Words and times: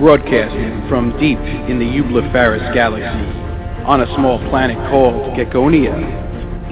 broadcasting 0.00 0.88
from 0.88 1.12
deep 1.20 1.38
in 1.68 1.78
the 1.78 1.84
Eublepharis 1.84 2.72
galaxy 2.72 3.04
on 3.84 4.00
a 4.00 4.14
small 4.14 4.38
planet 4.48 4.78
called 4.90 5.36
Geckonia, 5.36 5.92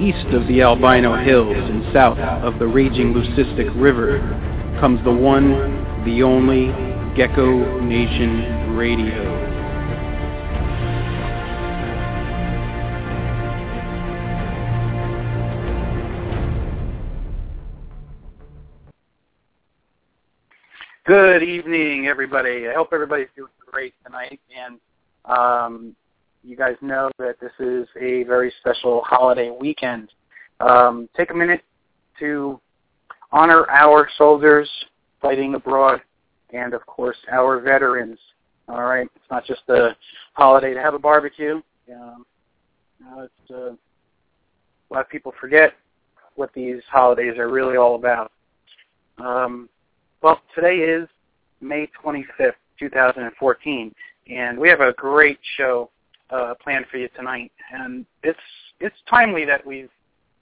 east 0.01 0.33
of 0.33 0.47
the 0.47 0.63
Albino 0.63 1.15
Hills 1.23 1.55
and 1.55 1.85
south 1.93 2.17
of 2.17 2.57
the 2.57 2.65
raging 2.65 3.13
Leucistic 3.13 3.69
River, 3.79 4.17
comes 4.79 5.03
the 5.03 5.11
one, 5.11 5.51
the 6.05 6.23
only 6.23 6.73
Gecko 7.15 7.79
Nation 7.81 8.75
Radio. 8.75 9.38
Good 21.09 21.41
evening, 21.41 22.05
everybody. 22.05 22.67
I 22.67 22.73
hope 22.75 22.89
everybody's 22.93 23.29
doing 23.35 23.49
great 23.65 23.95
tonight. 24.05 24.39
And 24.55 24.79
um, 25.25 25.95
you 26.43 26.55
guys 26.55 26.75
know 26.83 27.09
that 27.17 27.39
this 27.41 27.49
is 27.59 27.87
a 27.99 28.21
very 28.25 28.53
special 28.59 29.01
holiday 29.03 29.49
weekend. 29.49 30.09
Um, 30.59 31.09
take 31.17 31.31
a 31.31 31.33
minute 31.33 31.63
to 32.19 32.61
honor 33.31 33.67
our 33.71 34.07
soldiers 34.19 34.69
fighting 35.19 35.55
abroad 35.55 35.99
and, 36.53 36.75
of 36.75 36.85
course, 36.85 37.17
our 37.31 37.59
veterans. 37.59 38.19
All 38.67 38.83
right? 38.83 39.07
It's 39.15 39.31
not 39.31 39.45
just 39.45 39.63
a 39.67 39.95
holiday 40.33 40.75
to 40.75 40.79
have 40.79 40.93
a 40.93 40.99
barbecue. 40.99 41.59
Um, 41.91 42.23
it's, 43.17 43.49
uh, 43.49 43.71
a 43.71 44.93
lot 44.93 45.01
of 45.01 45.09
people 45.09 45.33
forget 45.41 45.73
what 46.35 46.53
these 46.53 46.83
holidays 46.87 47.39
are 47.39 47.49
really 47.49 47.77
all 47.77 47.95
about. 47.95 48.31
Um, 49.17 49.69
well, 50.21 50.41
today 50.53 50.77
is 50.77 51.07
May 51.61 51.89
25th, 52.03 52.53
2014, 52.77 53.95
and 54.29 54.57
we 54.57 54.67
have 54.69 54.81
a 54.81 54.93
great 54.93 55.39
show 55.57 55.89
uh, 56.29 56.53
planned 56.61 56.85
for 56.91 56.97
you 56.97 57.09
tonight. 57.15 57.51
And 57.71 58.05
it's 58.23 58.39
it's 58.79 58.95
timely 59.09 59.45
that 59.45 59.65
we've 59.65 59.89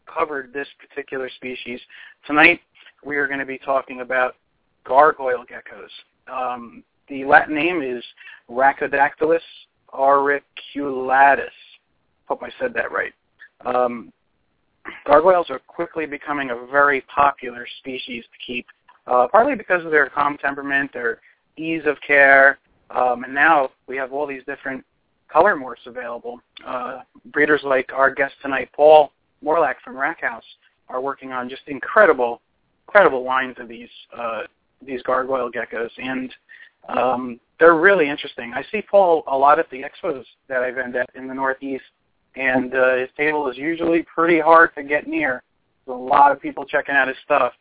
covered 0.06 0.54
this 0.54 0.68
particular 0.80 1.30
species. 1.30 1.80
Tonight 2.26 2.60
we 3.06 3.18
are 3.18 3.28
going 3.28 3.40
to 3.40 3.46
be 3.46 3.58
talking 3.58 4.02
about 4.02 4.36
gargoyle 4.84 5.46
geckos. 5.46 5.92
Um, 6.32 6.84
the 7.08 7.24
Latin 7.26 7.56
name 7.56 7.82
is 7.82 8.04
Rhacodactylus 8.50 9.40
auriculatus. 9.94 11.54
Hope 12.28 12.44
I 12.44 12.50
said 12.60 12.74
that 12.74 12.92
right. 12.92 13.14
Um, 13.66 14.12
gargoyles 15.06 15.50
are 15.50 15.60
quickly 15.60 16.06
becoming 16.06 16.50
a 16.50 16.66
very 16.70 17.02
popular 17.02 17.66
species 17.80 18.24
to 18.26 18.46
keep 18.46 18.66
uh, 19.08 19.28
partly 19.32 19.56
because 19.56 19.84
of 19.86 19.92
their 19.92 20.10
calm 20.10 20.38
temperament, 20.38 20.92
their 20.94 21.20
ease 21.58 21.84
of 21.86 21.98
care, 22.06 22.60
um, 22.90 23.24
and 23.24 23.34
now 23.34 23.70
we 23.88 23.98
have 23.98 24.14
all 24.14 24.28
these 24.28 24.44
different 24.46 24.84
color 25.32 25.56
morphs 25.56 25.86
available. 25.86 26.40
Uh, 26.66 27.00
breeders 27.26 27.62
like 27.64 27.92
our 27.94 28.14
guest 28.14 28.34
tonight, 28.42 28.70
Paul 28.76 29.12
Morlock 29.44 29.78
from 29.84 29.96
RhacHouse, 29.96 30.42
are 30.90 31.02
working 31.02 31.32
on 31.32 31.50
just 31.50 31.64
incredible, 31.68 32.42
incredible 32.88 33.24
lines 33.24 33.56
of 33.60 33.68
these 33.68 33.90
uh, 34.18 34.44
these 34.86 35.02
gargoyle 35.02 35.52
geckos, 35.52 35.90
and 35.98 36.34
um, 36.88 37.40
they're 37.60 37.76
really 37.76 38.08
interesting. 38.08 38.54
I 38.54 38.64
see 38.72 38.82
Paul 38.82 39.24
a 39.28 39.38
lot 39.38 39.60
at 39.60 39.70
the 39.72 39.82
expos 39.82 40.24
that 40.48 40.64
I 40.64 40.72
vend 40.72 40.96
at 40.96 41.10
in 41.16 41.28
the 41.28 41.34
Northeast, 41.34 41.84
and 42.36 42.74
uh, 42.76 42.96
his 42.98 43.10
table 43.18 43.50
is 43.50 43.58
usually 43.58 44.04
pretty 44.04 44.40
hard 44.40 44.76
to 44.76 44.84
get 44.84 45.08
near. 45.08 45.42
There's 45.86 45.96
a 45.96 46.00
lot 46.00 46.32
of 46.32 46.40
people 46.40 46.64
checking 46.66 46.96
out 46.96 47.08
his 47.08 47.18
stuff. 47.26 47.54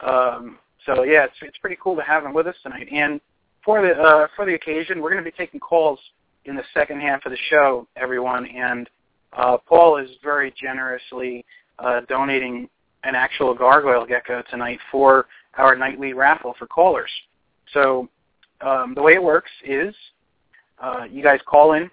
Um, 0.00 0.58
so 0.86 1.02
yeah, 1.02 1.24
it's 1.24 1.34
it's 1.42 1.58
pretty 1.58 1.76
cool 1.82 1.96
to 1.96 2.02
have 2.02 2.24
him 2.24 2.32
with 2.32 2.46
us 2.46 2.56
tonight. 2.62 2.88
And 2.90 3.20
for 3.64 3.82
the 3.82 3.92
uh, 3.92 4.28
for 4.36 4.46
the 4.46 4.54
occasion, 4.54 5.02
we're 5.02 5.10
going 5.10 5.22
to 5.22 5.30
be 5.30 5.36
taking 5.36 5.60
calls 5.60 5.98
in 6.44 6.54
the 6.56 6.62
second 6.72 7.00
half 7.00 7.26
of 7.26 7.32
the 7.32 7.38
show, 7.50 7.86
everyone. 7.96 8.46
And 8.46 8.88
uh, 9.32 9.58
Paul 9.58 9.98
is 9.98 10.08
very 10.22 10.54
generously 10.60 11.44
uh, 11.78 12.02
donating 12.08 12.68
an 13.04 13.14
actual 13.14 13.54
gargoyle 13.54 14.06
gecko 14.06 14.42
tonight 14.50 14.78
for 14.90 15.26
our 15.58 15.76
nightly 15.76 16.12
raffle 16.12 16.54
for 16.58 16.66
callers. 16.66 17.10
So 17.72 18.08
um, 18.60 18.94
the 18.94 19.02
way 19.02 19.14
it 19.14 19.22
works 19.22 19.50
is 19.64 19.94
uh, 20.82 21.04
you 21.10 21.22
guys 21.22 21.40
call 21.46 21.72
in 21.72 21.90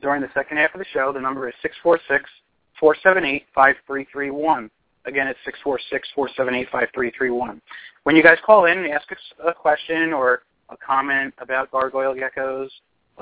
during 0.00 0.22
the 0.22 0.30
second 0.34 0.58
half 0.58 0.74
of 0.74 0.78
the 0.78 0.86
show. 0.92 1.12
The 1.12 1.20
number 1.20 1.48
is 1.48 1.54
six 1.62 1.74
four 1.82 1.98
six 2.08 2.30
four 2.78 2.96
seven 3.02 3.24
eight 3.24 3.46
five 3.54 3.76
three 3.86 4.06
three 4.12 4.30
one. 4.30 4.70
Again, 5.06 5.28
it's 5.28 5.38
six 5.44 5.58
four 5.62 5.78
six 5.90 6.08
four 6.14 6.28
seven 6.36 6.54
eight 6.54 6.68
five 6.70 6.88
three 6.94 7.12
three 7.16 7.30
one. 7.30 7.60
When 8.02 8.16
you 8.16 8.22
guys 8.22 8.38
call 8.44 8.66
in 8.66 8.78
and 8.78 8.92
ask 8.92 9.10
us 9.12 9.18
a 9.44 9.52
question 9.52 10.12
or 10.12 10.42
a 10.68 10.76
comment 10.76 11.34
about 11.38 11.70
gargoyle 11.70 12.14
geckos, 12.14 12.68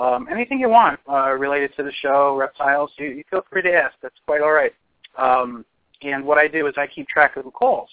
um, 0.00 0.26
anything 0.30 0.58
you 0.58 0.68
want 0.68 0.98
uh, 1.08 1.32
related 1.32 1.74
to 1.76 1.82
the 1.82 1.92
show, 2.02 2.34
reptiles, 2.36 2.90
you, 2.98 3.06
you 3.06 3.24
feel 3.30 3.44
free 3.50 3.62
to 3.62 3.72
ask. 3.72 3.94
That's 4.02 4.14
quite 4.26 4.40
all 4.40 4.52
right. 4.52 4.72
Um, 5.16 5.64
and 6.02 6.24
what 6.24 6.38
I 6.38 6.48
do 6.48 6.66
is 6.66 6.74
I 6.76 6.86
keep 6.86 7.06
track 7.08 7.36
of 7.36 7.44
the 7.44 7.50
calls. 7.50 7.88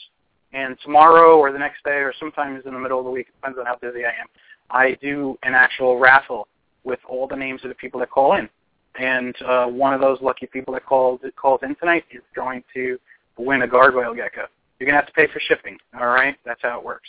And 0.53 0.77
tomorrow 0.83 1.37
or 1.37 1.51
the 1.51 1.59
next 1.59 1.83
day 1.83 1.99
or 1.99 2.13
sometimes 2.19 2.65
in 2.65 2.73
the 2.73 2.79
middle 2.79 2.99
of 2.99 3.05
the 3.05 3.11
week, 3.11 3.27
depends 3.27 3.57
on 3.57 3.65
how 3.65 3.77
busy 3.77 4.03
I 4.05 4.09
am, 4.09 4.27
I 4.69 4.97
do 5.01 5.37
an 5.43 5.53
actual 5.53 5.99
raffle 5.99 6.47
with 6.83 6.99
all 7.07 7.27
the 7.27 7.35
names 7.35 7.61
of 7.63 7.69
the 7.69 7.75
people 7.75 7.99
that 7.99 8.09
call 8.09 8.35
in. 8.35 8.49
And 8.99 9.35
uh, 9.43 9.67
one 9.67 9.93
of 9.93 10.01
those 10.01 10.19
lucky 10.21 10.47
people 10.47 10.73
that 10.73 10.85
called 10.85 11.21
that 11.23 11.35
calls 11.35 11.61
in 11.63 11.75
tonight 11.75 12.03
is 12.11 12.21
going 12.35 12.63
to 12.73 12.99
win 13.37 13.61
a 13.63 13.67
gargoyle 13.67 14.13
gecko. 14.13 14.47
You're 14.79 14.87
going 14.87 14.93
to 14.93 15.01
have 15.01 15.07
to 15.07 15.13
pay 15.13 15.27
for 15.31 15.39
shipping, 15.39 15.77
all 15.99 16.07
right? 16.07 16.35
That's 16.45 16.61
how 16.61 16.79
it 16.79 16.85
works. 16.85 17.07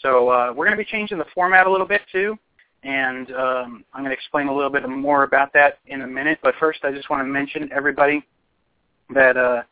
So 0.00 0.30
uh, 0.30 0.52
we're 0.54 0.66
going 0.66 0.76
to 0.76 0.82
be 0.82 0.88
changing 0.90 1.18
the 1.18 1.26
format 1.34 1.66
a 1.66 1.70
little 1.70 1.86
bit 1.86 2.00
too, 2.10 2.36
and 2.82 3.30
um, 3.32 3.84
I'm 3.92 4.02
going 4.02 4.10
to 4.10 4.16
explain 4.16 4.48
a 4.48 4.54
little 4.54 4.70
bit 4.70 4.88
more 4.88 5.22
about 5.22 5.52
that 5.52 5.78
in 5.86 6.02
a 6.02 6.06
minute. 6.06 6.38
But 6.42 6.54
first, 6.58 6.80
I 6.84 6.90
just 6.90 7.08
want 7.08 7.20
to 7.20 7.26
mention 7.26 7.70
everybody 7.72 8.24
that 9.14 9.36
uh, 9.36 9.62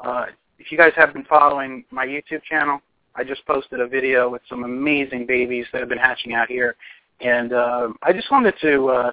uh, 0.00 0.26
if 0.58 0.70
you 0.70 0.78
guys 0.78 0.92
have 0.96 1.12
been 1.12 1.24
following 1.24 1.84
my 1.90 2.06
YouTube 2.06 2.42
channel, 2.44 2.80
I 3.16 3.24
just 3.24 3.44
posted 3.46 3.80
a 3.80 3.88
video 3.88 4.28
with 4.28 4.42
some 4.48 4.62
amazing 4.62 5.26
babies 5.26 5.66
that 5.72 5.80
have 5.80 5.88
been 5.88 5.98
hatching 5.98 6.34
out 6.34 6.48
here, 6.48 6.76
and 7.20 7.52
uh, 7.52 7.88
I 8.02 8.12
just 8.12 8.30
wanted 8.30 8.54
to 8.60 8.86
uh, 8.88 9.12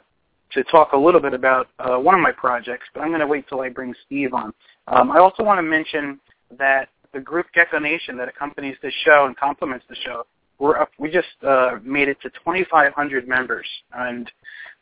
to 0.52 0.64
talk 0.66 0.94
a 0.94 0.98
little 0.98 1.20
bit 1.20 1.34
about 1.34 1.68
uh, 1.80 1.98
one 1.98 2.14
of 2.14 2.22
my 2.22 2.32
projects, 2.32 2.86
but 2.94 3.02
I'm 3.02 3.10
going 3.10 3.22
to 3.22 3.28
wait 3.28 3.48
till 3.50 3.62
I 3.62 3.70
bring 3.70 3.96
Steve 4.06 4.34
on. 4.34 4.54
Um, 4.88 5.12
I 5.12 5.20
also 5.20 5.44
want 5.44 5.58
to 5.58 5.64
mention 5.64 6.20
that 6.58 6.90
the 7.14 7.20
group 7.20 7.48
Gecko 7.54 7.80
Nation 7.80 8.18
that 8.18 8.28
accompanies 8.28 8.76
this 8.82 8.94
show 9.06 9.26
and 9.26 9.36
complements 9.38 9.86
the 9.90 9.96
show, 9.96 10.26
we're 10.60 10.78
up, 10.78 10.90
we 10.98 11.10
just 11.10 11.28
uh, 11.48 11.78
made 11.84 12.08
it 12.08 12.18
to 12.22 12.30
2,500 12.30 13.28
members, 13.28 13.68
and 13.94 14.30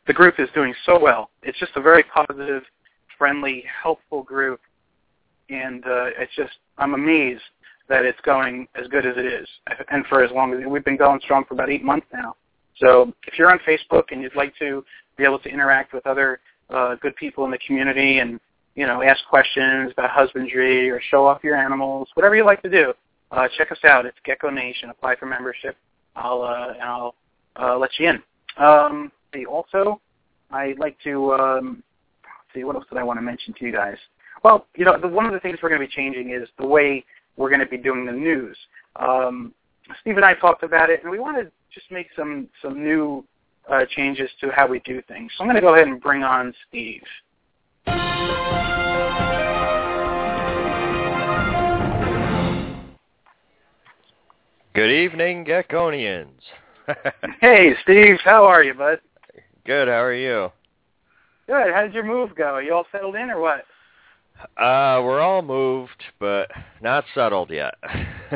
the 0.06 0.12
group 0.12 0.38
is 0.38 0.48
doing 0.54 0.74
so 0.84 0.98
well. 0.98 1.30
It's 1.42 1.58
just 1.58 1.72
a 1.76 1.80
very 1.80 2.02
positive, 2.02 2.62
friendly, 3.18 3.64
helpful 3.82 4.22
group, 4.22 4.60
and 5.50 5.84
uh, 5.84 6.06
it's 6.18 6.34
just 6.34 6.52
I'm 6.78 6.94
amazed 6.94 7.42
that 7.88 8.04
it's 8.04 8.20
going 8.22 8.66
as 8.74 8.88
good 8.88 9.06
as 9.06 9.16
it 9.16 9.26
is, 9.26 9.46
and 9.90 10.04
for 10.06 10.24
as 10.24 10.30
long 10.32 10.54
as 10.54 10.60
we've 10.66 10.84
been 10.84 10.96
going 10.96 11.20
strong 11.22 11.44
for 11.44 11.54
about 11.54 11.70
eight 11.70 11.84
months 11.84 12.06
now. 12.12 12.34
So 12.78 13.12
if 13.26 13.38
you're 13.38 13.50
on 13.50 13.60
Facebook 13.66 14.04
and 14.10 14.22
you'd 14.22 14.36
like 14.36 14.54
to 14.58 14.84
be 15.16 15.24
able 15.24 15.38
to 15.40 15.48
interact 15.48 15.92
with 15.92 16.06
other 16.06 16.40
uh, 16.70 16.96
good 16.96 17.16
people 17.16 17.44
in 17.44 17.50
the 17.50 17.58
community 17.66 18.18
and 18.18 18.40
you 18.76 18.86
know, 18.86 19.02
ask 19.02 19.24
questions 19.28 19.90
about 19.92 20.10
husbandry 20.10 20.88
or 20.90 21.00
show 21.10 21.26
off 21.26 21.42
your 21.42 21.56
animals, 21.56 22.08
whatever 22.14 22.36
you 22.36 22.44
like 22.44 22.62
to 22.62 22.70
do. 22.70 22.92
Uh, 23.32 23.48
check 23.58 23.72
us 23.72 23.78
out. 23.84 24.06
It's 24.06 24.18
Gecko 24.24 24.50
Nation. 24.50 24.90
Apply 24.90 25.16
for 25.16 25.26
membership. 25.26 25.76
I'll 26.14 26.42
uh, 26.42 26.74
and 26.74 26.82
I'll 26.82 27.14
uh, 27.56 27.76
let 27.76 27.90
you 27.98 28.10
in. 28.10 28.22
Um, 28.62 29.10
also, 29.50 30.00
I'd 30.50 30.78
like 30.78 30.96
to 31.04 31.34
um, 31.34 31.82
see 32.54 32.64
what 32.64 32.76
else 32.76 32.84
did 32.88 32.98
I 32.98 33.02
want 33.02 33.18
to 33.18 33.22
mention 33.22 33.52
to 33.54 33.66
you 33.66 33.72
guys. 33.72 33.96
Well, 34.44 34.66
you 34.76 34.84
know, 34.84 34.98
the, 34.98 35.08
one 35.08 35.26
of 35.26 35.32
the 35.32 35.40
things 35.40 35.58
we're 35.62 35.68
going 35.68 35.80
to 35.80 35.86
be 35.86 35.92
changing 35.92 36.30
is 36.30 36.48
the 36.58 36.66
way 36.66 37.04
we're 37.36 37.50
going 37.50 37.60
to 37.60 37.66
be 37.66 37.76
doing 37.76 38.06
the 38.06 38.12
news. 38.12 38.56
Um, 38.96 39.52
Steve 40.00 40.16
and 40.16 40.24
I 40.24 40.34
talked 40.34 40.62
about 40.62 40.88
it, 40.88 41.02
and 41.02 41.10
we 41.10 41.18
want 41.18 41.36
to 41.36 41.50
just 41.74 41.90
make 41.90 42.08
some 42.14 42.48
some 42.62 42.82
new 42.82 43.24
uh, 43.70 43.84
changes 43.90 44.30
to 44.40 44.50
how 44.50 44.66
we 44.66 44.78
do 44.80 45.02
things. 45.08 45.32
So 45.36 45.42
I'm 45.42 45.48
going 45.48 45.56
to 45.56 45.60
go 45.60 45.74
ahead 45.74 45.88
and 45.88 46.00
bring 46.00 46.22
on 46.22 46.54
Steve. 46.68 47.02
Good 54.76 54.90
evening, 54.90 55.46
Geckonians. 55.46 56.42
hey, 57.40 57.72
Steve. 57.82 58.16
How 58.22 58.44
are 58.44 58.62
you, 58.62 58.74
bud? 58.74 59.00
Good. 59.64 59.88
How 59.88 60.02
are 60.02 60.12
you? 60.12 60.52
Good. 61.46 61.72
How 61.72 61.80
did 61.80 61.94
your 61.94 62.04
move 62.04 62.34
go? 62.34 62.44
Are 62.44 62.62
you 62.62 62.74
all 62.74 62.84
settled 62.92 63.14
in 63.14 63.30
or 63.30 63.40
what? 63.40 63.64
Uh, 64.62 65.00
we're 65.02 65.22
all 65.22 65.40
moved, 65.40 66.04
but 66.20 66.50
not 66.82 67.04
settled 67.14 67.48
yet. 67.48 67.72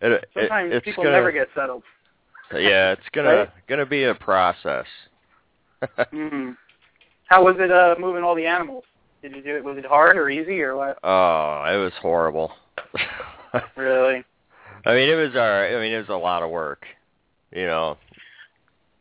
it, 0.00 0.24
Sometimes 0.32 0.72
it, 0.72 0.84
people 0.84 1.04
gonna, 1.04 1.16
never 1.16 1.32
get 1.32 1.48
settled. 1.54 1.82
yeah, 2.54 2.92
it's 2.92 3.02
gonna 3.12 3.28
right? 3.28 3.48
gonna 3.68 3.84
be 3.84 4.04
a 4.04 4.14
process. 4.14 4.86
mm-hmm. 5.82 6.52
How 7.26 7.44
was 7.44 7.56
it 7.58 7.70
uh 7.70 7.94
moving 8.00 8.24
all 8.24 8.34
the 8.34 8.46
animals? 8.46 8.84
Did 9.20 9.36
you 9.36 9.42
do 9.42 9.54
it? 9.54 9.64
Was 9.64 9.76
it 9.76 9.84
hard 9.84 10.16
or 10.16 10.30
easy 10.30 10.62
or 10.62 10.78
what? 10.78 10.98
Oh, 11.04 11.64
it 11.70 11.76
was 11.76 11.92
horrible. 12.00 12.52
really? 13.76 14.24
I 14.84 14.94
mean, 14.94 15.08
it 15.08 15.14
was 15.14 15.36
our. 15.36 15.66
I 15.66 15.80
mean, 15.80 15.92
it 15.92 15.98
was 15.98 16.08
a 16.08 16.14
lot 16.14 16.42
of 16.42 16.50
work. 16.50 16.84
You 17.52 17.66
know. 17.66 17.98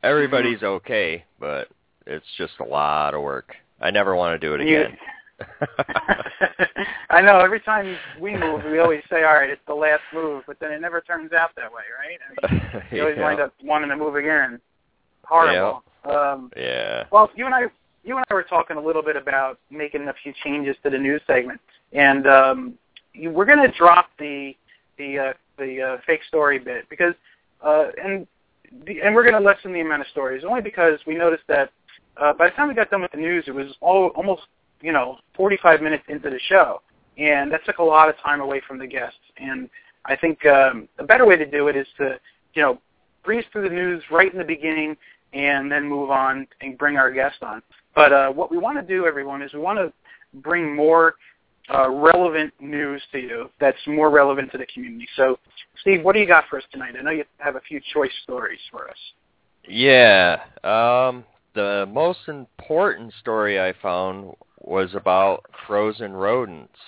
everybody's 0.03 0.63
okay, 0.63 1.23
but 1.39 1.67
it's 2.05 2.25
just 2.37 2.53
a 2.59 2.63
lot 2.63 3.13
of 3.13 3.21
work. 3.21 3.53
I 3.79 3.91
never 3.91 4.15
want 4.15 4.39
to 4.39 4.47
do 4.47 4.53
it 4.55 4.61
again. 4.61 4.97
I 7.09 7.21
know. 7.21 7.39
Every 7.39 7.61
time 7.61 7.97
we 8.19 8.35
move, 8.35 8.63
we 8.65 8.79
always 8.79 9.03
say, 9.09 9.23
"All 9.23 9.35
right, 9.35 9.49
it's 9.49 9.61
the 9.67 9.73
last 9.73 10.01
move," 10.13 10.43
but 10.47 10.59
then 10.59 10.71
it 10.71 10.81
never 10.81 11.01
turns 11.01 11.31
out 11.31 11.51
that 11.55 11.71
way, 11.71 11.83
right? 11.97 12.19
I 12.43 12.51
mean, 12.51 12.83
you 12.91 13.01
always 13.01 13.17
yeah. 13.17 13.23
wind 13.23 13.39
up 13.39 13.53
wanting 13.63 13.89
to 13.89 13.95
move 13.95 14.15
again. 14.15 14.59
Horrible. 15.23 15.83
Um, 16.05 16.51
yeah. 16.55 17.05
well, 17.11 17.29
you 17.35 17.45
and 17.45 17.53
I, 17.53 17.61
you 18.03 18.15
and 18.17 18.25
I 18.29 18.33
were 18.33 18.43
talking 18.43 18.77
a 18.77 18.81
little 18.81 19.01
bit 19.01 19.15
about 19.15 19.59
making 19.69 20.07
a 20.07 20.13
few 20.23 20.33
changes 20.43 20.75
to 20.83 20.89
the 20.89 20.97
news 20.97 21.21
segment, 21.27 21.61
and 21.93 22.27
um, 22.27 22.73
you, 23.13 23.29
we're 23.29 23.45
going 23.45 23.59
to 23.59 23.77
drop 23.77 24.09
the 24.17 24.55
the 24.97 25.19
uh, 25.19 25.33
the 25.59 25.81
uh, 25.81 25.97
fake 26.05 26.21
story 26.27 26.59
bit 26.59 26.89
because, 26.89 27.13
uh, 27.63 27.87
and 28.03 28.25
the, 28.85 29.01
and 29.01 29.13
we're 29.13 29.23
going 29.23 29.35
to 29.35 29.45
lessen 29.45 29.73
the 29.73 29.81
amount 29.81 30.01
of 30.01 30.07
stories 30.07 30.43
only 30.47 30.61
because 30.61 30.99
we 31.05 31.15
noticed 31.15 31.43
that 31.47 31.71
uh, 32.17 32.33
by 32.33 32.49
the 32.49 32.55
time 32.55 32.67
we 32.67 32.73
got 32.73 32.89
done 32.89 33.01
with 33.01 33.11
the 33.11 33.17
news, 33.17 33.43
it 33.47 33.51
was 33.51 33.67
all 33.81 34.07
almost 34.09 34.43
you 34.81 34.91
know 34.91 35.17
45 35.35 35.81
minutes 35.81 36.03
into 36.07 36.29
the 36.29 36.39
show, 36.47 36.81
and 37.17 37.51
that 37.51 37.61
took 37.65 37.77
a 37.77 37.83
lot 37.83 38.09
of 38.09 38.17
time 38.17 38.41
away 38.41 38.61
from 38.67 38.79
the 38.79 38.87
guests. 38.87 39.19
And 39.37 39.69
I 40.05 40.15
think 40.15 40.45
um, 40.45 40.87
a 40.97 41.03
better 41.03 41.25
way 41.25 41.35
to 41.35 41.49
do 41.49 41.67
it 41.67 41.75
is 41.75 41.87
to 41.97 42.19
you 42.53 42.61
know 42.61 42.79
breeze 43.23 43.45
through 43.51 43.67
the 43.67 43.75
news 43.75 44.03
right 44.11 44.31
in 44.31 44.37
the 44.37 44.45
beginning 44.45 44.97
and 45.33 45.71
then 45.71 45.87
move 45.87 46.09
on 46.09 46.47
and 46.61 46.77
bring 46.77 46.97
our 46.97 47.11
guest 47.11 47.37
on. 47.41 47.61
But 47.95 48.13
uh, 48.13 48.31
what 48.31 48.51
we 48.51 48.57
want 48.57 48.79
to 48.79 48.85
do, 48.85 49.05
everyone, 49.05 49.41
is 49.41 49.53
we 49.53 49.59
want 49.59 49.77
to 49.77 49.93
bring 50.41 50.75
more 50.75 51.15
uh, 51.73 51.89
relevant 51.89 52.53
news 52.59 53.01
to 53.11 53.19
you 53.19 53.49
that's 53.59 53.77
more 53.87 54.09
relevant 54.09 54.51
to 54.51 54.57
the 54.57 54.65
community. 54.67 55.07
So, 55.15 55.37
Steve, 55.81 56.03
what 56.03 56.13
do 56.13 56.19
you 56.19 56.27
got 56.27 56.45
for 56.49 56.57
us 56.57 56.63
tonight? 56.71 56.95
I 56.97 57.01
know 57.01 57.11
you 57.11 57.23
have 57.37 57.55
a 57.55 57.61
few 57.61 57.79
choice 57.93 58.11
stories 58.23 58.59
for 58.71 58.89
us. 58.89 58.97
Yeah. 59.67 60.41
Um, 60.63 61.25
the 61.53 61.87
most 61.91 62.19
important 62.27 63.13
story 63.19 63.59
I 63.59 63.73
found 63.81 64.33
was 64.61 64.93
about 64.95 65.45
frozen 65.67 66.13
rodents. 66.13 66.79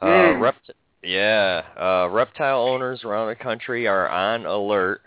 Uh, 0.00 0.06
Mm. 0.06 0.40
rept- 0.40 0.70
yeah. 1.02 1.62
Uh, 1.76 2.08
reptile 2.10 2.60
owners 2.62 3.04
around 3.04 3.28
the 3.28 3.36
country 3.36 3.86
are 3.86 4.08
on 4.08 4.46
alert. 4.46 5.02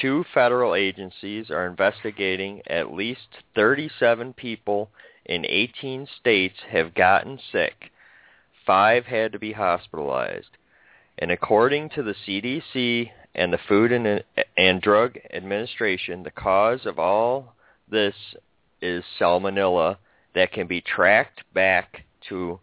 Two 0.00 0.24
federal 0.34 0.74
agencies 0.74 1.50
are 1.50 1.66
investigating 1.66 2.62
at 2.66 2.92
least 2.92 3.28
37 3.54 4.32
people 4.32 4.90
in 5.24 5.46
18 5.46 6.06
states 6.06 6.60
have 6.68 6.94
gotten 6.94 7.38
sick. 7.38 7.90
Five 8.66 9.04
had 9.06 9.32
to 9.32 9.38
be 9.38 9.52
hospitalized. 9.52 10.56
And 11.18 11.30
according 11.30 11.90
to 11.90 12.02
the 12.02 12.14
CDC 12.26 13.10
and 13.34 13.52
the 13.52 13.58
Food 13.68 13.92
and, 13.92 14.24
and 14.56 14.80
Drug 14.80 15.18
Administration, 15.32 16.22
the 16.22 16.30
cause 16.30 16.86
of 16.86 16.98
all 16.98 17.54
this 17.88 18.14
is 18.80 19.04
salmonella 19.18 19.98
that 20.34 20.52
can 20.52 20.66
be 20.66 20.80
tracked 20.80 21.42
back 21.52 22.04
to 22.28 22.58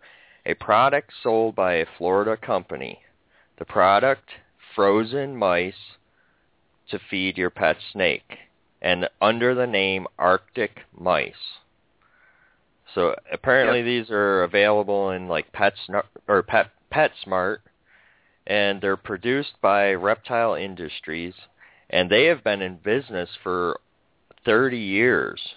a 0.46 0.54
product 0.56 1.12
sold 1.22 1.56
by 1.56 1.76
a 1.76 1.86
Florida 1.98 2.36
company. 2.36 3.00
The 3.60 3.66
product, 3.66 4.30
frozen 4.76 5.36
mice 5.36 5.98
to 6.90 7.00
feed 7.10 7.38
your 7.38 7.50
pet 7.50 7.78
snake, 7.94 8.38
and 8.82 9.08
under 9.22 9.54
the 9.54 9.68
name 9.68 10.08
Arctic 10.18 10.82
mice. 10.98 11.61
So 12.94 13.16
apparently 13.32 13.82
these 13.82 14.10
are 14.12 14.44
available 14.44 15.12
in 15.12 15.28
like 15.28 15.52
Pet 15.52 15.74
or 16.28 16.44
Pet 16.44 16.68
PetSmart, 16.94 17.60
and 18.48 18.82
they're 18.82 18.98
produced 18.98 19.54
by 19.62 19.94
Reptile 19.94 20.56
Industries, 20.56 21.34
and 21.90 22.10
they 22.10 22.26
have 22.26 22.44
been 22.44 22.62
in 22.62 22.78
business 22.78 23.30
for 23.44 23.80
30 24.46 24.78
years. 24.78 25.56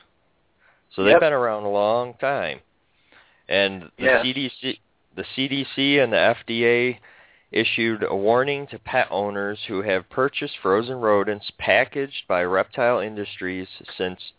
So 0.95 1.03
they've 1.03 1.13
Yep. 1.13 1.21
been 1.21 1.33
around 1.33 1.65
a 1.65 1.71
long 1.71 2.15
time. 2.15 2.61
And 3.49 3.91
the 3.99 4.05
Yes. 4.05 4.25
CDC 4.25 4.81
the 5.17 5.25
CDC 5.37 5.99
and 6.01 6.13
the 6.13 6.17
FDA 6.17 6.99
issued 7.53 8.03
a 8.03 8.17
warning 8.17 8.67
to 8.67 8.79
pet 8.81 9.07
owners 9.11 9.63
who 9.69 9.81
have 9.83 10.11
purchased 10.11 10.59
frozen 10.59 10.97
rodents 11.01 11.53
packaged 11.57 12.27
by 12.27 12.43
Reptile 12.43 12.99
Industries 12.99 13.69
since 13.97 14.33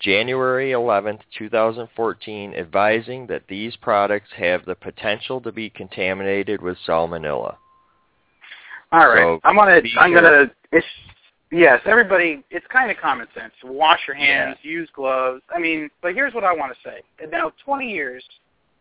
January 0.00 0.70
11th, 0.72 1.20
2014, 1.36 2.54
advising 2.54 3.26
that 3.26 3.42
these 3.48 3.76
products 3.76 4.30
have 4.36 4.64
the 4.64 4.74
potential 4.74 5.40
to 5.42 5.52
be 5.52 5.68
contaminated 5.68 6.62
with 6.62 6.78
salmonella. 6.86 7.56
All 8.92 9.08
right, 9.08 9.18
So, 9.18 9.40
I'm 9.44 9.54
gonna. 9.54 9.80
I'm 9.98 10.12
gonna. 10.12 10.50
It's, 10.72 10.86
yes, 11.52 11.80
everybody. 11.84 12.42
It's 12.50 12.66
kind 12.72 12.90
of 12.90 12.96
common 12.96 13.28
sense. 13.38 13.52
Wash 13.62 14.00
your 14.08 14.16
hands. 14.16 14.56
Use 14.62 14.88
gloves. 14.94 15.42
I 15.54 15.60
mean, 15.60 15.90
but 16.02 16.14
here's 16.14 16.34
what 16.34 16.44
I 16.44 16.52
want 16.52 16.72
to 16.72 16.78
say. 16.88 17.26
Now, 17.30 17.52
20 17.64 17.88
years. 17.88 18.24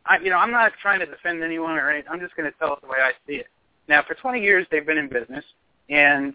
I, 0.06 0.18
you 0.18 0.32
know, 0.32 0.38
I'm 0.38 0.52
not 0.52 0.72
trying 0.82 1.00
to 1.02 1.06
defend 1.06 1.44
anyone 1.44 1.78
or 1.78 1.92
anything. 1.92 2.10
I'm 2.12 2.22
just 2.22 2.36
going 2.36 2.52
to 2.52 2.58
tell 2.58 2.74
it 2.74 2.82
the 2.82 2.88
way 2.88 2.98
I 3.00 3.12
see 3.28 3.34
it. 3.34 3.48
Now, 3.88 4.02
for 4.08 4.16
20 4.16 4.42
years, 4.42 4.66
they've 4.72 4.86
been 4.86 4.98
in 4.98 5.10
business, 5.10 5.44
and 5.90 6.34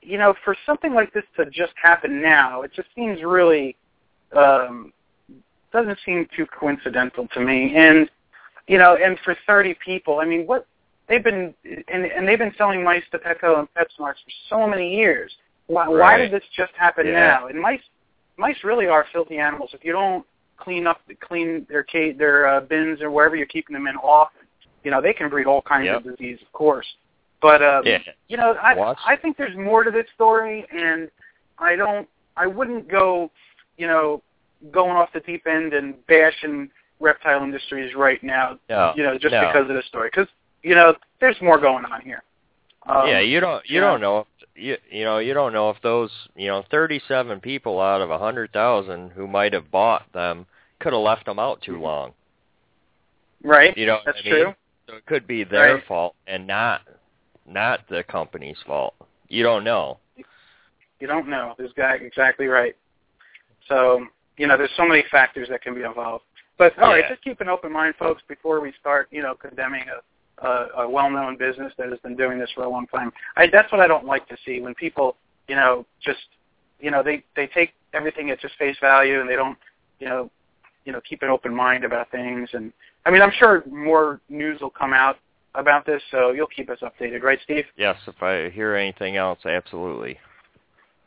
you 0.00 0.18
know, 0.18 0.34
for 0.44 0.56
something 0.64 0.94
like 0.94 1.12
this 1.12 1.24
to 1.36 1.46
just 1.46 1.72
happen 1.82 2.22
now, 2.22 2.62
it 2.62 2.70
just 2.74 2.88
seems 2.94 3.22
really 3.22 3.76
um, 4.36 4.92
doesn't 5.72 5.98
seem 6.04 6.28
too 6.36 6.46
coincidental 6.46 7.26
to 7.34 7.40
me. 7.40 7.74
And 7.74 8.08
you 8.66 8.78
know, 8.78 8.96
and 8.96 9.18
for 9.24 9.36
30 9.46 9.74
people, 9.84 10.20
I 10.20 10.24
mean, 10.24 10.46
what 10.46 10.66
they've 11.08 11.22
been 11.22 11.54
and, 11.64 12.06
and 12.06 12.26
they've 12.26 12.38
been 12.38 12.54
selling 12.56 12.82
mice 12.82 13.02
to 13.12 13.18
Petco 13.18 13.58
and 13.58 13.68
PetSmarts 13.74 14.22
for 14.24 14.32
so 14.48 14.66
many 14.66 14.94
years. 14.94 15.32
Why, 15.66 15.88
why 15.88 16.18
did 16.18 16.30
this 16.30 16.42
just 16.54 16.72
happen 16.76 17.06
Yeah. 17.06 17.12
now? 17.12 17.46
And 17.46 17.58
mice, 17.58 17.80
mice 18.36 18.56
really 18.64 18.86
are 18.86 19.06
filthy 19.12 19.38
animals. 19.38 19.70
If 19.72 19.82
you 19.82 19.92
don't 19.92 20.26
clean 20.58 20.86
up, 20.86 21.00
clean 21.20 21.66
their 21.70 21.82
cage, 21.82 22.18
their 22.18 22.46
uh, 22.46 22.60
bins 22.60 23.00
or 23.00 23.10
wherever 23.10 23.34
you're 23.34 23.46
keeping 23.46 23.72
them 23.72 23.86
in 23.86 23.96
often, 23.96 24.42
you 24.82 24.90
know, 24.90 25.00
they 25.00 25.14
can 25.14 25.30
breed 25.30 25.46
all 25.46 25.62
kinds 25.62 25.86
Yep. 25.86 25.96
of 26.04 26.16
disease, 26.18 26.38
of 26.42 26.52
course. 26.52 26.86
But 27.40 27.62
um, 27.62 27.82
Yeah. 27.86 27.98
you 28.28 28.36
know, 28.36 28.52
I 28.62 28.74
Watch. 28.74 28.98
I 29.06 29.16
think 29.16 29.36
there's 29.38 29.56
more 29.56 29.84
to 29.84 29.90
this 29.90 30.06
story, 30.14 30.66
and 30.70 31.10
I 31.58 31.76
don't, 31.76 32.06
I 32.36 32.46
wouldn't 32.46 32.86
go, 32.88 33.30
you 33.76 33.86
know, 33.86 34.22
going 34.70 34.92
off 34.92 35.10
the 35.12 35.20
deep 35.20 35.46
end 35.46 35.72
and 35.74 35.94
bashing 36.06 36.70
reptile 37.00 37.42
industries 37.42 37.94
right 37.94 38.22
now, 38.22 38.58
No, 38.68 38.92
you 38.96 39.02
know, 39.02 39.18
just 39.18 39.32
no. 39.32 39.40
because 39.40 39.68
of 39.68 39.76
this 39.76 39.86
story, 39.86 40.10
because 40.12 40.28
you 40.62 40.74
know, 40.74 40.94
there's 41.20 41.36
more 41.42 41.58
going 41.60 41.84
on 41.84 42.00
here. 42.00 42.22
Um, 42.86 43.08
yeah, 43.08 43.20
you 43.20 43.40
don't 43.40 43.62
you 43.68 43.76
yeah. 43.80 43.86
don't 43.86 44.00
know 44.00 44.18
if 44.20 44.26
you 44.54 44.76
you 44.90 45.04
know 45.04 45.18
you 45.18 45.34
don't 45.34 45.52
know 45.52 45.70
if 45.70 45.80
those 45.82 46.10
you 46.36 46.48
know 46.48 46.64
37 46.70 47.40
people 47.40 47.80
out 47.80 48.00
of 48.00 48.10
a 48.10 48.18
100,000 48.18 49.10
who 49.10 49.26
might 49.26 49.52
have 49.52 49.70
bought 49.70 50.10
them 50.12 50.46
could 50.80 50.92
have 50.92 51.02
left 51.02 51.24
them 51.26 51.38
out 51.38 51.62
too 51.62 51.80
long. 51.80 52.12
right. 53.42 53.76
You 53.76 53.86
know 53.86 54.00
That's 54.04 54.18
I 54.20 54.24
mean? 54.28 54.34
true. 54.42 54.54
So 54.88 54.96
it 54.96 55.06
could 55.06 55.26
be 55.26 55.44
their 55.44 55.76
Right. 55.76 55.84
fault 55.86 56.14
and 56.26 56.46
not 56.46 56.82
not 57.46 57.88
the 57.88 58.02
company's 58.04 58.58
fault. 58.66 58.94
You 59.28 59.42
don't 59.42 59.64
know. 59.64 59.98
You 61.00 61.06
don't 61.06 61.28
know. 61.28 61.54
This 61.58 61.72
guy 61.76 61.94
exactly 61.96 62.46
right. 62.46 62.76
So 63.68 64.06
you 64.36 64.46
know, 64.46 64.56
there's 64.56 64.70
so 64.76 64.86
many 64.86 65.04
factors 65.10 65.48
that 65.48 65.62
can 65.62 65.74
be 65.74 65.82
involved. 65.82 66.24
But 66.58 66.78
all 66.78 66.90
right, 66.90 67.04
Yeah. 67.04 67.10
just 67.10 67.22
keep 67.22 67.40
an 67.40 67.48
open 67.48 67.72
mind, 67.72 67.94
folks, 67.96 68.22
before 68.28 68.60
we 68.60 68.72
start, 68.80 69.08
you 69.10 69.22
know, 69.22 69.34
condemning 69.34 69.84
a, 69.88 70.46
a, 70.46 70.68
a 70.84 70.88
well-known 70.88 71.36
business 71.36 71.72
that 71.78 71.88
has 71.90 71.98
been 72.00 72.16
doing 72.16 72.38
this 72.38 72.50
for 72.54 72.64
a 72.64 72.68
long 72.68 72.86
time. 72.88 73.12
I, 73.36 73.48
that's 73.48 73.70
what 73.72 73.80
I 73.80 73.86
don't 73.86 74.04
like 74.04 74.28
to 74.28 74.36
see 74.44 74.60
when 74.60 74.74
people, 74.74 75.16
you 75.48 75.56
know, 75.56 75.86
just, 76.00 76.26
you 76.80 76.90
know, 76.90 77.02
they 77.02 77.24
they 77.36 77.46
take 77.46 77.72
everything 77.92 78.30
at 78.30 78.40
just 78.40 78.56
face 78.56 78.76
value 78.80 79.20
and 79.20 79.28
they 79.28 79.36
don't, 79.36 79.58
you 80.00 80.08
know, 80.08 80.30
you 80.84 80.92
know, 80.92 81.00
keep 81.08 81.22
an 81.22 81.28
open 81.28 81.54
mind 81.54 81.84
about 81.84 82.10
things. 82.10 82.48
And 82.52 82.72
I 83.06 83.10
mean, 83.10 83.22
I'm 83.22 83.32
sure 83.38 83.62
more 83.66 84.20
news 84.28 84.60
will 84.60 84.70
come 84.70 84.92
out 84.92 85.18
about 85.54 85.86
this, 85.86 86.02
so 86.10 86.32
you'll 86.32 86.48
keep 86.48 86.68
us 86.68 86.80
updated, 86.82 87.22
right, 87.22 87.38
Steve? 87.44 87.64
Yes, 87.76 87.96
if 88.08 88.20
I 88.22 88.50
hear 88.50 88.74
anything 88.74 89.16
else, 89.16 89.38
absolutely. 89.44 90.18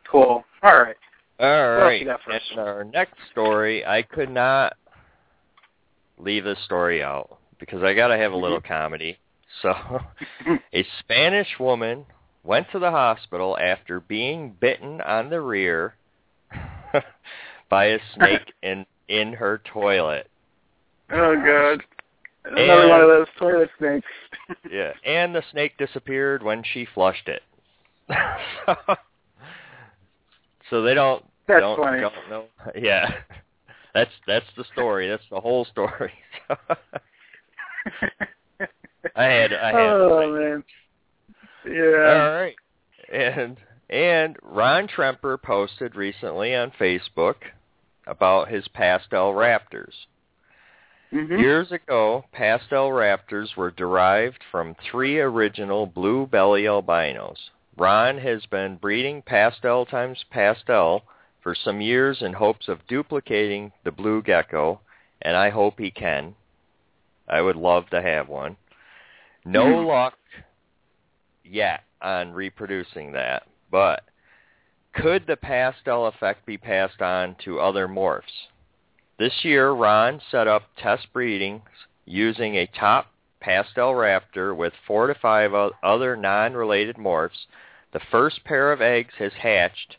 Cool. 0.10 0.46
All 0.64 0.80
right. 0.80 0.96
All 1.40 1.48
right. 1.78 2.00
you 2.02 2.06
got 2.08 2.22
for 2.24 2.32
us? 2.34 2.42
And 2.52 2.60
our 2.60 2.84
next 2.84 3.16
story, 3.32 3.86
I 3.86 4.02
could 4.02 4.30
not 4.30 4.74
leave 6.18 6.44
this 6.44 6.58
story 6.66 7.04
out 7.04 7.38
because 7.60 7.84
I 7.84 7.94
got 7.94 8.08
to 8.08 8.18
have 8.18 8.32
a 8.32 8.36
little 8.38 8.60
Mm-hmm. 8.60 8.74
comedy. 8.74 9.18
So, 9.62 9.72
a 10.74 10.86
Spanish 11.00 11.48
woman 11.60 12.06
went 12.44 12.68
to 12.72 12.80
the 12.80 12.92
hospital 12.92 13.58
after 13.60 14.00
being 14.00 14.56
bitten 14.60 15.02
on 15.02 15.30
the 15.30 15.42
rear 15.42 15.96
by 17.70 17.86
a 17.86 18.00
snake 18.16 18.54
in 18.64 18.86
in 19.08 19.34
her 19.34 19.62
toilet. 19.72 20.30
Oh 21.12 21.36
God. 21.36 21.84
Another 22.46 22.82
And- 22.82 22.90
one 22.90 23.02
of 23.02 23.08
those 23.08 23.28
toilet 23.40 23.70
snakes. 23.78 24.08
Yeah, 24.72 24.92
and 25.06 25.34
the 25.36 25.44
snake 25.52 25.78
disappeared 25.78 26.44
when 26.44 26.64
she 26.64 26.86
flushed 26.94 27.28
it. 27.28 27.42
so 28.66 28.76
they 30.72 30.94
don't 30.94 31.24
That's 31.48 31.62
don't 31.62 31.78
funny. 31.80 32.02
don't 32.02 32.14
know. 32.30 32.46
Yeah, 32.76 33.10
that's 33.94 34.12
that's 34.26 34.46
the 34.58 34.66
story. 34.74 35.08
That's 35.10 35.24
the 35.30 35.40
whole 35.40 35.66
story. 35.66 36.14
I 39.16 39.24
had 39.24 39.54
I 39.54 39.68
had. 39.68 39.78
oh 39.78 40.32
man. 40.34 40.64
Yeah. 41.66 42.22
All 42.24 42.32
right, 42.32 42.56
and 43.12 43.58
And 43.90 44.38
Ron 44.42 44.88
Tremper 44.88 45.42
posted 45.42 45.96
recently 45.96 46.54
on 46.56 46.72
Facebook 46.80 47.36
about 48.06 48.50
his 48.50 48.68
pastel 48.70 49.34
raptors. 49.34 49.94
Mm-hmm. 51.14 51.40
Years 51.40 51.72
ago, 51.72 52.26
pastel 52.34 52.90
raptors 52.90 53.56
were 53.56 53.72
derived 53.72 54.44
from 54.52 54.76
three 54.92 55.20
original 55.20 55.86
blue 55.86 56.28
belly 56.28 56.68
albinos. 56.68 57.38
Ron 57.78 58.18
has 58.18 58.46
been 58.48 58.78
breeding 58.78 59.22
pastel 59.22 59.86
times 59.86 60.24
pastel 60.32 61.04
for 61.42 61.54
some 61.54 61.80
years 61.80 62.22
in 62.22 62.34
hopes 62.34 62.68
of 62.68 62.86
duplicating 62.88 63.72
the 63.84 63.92
blue 63.92 64.22
gecko, 64.24 64.82
and 65.22 65.38
I 65.38 65.50
hope 65.52 65.80
he 65.80 65.92
can. 65.92 66.36
I 67.30 67.42
would 67.42 67.56
love 67.56 67.90
to 67.92 68.02
have 68.02 68.30
one. 68.30 68.58
No 69.46 69.82
Hmm. 69.82 69.86
luck 69.86 70.18
yet 71.44 71.84
on 72.02 72.34
reproducing 72.34 73.12
that, 73.14 73.44
but 73.70 74.04
could 74.94 75.28
the 75.28 75.38
pastel 75.38 76.08
effect 76.08 76.46
be 76.46 76.58
passed 76.58 77.02
on 77.02 77.36
to 77.36 77.60
other 77.60 77.88
morphs? 77.88 78.48
This 79.18 79.46
year, 79.46 79.72
Ron 79.72 80.20
set 80.32 80.48
up 80.48 80.64
test 80.78 81.14
breedings 81.14 81.62
using 82.06 82.56
a 82.56 82.66
top 82.68 83.08
pastel 83.40 83.94
raptor 83.94 84.56
with 84.56 84.74
four 84.86 85.08
to 85.08 85.16
five 85.16 85.54
other 85.84 86.16
non-related 86.16 86.98
morphs. 86.98 87.46
The 87.94 88.02
first 88.12 88.44
pair 88.44 88.72
of 88.72 88.82
eggs 88.82 89.14
has 89.18 89.34
hatched 89.34 89.98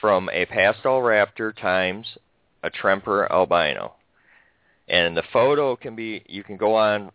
from 0.00 0.28
a 0.32 0.46
pastel 0.46 1.00
raptor 1.00 1.56
times 1.56 2.06
a 2.62 2.70
Tremper 2.70 3.30
albino. 3.30 3.94
And 4.88 5.16
the 5.16 5.24
photo 5.32 5.76
can 5.76 5.94
be, 5.94 6.22
you 6.26 6.42
can 6.42 6.56
go 6.56 6.74
on 6.74 7.12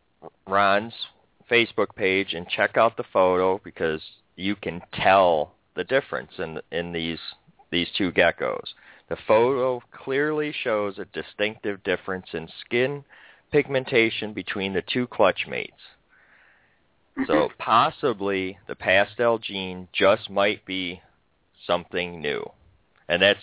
Ron's 0.48 0.94
Facebook 1.50 1.96
page 1.96 2.34
and 2.34 2.48
check 2.48 2.78
out 2.78 2.98
the 2.98 3.04
photo 3.12 3.60
because 3.64 4.02
you 4.36 4.56
can 4.56 4.82
tell 4.94 5.54
the 5.76 5.84
difference 5.84 6.32
in 6.38 6.60
in 6.72 6.92
these 6.92 7.20
these 7.72 7.88
two 7.98 8.12
geckos. 8.12 8.74
The 9.10 9.18
photo 9.28 9.82
clearly 9.92 10.54
shows 10.64 10.98
a 10.98 11.06
distinctive 11.06 11.84
difference 11.84 12.28
in 12.34 12.48
skin 12.62 13.04
pigmentation 13.52 14.34
between 14.34 14.74
the 14.74 14.82
two 14.82 15.08
clutch 15.08 15.46
mates. 15.48 15.82
So 17.28 17.34
Mm-hmm. 17.34 17.54
possibly 17.60 18.58
the 18.68 18.76
pastel 18.76 19.40
gene 19.40 19.88
just 19.94 20.30
might 20.30 20.66
be 20.66 21.02
something 21.66 22.22
new, 22.22 22.50
and 23.08 23.22
that's 23.22 23.40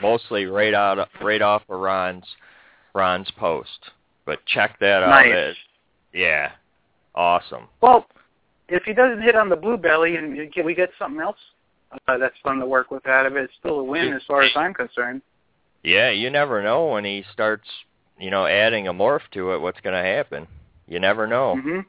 mostly 0.00 0.46
right 0.46 0.74
out 0.74 1.08
right 1.20 1.42
off 1.42 1.62
of 1.68 1.80
Ron's 1.80 2.24
Ron's 2.94 3.30
post. 3.38 3.90
But 4.24 4.44
check 4.46 4.78
that 4.80 5.02
out. 5.02 5.26
Nice. 5.26 5.56
Yeah, 6.12 6.52
awesome. 7.14 7.68
Well, 7.80 8.06
if 8.68 8.82
he 8.84 8.92
doesn't 8.92 9.22
hit 9.22 9.36
on 9.36 9.48
the 9.48 9.56
blue 9.56 9.76
belly 9.76 10.16
and 10.16 10.52
can 10.52 10.64
we 10.64 10.74
get 10.74 10.90
something 10.98 11.20
else 11.20 11.36
uh, 12.08 12.18
that's 12.18 12.34
fun 12.42 12.58
to 12.58 12.66
work 12.66 12.90
with 12.90 13.06
out 13.06 13.26
of 13.26 13.36
it, 13.36 13.44
it's 13.44 13.52
still 13.58 13.80
a 13.80 13.84
win 13.84 14.12
as 14.12 14.22
far 14.26 14.42
as 14.42 14.50
I'm 14.56 14.74
concerned. 14.74 15.22
Yeah, 15.82 16.10
you 16.10 16.30
never 16.30 16.62
know 16.62 16.86
when 16.86 17.04
he 17.04 17.24
starts, 17.32 17.68
you 18.18 18.30
know, 18.30 18.46
adding 18.46 18.88
a 18.88 18.92
morph 18.92 19.20
to 19.32 19.52
it. 19.52 19.60
What's 19.60 19.80
going 19.80 19.94
to 19.94 20.08
happen? 20.08 20.48
You 20.88 20.98
never 20.98 21.26
know. 21.26 21.56
hmm 21.56 21.80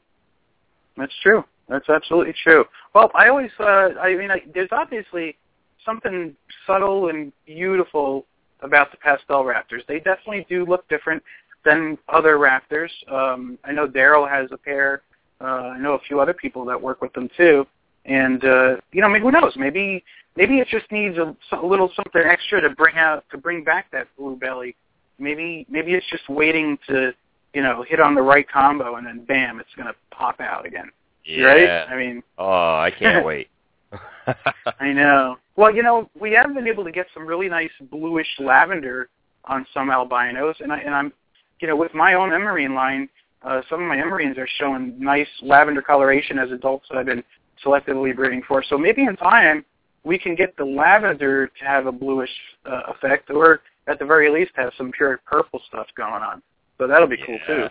That's 0.97 1.13
true. 1.21 1.43
That's 1.69 1.89
absolutely 1.89 2.33
true. 2.43 2.65
Well, 2.93 3.11
I 3.13 3.27
always, 3.27 3.51
uh, 3.59 3.89
I 3.99 4.15
mean, 4.15 4.31
I, 4.31 4.41
there's 4.53 4.69
obviously 4.71 5.37
something 5.85 6.35
subtle 6.65 7.09
and 7.09 7.31
beautiful 7.45 8.25
about 8.61 8.91
the 8.91 8.97
pastel 8.97 9.43
raptors. 9.43 9.85
They 9.87 9.97
definitely 9.97 10.45
do 10.49 10.65
look 10.65 10.87
different 10.89 11.21
than 11.65 11.97
other 12.09 12.37
raptors. 12.37 12.89
Um, 13.11 13.57
I 13.63 13.71
know 13.71 13.87
Daryl 13.87 14.29
has 14.29 14.49
a 14.51 14.57
pair. 14.57 15.01
Uh, 15.39 15.73
I 15.75 15.79
know 15.79 15.93
a 15.93 15.99
few 15.99 16.19
other 16.19 16.33
people 16.33 16.65
that 16.65 16.81
work 16.81 17.01
with 17.01 17.13
them 17.13 17.29
too. 17.37 17.67
And 18.05 18.43
uh, 18.45 18.77
you 18.93 19.01
know, 19.01 19.07
I 19.07 19.13
mean, 19.13 19.21
who 19.21 19.31
knows? 19.31 19.53
Maybe 19.57 20.03
maybe 20.35 20.59
it 20.59 20.67
just 20.69 20.89
needs 20.91 21.17
a, 21.17 21.35
a 21.55 21.65
little 21.65 21.91
something 21.95 22.21
extra 22.25 22.61
to 22.61 22.69
bring 22.69 22.95
out 22.95 23.25
to 23.31 23.37
bring 23.37 23.63
back 23.63 23.91
that 23.91 24.07
blue 24.17 24.37
belly. 24.37 24.75
Maybe 25.19 25.65
maybe 25.69 25.93
it's 25.93 26.09
just 26.09 26.27
waiting 26.29 26.77
to 26.87 27.13
you 27.57 27.63
know 27.63 27.83
hit 27.89 27.99
on 27.99 28.13
the 28.13 28.21
right 28.21 28.47
combo 28.47 28.97
and 28.97 29.07
then 29.07 29.25
bam, 29.25 29.59
it's 29.59 29.73
gonna 29.75 29.95
pop 30.11 30.39
out 30.39 30.63
again. 30.67 30.91
Yeah. 31.25 31.45
Right? 31.45 31.69
I 31.91 31.97
mean, 31.97 32.21
Oh, 32.37 32.75
I 32.75 32.91
can't 32.91 33.25
wait. 33.31 33.47
I 34.79 34.93
know. 34.93 35.37
Well, 35.55 35.73
you 35.75 35.81
know, 35.81 36.07
we 36.19 36.33
have 36.33 36.53
been 36.53 36.67
able 36.67 36.83
to 36.83 36.91
get 36.91 37.07
some 37.15 37.25
really 37.25 37.49
nice 37.49 37.71
bluish 37.89 38.27
lavender 38.37 39.09
on 39.45 39.65
some 39.73 39.89
albinos, 39.89 40.55
and 40.59 40.71
I 40.71 40.77
and 40.81 40.93
I'm, 40.93 41.11
you 41.59 41.67
know, 41.67 41.75
with 41.75 41.95
my 41.95 42.13
own 42.13 42.31
emerine 42.31 42.75
line, 42.75 43.09
uh, 43.41 43.61
some 43.71 43.81
of 43.81 43.87
my 43.87 43.97
emerines 43.97 44.37
are 44.37 44.47
showing 44.59 44.93
nice 44.99 45.27
lavender 45.41 45.81
coloration 45.81 46.37
as 46.37 46.51
adults 46.51 46.85
that 46.91 46.99
I've 46.99 47.07
been 47.07 47.23
selectively 47.65 48.15
breeding 48.15 48.43
for. 48.47 48.63
So 48.69 48.77
maybe 48.77 49.01
in 49.05 49.15
time 49.15 49.65
we 50.03 50.19
can 50.19 50.35
get 50.35 50.55
the 50.57 50.65
lavender 50.65 51.47
to 51.47 51.65
have 51.65 51.87
a 51.87 51.91
bluish 51.91 52.29
uh, 52.67 52.81
effect, 52.89 53.31
or 53.31 53.61
at 53.87 53.97
the 53.97 54.05
very 54.05 54.29
least 54.29 54.51
have 54.53 54.73
some 54.77 54.91
pure 54.91 55.19
purple 55.25 55.59
stuff 55.67 55.87
going 55.97 56.21
on. 56.21 56.43
So 56.77 56.87
that'll 56.87 57.07
be 57.07 57.17
cool 57.17 57.39
too. 57.47 57.67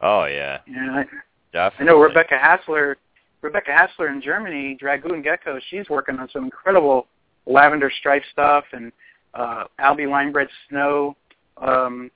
Oh 0.00 0.24
yeah, 0.24 0.58
Yeah, 0.66 0.90
I, 0.90 1.04
definitely. 1.52 1.88
I 1.88 1.92
know 1.92 2.00
Rebecca 2.00 2.36
Hassler, 2.36 2.96
Rebecca 3.40 3.70
Hassler 3.70 4.08
in 4.08 4.20
Germany, 4.20 4.76
Dragoon 4.78 5.22
Gecko. 5.22 5.60
She's 5.70 5.88
working 5.88 6.18
on 6.18 6.28
some 6.30 6.44
incredible 6.44 7.06
lavender 7.46 7.90
stripe 8.00 8.22
stuff 8.32 8.64
and 8.72 8.92
uh, 9.34 9.64
Albie 9.80 10.08
Linebred 10.08 10.48
Snow 10.68 11.16
um, 11.58 12.10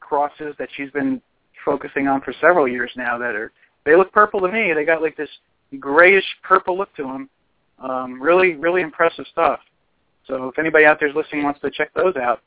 crosses 0.00 0.54
that 0.58 0.68
she's 0.76 0.90
been 0.90 1.20
focusing 1.64 2.08
on 2.08 2.20
for 2.20 2.34
several 2.40 2.68
years 2.68 2.90
now. 2.96 3.16
That 3.18 3.34
are 3.34 3.52
they 3.84 3.96
look 3.96 4.12
purple 4.12 4.40
to 4.40 4.48
me. 4.48 4.72
They 4.74 4.84
got 4.84 5.00
like 5.00 5.16
this 5.16 5.30
grayish 5.78 6.24
purple 6.42 6.76
look 6.76 6.94
to 6.96 7.02
them. 7.04 7.30
Um, 7.78 8.20
really, 8.22 8.54
really 8.54 8.82
impressive 8.82 9.24
stuff. 9.32 9.60
So 10.26 10.48
if 10.48 10.58
anybody 10.58 10.84
out 10.84 10.98
there's 11.00 11.16
listening 11.16 11.42
wants 11.44 11.60
to 11.60 11.70
check 11.70 11.92
those 11.94 12.14
out, 12.16 12.40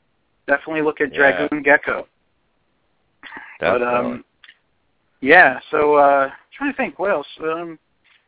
definitely 0.46 0.82
look 0.82 1.00
at 1.00 1.12
Yeah. 1.12 1.18
Dragoon 1.18 1.62
Gecko. 1.62 2.06
But 3.60 3.82
um, 3.82 4.24
yeah. 5.20 5.58
So 5.70 5.94
uh, 5.94 6.30
trying 6.56 6.72
to 6.72 6.76
think 6.76 6.98
what 6.98 7.10
else. 7.10 7.26
Um, 7.42 7.78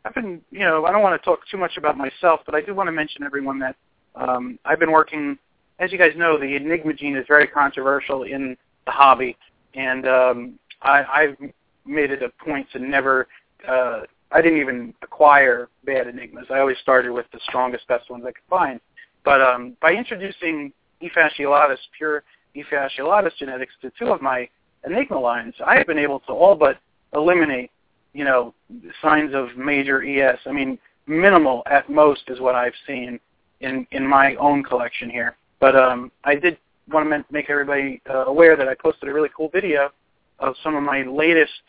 I've 0.04 0.14
been, 0.14 0.40
you 0.50 0.60
know, 0.60 0.86
I 0.86 0.92
don't 0.92 1.02
want 1.02 1.20
to 1.20 1.24
talk 1.24 1.40
too 1.50 1.56
much 1.56 1.76
about 1.76 1.98
myself, 1.98 2.40
but 2.46 2.54
I 2.54 2.60
do 2.60 2.74
want 2.74 2.88
to 2.88 2.92
mention 2.92 3.22
everyone 3.22 3.58
that 3.58 3.76
um, 4.14 4.58
I've 4.64 4.78
been 4.78 4.92
working. 4.92 5.38
As 5.80 5.92
you 5.92 5.98
guys 5.98 6.12
know, 6.16 6.38
the 6.38 6.56
Enigma 6.56 6.92
gene 6.94 7.16
is 7.16 7.24
very 7.28 7.46
controversial 7.46 8.22
in 8.22 8.56
the 8.86 8.92
hobby, 8.92 9.36
and 9.74 10.06
um, 10.06 10.58
I, 10.82 11.04
I've 11.04 11.36
made 11.84 12.10
it 12.10 12.22
a 12.22 12.30
point 12.44 12.66
to 12.72 12.78
never. 12.78 13.28
Uh, 13.66 14.02
I 14.30 14.42
didn't 14.42 14.60
even 14.60 14.94
acquire 15.02 15.68
bad 15.84 16.06
enigmas. 16.06 16.46
I 16.50 16.58
always 16.58 16.78
started 16.78 17.12
with 17.12 17.26
the 17.32 17.40
strongest, 17.48 17.88
best 17.88 18.10
ones 18.10 18.24
I 18.26 18.32
could 18.32 18.44
find. 18.48 18.80
But 19.24 19.40
um, 19.40 19.76
by 19.80 19.92
introducing 19.92 20.72
E. 21.00 21.08
fasciolatus, 21.08 21.78
pure 21.96 22.24
E. 22.54 22.62
fasciolatus 22.70 23.36
genetics 23.38 23.72
to 23.82 23.90
two 23.98 24.12
of 24.12 24.20
my 24.20 24.48
enigma 24.84 25.18
lines, 25.18 25.54
I 25.64 25.76
have 25.76 25.86
been 25.86 25.98
able 25.98 26.20
to 26.20 26.32
all 26.32 26.54
but 26.54 26.78
eliminate, 27.14 27.70
you 28.12 28.24
know, 28.24 28.54
signs 29.02 29.34
of 29.34 29.56
major 29.56 30.02
ES. 30.02 30.38
I 30.46 30.52
mean, 30.52 30.78
minimal 31.06 31.62
at 31.66 31.88
most 31.88 32.22
is 32.28 32.40
what 32.40 32.54
I've 32.54 32.74
seen 32.86 33.18
in 33.60 33.86
in 33.90 34.06
my 34.06 34.34
own 34.36 34.62
collection 34.62 35.10
here. 35.10 35.36
But 35.60 35.74
um, 35.76 36.12
I 36.24 36.34
did 36.34 36.58
want 36.90 37.08
to 37.10 37.24
make 37.30 37.50
everybody 37.50 38.00
uh, 38.08 38.24
aware 38.26 38.56
that 38.56 38.68
I 38.68 38.74
posted 38.74 39.08
a 39.08 39.12
really 39.12 39.30
cool 39.36 39.48
video 39.48 39.90
of 40.38 40.54
some 40.62 40.76
of 40.76 40.82
my 40.82 41.02
latest 41.02 41.60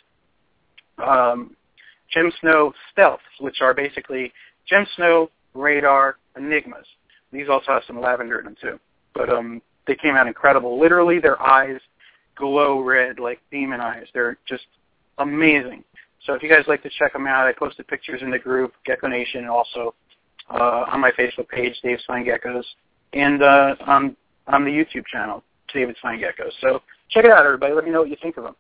um, 1.00 1.56
Gem 2.13 2.32
Snow 2.42 2.74
stealths, 2.96 3.18
which 3.39 3.62
are 3.62 3.74
basically 3.74 4.32
Gem 4.68 4.86
Snow 4.96 5.30
radar 5.54 6.18
enigmas. 6.38 6.86
These 7.32 7.50
also 7.50 7.74
have 7.74 7.84
some 7.88 8.00
lavender 8.00 8.39
in 8.39 8.46
them 8.46 8.56
too. 8.62 8.80
But 9.13 9.30
um, 9.30 9.62
they 9.88 9.96
came 9.96 10.16
out 10.16 10.28
incredible. 10.28 10.80
Literally, 10.80 11.20
their 11.20 11.42
eyes 11.42 11.80
glow 12.39 12.79
red 12.79 13.19
like 13.19 13.39
demon 13.51 13.81
eyes. 13.81 14.05
They're 14.13 14.38
just 14.48 14.65
amazing. 15.19 15.84
So 16.25 16.34
if 16.34 16.41
you 16.41 16.50
guys 16.50 16.65
like 16.67 16.81
to 16.84 16.89
check 16.98 17.13
them 17.13 17.27
out, 17.27 17.46
I 17.46 17.53
posted 17.53 17.88
pictures 17.88 18.22
in 18.22 18.31
the 18.31 18.39
group 18.39 18.74
Gecko 18.86 19.08
Nation, 19.08 19.41
and 19.41 19.50
also 19.50 19.93
uh, 20.50 20.86
on 20.91 21.00
my 21.00 21.12
Facebook 21.12 21.48
page, 21.50 21.75
Dave 21.84 22.00
Stein 22.03 22.25
Geckos, 22.25 22.63
and 23.13 23.43
uh, 23.43 23.75
on 23.86 24.15
on 24.48 24.63
the 24.65 24.72
YouTube 24.72 25.05
channel, 25.05 25.43
David 25.74 25.96
Stein 26.00 26.19
Geckos. 26.19 26.51
So 26.62 26.81
check 27.10 27.25
it 27.25 27.31
out, 27.31 27.46
everybody. 27.46 27.74
Let 27.74 27.86
me 27.86 27.91
know 27.91 28.01
what 28.01 28.10
you 28.10 28.17
think 28.22 28.38
of 28.38 28.43
them. 28.46 28.55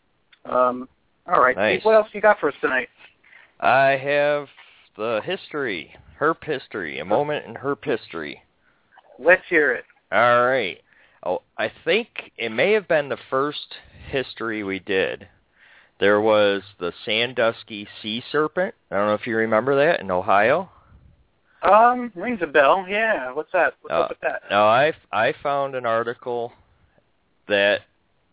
Um, 0.45 0.89
all 1.27 1.41
right, 1.41 1.55
Nice. 1.55 1.79
Steve, 1.79 1.85
what 1.85 1.95
else 1.95 2.07
you 2.13 2.21
got 2.21 2.39
for 2.39 2.49
us 2.49 2.55
tonight? 2.61 2.89
I 3.59 3.97
have 4.01 4.47
the 4.95 5.21
history, 5.23 5.93
herp 6.19 6.43
history, 6.43 6.99
a 6.99 7.05
moment 7.05 7.45
in 7.45 7.55
herp 7.55 7.83
history. 7.83 8.41
Let's 9.19 9.43
hear 9.49 9.73
it. 9.73 9.83
All 10.11 10.45
right. 10.45 10.79
Oh, 11.23 11.41
I 11.57 11.71
think 11.83 12.31
it 12.37 12.49
may 12.49 12.71
have 12.73 12.87
been 12.87 13.09
the 13.09 13.17
first 13.29 13.75
history 14.09 14.63
we 14.63 14.79
did. 14.79 15.27
There 15.99 16.21
was 16.21 16.61
the 16.79 16.93
Sandusky 17.05 17.87
sea 18.01 18.23
serpent. 18.31 18.73
I 18.89 18.95
don't 18.95 19.07
know 19.07 19.15
if 19.15 19.27
you 19.27 19.35
remember 19.35 19.75
that 19.75 19.99
in 19.99 20.09
Ohio. 20.09 20.69
Um, 21.61 22.11
rings 22.15 22.39
a 22.41 22.47
bell. 22.47 22.85
Yeah, 22.87 23.33
what's 23.33 23.51
that? 23.51 23.73
What's 23.81 23.93
Uh, 23.93 23.99
up 24.01 24.09
with 24.09 24.19
that? 24.21 24.43
Now 24.49 24.65
I 24.65 24.93
I 25.11 25.33
found 25.43 25.75
an 25.75 25.85
article 25.85 26.53
that 27.49 27.81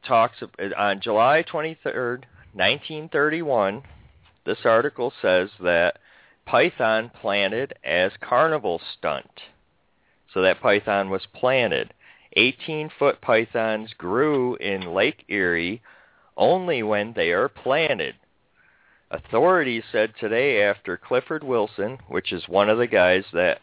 talks 0.05 0.41
on 0.77 1.01
July 1.01 1.43
23rd, 1.43 2.25
1931. 2.53 3.83
This 4.45 4.65
article 4.65 5.13
says 5.21 5.51
that 5.59 5.99
python 6.45 7.11
planted 7.21 7.75
as 7.83 8.13
carnival 8.21 8.81
stunt. 8.97 9.43
So 10.33 10.43
that 10.43 10.61
python 10.61 11.11
was 11.11 11.27
planted. 11.33 11.93
18-foot 12.37 13.21
pythons 13.21 13.93
grew 13.97 14.57
in 14.57 14.95
Lake 14.95 15.25
Erie 15.29 15.83
only 16.37 16.83
when 16.83 17.13
they 17.15 17.31
are 17.31 17.49
planted. 17.49 18.15
Authorities 19.11 19.85
said 19.91 20.13
today 20.19 20.63
after 20.63 20.97
Clifford 20.97 21.45
Wilson, 21.45 21.99
which 22.09 22.33
is 22.33 22.49
one 22.49 22.69
of 22.69 22.79
the 22.79 22.87
guys 22.87 23.25
that 23.33 23.61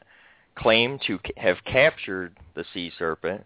claimed 0.56 1.02
to 1.06 1.20
have 1.38 1.58
captured 1.66 2.38
the 2.56 2.66
sea 2.74 2.92
serpent, 2.98 3.46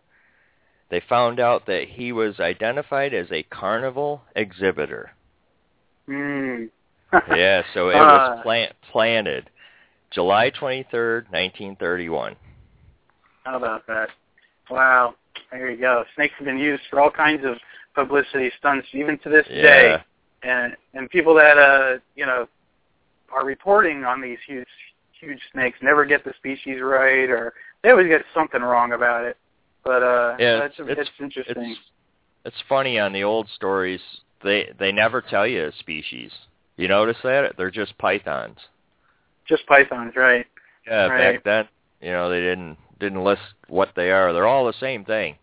they 0.89 1.01
found 1.09 1.39
out 1.39 1.65
that 1.65 1.85
he 1.89 2.11
was 2.11 2.39
identified 2.39 3.13
as 3.13 3.27
a 3.31 3.43
carnival 3.43 4.21
exhibitor. 4.35 5.11
Mm. 6.07 6.69
yeah, 7.35 7.63
so 7.73 7.89
it 7.89 7.95
was 7.95 8.39
plant, 8.43 8.73
planted 8.91 9.49
July 10.11 10.51
23rd, 10.51 11.23
1931. 11.31 12.35
How 13.43 13.57
about 13.57 13.87
that? 13.87 14.09
Wow. 14.69 15.15
There 15.51 15.69
you 15.71 15.77
go. 15.77 16.03
Snakes 16.15 16.33
have 16.37 16.45
been 16.45 16.57
used 16.57 16.83
for 16.89 16.99
all 16.99 17.11
kinds 17.11 17.45
of 17.45 17.55
publicity 17.95 18.51
stunts, 18.59 18.87
even 18.93 19.17
to 19.19 19.29
this 19.29 19.45
Yeah. 19.49 19.61
day. 19.61 20.03
And 20.43 20.75
and 20.93 21.09
people 21.09 21.33
that 21.35 21.57
uh 21.57 21.97
you 22.15 22.25
know 22.25 22.47
are 23.31 23.43
reporting 23.45 24.03
on 24.05 24.21
these 24.21 24.37
huge 24.45 24.67
huge 25.19 25.41
snakes 25.51 25.79
never 25.81 26.05
get 26.05 26.23
the 26.23 26.33
species 26.37 26.79
right, 26.81 27.29
or 27.29 27.53
they 27.81 27.89
always 27.89 28.07
get 28.07 28.23
something 28.33 28.61
wrong 28.61 28.91
about 28.93 29.25
it. 29.25 29.35
But 29.83 30.03
uh, 30.03 30.35
Yeah, 30.39 30.57
that's 30.59 30.79
it's- 30.79 30.97
it's, 30.99 31.09
interesting. 31.19 31.71
It's 31.71 31.79
it's 32.45 32.61
funny 32.69 32.99
on 32.99 33.13
the 33.13 33.23
old 33.23 33.49
stories. 33.49 34.01
They 34.43 34.71
they 34.77 34.91
never 34.91 35.21
tell 35.21 35.47
you 35.47 35.65
a 35.67 35.71
species. 35.71 36.31
You 36.75 36.87
notice 36.87 37.17
that? 37.23 37.57
They're 37.57 37.71
just 37.71 37.97
pythons. 37.97 38.59
Just 39.45 39.65
pythons, 39.65 40.15
right? 40.15 40.45
Yeah, 40.85 41.07
Right. 41.07 41.35
back 41.35 41.43
then, 41.43 41.67
you 42.01 42.11
know, 42.11 42.29
they 42.29 42.41
didn't 42.41 42.77
didn't 42.99 43.23
list 43.23 43.41
what 43.67 43.89
they 43.95 44.11
are. 44.11 44.33
They're 44.33 44.47
all 44.47 44.65
the 44.65 44.73
same 44.79 45.05
thing. 45.05 45.35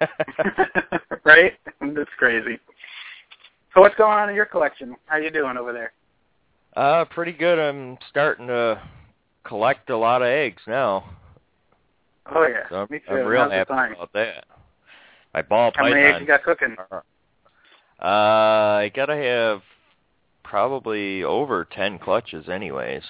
right? 1.24 1.52
That's 1.80 2.10
crazy. 2.18 2.58
So 3.74 3.80
what's 3.80 3.94
going 3.96 4.18
on 4.18 4.28
in 4.28 4.34
your 4.34 4.46
collection? 4.46 4.96
How 5.06 5.16
you 5.16 5.30
doing 5.30 5.56
over 5.56 5.72
there? 5.72 5.92
uh, 6.76 7.04
pretty 7.06 7.32
good. 7.32 7.58
I'm 7.58 7.98
starting 8.10 8.46
to 8.48 8.80
collect 9.44 9.90
a 9.90 9.96
lot 9.96 10.22
of 10.22 10.28
eggs 10.28 10.62
now. 10.66 11.04
Oh 12.34 12.46
yeah, 12.46 12.68
So 12.68 12.76
I'm, 12.76 12.88
me 12.90 12.98
too. 12.98 13.14
I'm 13.14 13.26
real 13.26 13.42
Now's 13.42 13.52
happy 13.52 13.94
about 13.94 14.12
that. 14.14 14.44
My 15.32 15.42
ball 15.42 15.72
How 15.74 15.88
many 15.88 16.00
eggs 16.00 16.18
you 16.20 16.26
got 16.26 16.42
cooking? 16.42 16.76
Uh, 16.90 17.02
I 18.02 18.90
gotta 18.94 19.16
have 19.16 19.62
probably 20.42 21.22
over 21.22 21.64
ten 21.64 21.98
clutches, 21.98 22.48
anyways. 22.48 23.02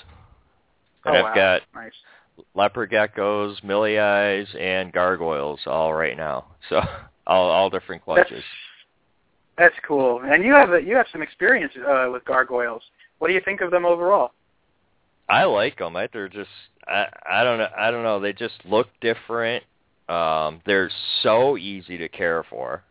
And 1.05 1.17
oh, 1.17 1.19
I've 1.19 1.25
wow. 1.25 1.35
got 1.35 1.63
nice. 1.75 1.93
Leopard 2.55 2.91
geckos, 2.91 3.63
millie 3.65 3.99
eyes, 3.99 4.47
and 4.59 4.93
gargoyles 4.93 5.61
all 5.67 5.95
right 5.95 6.17
now. 6.17 6.47
So 6.69 6.81
all 7.27 7.51
all 7.51 7.71
different 7.71 8.05
clutches. 8.05 8.45
That's, 9.57 9.73
that's 9.73 9.87
cool. 9.87 10.21
And 10.25 10.45
you 10.45 10.53
have 10.53 10.73
a, 10.73 10.83
you 10.83 10.97
have 10.97 11.07
some 11.13 11.23
experience 11.23 11.73
uh, 11.77 12.09
with 12.13 12.25
gargoyles. 12.25 12.83
What 13.19 13.29
do 13.29 13.35
you 13.35 13.41
think 13.45 13.61
of 13.61 13.71
them 13.71 13.85
overall? 13.85 14.33
I 15.29 15.45
like 15.45 15.79
them. 15.79 15.97
I, 15.97 16.09
they're 16.13 16.29
just 16.29 16.51
I 16.87 17.07
I 17.29 17.45
don't 17.45 17.59
know 17.59 17.69
I 17.77 17.91
don't 17.91 18.03
know. 18.03 18.21
They 18.21 18.33
just 18.33 18.55
look 18.65 18.89
different. 19.01 19.65
Um, 20.09 20.61
they're 20.67 20.91
so 21.23 21.57
easy 21.57 21.99
to 21.99 22.09
care 22.09 22.45
for, 22.49 22.85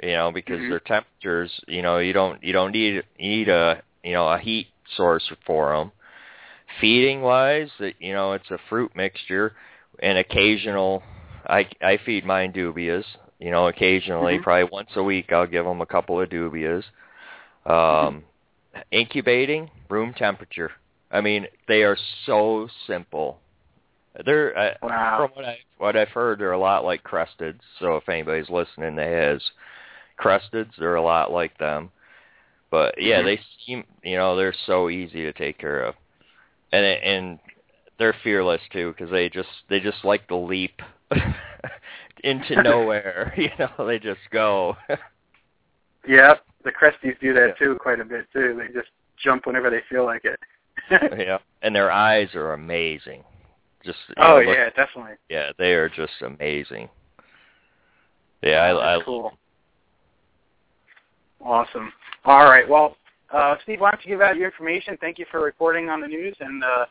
you 0.00 0.12
know, 0.12 0.30
because 0.30 0.60
Mhm. 0.60 0.68
their 0.68 0.80
temperatures. 0.80 1.50
You 1.66 1.82
know, 1.82 1.98
you 1.98 2.12
don't 2.12 2.42
you 2.42 2.52
don't 2.52 2.72
need 2.72 3.02
you 3.18 3.28
need 3.28 3.48
a 3.48 3.82
you 4.04 4.12
know 4.12 4.28
a 4.28 4.38
heat 4.38 4.68
source 4.96 5.28
for 5.44 5.76
them. 5.76 5.90
Feeding 6.80 7.20
wise, 7.22 7.70
that 7.78 7.94
you 8.00 8.12
know, 8.12 8.32
it's 8.32 8.50
a 8.50 8.58
fruit 8.68 8.94
mixture 8.96 9.54
and 10.00 10.18
occasional. 10.18 11.02
I 11.46 11.68
I 11.80 11.98
feed 12.04 12.24
mine 12.24 12.52
dubias. 12.52 13.04
You 13.38 13.50
know, 13.50 13.66
occasionally, 13.68 14.38
Mhm. 14.38 14.42
probably 14.42 14.68
once 14.70 14.90
a 14.96 15.02
week, 15.02 15.32
I'll 15.32 15.46
give 15.46 15.64
them 15.64 15.80
a 15.80 15.86
couple 15.86 16.20
of 16.20 16.28
dubias. 16.28 16.84
Um, 17.66 18.24
incubating 18.90 19.70
room 19.88 20.14
temperature. 20.14 20.70
I 21.10 21.20
mean, 21.20 21.46
they 21.68 21.82
are 21.82 21.96
so 22.26 22.68
simple. 22.86 23.40
They're 24.24 24.56
uh, 24.56 24.74
Wow. 24.82 25.16
from 25.18 25.30
what 25.30 25.44
I 25.44 25.58
what 25.78 25.96
I've 25.96 26.08
heard, 26.08 26.38
they're 26.38 26.52
a 26.52 26.58
lot 26.58 26.84
like 26.84 27.02
crusteds. 27.02 27.60
So 27.78 27.96
if 27.96 28.08
anybody's 28.08 28.50
listening 28.50 28.96
that 28.96 29.06
has 29.08 29.42
crusteds, 30.18 30.70
they're 30.78 30.96
a 30.96 31.02
lot 31.02 31.32
like 31.32 31.56
them. 31.58 31.90
But 32.70 32.94
yeah, 33.00 33.20
Mhm. 33.20 33.24
they 33.24 33.40
seem 33.66 33.84
you 34.02 34.16
know 34.16 34.36
they're 34.36 34.54
so 34.66 34.88
easy 34.88 35.22
to 35.22 35.32
take 35.32 35.58
care 35.58 35.82
of, 35.82 35.94
and 36.72 36.84
and 36.84 37.38
they're 37.98 38.14
fearless 38.24 38.60
too 38.72 38.92
because 38.96 39.10
they 39.10 39.28
just 39.28 39.48
they 39.68 39.80
just 39.80 40.04
like 40.04 40.26
to 40.28 40.36
leap 40.36 40.80
into 42.24 42.62
nowhere. 42.62 43.32
you 43.38 43.50
know, 43.58 43.86
they 43.86 43.98
just 43.98 44.20
go. 44.30 44.76
Yep, 46.08 46.44
the 46.64 46.72
Cresties 46.72 47.18
do 47.20 47.32
that 47.34 47.54
Yeah. 47.60 47.66
too 47.66 47.76
quite 47.80 48.00
a 48.00 48.04
bit 48.04 48.26
too. 48.32 48.58
They 48.58 48.72
just 48.72 48.88
jump 49.22 49.46
whenever 49.46 49.70
they 49.70 49.82
feel 49.88 50.04
like 50.04 50.24
it. 50.24 50.40
yeah, 50.90 51.38
and 51.62 51.74
their 51.76 51.90
eyes 51.92 52.34
are 52.34 52.54
amazing. 52.54 53.22
Just 53.84 53.98
oh 54.16 54.40
know, 54.40 54.46
look- 54.46 54.56
yeah, 54.56 54.70
definitely. 54.70 55.14
yeah, 55.28 55.52
they 55.58 55.72
are 55.74 55.88
just 55.88 56.12
amazing. 56.22 56.88
Yeah, 58.42 58.58
I, 58.62 58.70
I 58.70 58.92
That's 58.96 59.04
cool. 59.04 59.32
Awesome. 61.44 61.92
All 62.24 62.44
right. 62.44 62.68
Well, 62.68 62.96
uh, 63.32 63.56
Steve, 63.62 63.80
why 63.80 63.90
don't 63.90 64.04
you 64.04 64.10
give 64.10 64.20
out 64.20 64.36
your 64.36 64.46
information? 64.46 64.96
Thank 65.00 65.18
you 65.18 65.26
for 65.30 65.40
reporting 65.40 65.88
on 65.88 66.00
the 66.00 66.08
news, 66.08 66.36
and 66.40 66.62
uh, 66.62 66.86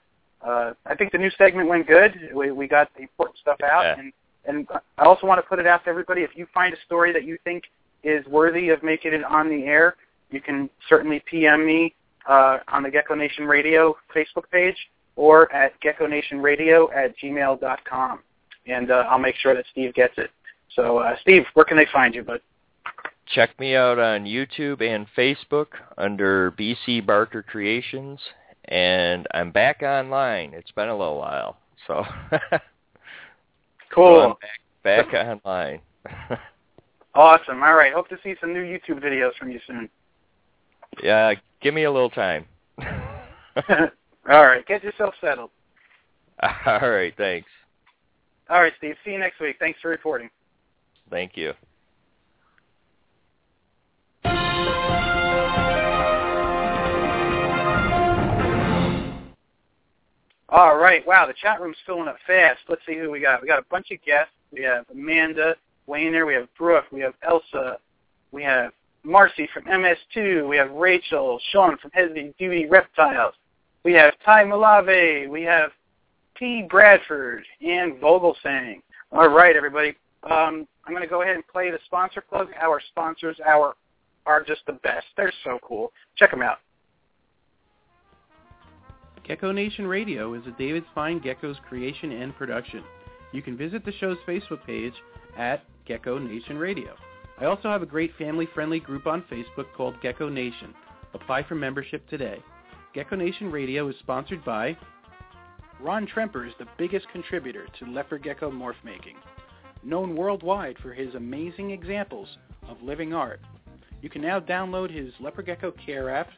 uh, 0.46 0.74
I 0.86 0.96
think 0.96 1.12
the 1.12 1.18
news 1.18 1.34
segment 1.38 1.70
went 1.70 1.88
good. 1.88 2.32
We 2.34 2.52
we 2.52 2.68
got 2.68 2.90
the 2.96 3.02
important 3.04 3.38
stuff 3.40 3.58
out, 3.64 3.84
Yeah. 3.84 4.00
and 4.00 4.14
and 4.46 4.68
I 4.98 5.04
also 5.06 5.28
want 5.28 5.38
to 5.40 5.48
put 5.48 5.60
it 5.60 5.68
out 5.68 5.84
to 5.84 5.90
everybody. 5.90 6.22
If 6.22 6.32
you 6.36 6.48
find 6.54 6.74
a 6.74 6.78
story 6.86 7.14
that 7.14 7.24
you 7.26 7.38
think 7.44 7.66
is 8.04 8.26
worthy 8.26 8.70
of 8.70 8.82
making 8.82 9.14
it 9.14 9.24
on 9.24 9.50
the 9.50 9.64
air, 9.66 9.96
you 10.32 10.42
can 10.42 10.70
certainly 10.90 11.22
PM 11.30 11.66
me 11.66 11.94
uh, 12.28 12.58
on 12.70 12.82
the 12.82 12.90
Gecko 12.90 13.14
Nation 13.14 13.46
Radio 13.46 13.96
Facebook 14.16 14.50
page 14.52 14.76
or 15.16 15.54
at 15.54 15.80
geckonationradio 15.82 16.88
at 16.96 17.16
gmail.com, 17.20 18.20
and 18.66 18.90
uh, 18.92 19.06
I'll 19.10 19.20
make 19.20 19.36
sure 19.36 19.54
that 19.54 19.66
Steve 19.72 19.94
gets 19.94 20.14
it. 20.18 20.32
So, 20.76 21.00
uh, 21.00 21.16
Steve, 21.22 21.44
where 21.54 21.66
can 21.66 21.78
they 21.78 21.88
find 21.92 22.16
you, 22.16 22.24
bud? 22.24 22.42
Check 23.34 23.60
me 23.60 23.76
out 23.76 24.00
on 24.00 24.26
YouTube 24.26 24.82
and 24.82 25.08
Facebook 25.18 25.68
under 25.98 26.52
BC 26.52 27.06
Barker 27.06 27.44
Creations, 27.44 28.20
and 28.66 29.28
I'm 29.34 29.52
back 29.52 29.82
online. 29.82 30.54
It's 30.54 30.72
been 30.72 30.90
a 30.90 30.98
little 30.98 31.18
while, 31.18 31.58
so, 31.88 32.04
so 32.30 32.38
Cool. 33.94 34.22
I'm 34.22 34.36
back, 34.84 35.12
back 35.12 35.28
online. 35.28 35.82
Awesome. 37.14 37.62
All 37.62 37.74
right. 37.76 37.94
Hope 37.94 38.08
to 38.10 38.18
see 38.24 38.36
some 38.40 38.54
new 38.54 38.64
YouTube 38.64 39.04
videos 39.04 39.36
from 39.38 39.52
you 39.52 39.60
soon. 39.68 39.90
yeah, 41.04 41.34
give 41.62 41.74
me 41.74 41.84
a 41.84 41.92
little 41.92 42.10
time. 42.10 42.46
All 42.80 44.46
right. 44.46 44.66
Get 44.66 44.84
yourself 44.84 45.14
settled. 45.20 45.50
All 46.66 46.90
right, 46.90 47.14
thanks. 47.18 47.50
All 48.50 48.62
right, 48.62 48.74
Steve. 48.78 48.96
See 49.04 49.12
you 49.12 49.20
next 49.20 49.40
week. 49.40 49.58
Thanks 49.60 49.80
for 49.82 49.90
reporting. 49.90 50.30
Thank 51.10 51.36
you. 51.36 51.54
All 60.52 60.78
right. 60.78 61.06
Wow, 61.08 61.28
the 61.28 61.34
chat 61.42 61.62
room's 61.62 61.78
filling 61.86 62.10
up 62.10 62.18
fast. 62.28 62.60
Let's 62.68 62.82
see 62.86 62.98
who 62.98 63.10
we 63.10 63.22
got. 63.22 63.42
We 63.42 63.48
got 63.48 63.60
a 63.60 63.66
bunch 63.72 63.90
of 63.92 64.02
guests. 64.04 64.34
We 64.52 64.62
have 64.64 64.86
Amanda 64.92 65.56
Wayner. 65.88 66.26
We 66.26 66.34
have 66.34 66.54
Brooke. 66.58 66.86
We 66.92 67.00
have 67.00 67.14
Elsa. 67.24 67.78
We 68.34 68.44
have 68.44 68.74
Marcy 69.04 69.48
from 69.54 69.64
MS2. 69.64 70.48
We 70.50 70.58
have 70.58 70.72
Rachel. 70.72 71.40
Sean 71.52 71.78
from 71.78 71.92
Heavy 71.94 72.34
Duty 72.38 72.66
Reptiles. 72.66 73.34
We 73.86 73.94
have 73.94 74.14
Ty 74.26 74.44
Malave. 74.44 75.30
We 75.30 75.44
have 75.44 75.72
T. 76.38 76.68
Bradford 76.70 77.46
and 77.62 77.94
Vogelsang. 78.02 78.82
All 79.14 79.30
right, 79.30 79.56
everybody. 79.56 79.96
Um, 80.24 80.68
I'm 80.86 80.94
going 80.94 81.02
to 81.02 81.08
go 81.08 81.22
ahead 81.22 81.36
and 81.36 81.48
play 81.48 81.72
the 81.72 81.80
sponsor 81.86 82.20
plug. 82.20 82.50
Our 82.62 82.82
sponsors 82.90 83.38
our, 83.46 83.76
are 84.26 84.44
just 84.44 84.62
the 84.68 84.74
best. 84.74 85.06
They're 85.16 85.34
so 85.46 85.60
cool. 85.64 85.94
Check 86.18 86.32
them 86.32 86.42
out. 86.42 86.58
Gecko 89.28 89.52
Nation 89.52 89.86
Radio 89.86 90.34
is 90.34 90.46
a 90.48 90.52
David 90.58 90.84
Stein 90.92 91.20
Gecko's 91.20 91.58
creation 91.70 92.12
and 92.12 92.36
production. 92.36 92.84
You 93.32 93.42
can 93.42 93.56
visit 93.56 93.86
the 93.86 93.94
show's 93.94 94.18
Facebook 94.28 94.66
page 94.66 94.96
at 95.38 95.64
Gecko 95.86 96.18
Nation 96.18 96.58
Radio. 96.58 96.96
I 97.40 97.46
also 97.46 97.70
have 97.70 97.84
a 97.84 97.88
great 97.88 98.12
family-friendly 98.18 98.80
group 98.80 99.06
on 99.06 99.24
Facebook 99.32 99.68
called 99.78 100.02
Gecko 100.02 100.28
Nation. 100.28 100.74
Apply 101.14 101.44
for 101.44 101.56
membership 101.56 102.08
today. 102.10 102.42
Gecko 102.94 103.16
Nation 103.16 103.52
Radio 103.52 103.88
is 103.88 103.96
sponsored 104.00 104.44
by 104.44 104.76
Ron 105.80 106.08
Tremper 106.08 106.48
is 106.48 106.54
the 106.60 106.68
biggest 106.78 107.08
contributor 107.10 107.68
to 107.80 107.92
leopard 107.92 108.24
gecko 108.24 108.52
morph 108.52 108.84
making, 108.84 109.16
known 109.84 110.16
worldwide 110.16 110.78
for 110.80 110.94
his 110.94 111.16
amazing 111.16 111.72
examples 111.72 112.28
of 112.68 112.82
living 112.82 113.14
art. 113.14 113.40
You 114.02 114.10
can 114.10 114.22
now 114.22 114.40
download 114.40 114.94
his 114.94 115.14
Leopard 115.20 115.46
Gecko 115.46 115.72
Care 115.72 116.10
app 116.10 116.30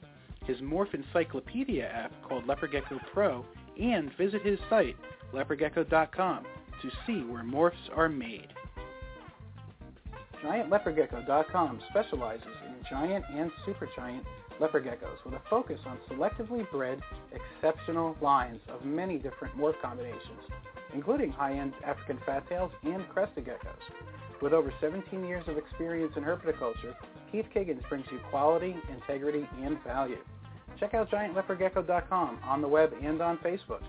his 0.46 0.58
Morph 0.58 0.94
Encyclopedia 0.94 1.88
app 1.88 2.12
called 2.24 2.48
Leopard 2.48 2.72
Gecko 2.72 3.00
Pro, 3.14 3.46
and 3.80 4.12
visit 4.18 4.42
his 4.44 4.60
site, 4.70 4.96
leopardgecko.com, 5.34 6.44
to 6.82 6.92
see 7.08 7.24
where 7.24 7.44
morphs 7.44 7.74
are 7.96 8.10
made. 8.10 8.48
GiantLeopardGecko.com 10.44 11.80
specializes 11.90 12.48
in 12.68 12.76
giant 12.90 13.24
and 13.34 13.50
supergiant 13.66 14.24
leopard 14.60 14.86
geckos 14.86 15.24
with 15.26 15.34
a 15.34 15.42
focus 15.50 15.80
on 15.86 15.98
selectively 16.10 16.70
bred, 16.70 17.02
exceptional 17.32 18.16
lines 18.22 18.60
of 18.70 18.86
many 18.86 19.18
different 19.18 19.58
morph 19.58 19.80
combinations, 19.82 20.42
including 20.94 21.32
high-end 21.32 21.74
African 21.86 22.20
fattails 22.26 22.72
and 22.84 23.08
crested 23.10 23.46
geckos. 23.46 24.42
With 24.42 24.54
over 24.54 24.74
17 24.82 25.26
years 25.26 25.46
of 25.48 25.58
experience 25.58 26.14
in 26.18 26.24
herpetoculture, 26.24 26.96
Keith 27.32 27.46
Kiggins 27.56 27.88
brings 27.90 28.06
you 28.12 28.20
quality, 28.30 28.76
integrity, 28.92 29.48
and 29.64 29.82
value. 29.84 30.18
Check 30.84 30.96
out 30.96 31.10
GiantLeopardGecko.com 31.12 32.40
on 32.44 32.62
the 32.62 32.68
web 32.68 32.92
and 33.02 33.22
on 33.22 33.38
Facebook. 33.38 33.80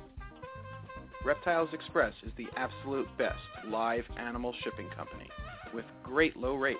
Reptiles 1.24 1.70
Express 1.72 2.12
is 2.24 2.30
the 2.36 2.46
absolute 2.54 3.08
best 3.18 3.40
live 3.66 4.04
animal 4.16 4.54
shipping 4.62 4.88
company 4.90 5.28
with 5.74 5.86
great 6.04 6.36
low 6.36 6.54
rates. 6.54 6.78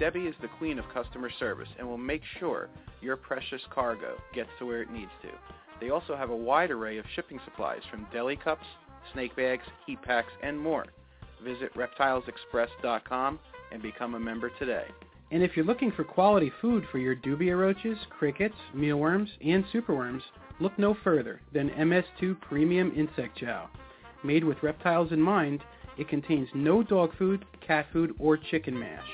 Debbie 0.00 0.26
is 0.26 0.34
the 0.42 0.48
queen 0.58 0.80
of 0.80 0.84
customer 0.92 1.30
service 1.38 1.68
and 1.78 1.86
will 1.86 1.96
make 1.96 2.22
sure 2.40 2.68
your 3.00 3.16
precious 3.16 3.62
cargo 3.72 4.16
gets 4.34 4.50
to 4.58 4.66
where 4.66 4.82
it 4.82 4.90
needs 4.90 5.12
to. 5.22 5.28
They 5.80 5.90
also 5.90 6.16
have 6.16 6.30
a 6.30 6.36
wide 6.36 6.72
array 6.72 6.98
of 6.98 7.04
shipping 7.14 7.38
supplies 7.44 7.82
from 7.88 8.08
deli 8.12 8.34
cups, 8.34 8.66
snake 9.12 9.36
bags, 9.36 9.62
heat 9.86 10.02
packs, 10.02 10.32
and 10.42 10.58
more. 10.58 10.86
Visit 11.44 11.72
reptilesexpress.com 11.76 13.38
and 13.70 13.80
become 13.80 14.16
a 14.16 14.20
member 14.20 14.50
today. 14.58 14.86
And 15.30 15.42
if 15.42 15.56
you're 15.56 15.64
looking 15.64 15.90
for 15.90 16.04
quality 16.04 16.52
food 16.60 16.84
for 16.90 16.98
your 16.98 17.16
dubia 17.16 17.58
roaches, 17.58 17.98
crickets, 18.10 18.54
mealworms, 18.72 19.28
and 19.44 19.64
superworms, 19.74 20.20
look 20.60 20.78
no 20.78 20.96
further 21.02 21.40
than 21.52 21.70
MS2 21.70 22.40
Premium 22.40 22.92
Insect 22.96 23.38
Chow. 23.38 23.68
Made 24.22 24.44
with 24.44 24.62
reptiles 24.62 25.10
in 25.10 25.20
mind, 25.20 25.62
it 25.98 26.08
contains 26.08 26.48
no 26.54 26.82
dog 26.82 27.10
food, 27.18 27.44
cat 27.66 27.86
food, 27.92 28.14
or 28.18 28.36
chicken 28.36 28.78
mash. 28.78 29.08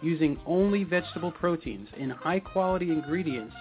Using 0.00 0.40
only 0.46 0.82
vegetable 0.82 1.30
proteins 1.30 1.88
and 1.98 2.10
high-quality 2.10 2.90
ingredients, 2.90 3.54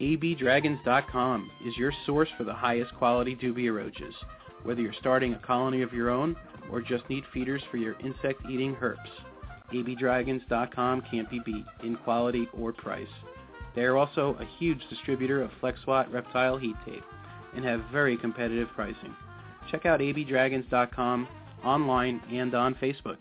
abdragons.com 0.02 1.50
is 1.66 1.78
your 1.78 1.92
source 2.06 2.30
for 2.38 2.44
the 2.44 2.54
highest 2.54 2.94
quality 2.96 3.36
dubia 3.36 3.74
roaches. 3.74 4.14
Whether 4.64 4.82
you're 4.82 4.94
starting 5.00 5.34
a 5.34 5.40
colony 5.40 5.82
of 5.82 5.94
your 5.94 6.10
own 6.10 6.36
or 6.72 6.82
just 6.82 7.10
need 7.10 7.24
feeders 7.34 7.62
for 7.72 7.78
your 7.78 7.96
insect-eating 8.00 8.76
herps, 8.76 8.98
abdragons.com 9.74 11.04
can't 11.10 11.30
be 11.30 11.40
beat 11.46 11.66
in 11.84 11.96
quality 11.98 12.48
or 12.54 12.74
price. 12.74 13.08
They 13.76 13.84
are 13.84 13.98
also 13.98 14.36
a 14.40 14.60
huge 14.60 14.82
distributor 14.90 15.42
of 15.42 15.52
FlexWatt 15.62 16.12
reptile 16.12 16.58
heat 16.58 16.76
tape 16.86 17.04
and 17.56 17.64
have 17.64 17.82
very 17.92 18.18
competitive 18.18 18.70
pricing. 18.76 19.16
Check 19.72 19.86
out 19.86 20.00
abdragons.com 20.00 21.28
online 21.64 22.22
and 22.32 22.54
on 22.54 22.76
Facebook. 22.76 23.18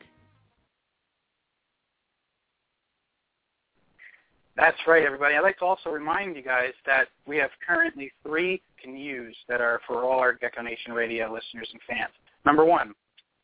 That's 4.56 4.78
right, 4.86 5.04
everybody. 5.04 5.34
I'd 5.34 5.42
like 5.42 5.58
to 5.58 5.66
also 5.66 5.90
remind 5.90 6.34
you 6.34 6.42
guys 6.42 6.72
that 6.86 7.08
we 7.26 7.36
have 7.36 7.50
currently 7.66 8.10
three 8.22 8.62
can 8.82 8.96
use 8.96 9.36
that 9.48 9.60
are 9.60 9.80
for 9.86 10.04
all 10.04 10.18
our 10.18 10.32
Gecko 10.32 10.62
Nation 10.62 10.94
radio 10.94 11.30
listeners 11.30 11.68
and 11.72 11.80
fans. 11.86 12.12
Number 12.46 12.64
one, 12.64 12.94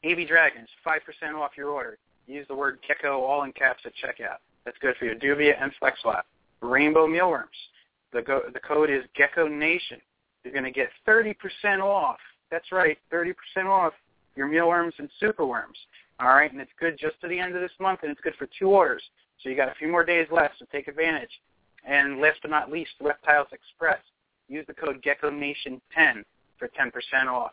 AB 0.04 0.24
Dragons, 0.24 0.68
5% 0.86 0.98
off 1.38 1.50
your 1.56 1.68
order. 1.68 1.98
Use 2.26 2.46
the 2.48 2.54
word 2.54 2.78
gecko 2.86 3.20
all 3.20 3.42
in 3.42 3.52
caps 3.52 3.82
at 3.84 3.92
checkout. 3.92 4.36
That's 4.64 4.78
good 4.80 4.94
for 4.96 5.04
your 5.04 5.16
dubia 5.16 5.60
and 5.60 5.70
FlexWatt. 5.82 6.22
Rainbow 6.62 7.06
mealworms. 7.06 7.50
The, 8.12 8.22
go- 8.22 8.44
the 8.52 8.60
code 8.60 8.88
is 8.88 9.02
Gecko 9.14 9.48
Nation. 9.48 9.98
You're 10.44 10.52
going 10.52 10.64
to 10.64 10.70
get 10.70 10.88
30% 11.06 11.34
off. 11.82 12.18
That's 12.50 12.70
right, 12.72 12.96
30% 13.12 13.34
off 13.66 13.92
your 14.36 14.46
mealworms 14.46 14.94
and 14.98 15.10
superworms. 15.20 15.76
All 16.20 16.28
right, 16.28 16.50
and 16.52 16.60
it's 16.60 16.70
good 16.78 16.98
just 16.98 17.20
to 17.20 17.28
the 17.28 17.38
end 17.38 17.54
of 17.54 17.60
this 17.60 17.72
month, 17.80 18.00
and 18.02 18.12
it's 18.12 18.20
good 18.20 18.34
for 18.38 18.48
two 18.58 18.68
orders. 18.68 19.02
So 19.42 19.48
you 19.48 19.56
got 19.56 19.68
a 19.68 19.74
few 19.74 19.88
more 19.88 20.04
days 20.04 20.26
left, 20.30 20.54
so 20.58 20.66
take 20.70 20.88
advantage. 20.88 21.30
And 21.84 22.20
last 22.20 22.38
but 22.42 22.50
not 22.50 22.70
least, 22.70 22.92
Reptiles 23.00 23.48
Express. 23.52 23.98
Use 24.48 24.64
the 24.66 24.74
code 24.74 25.02
GeckoNation10 25.02 26.22
for 26.58 26.68
10% 26.68 27.26
off 27.26 27.52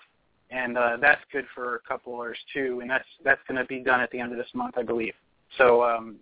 and 0.51 0.77
uh, 0.77 0.97
that's 0.99 1.21
good 1.31 1.45
for 1.53 1.75
a 1.75 1.79
couple 1.87 2.13
orders 2.13 2.37
too, 2.53 2.79
and 2.81 2.89
that's 2.89 3.07
that's 3.23 3.41
going 3.47 3.59
to 3.59 3.65
be 3.65 3.79
done 3.79 4.01
at 4.01 4.09
the 4.11 4.19
end 4.19 4.31
of 4.31 4.37
this 4.37 4.49
month, 4.53 4.75
I 4.77 4.83
believe. 4.83 5.13
So, 5.57 5.83
um, 5.83 6.17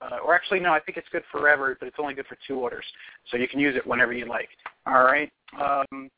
uh, 0.00 0.18
or 0.24 0.34
actually, 0.34 0.60
no, 0.60 0.72
I 0.72 0.80
think 0.80 0.98
it's 0.98 1.08
good 1.10 1.24
forever, 1.30 1.76
but 1.78 1.86
it's 1.86 1.96
only 1.98 2.14
good 2.14 2.26
for 2.26 2.36
two 2.46 2.56
orders, 2.56 2.84
so 3.30 3.36
you 3.36 3.48
can 3.48 3.60
use 3.60 3.76
it 3.76 3.86
whenever 3.86 4.12
you 4.12 4.26
like. 4.26 4.48
All 4.86 5.04
right, 5.04 5.30
um, 5.60 6.08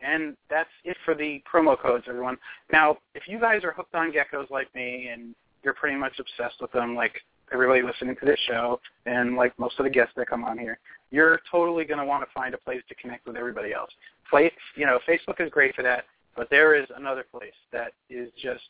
and 0.00 0.36
that's 0.48 0.70
it 0.84 0.96
for 1.04 1.14
the 1.14 1.42
promo 1.52 1.78
codes, 1.78 2.04
everyone. 2.08 2.38
Now, 2.72 2.98
if 3.14 3.24
you 3.26 3.38
guys 3.38 3.62
are 3.64 3.72
hooked 3.72 3.94
on 3.94 4.12
geckos 4.12 4.50
like 4.50 4.74
me, 4.74 5.08
and 5.12 5.34
you're 5.62 5.74
pretty 5.74 5.96
much 5.96 6.18
obsessed 6.18 6.60
with 6.60 6.72
them, 6.72 6.94
like 6.94 7.14
everybody 7.52 7.82
listening 7.82 8.16
to 8.16 8.26
this 8.26 8.38
show, 8.48 8.80
and 9.06 9.36
like 9.36 9.58
most 9.58 9.78
of 9.78 9.84
the 9.84 9.90
guests 9.90 10.14
that 10.16 10.28
come 10.28 10.44
on 10.44 10.58
here, 10.58 10.78
you're 11.10 11.40
totally 11.50 11.84
going 11.84 12.00
to 12.00 12.04
want 12.04 12.22
to 12.22 12.32
find 12.34 12.54
a 12.54 12.58
place 12.58 12.82
to 12.88 12.94
connect 12.96 13.26
with 13.26 13.36
everybody 13.36 13.72
else. 13.72 13.90
Play, 14.28 14.50
you 14.74 14.86
know, 14.86 14.98
Facebook 15.08 15.40
is 15.40 15.50
great 15.50 15.74
for 15.74 15.82
that 15.82 16.04
but 16.36 16.50
there 16.50 16.74
is 16.74 16.86
another 16.96 17.24
place 17.30 17.54
that 17.72 17.92
is 18.10 18.30
just 18.40 18.62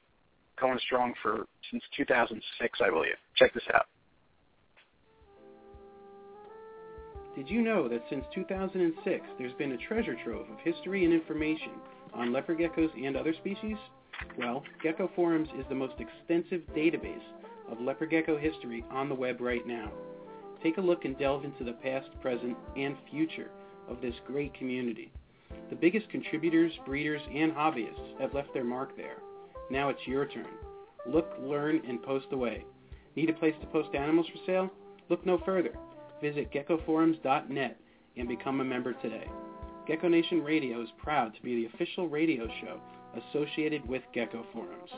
going 0.59 0.79
strong 0.87 1.12
for 1.23 1.47
since 1.71 1.83
2006, 1.97 2.79
I 2.81 2.91
believe. 2.91 3.17
Check 3.35 3.53
this 3.53 3.65
out. 3.75 3.87
Did 7.35 7.51
you 7.51 7.61
know 7.61 7.87
that 7.89 8.03
since 8.09 8.25
2006, 8.35 9.27
there's 9.39 9.53
been 9.55 9.73
a 9.73 9.77
treasure 9.77 10.17
trove 10.25 10.49
of 10.49 10.59
history 10.65 11.05
and 11.05 11.12
information 11.12 11.73
on 12.15 12.33
leopard 12.33 12.59
geckos 12.59 12.91
and 12.97 13.17
other 13.17 13.35
species? 13.35 13.77
Well, 14.39 14.62
Gecko 14.83 15.11
Forums 15.15 15.49
is 15.59 15.67
the 15.69 15.75
most 15.75 15.95
extensive 15.99 16.62
database 16.75 17.21
of 17.71 17.81
leopard 17.81 18.11
gecko 18.11 18.37
history 18.37 18.85
on 18.91 19.09
the 19.09 19.15
web 19.15 19.41
right 19.41 19.67
now. 19.67 19.91
Take 20.63 20.79
a 20.79 20.83
look 20.83 21.05
and 21.05 21.19
delve 21.19 21.45
into 21.45 21.65
the 21.65 21.73
past, 21.73 22.09
present, 22.21 22.57
and 22.77 22.97
future 23.11 23.51
of 23.89 24.01
this 24.01 24.15
great 24.27 24.55
community. 24.55 25.13
The 25.71 25.77
biggest 25.77 26.09
contributors, 26.11 26.73
breeders, 26.85 27.23
and 27.33 27.53
hobbyists 27.53 28.21
have 28.21 28.35
left 28.35 28.53
their 28.55 28.65
mark 28.65 28.97
there. 28.97 29.19
Now 29.71 29.89
it's 29.89 30.07
your 30.07 30.27
turn. 30.27 30.47
Look, 31.07 31.33
learn, 31.41 31.83
and 31.89 32.03
post 32.03 32.27
away. 32.33 32.65
Need 33.15 33.31
a 33.31 33.35
place 33.35 33.55
to 33.61 33.67
post 33.69 33.95
animals 33.95 34.27
for 34.27 34.39
sale? 34.47 34.71
Look 35.09 35.25
no 35.25 35.39
further. 35.45 35.77
Visit 36.21 36.53
geckoforums.net 36.53 37.79
and 38.17 38.29
become 38.29 38.61
a 38.61 38.65
member 38.65 38.93
today. 38.95 39.29
Gecko 39.87 40.09
Nation 40.09 40.43
Radio 40.43 40.83
is 40.83 40.89
proud 40.99 41.35
to 41.35 41.43
be 41.43 41.55
the 41.57 41.75
official 41.75 42.09
radio 42.09 42.47
show 42.61 42.81
associated 43.17 43.87
with 43.89 44.03
Gecko 44.13 44.45
Forums. 44.53 44.91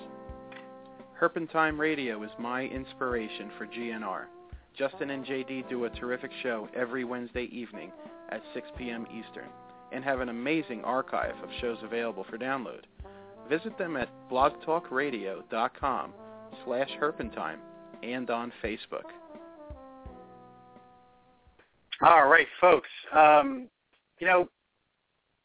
Herpentime 1.21 1.79
Radio 1.79 2.23
is 2.23 2.31
my 2.39 2.63
inspiration 2.63 3.51
for 3.59 3.67
GNR. 3.67 4.27
Justin 4.77 5.11
and 5.11 5.27
JD 5.27 5.69
do 5.69 5.85
a 5.85 5.91
terrific 5.91 6.31
show 6.45 6.69
every 6.77 7.03
Wednesday 7.03 7.49
evening 7.51 7.91
at 8.31 8.41
6 8.55 8.69
p.m. 8.79 9.05
Eastern 9.11 9.49
and 9.91 10.05
have 10.05 10.21
an 10.21 10.29
amazing 10.29 10.85
archive 10.85 11.35
of 11.43 11.49
shows 11.61 11.79
available 11.83 12.25
for 12.31 12.39
download. 12.39 12.83
Visit 13.49 13.77
them 13.79 13.97
at 13.97 14.09
blogtalkradio.com 14.31 16.13
slash 16.65 16.91
herpentime 17.01 17.59
and 18.05 18.31
on 18.31 18.53
Facebook. 18.63 19.11
All 22.01 22.29
right, 22.29 22.47
folks. 22.61 22.89
Um, 23.13 23.67
you 24.21 24.27
know, 24.29 24.49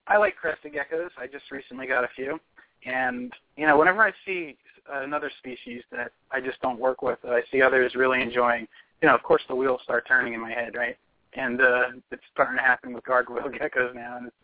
I 0.05 0.17
like 0.17 0.35
crested 0.35 0.73
geckos. 0.73 1.09
I 1.17 1.25
just 1.25 1.49
recently 1.49 1.87
got 1.87 2.03
a 2.03 2.09
few. 2.15 2.39
And, 2.85 3.33
you 3.57 3.65
know, 3.65 3.75
whenever 3.79 4.03
I 4.03 4.11
see 4.23 4.55
another 4.91 5.31
species 5.39 5.81
that 5.91 6.11
I 6.31 6.39
just 6.39 6.61
don't 6.61 6.79
work 6.79 7.01
with, 7.01 7.19
that 7.23 7.31
I 7.33 7.41
see 7.51 7.61
others 7.61 7.95
really 7.95 8.21
enjoying, 8.21 8.67
you 9.01 9.07
know, 9.07 9.15
of 9.15 9.23
course 9.23 9.41
the 9.47 9.55
wheels 9.55 9.81
start 9.83 10.05
turning 10.07 10.33
in 10.33 10.41
my 10.41 10.51
head, 10.51 10.75
right? 10.75 10.97
and 11.35 11.61
uh, 11.61 11.83
it's 12.11 12.23
starting 12.31 12.57
to 12.57 12.63
happen 12.63 12.93
with 12.93 13.03
gargoyle 13.03 13.49
geckos 13.49 13.93
now, 13.93 14.17
and 14.17 14.27
it's 14.27 14.35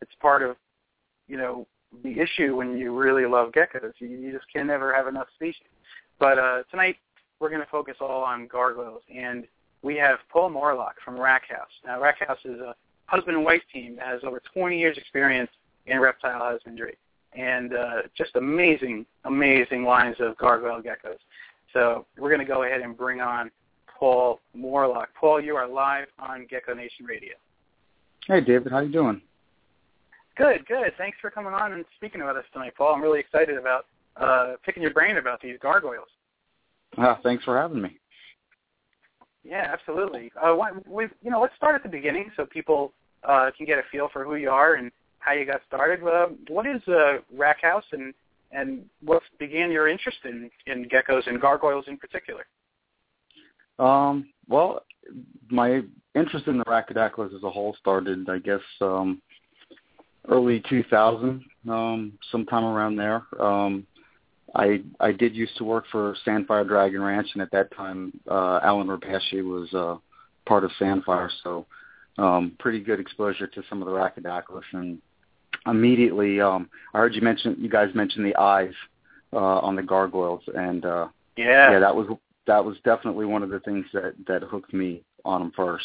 it's 0.00 0.12
part 0.20 0.42
of 0.42 0.56
you 1.28 1.36
know 1.36 1.66
the 2.02 2.18
issue 2.18 2.56
when 2.56 2.76
you 2.76 2.96
really 2.96 3.26
love 3.26 3.52
geckos. 3.52 3.92
You, 3.98 4.08
you 4.08 4.32
just 4.32 4.46
can 4.52 4.66
never 4.66 4.94
have 4.94 5.06
enough 5.06 5.28
species. 5.34 5.66
But 6.18 6.38
uh, 6.38 6.62
tonight 6.70 6.96
we're 7.40 7.50
going 7.50 7.60
to 7.60 7.70
focus 7.70 7.96
all 8.00 8.22
on 8.22 8.46
gargoyles, 8.46 9.02
and 9.14 9.46
we 9.82 9.96
have 9.96 10.18
Paul 10.30 10.50
Morlock 10.50 10.94
from 11.04 11.16
Rhac 11.16 11.40
House. 11.50 11.70
Now, 11.84 12.00
Rhac 12.00 12.26
House 12.26 12.38
is 12.44 12.60
a 12.60 12.74
husband 13.06 13.36
and 13.36 13.44
wife 13.44 13.62
team 13.72 13.96
that 13.96 14.06
has 14.06 14.20
over 14.24 14.40
20 14.54 14.78
years 14.78 14.96
experience 14.96 15.50
in 15.86 15.98
reptile 15.98 16.38
husbandry, 16.40 16.96
and 17.34 17.74
uh, 17.74 18.02
just 18.16 18.36
amazing, 18.36 19.06
amazing 19.24 19.84
lines 19.84 20.16
of 20.20 20.36
gargoyle 20.38 20.82
geckos. 20.82 21.18
So 21.72 22.06
we're 22.18 22.28
going 22.28 22.46
to 22.46 22.52
go 22.52 22.64
ahead 22.64 22.80
and 22.80 22.96
bring 22.96 23.20
on 23.20 23.50
Paul 23.98 24.40
Morlock. 24.54 25.08
Paul, 25.18 25.40
you 25.40 25.56
are 25.56 25.66
live 25.66 26.08
on 26.18 26.46
Gecko 26.50 26.74
Nation 26.74 27.06
Radio. 27.06 27.34
Hey, 28.26 28.40
David. 28.40 28.72
How 28.72 28.80
you 28.80 28.92
doing? 28.92 29.20
Good, 30.36 30.66
good. 30.66 30.92
Thanks 30.98 31.18
for 31.20 31.30
coming 31.30 31.52
on 31.52 31.72
and 31.72 31.84
speaking 31.96 32.20
about 32.20 32.36
us 32.36 32.44
tonight, 32.52 32.74
Paul. 32.76 32.94
I'm 32.94 33.02
really 33.02 33.20
excited 33.20 33.56
about 33.56 33.86
uh, 34.16 34.54
picking 34.64 34.82
your 34.82 34.92
brain 34.92 35.16
about 35.16 35.40
these 35.40 35.56
gargoyles. 35.60 36.08
Uh, 36.96 37.16
thanks 37.22 37.44
for 37.44 37.58
having 37.58 37.80
me. 37.80 37.98
Yeah, 39.44 39.68
absolutely. 39.72 40.30
Uh, 40.40 40.56
we, 40.86 41.04
you 41.22 41.30
know, 41.30 41.40
let's 41.40 41.56
start 41.56 41.74
at 41.74 41.82
the 41.82 41.88
beginning 41.88 42.30
so 42.36 42.46
people 42.46 42.92
uh, 43.24 43.50
can 43.56 43.66
get 43.66 43.78
a 43.78 43.82
feel 43.90 44.08
for 44.12 44.24
who 44.24 44.36
you 44.36 44.50
are 44.50 44.74
and 44.74 44.90
how 45.24 45.32
you 45.32 45.46
got 45.46 45.60
started. 45.66 46.06
Uh, 46.06 46.28
what 46.48 46.66
is 46.66 46.82
uh, 46.88 47.18
Rhac 47.36 47.60
House 47.62 47.84
and 47.92 48.12
and 48.50 48.84
what 49.02 49.22
began 49.38 49.70
your 49.70 49.88
interest 49.88 50.18
in 50.24 50.50
in 50.66 50.88
geckos 50.88 51.26
and 51.26 51.40
gargoyles 51.40 51.84
in 51.88 51.96
particular? 51.96 52.44
Um, 53.78 54.28
well, 54.48 54.84
my 55.48 55.82
interest 56.14 56.46
in 56.46 56.58
the 56.58 56.64
Rhacodactylus 56.64 57.34
as 57.34 57.42
a 57.42 57.50
whole 57.50 57.74
started, 57.80 58.28
I 58.28 58.38
guess, 58.38 58.60
um, 58.80 59.22
early 60.28 60.62
2000, 60.68 61.42
um, 61.68 62.12
sometime 62.30 62.64
around 62.64 62.96
there. 62.96 63.22
Um, 63.40 63.86
I 64.54 64.82
I 65.00 65.12
did 65.12 65.34
used 65.34 65.56
to 65.58 65.64
work 65.64 65.84
for 65.90 66.14
Sandfire 66.26 66.66
Dragon 66.66 67.02
Ranch, 67.02 67.28
and 67.32 67.42
at 67.42 67.50
that 67.52 67.74
time, 67.74 68.12
uh, 68.30 68.60
Allen 68.62 68.88
Repashy 68.88 69.42
was 69.42 69.72
uh, 69.72 69.96
part 70.46 70.64
of 70.64 70.70
Sandfire, 70.78 71.30
so 71.42 71.66
um, 72.18 72.52
pretty 72.58 72.80
good 72.80 73.00
exposure 73.00 73.46
to 73.46 73.62
some 73.68 73.80
of 73.80 73.86
the 73.86 73.92
Rhacodactylus. 73.92 74.62
And 74.72 75.00
immediately, 75.66 76.40
um, 76.40 76.68
I 76.94 76.98
heard 76.98 77.14
you 77.14 77.22
mention 77.22 77.56
you 77.58 77.68
guys 77.68 77.94
mentioned 77.94 78.26
the 78.26 78.36
eyes 78.36 78.72
uh, 79.32 79.58
on 79.60 79.76
the 79.76 79.82
gargoyles, 79.82 80.42
and 80.54 80.84
uh, 80.84 81.08
yeah, 81.36 81.72
yeah, 81.72 81.78
that 81.78 81.94
was 81.94 82.06
that 82.46 82.64
was 82.64 82.76
definitely 82.84 83.26
one 83.26 83.42
of 83.42 83.50
the 83.50 83.60
things 83.60 83.86
that 83.92 84.14
that 84.26 84.42
hooked 84.42 84.72
me 84.74 85.02
on 85.24 85.40
them 85.40 85.52
first. 85.54 85.84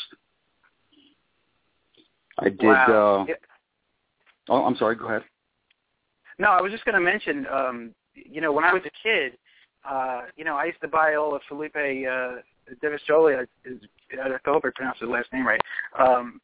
I 2.40 2.50
did. 2.50 2.64
Wow. 2.64 3.22
Uh, 3.22 3.26
yeah. 3.30 3.36
Oh, 4.50 4.64
I'm 4.64 4.76
sorry. 4.78 4.96
Go 4.96 5.08
ahead. 5.08 5.24
No, 6.40 6.50
I 6.50 6.62
was 6.62 6.72
just 6.72 6.86
going 6.86 6.96
to 6.96 7.02
mention. 7.02 7.46
Um, 7.52 7.92
you 8.14 8.42
know, 8.42 8.52
when 8.52 8.64
I 8.64 8.74
was 8.74 8.84
a 8.86 9.08
kid, 9.08 9.38
uh, 9.88 10.22
you 10.36 10.46
know, 10.46 10.56
I 10.56 10.66
used 10.66 10.82
to 10.82 10.88
buy 10.88 11.16
all 11.16 11.36
of 11.36 11.42
Philippe 11.48 12.06
uh, 12.06 12.42
de 12.82 12.90
Vosjoli. 12.90 13.46
I 14.14 14.38
hope 14.46 14.66
I 14.66 14.70
pronounced 14.76 15.02
his 15.02 15.10
last 15.10 15.32
name 15.34 15.46
right. 15.46 15.62
Um, 15.98 16.42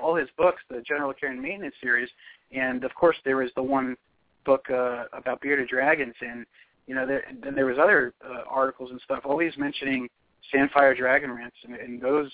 all 0.00 0.14
his 0.14 0.28
books, 0.38 0.62
the 0.70 0.80
General 0.80 1.12
Care 1.12 1.30
and 1.30 1.42
Maintenance 1.42 1.74
series, 1.82 2.08
and 2.52 2.84
of 2.84 2.94
course 2.94 3.16
there 3.24 3.36
was 3.36 3.50
the 3.56 3.62
one 3.62 3.96
book 4.44 4.68
uh, 4.70 5.04
about 5.12 5.40
bearded 5.40 5.68
dragons, 5.68 6.14
and 6.20 6.46
you 6.86 6.94
know, 6.94 7.06
there, 7.06 7.24
then 7.42 7.54
there 7.54 7.66
was 7.66 7.78
other 7.78 8.12
uh, 8.24 8.42
articles 8.48 8.90
and 8.90 9.00
stuff 9.04 9.20
always 9.24 9.56
mentioning 9.56 10.08
Sandfire 10.52 10.96
Dragon 10.96 11.30
Ranch, 11.30 11.54
and, 11.64 11.74
and 11.76 12.00
those, 12.00 12.30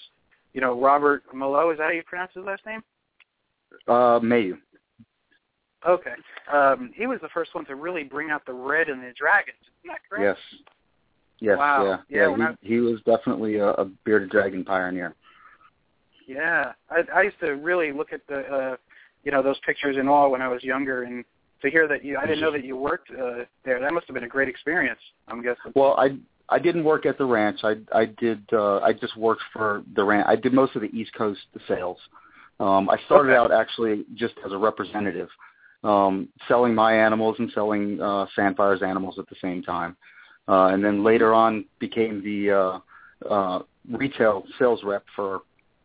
you 0.54 0.60
know, 0.60 0.80
Robert 0.80 1.22
Malo, 1.34 1.70
is 1.70 1.78
that 1.78 1.84
how 1.84 1.90
you 1.90 2.02
pronounce 2.04 2.32
his 2.34 2.44
last 2.44 2.64
name? 2.64 2.82
Uh, 3.86 4.18
Mailloux. 4.20 4.58
Okay. 5.86 6.14
Um, 6.52 6.90
he 6.94 7.06
was 7.06 7.20
the 7.20 7.28
first 7.28 7.54
one 7.54 7.64
to 7.66 7.76
really 7.76 8.02
bring 8.02 8.30
out 8.30 8.44
the 8.46 8.52
red 8.52 8.88
in 8.88 9.00
the 9.00 9.12
dragons. 9.16 9.58
Isn't 9.84 9.92
that 9.92 10.00
correct? 10.08 10.38
Yes. 10.50 10.60
Yes. 11.40 11.58
Wow. 11.58 12.02
Yeah. 12.08 12.34
Yeah. 12.36 12.52
he, 12.62 12.68
he 12.68 12.80
was 12.80 13.00
definitely 13.04 13.56
a, 13.56 13.68
a 13.68 13.84
bearded 14.04 14.30
dragon 14.30 14.64
pioneer. 14.64 15.14
Yeah, 16.26 16.72
I, 16.90 17.02
I 17.14 17.22
used 17.22 17.38
to 17.40 17.52
really 17.52 17.92
look 17.92 18.12
at 18.12 18.26
the, 18.26 18.40
uh, 18.40 18.76
you 19.24 19.32
know, 19.32 19.42
those 19.42 19.58
pictures 19.66 19.96
in 19.96 20.08
awe 20.08 20.28
when 20.28 20.42
I 20.42 20.48
was 20.48 20.62
younger, 20.62 21.02
and 21.02 21.24
to 21.62 21.70
hear 21.70 21.88
that 21.88 22.04
you, 22.04 22.16
I 22.16 22.26
didn't 22.26 22.40
know 22.40 22.52
that 22.52 22.64
you 22.64 22.76
worked 22.76 23.10
uh, 23.10 23.44
there. 23.64 23.80
That 23.80 23.92
must 23.92 24.06
have 24.06 24.14
been 24.14 24.24
a 24.24 24.28
great 24.28 24.48
experience. 24.48 25.00
I'm 25.26 25.42
guessing. 25.42 25.72
Well, 25.74 25.94
I 25.98 26.16
I 26.48 26.58
didn't 26.58 26.84
work 26.84 27.04
at 27.06 27.18
the 27.18 27.24
ranch. 27.24 27.60
I 27.62 27.76
I 27.92 28.06
did 28.06 28.42
uh, 28.52 28.78
I 28.78 28.92
just 28.92 29.16
worked 29.16 29.42
for 29.52 29.82
the 29.94 30.04
ranch. 30.04 30.26
I 30.28 30.36
did 30.36 30.52
most 30.52 30.76
of 30.76 30.82
the 30.82 30.88
East 30.88 31.12
Coast 31.14 31.40
sales. 31.66 31.98
Um, 32.60 32.88
I 32.90 32.96
started 33.06 33.30
okay. 33.30 33.36
out 33.36 33.52
actually 33.52 34.04
just 34.14 34.34
as 34.44 34.52
a 34.52 34.58
representative, 34.58 35.28
um, 35.84 36.28
selling 36.48 36.74
my 36.74 36.92
animals 36.92 37.36
and 37.38 37.50
selling 37.54 38.00
uh, 38.00 38.26
Sandfire's 38.36 38.82
animals 38.82 39.16
at 39.18 39.28
the 39.28 39.36
same 39.40 39.62
time, 39.62 39.96
uh, 40.48 40.66
and 40.72 40.84
then 40.84 41.04
later 41.04 41.32
on 41.32 41.64
became 41.78 42.22
the 42.22 42.50
uh, 42.50 43.28
uh, 43.28 43.62
retail 43.90 44.44
sales 44.58 44.80
rep 44.82 45.04
for 45.14 45.42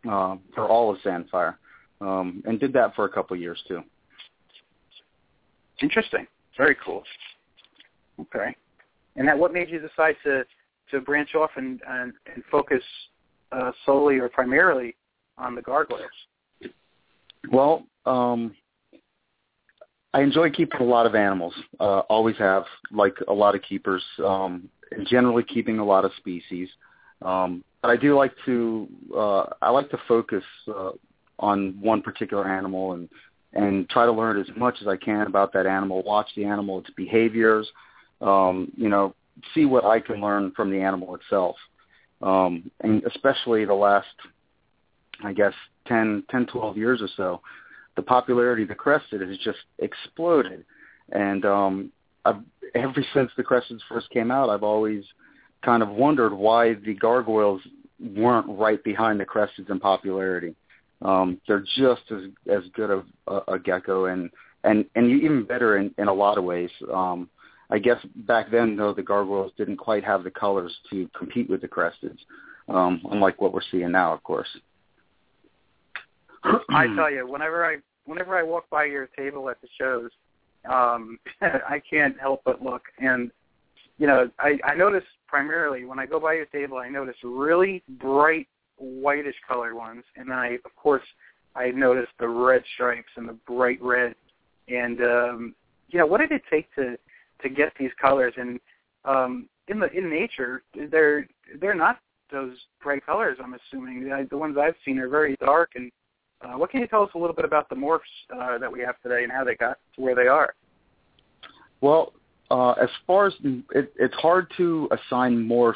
uh, 0.09 0.37
for 0.55 0.67
all 0.67 0.91
of 0.91 0.97
Sandfire, 1.01 1.55
um, 2.03 2.43
and 2.45 2.59
did 2.59 2.73
that 2.73 2.95
for 2.95 3.05
a 3.05 3.09
couple 3.09 3.35
of 3.35 3.41
years 3.41 3.61
too. 3.67 3.81
Interesting. 5.81 6.27
Very 6.57 6.75
cool. 6.85 7.03
Okay. 8.19 8.55
And 9.15 9.27
that 9.27 9.37
what 9.37 9.53
made 9.53 9.69
you 9.69 9.79
decide 9.79 10.15
to 10.23 10.43
to 10.91 11.01
branch 11.01 11.35
off 11.35 11.51
and 11.55 11.81
and, 11.87 12.13
and 12.33 12.43
focus 12.51 12.83
uh, 13.51 13.71
solely 13.85 14.17
or 14.17 14.29
primarily 14.29 14.95
on 15.37 15.55
the 15.55 15.61
gargoyles? 15.61 16.01
Well, 17.51 17.85
um, 18.05 18.55
I 20.13 20.21
enjoy 20.21 20.51
keeping 20.51 20.79
a 20.79 20.85
lot 20.85 21.05
of 21.05 21.15
animals. 21.15 21.53
Uh, 21.79 21.99
always 22.01 22.37
have, 22.37 22.63
like 22.91 23.15
a 23.27 23.33
lot 23.33 23.55
of 23.55 23.61
keepers. 23.63 24.03
Um, 24.23 24.69
generally 25.07 25.43
keeping 25.43 25.79
a 25.79 25.85
lot 25.85 26.05
of 26.05 26.11
species. 26.17 26.69
Um, 27.21 27.63
but 27.81 27.89
I 27.89 27.97
do 27.97 28.15
like 28.15 28.33
to 28.45 28.87
uh, 29.15 29.45
I 29.61 29.69
like 29.69 29.89
to 29.89 29.97
focus 30.07 30.43
uh, 30.67 30.91
on 31.39 31.77
one 31.81 32.01
particular 32.01 32.47
animal 32.47 32.93
and 32.93 33.09
and 33.53 33.87
try 33.89 34.05
to 34.05 34.11
learn 34.11 34.39
as 34.39 34.47
much 34.57 34.77
as 34.81 34.87
I 34.87 34.97
can 34.97 35.27
about 35.27 35.53
that 35.53 35.67
animal. 35.67 36.01
Watch 36.03 36.29
the 36.35 36.45
animal, 36.45 36.79
its 36.79 36.89
behaviors. 36.95 37.67
Um, 38.19 38.71
you 38.75 38.89
know, 38.89 39.13
see 39.53 39.65
what 39.65 39.85
I 39.85 39.99
can 39.99 40.21
learn 40.21 40.51
from 40.55 40.71
the 40.71 40.81
animal 40.81 41.15
itself. 41.15 41.55
Um, 42.21 42.71
and 42.81 43.03
especially 43.03 43.65
the 43.65 43.73
last, 43.73 44.07
I 45.23 45.33
guess, 45.33 45.53
10, 45.87 46.23
10, 46.31 46.47
12 46.47 46.77
years 46.77 47.01
or 47.01 47.09
so, 47.15 47.41
the 47.95 48.01
popularity 48.01 48.63
of 48.63 48.69
the 48.69 48.75
crested 48.75 49.21
has 49.21 49.37
just 49.39 49.59
exploded. 49.79 50.65
And 51.11 51.45
um, 51.45 51.91
I've, 52.25 52.37
ever 52.73 53.05
since 53.13 53.31
the 53.37 53.43
cresteds 53.43 53.81
first 53.87 54.09
came 54.09 54.31
out, 54.31 54.49
I've 54.49 54.63
always 54.63 55.03
kind 55.63 55.83
of 55.83 55.89
wondered 55.89 56.33
why 56.33 56.73
the 56.73 56.93
gargoyles 56.93 57.61
weren't 57.99 58.47
right 58.49 58.83
behind 58.83 59.19
the 59.19 59.25
cresteds 59.25 59.69
in 59.69 59.79
popularity. 59.79 60.55
Um, 61.03 61.39
they're 61.47 61.65
just 61.75 62.03
as 62.11 62.23
as 62.49 62.63
good 62.73 62.89
of 62.89 63.05
a, 63.27 63.53
a 63.53 63.59
gecko 63.59 64.05
and 64.05 64.29
and 64.63 64.85
and 64.95 65.11
even 65.11 65.43
better 65.43 65.77
in 65.77 65.93
in 65.97 66.07
a 66.07 66.13
lot 66.13 66.37
of 66.37 66.43
ways. 66.43 66.69
Um, 66.93 67.29
I 67.69 67.79
guess 67.79 67.97
back 68.27 68.51
then 68.51 68.75
though 68.75 68.93
the 68.93 69.03
gargoyles 69.03 69.51
didn't 69.57 69.77
quite 69.77 70.03
have 70.03 70.23
the 70.23 70.31
colors 70.31 70.73
to 70.89 71.09
compete 71.17 71.49
with 71.49 71.61
the 71.61 71.67
cresteds, 71.67 72.19
um, 72.69 73.01
unlike 73.11 73.41
what 73.41 73.53
we're 73.53 73.61
seeing 73.71 73.91
now, 73.91 74.13
of 74.13 74.23
course. 74.23 74.47
I 76.69 76.87
tell 76.95 77.11
you, 77.11 77.27
whenever 77.27 77.65
I 77.65 77.77
whenever 78.05 78.37
I 78.37 78.43
walk 78.43 78.69
by 78.69 78.85
your 78.85 79.07
table 79.07 79.49
at 79.49 79.61
the 79.61 79.67
shows, 79.79 80.11
um, 80.69 81.19
I 81.41 81.81
can't 81.89 82.19
help 82.19 82.41
but 82.45 82.61
look. 82.61 82.83
And 82.99 83.31
you 83.97 84.07
know, 84.07 84.29
I, 84.39 84.57
I 84.63 84.75
notice 84.75 85.03
primarily 85.27 85.85
when 85.85 85.99
I 85.99 86.05
go 86.05 86.19
by 86.19 86.33
your 86.33 86.45
table, 86.47 86.77
I 86.77 86.89
notice 86.89 87.15
really 87.23 87.83
bright 87.87 88.47
whitish 88.83 89.35
colored 89.47 89.75
ones, 89.75 90.03
and 90.15 90.29
then 90.29 90.37
I, 90.37 90.57
of 90.65 90.75
course, 90.75 91.03
I 91.55 91.71
noticed 91.71 92.11
the 92.19 92.27
red 92.27 92.63
stripes 92.73 93.11
and 93.15 93.27
the 93.27 93.37
bright 93.47 93.81
red. 93.81 94.15
And 94.67 95.01
um, 95.01 95.55
know, 95.99 96.05
what 96.05 96.19
did 96.19 96.31
it 96.31 96.41
take 96.49 96.73
to 96.75 96.97
to 97.41 97.49
get 97.49 97.73
these 97.79 97.91
colors? 98.01 98.33
And 98.37 98.59
um, 99.05 99.47
in 99.67 99.79
the 99.79 99.91
in 99.91 100.09
nature, 100.09 100.63
they're 100.89 101.27
they're 101.59 101.75
not 101.75 101.99
those 102.31 102.57
bright 102.81 103.05
colors. 103.05 103.37
I'm 103.41 103.53
assuming 103.53 104.03
the, 104.03 104.27
the 104.29 104.37
ones 104.37 104.57
I've 104.59 104.75
seen 104.83 104.97
are 104.99 105.07
very 105.07 105.35
dark. 105.39 105.71
And 105.75 105.91
uh, 106.41 106.57
what 106.57 106.71
can 106.71 106.81
you 106.81 106.87
tell 106.87 107.03
us 107.03 107.11
a 107.15 107.17
little 107.17 107.35
bit 107.35 107.45
about 107.45 107.69
the 107.69 107.75
morphs 107.75 107.99
uh, 108.35 108.57
that 108.57 108.71
we 108.71 108.81
have 108.81 108.99
today 109.01 109.23
and 109.23 109.31
how 109.31 109.43
they 109.43 109.55
got 109.55 109.77
to 109.95 110.01
where 110.01 110.15
they 110.15 110.27
are? 110.27 110.53
Well, 111.81 112.13
uh, 112.49 112.71
as 112.71 112.89
far 113.05 113.27
as 113.27 113.33
it, 113.43 113.93
it's 113.97 114.15
hard 114.15 114.51
to 114.57 114.89
assign 114.91 115.47
morphs 115.47 115.75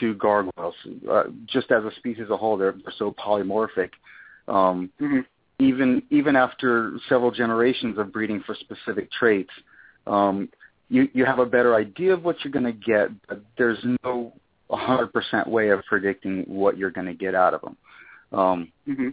to 0.00 0.14
gargoyles, 0.14 0.74
uh, 1.10 1.24
just 1.46 1.70
as 1.70 1.84
a 1.84 1.90
species 1.96 2.24
as 2.24 2.30
a 2.30 2.36
whole. 2.36 2.56
They're, 2.56 2.72
they're 2.72 2.94
so 2.98 3.12
polymorphic. 3.12 3.90
Um, 4.48 4.90
mm-hmm. 5.00 5.20
Even 5.60 6.02
even 6.10 6.34
after 6.34 6.98
several 7.08 7.30
generations 7.30 7.96
of 7.96 8.12
breeding 8.12 8.42
for 8.44 8.56
specific 8.56 9.10
traits, 9.12 9.52
um, 10.06 10.48
you 10.88 11.08
you 11.12 11.24
have 11.24 11.38
a 11.38 11.46
better 11.46 11.74
idea 11.76 12.12
of 12.12 12.24
what 12.24 12.36
you're 12.42 12.52
going 12.52 12.64
to 12.64 12.72
get, 12.72 13.08
but 13.28 13.40
there's 13.56 13.78
no 14.02 14.32
100% 14.70 15.48
way 15.48 15.68
of 15.68 15.84
predicting 15.84 16.44
what 16.46 16.76
you're 16.76 16.90
going 16.90 17.06
to 17.06 17.14
get 17.14 17.34
out 17.34 17.54
of 17.54 17.60
them. 17.60 17.76
Um, 18.32 18.72
mm-hmm. 18.88 19.08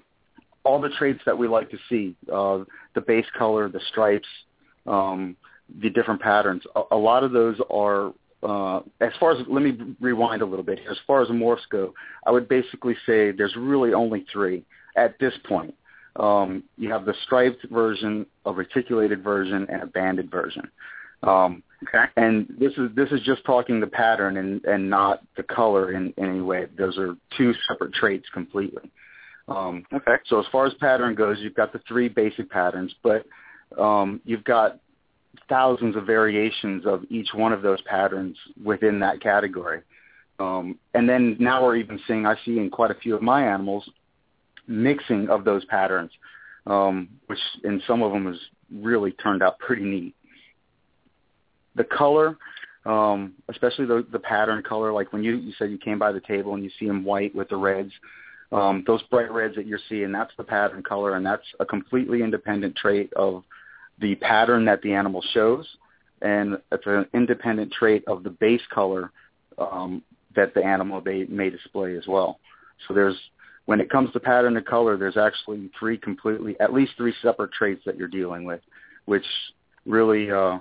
All 0.63 0.82
the 0.82 0.89
traits 0.89 1.20
that 1.26 1.38
we 1.38 1.48
like 1.48 1.70
to 1.72 1.78
see, 1.89 2.15
uh, 2.32 2.60
the 2.96 3.02
base 3.02 3.26
color, 3.38 3.70
the 3.70 3.82
stripes, 3.89 4.28
um, 4.88 5.36
the 5.82 5.89
different 5.89 6.22
patterns, 6.22 6.63
a, 6.76 6.82
a 6.91 6.98
lot 6.98 7.24
of 7.24 7.32
those 7.32 7.58
are 7.70 8.13
uh, 8.44 8.82
as 9.00 9.12
far 9.20 9.32
as 9.32 9.46
let 9.48 9.62
me 9.62 9.78
rewind 10.00 10.42
a 10.42 10.46
little 10.46 10.66
bit 10.66 10.80
here. 10.80 10.92
As 10.92 10.98
far 11.06 11.22
as 11.22 11.30
morphs 11.30 11.68
go, 11.70 11.94
I 12.26 12.32
would 12.32 12.48
basically 12.48 12.96
say 13.06 13.32
there's 13.32 13.56
really 13.56 13.94
only 13.94 14.26
three 14.32 14.64
at 14.96 15.18
this 15.20 15.34
point. 15.48 15.74
Um, 16.18 16.64
you 16.78 16.92
have 16.92 17.06
the 17.06 17.14
striped 17.24 17.66
version, 17.70 18.26
a 18.46 18.52
reticulated 18.52 19.24
version, 19.24 19.68
and 19.70 19.84
a 19.84 19.88
banded 19.88 20.30
version. 20.30 20.70
Um, 21.24 21.64
okay. 21.88 22.06
And 22.18 22.48
this 22.60 22.74
is 22.74 22.90
this 22.96 23.10
is 23.12 23.22
just 23.22 23.46
talking 23.46 23.80
the 23.80 23.88
pattern 23.88 24.38
and 24.38 24.64
and 24.66 24.90
not 24.90 25.22
the 25.38 25.44
color 25.44 25.94
in, 25.94 26.14
in 26.18 26.26
any 26.26 26.42
way. 26.42 26.66
Those 26.78 26.98
are 26.98 27.16
two 27.38 27.54
separate 27.68 27.94
traits 27.94 28.26
completely. 28.34 28.92
Um, 29.48 29.86
Okay. 29.94 30.16
so 30.26 30.40
as 30.40 30.46
far 30.52 30.66
as 30.66 30.74
pattern 30.76 31.16
goes, 31.16 31.38
you've 31.40 31.56
got 31.56 31.74
the 31.74 31.82
three 31.88 32.08
basic 32.08 32.50
patterns, 32.50 32.94
but 33.04 33.26
um, 33.78 34.22
you've 34.24 34.44
got 34.44 34.80
thousands 35.50 35.96
of 35.96 36.06
variations 36.06 36.86
of 36.86 37.04
each 37.10 37.30
one 37.34 37.54
of 37.54 37.62
those 37.62 37.82
patterns 37.82 38.38
within 38.63 39.00
that 39.00 39.22
category. 39.22 39.82
Um, 40.39 40.80
and 40.94 41.08
then 41.08 41.38
now 41.39 41.63
we're 41.63 41.76
even 41.76 42.00
seeing, 42.08 42.26
I 42.26 42.36
see 42.46 42.58
in 42.58 42.70
quite 42.70 42.91
a 42.91 42.96
few 42.96 43.15
of 43.15 43.22
my 43.22 43.46
animals, 43.46 43.88
mixing 44.67 45.30
of 45.30 45.44
those 45.44 45.63
patterns, 45.65 46.12
um, 46.65 47.10
which 47.28 47.39
in 47.63 47.82
some 47.86 48.02
of 48.02 48.12
them 48.12 48.26
has 48.26 48.38
really 48.74 49.12
turned 49.12 49.44
out 49.44 49.60
pretty 49.60 49.84
neat. 49.84 50.15
The 51.76 51.84
color, 51.84 52.38
um, 52.86 53.34
especially 53.50 53.86
the, 53.86 54.06
the 54.12 54.20
pattern 54.20 54.63
color, 54.63 54.91
like 54.91 55.13
when 55.13 55.24
you, 55.24 55.36
you 55.36 55.54
said 55.58 55.70
you 55.70 55.78
came 55.78 56.00
by 56.00 56.12
the 56.12 56.22
table 56.22 56.56
and 56.56 56.63
you 56.63 56.72
see 56.80 56.88
them 56.88 57.04
white 57.04 57.36
with 57.36 57.50
the 57.50 57.58
reds, 57.58 57.91
um, 58.52 58.84
those 58.86 59.02
bright 59.04 59.32
reds 59.32 59.56
that 59.56 59.65
you're 59.65 59.80
seeing, 59.88 60.12
that's 60.12 60.34
the 60.38 60.44
pattern 60.44 60.84
color, 60.84 61.15
and 61.15 61.26
that's 61.26 61.46
a 61.60 61.65
completely 61.65 62.22
independent 62.22 62.76
trait 62.76 63.13
of 63.13 63.44
the 64.02 64.16
pattern 64.16 64.66
that 64.66 64.82
the 64.82 64.94
animal 64.94 65.24
shows, 65.34 65.66
and 66.22 66.58
it's 66.72 66.86
an 66.86 67.06
independent 67.14 67.72
trait 67.72 68.04
of 68.08 68.24
the 68.24 68.30
base 68.30 68.62
color 68.74 69.12
um, 69.58 70.04
that 70.36 70.54
the 70.54 70.64
animal 70.64 71.02
may, 71.02 71.26
may 71.26 71.50
display 71.50 71.96
as 71.96 72.08
well. 72.08 72.40
So 72.88 72.94
there's 72.94 73.18
when 73.66 73.80
it 73.80 73.90
comes 73.90 74.12
to 74.12 74.20
pattern 74.20 74.58
and 74.58 74.66
color, 74.66 74.98
there's 74.98 75.18
actually 75.18 75.70
three 75.80 75.98
completely, 75.98 76.60
at 76.60 76.74
least 76.74 76.94
three 76.98 77.14
separate 77.22 77.54
traits 77.54 77.82
that 77.86 77.96
you're 77.96 78.08
dealing 78.08 78.44
with, 78.44 78.60
which 79.06 79.26
really 79.86 80.32
uh, 80.32 80.58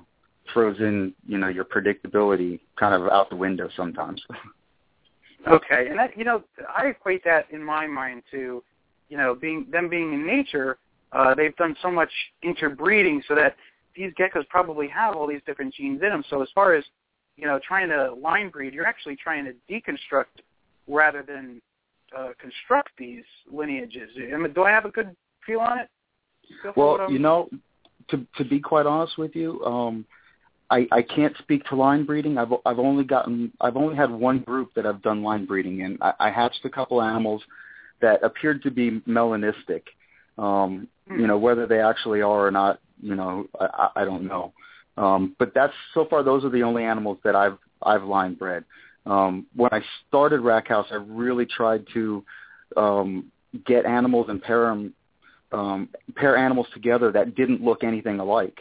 throws 0.53 0.79
in, 0.79 1.15
you 1.27 1.39
know, 1.39 1.49
your 1.49 1.65
predictability 1.65 2.61
kind 2.79 2.95
of 2.95 3.11
out 3.11 3.31
the 3.31 3.37
window 3.37 3.69
sometimes. 3.77 4.23
Okay, 5.49 5.87
and 5.89 5.99
that 5.99 6.17
you 6.19 6.25
know, 6.25 6.43
I 6.69 6.89
equate 6.89 7.25
that 7.25 7.47
in 7.51 7.65
my 7.65 7.87
mind 7.87 8.23
to, 8.31 8.63
you 9.09 9.17
know, 9.17 9.35
being 9.35 9.67
them 9.73 9.89
being 9.89 10.13
in 10.13 10.27
nature. 10.27 10.77
Uh, 11.13 11.35
they've 11.35 11.57
done 11.57 11.75
so 11.83 11.91
much 11.91 12.11
interbreeding 12.43 13.23
so 13.27 13.35
that 13.35 13.57
these 13.97 14.13
geckos 14.19 14.47
probably 14.49 14.89
have 14.89 15.17
all 15.17 15.27
these 15.27 15.41
different 15.45 15.75
genes 15.75 16.01
in 16.03 16.09
them. 16.09 16.25
So 16.31 16.43
as 16.43 16.49
far 16.55 16.75
as 16.75 16.85
you 17.37 17.47
know, 17.47 17.59
trying 17.67 17.89
to 17.89 18.13
line 18.13 18.51
breed, 18.51 18.75
you're 18.75 18.87
actually 18.87 19.17
trying 19.17 19.47
to 19.47 19.55
deconstruct 19.71 20.43
rather 20.87 21.23
than 21.23 21.61
uh, 22.17 22.31
construct 22.39 22.91
these 22.99 23.25
lineages. 23.51 24.11
Am- 24.31 24.53
Do 24.53 24.65
I 24.65 24.71
have 24.71 24.85
a 24.85 24.91
good 24.91 25.17
feel 25.47 25.61
on 25.61 25.79
it? 25.79 25.89
Feel 26.63 26.73
Well, 26.77 27.11
you 27.11 27.19
know, 27.19 27.49
to 28.09 28.27
to 28.37 28.45
be 28.45 28.61
quite 28.61 28.87
honest 28.87 29.17
with 29.17 29.35
you, 29.35 29.65
um, 29.65 30.05
I 30.71 30.87
I 30.93 31.03
can't 31.03 31.35
speak 31.39 31.65
to 31.67 31.77
line 31.77 32.05
breeding. 32.05 32.37
I've 32.37 32.53
I've 32.67 32.79
only 32.79 33.05
gotten 33.05 33.53
I've 33.61 33.77
only 33.77 33.97
had 33.97 34.11
one 34.11 34.41
group 34.41 34.75
that 34.75 34.85
I've 34.85 35.03
done 35.03 35.23
line 35.23 35.47
breeding 35.47 35.81
in. 35.81 35.97
I, 36.03 36.13
I 36.21 36.31
hatched 36.31 36.65
a 36.65 36.71
couple 36.71 37.01
animals 37.01 37.43
that 38.03 38.23
appeared 38.23 38.63
to 38.65 38.71
be 38.71 39.01
melanistic. 39.09 39.83
Um. 40.37 40.89
You 41.11 41.27
know, 41.27 41.39
whether 41.39 41.67
they 41.67 41.81
actually 41.81 42.23
are 42.23 42.47
or 42.47 42.51
not, 42.51 42.81
you 43.03 43.15
know, 43.15 43.47
I, 43.59 43.89
I 43.97 44.05
don't 44.05 44.27
know. 44.27 44.53
Um, 44.97 45.35
but 45.39 45.53
that's 45.55 45.73
so 45.95 46.07
far 46.09 46.23
those 46.23 46.45
are 46.45 46.51
the 46.51 46.63
only 46.63 46.85
animals 46.85 47.19
that 47.25 47.35
I've 47.35 47.59
I've 47.83 48.05
line 48.05 48.35
bred. 48.35 48.65
Um, 49.07 49.47
when 49.57 49.71
I 49.73 49.81
started 50.09 50.41
Rhac 50.41 50.69
House, 50.69 50.87
I 50.91 50.97
really 50.97 51.47
tried 51.47 51.87
to 51.95 52.25
um, 52.77 53.33
get 53.65 53.87
animals 53.87 54.27
and 54.29 54.43
pair 54.43 54.67
them 54.67 54.93
um, 55.53 55.89
pair 56.15 56.37
animals 56.37 56.67
together 56.75 57.11
that 57.13 57.35
didn't 57.35 57.63
look 57.63 57.83
anything 57.83 58.21
alike 58.21 58.59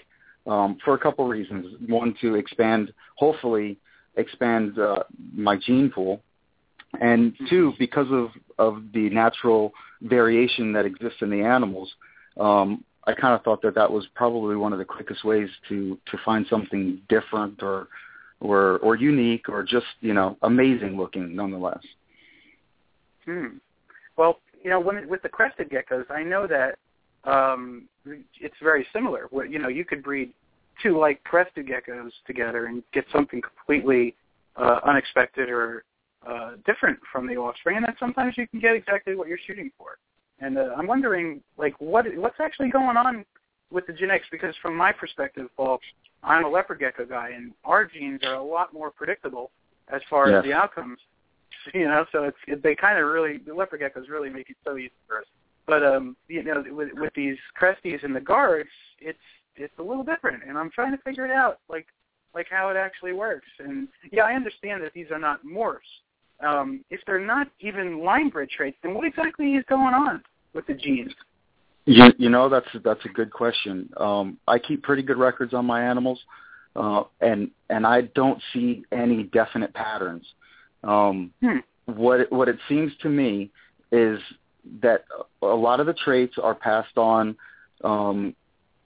um, 0.47 0.77
for 0.83 0.93
a 0.95 0.97
couple 0.97 1.27
reasons. 1.27 1.75
One, 1.87 2.15
to 2.21 2.35
expand, 2.35 2.93
hopefully, 3.15 3.77
expand 4.15 4.79
uh, 4.79 5.03
my 5.35 5.57
gene 5.57 5.91
pool, 5.93 6.21
and 6.99 7.35
two, 7.49 7.73
because 7.77 8.07
of 8.11 8.29
of 8.57 8.83
the 8.93 9.09
natural 9.09 9.73
variation 10.01 10.73
that 10.73 10.85
exists 10.85 11.21
in 11.21 11.29
the 11.29 11.41
animals. 11.41 11.93
Um, 12.37 12.83
I 13.05 13.13
kind 13.13 13.33
of 13.33 13.43
thought 13.43 13.61
that 13.63 13.75
that 13.75 13.91
was 13.91 14.05
probably 14.15 14.55
one 14.55 14.73
of 14.73 14.79
the 14.79 14.85
quickest 14.85 15.23
ways 15.23 15.49
to 15.69 15.97
to 16.11 16.17
find 16.23 16.45
something 16.49 17.01
different 17.09 17.63
or 17.63 17.87
or 18.39 18.77
or 18.79 18.95
unique 18.95 19.49
or 19.49 19.63
just 19.63 19.87
you 20.01 20.13
know 20.13 20.37
amazing 20.43 20.97
looking 20.97 21.35
nonetheless. 21.35 21.83
Hmm. 23.25 23.57
Well, 24.17 24.39
you 24.63 24.69
know, 24.69 24.79
when 24.79 24.97
it, 24.97 25.09
with 25.09 25.21
the 25.21 25.29
crested 25.29 25.69
geckos, 25.69 26.09
I 26.11 26.23
know 26.23 26.47
that 26.47 26.77
um, 27.29 27.87
it's 28.05 28.55
very 28.61 28.85
similar. 28.93 29.27
You 29.47 29.59
know, 29.59 29.69
you 29.69 29.85
could 29.85 30.03
breed 30.03 30.31
two 30.81 30.97
like 30.97 31.23
crested 31.23 31.67
geckos 31.67 32.11
together 32.25 32.65
and 32.65 32.83
get 32.93 33.05
something 33.11 33.41
completely 33.41 34.15
uh, 34.55 34.79
unexpected 34.85 35.49
or 35.49 35.83
uh, 36.27 36.51
different 36.65 36.99
from 37.11 37.27
the 37.27 37.35
offspring, 37.35 37.77
and 37.77 37.85
then 37.85 37.95
sometimes 37.99 38.35
you 38.37 38.47
can 38.47 38.59
get 38.59 38.75
exactly 38.75 39.15
what 39.15 39.27
you're 39.27 39.39
shooting 39.47 39.71
for. 39.77 39.97
And 40.41 40.57
uh, 40.57 40.69
I'm 40.77 40.87
wondering, 40.87 41.41
like, 41.57 41.73
what 41.79 42.05
what's 42.15 42.39
actually 42.39 42.69
going 42.69 42.97
on 42.97 43.25
with 43.71 43.85
the 43.87 43.93
genetics? 43.93 44.27
Because 44.31 44.55
from 44.61 44.75
my 44.75 44.91
perspective, 44.91 45.47
Paul, 45.57 45.79
I'm 46.23 46.45
a 46.45 46.49
leopard 46.49 46.79
gecko 46.79 47.05
guy, 47.05 47.31
and 47.35 47.51
our 47.65 47.85
genes 47.85 48.21
are 48.23 48.35
a 48.35 48.43
lot 48.43 48.73
more 48.73 48.91
predictable 48.91 49.51
as 49.89 50.01
far 50.09 50.29
Yes. 50.29 50.39
as 50.39 50.43
the 50.45 50.53
outcomes. 50.53 50.99
You 51.73 51.89
know, 51.89 52.05
so 52.13 52.23
it's 52.23 52.37
it, 52.47 52.63
they 52.63 52.73
kind 52.73 52.97
of 52.97 53.05
really 53.05 53.37
the 53.37 53.53
leopard 53.53 53.81
geckos 53.81 54.07
really 54.07 54.29
make 54.29 54.49
it 54.49 54.55
so 54.63 54.77
easy 54.77 54.93
for 55.05 55.19
us. 55.19 55.25
But 55.67 55.83
um, 55.83 56.15
you 56.29 56.41
know, 56.41 56.63
with 56.69 56.89
with 56.93 57.13
these 57.15 57.37
cresties 57.61 58.01
and 58.03 58.15
the 58.15 58.21
gargs, 58.21 58.69
it's 58.99 59.19
it's 59.57 59.73
a 59.77 59.83
little 59.83 60.03
different, 60.05 60.43
and 60.47 60.57
I'm 60.57 60.71
trying 60.71 60.95
to 60.95 60.97
figure 61.03 61.25
it 61.25 61.31
out, 61.31 61.59
like 61.69 61.85
like 62.33 62.47
how 62.49 62.69
it 62.69 62.77
actually 62.77 63.11
works. 63.11 63.47
And 63.59 63.89
yeah, 64.11 64.23
I 64.23 64.33
understand 64.33 64.81
that 64.83 64.93
these 64.93 65.11
are 65.11 65.19
not 65.19 65.45
morphs. 65.45 65.79
Um, 66.41 66.83
if 66.89 67.01
they're 67.05 67.19
not 67.19 67.47
even 67.59 68.03
line 68.03 68.29
bred 68.29 68.49
traits, 68.49 68.77
then 68.81 68.93
what 68.93 69.05
exactly 69.05 69.55
is 69.55 69.65
going 69.67 69.93
on 69.93 70.23
with 70.53 70.65
the 70.67 70.73
genes? 70.73 71.13
You, 71.85 72.05
you 72.17 72.29
know, 72.29 72.49
that's 72.49 72.67
that's 72.83 73.03
a 73.05 73.09
good 73.09 73.31
question. 73.31 73.89
Um, 73.97 74.37
I 74.47 74.59
keep 74.59 74.83
pretty 74.83 75.01
good 75.01 75.17
records 75.17 75.53
on 75.53 75.65
my 75.65 75.83
animals, 75.83 76.19
uh, 76.75 77.03
and 77.19 77.49
and 77.69 77.85
I 77.85 78.01
don't 78.01 78.41
see 78.53 78.83
any 78.91 79.23
definite 79.23 79.73
patterns. 79.73 80.25
Um, 80.83 81.33
Hmm. 81.41 81.57
What 81.85 82.19
it, 82.21 82.31
what 82.31 82.47
it 82.47 82.57
seems 82.69 82.91
to 83.01 83.09
me 83.09 83.49
is 83.91 84.19
that 84.81 85.05
a 85.41 85.47
lot 85.47 85.79
of 85.79 85.87
the 85.87 85.93
traits 85.93 86.35
are 86.41 86.53
passed 86.53 86.97
on, 86.97 87.35
um, 87.83 88.35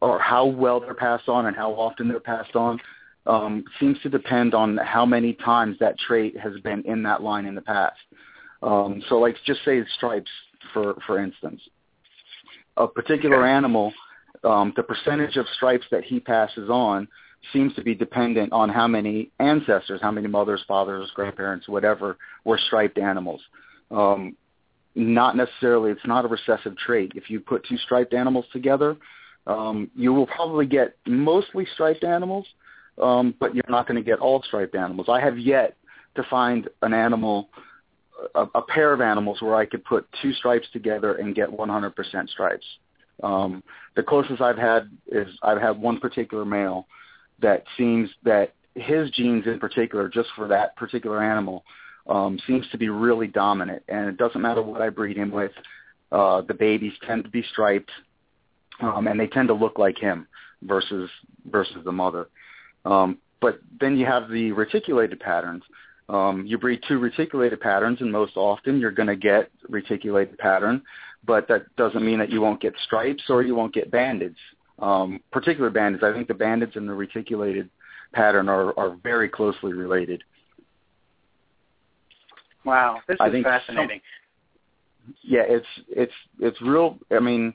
or 0.02 0.20
how 0.20 0.46
well 0.46 0.80
they're 0.80 0.94
passed 0.94 1.28
on 1.28 1.48
and 1.48 1.56
how 1.56 1.72
often 1.74 2.08
they're 2.08 2.22
passed 2.22 2.56
on. 2.56 2.80
Um, 3.26 3.64
seems 3.80 3.98
to 4.02 4.10
depend 4.10 4.54
on 4.54 4.78
how 4.78 5.06
many 5.06 5.34
times 5.34 5.78
that 5.80 5.98
trait 5.98 6.38
has 6.38 6.60
been 6.62 6.82
in 6.84 7.04
that 7.04 7.24
line 7.24 7.46
in 7.46 7.56
the 7.56 7.62
past. 7.62 7.96
Um, 8.62 9.02
so, 9.08 9.16
like, 9.16 9.38
just 9.46 9.64
say 9.64 9.82
stripes, 9.96 10.30
for 10.74 10.96
for 11.08 11.24
instance 11.24 11.62
a 12.78 12.88
particular 12.88 13.46
animal, 13.46 13.94
um, 14.44 14.74
the 14.76 14.84
percentage 14.84 15.38
of 15.38 15.46
stripes 15.56 15.86
that 15.92 16.04
he 16.04 16.20
passes 16.20 16.70
on 16.70 17.08
seems 17.52 17.74
to 17.76 17.82
be 17.82 17.94
dependent 17.94 18.52
on 18.54 18.70
how 18.70 18.88
many 18.88 19.32
ancestors, 19.40 20.02
how 20.02 20.12
many 20.12 20.28
mothers, 20.28 20.64
fathers, 20.68 21.12
grandparents, 21.14 21.68
whatever, 21.68 22.18
were 22.46 22.58
striped 22.58 22.98
animals. 22.98 23.42
Um, 23.92 24.36
not 24.96 25.36
necessarily, 25.36 25.92
it's 25.92 26.06
not 26.06 26.26
a 26.26 26.28
recessive 26.28 26.78
trait. 26.78 27.14
If 27.16 27.30
you 27.30 27.40
put 27.40 27.66
two 27.66 27.78
striped 27.78 28.14
animals 28.14 28.46
together, 28.54 28.96
um, 29.46 29.90
you 29.96 30.14
will 30.14 30.28
probably 30.28 30.66
get 30.66 30.96
mostly 31.06 31.68
striped 31.74 32.04
animals, 32.04 32.46
um, 33.02 33.34
but 33.40 33.56
you're 33.56 33.64
not 33.70 33.88
going 33.88 34.02
to 34.02 34.04
get 34.04 34.20
all 34.20 34.42
striped 34.44 34.76
animals. 34.76 35.08
I 35.10 35.20
have 35.20 35.38
yet 35.38 35.78
to 36.16 36.24
find 36.30 36.70
an 36.82 36.94
animal 36.94 37.50
a, 38.36 38.46
a 38.56 38.62
pair 38.62 38.94
of 38.94 39.02
animals 39.02 39.42
where 39.42 39.56
I 39.56 39.66
could 39.66 39.84
put 39.84 40.08
two 40.22 40.34
stripes 40.34 40.68
together 40.72 41.16
and 41.16 41.36
get 41.36 41.50
100% 41.50 42.30
stripes. 42.30 42.66
Um, 43.22 43.64
the 43.96 44.04
closest 44.04 44.42
I've 44.42 44.58
had 44.58 44.90
is 45.08 45.28
I've 45.42 45.62
had 45.62 45.80
one 45.80 46.00
particular 46.00 46.46
male 46.46 46.88
that 47.42 47.64
seems 47.78 48.10
that 48.24 48.54
his 48.76 49.10
genes 49.12 49.46
in 49.46 49.60
particular, 49.60 50.10
just 50.10 50.30
for 50.36 50.48
that 50.48 50.76
particular 50.76 51.24
animal, 51.24 51.64
um, 52.08 52.40
seems 52.48 52.68
to 52.72 52.78
be 52.78 52.90
really 52.90 53.28
dominant. 53.28 53.84
And 53.88 54.10
it 54.10 54.18
doesn't 54.18 54.42
matter 54.42 54.62
what 54.62 54.82
I 54.82 54.90
breed 54.90 55.18
him 55.18 55.32
with, 55.32 55.52
uh, 56.12 56.42
the 56.42 56.54
babies 56.54 56.94
tend 57.06 57.24
to 57.24 57.30
be 57.30 57.44
striped, 57.52 57.92
um, 58.82 59.08
and 59.08 59.20
they 59.20 59.28
tend 59.28 59.48
to 59.50 59.54
look 59.54 59.78
like 59.78 59.98
him 59.98 60.28
versus 60.64 61.10
versus 61.50 61.78
the 61.84 61.92
mother. 61.92 62.28
Um, 62.86 63.18
but 63.42 63.60
then 63.80 63.98
you 63.98 64.06
have 64.06 64.30
the 64.30 64.52
reticulated 64.52 65.20
patterns. 65.20 65.64
Um, 66.10 66.46
you 66.46 66.58
breed 66.58 66.82
two 66.88 67.00
reticulated 67.00 67.60
patterns, 67.62 68.02
and 68.02 68.12
most 68.12 68.36
often 68.36 68.80
you're 68.80 68.92
going 68.92 69.08
to 69.08 69.16
get 69.16 69.52
reticulated 69.70 70.38
pattern, 70.38 70.82
but 71.26 71.48
that 71.48 71.74
doesn't 71.76 72.06
mean 72.06 72.20
that 72.20 72.30
you 72.30 72.42
won't 72.42 72.62
get 72.62 72.74
stripes 72.86 73.24
or 73.30 73.42
you 73.42 73.56
won't 73.56 73.74
get 73.74 73.92
bandeds. 73.92 74.36
Um, 74.80 75.22
particular 75.32 75.72
bandeds, 75.72 76.04
I 76.04 76.14
think 76.14 76.28
the 76.28 76.34
bandeds 76.34 76.76
and 76.76 76.90
the 76.90 76.94
reticulated 76.94 77.70
pattern 78.12 78.50
are, 78.50 78.78
are 78.78 78.98
very 79.02 79.30
closely 79.30 79.74
related. 79.74 80.24
Wow, 82.66 83.00
this 83.08 83.18
I 83.20 83.28
is 83.28 83.44
fascinating. 83.44 84.02
Yeah, 85.22 85.44
it's 85.46 85.68
it's 85.90 86.14
it's 86.40 86.62
real. 86.62 86.98
I 87.12 87.20
mean, 87.20 87.54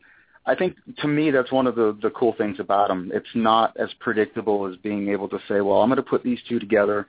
I 0.49 0.55
think 0.55 0.76
to 1.03 1.09
me 1.09 1.30
that's 1.30 1.53
one 1.53 1.66
of 1.66 1.74
the 1.74 1.96
the 2.01 2.11
cool 2.11 2.34
things 2.38 2.59
about 2.59 2.88
them. 2.88 3.11
It's 3.12 3.26
not 3.34 3.76
as 3.76 3.90
predictable 4.01 4.66
as 4.66 4.76
being 4.76 5.09
able 5.11 5.28
to 5.28 5.38
say, 5.46 5.61
well, 5.61 5.82
I'm 5.82 5.90
going 5.90 5.96
to 5.96 6.03
put 6.03 6.24
these 6.24 6.38
two 6.49 6.59
together, 6.59 7.07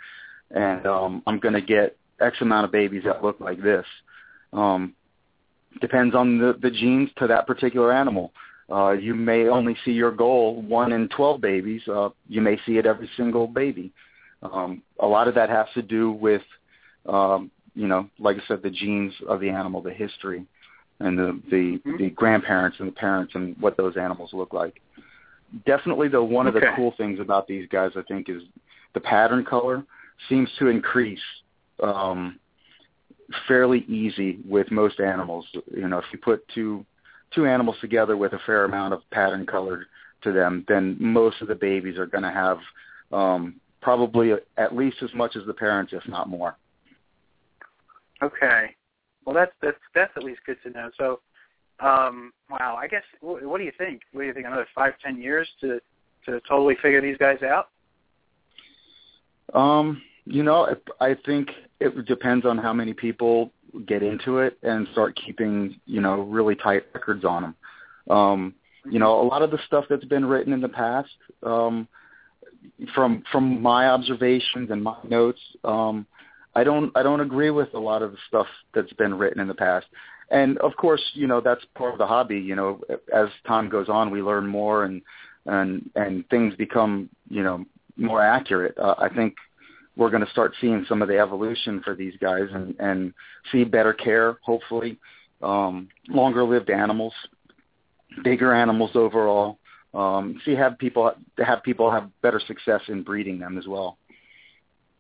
and 0.52 0.86
um, 0.86 1.24
I'm 1.26 1.40
going 1.40 1.54
to 1.54 1.62
get 1.62 1.96
X 2.20 2.38
amount 2.42 2.66
of 2.66 2.72
babies 2.72 3.04
that 3.06 3.24
look 3.24 3.40
like 3.40 3.62
this. 3.64 3.86
Um, 4.52 4.94
depends 5.80 6.16
on 6.16 6.38
the, 6.38 6.58
the 6.62 6.70
genes 6.70 7.10
to 7.20 7.28
that 7.28 7.48
particular 7.48 7.94
animal. 7.94 8.34
Uh, 8.70 8.92
you 8.92 9.16
may 9.16 9.48
only 9.48 9.76
see 9.86 9.92
your 9.92 10.12
goal 10.12 10.62
one 10.62 10.92
in 10.92 11.08
12 11.10 11.42
babies. 11.42 11.82
Uh, 11.88 12.10
you 12.28 12.42
may 12.42 12.60
see 12.66 12.78
it 12.78 12.86
every 12.86 13.10
single 13.16 13.48
baby. 13.48 13.92
Um, 14.44 14.84
a 15.00 15.08
lot 15.08 15.28
of 15.28 15.36
that 15.36 15.50
has 15.50 15.68
to 15.76 15.82
do 15.82 16.12
with, 16.12 16.44
um, 17.06 17.52
you 17.74 17.88
know, 17.88 18.10
like 18.20 18.38
I 18.38 18.42
said, 18.48 18.62
the 18.62 18.70
genes 18.70 19.14
of 19.28 19.40
the 19.40 19.50
animal, 19.50 19.82
the 19.82 19.94
history, 19.94 20.46
and 21.00 21.18
the 21.18 21.42
the, 21.50 21.56
mm-hmm. 21.56 21.98
the 21.98 22.10
grandparents 22.12 22.78
and 22.80 22.88
the 22.88 22.94
parents 22.94 23.34
and 23.36 23.56
what 23.60 23.78
those 23.78 23.98
animals 23.98 24.32
look 24.34 24.54
like. 24.54 24.82
Definitely, 25.66 26.10
though, 26.10 26.24
one 26.24 26.48
okay. 26.48 26.58
of 26.58 26.62
the 26.62 26.68
cool 26.76 26.94
things 26.98 27.20
about 27.20 27.48
these 27.48 27.68
guys, 27.70 27.92
I 27.96 28.04
think, 28.04 28.30
is 28.30 28.44
the 28.94 29.00
pattern 29.00 29.44
color 29.44 29.84
seems 30.28 30.50
to 30.60 30.68
increase 30.68 31.20
um, 31.82 32.40
fairly 33.48 33.80
easy 33.88 34.40
with 34.48 34.70
most 34.72 35.00
animals. 35.00 35.46
You 35.74 35.88
know, 35.88 35.98
if 35.98 36.06
you 36.12 36.20
put 36.20 36.48
two 36.54 36.86
two 37.34 37.46
animals 37.46 37.78
together 37.82 38.18
with 38.18 38.34
a 38.34 38.40
fair 38.46 38.66
amount 38.66 38.94
of 38.94 39.02
pattern 39.12 39.46
color 39.46 39.86
to 40.24 40.32
them, 40.32 40.66
then 40.68 40.98
most 41.00 41.42
of 41.42 41.48
the 41.48 41.56
babies 41.56 41.98
are 41.98 42.08
going 42.08 42.24
to 42.24 42.32
have 42.32 42.58
um, 43.12 43.56
probably 43.82 44.34
at 44.58 44.76
least 44.76 44.98
as 45.02 45.14
much 45.14 45.36
as 45.36 45.46
the 45.46 45.54
parents, 45.54 45.94
if 45.94 46.08
not 46.08 46.28
more. 46.28 46.58
Okay. 48.22 48.76
Well, 49.30 49.36
that's 49.36 49.52
that's 49.62 49.78
that's 49.94 50.12
at 50.18 50.24
least 50.24 50.40
good 50.44 50.58
to 50.64 50.72
know. 50.72 50.90
So, 50.98 51.20
um, 51.86 52.34
wow. 52.50 52.76
I 52.82 52.88
guess 52.88 53.04
what, 53.22 53.46
what 53.46 53.60
do 53.60 53.64
you 53.64 53.72
think? 53.78 54.02
What 54.12 54.22
do 54.22 54.28
you 54.28 54.34
think? 54.34 54.48
Another 54.48 54.66
five, 54.74 54.94
ten 55.06 55.22
years 55.22 55.48
to 55.62 55.80
to 56.26 56.42
totally 56.50 56.76
figure 56.82 57.00
these 57.00 57.18
guys 57.18 57.38
out? 57.44 57.70
Um, 59.54 60.02
you 60.26 60.42
know, 60.42 60.76
I 61.00 61.16
think 61.28 61.50
it 61.80 62.08
depends 62.08 62.44
on 62.44 62.58
how 62.58 62.74
many 62.74 62.92
people 62.92 63.52
get 63.86 64.02
into 64.02 64.40
it 64.40 64.58
and 64.64 64.88
start 64.94 65.16
keeping, 65.24 65.80
you 65.86 66.02
know, 66.02 66.22
really 66.22 66.56
tight 66.56 66.86
records 66.96 67.24
on 67.24 67.44
them. 67.44 67.56
Um, 68.10 68.56
you 68.90 68.98
know, 68.98 69.22
a 69.22 69.26
lot 69.28 69.44
of 69.44 69.52
the 69.52 69.60
stuff 69.68 69.86
that's 69.92 70.06
been 70.06 70.26
written 70.26 70.54
in 70.54 70.62
the 70.62 70.70
past, 70.70 71.12
um, 71.44 71.88
from 72.96 73.22
from 73.32 73.62
my 73.62 73.90
observations 73.90 74.72
and 74.72 74.84
my 74.84 74.98
notes, 75.08 75.40
um, 75.64 76.08
I 76.60 76.64
don't 76.66 76.92
I 76.98 77.04
don't 77.04 77.22
agree 77.22 77.52
with 77.52 77.74
a 77.74 77.80
lot 77.80 78.02
of 78.02 78.12
the 78.12 78.18
stuff 78.28 78.48
that's 78.74 78.92
been 78.94 79.14
written 79.18 79.40
in 79.40 79.48
the 79.48 79.56
past. 79.56 79.88
And 80.30 80.58
of 80.58 80.76
course, 80.76 81.02
you 81.14 81.26
know, 81.26 81.40
that's 81.40 81.64
part 81.74 81.94
of 81.94 82.00
the 82.00 82.06
hobby. 82.06 82.38
You 82.38 82.56
know, 82.56 82.82
as 83.14 83.30
time 83.48 83.70
goes 83.70 83.88
on, 83.88 84.12
we 84.12 84.22
learn 84.22 84.46
more 84.46 84.84
and 84.84 85.02
and 85.46 85.90
and 85.96 86.28
things 86.28 86.54
become, 86.56 87.10
you 87.30 87.44
know, 87.44 87.64
more 87.96 88.22
accurate. 88.22 88.78
Uh, 88.78 88.96
I 88.98 89.08
think 89.08 89.36
we're 89.96 90.10
going 90.10 90.26
to 90.26 90.32
start 90.32 90.54
seeing 90.60 90.86
some 90.90 91.02
of 91.02 91.08
the 91.08 91.18
evolution 91.18 91.82
for 91.84 91.96
these 91.96 92.16
guys 92.20 92.50
and, 92.54 92.76
and 92.80 93.14
see 93.52 93.64
better 93.64 93.94
care, 93.94 94.38
hopefully, 94.44 94.98
um, 95.42 95.88
longer 96.10 96.44
lived 96.44 96.70
animals, 96.70 97.14
bigger 98.24 98.54
animals 98.54 98.92
overall. 98.96 99.60
Um, 99.94 100.42
see 100.44 100.56
have 100.56 100.78
people 100.78 101.12
have 101.38 101.64
people 101.64 101.90
have 101.90 102.10
better 102.22 102.42
success 102.46 102.82
in 102.90 103.04
breeding 103.04 103.40
them 103.40 103.58
as 103.58 103.66
well. 103.66 103.98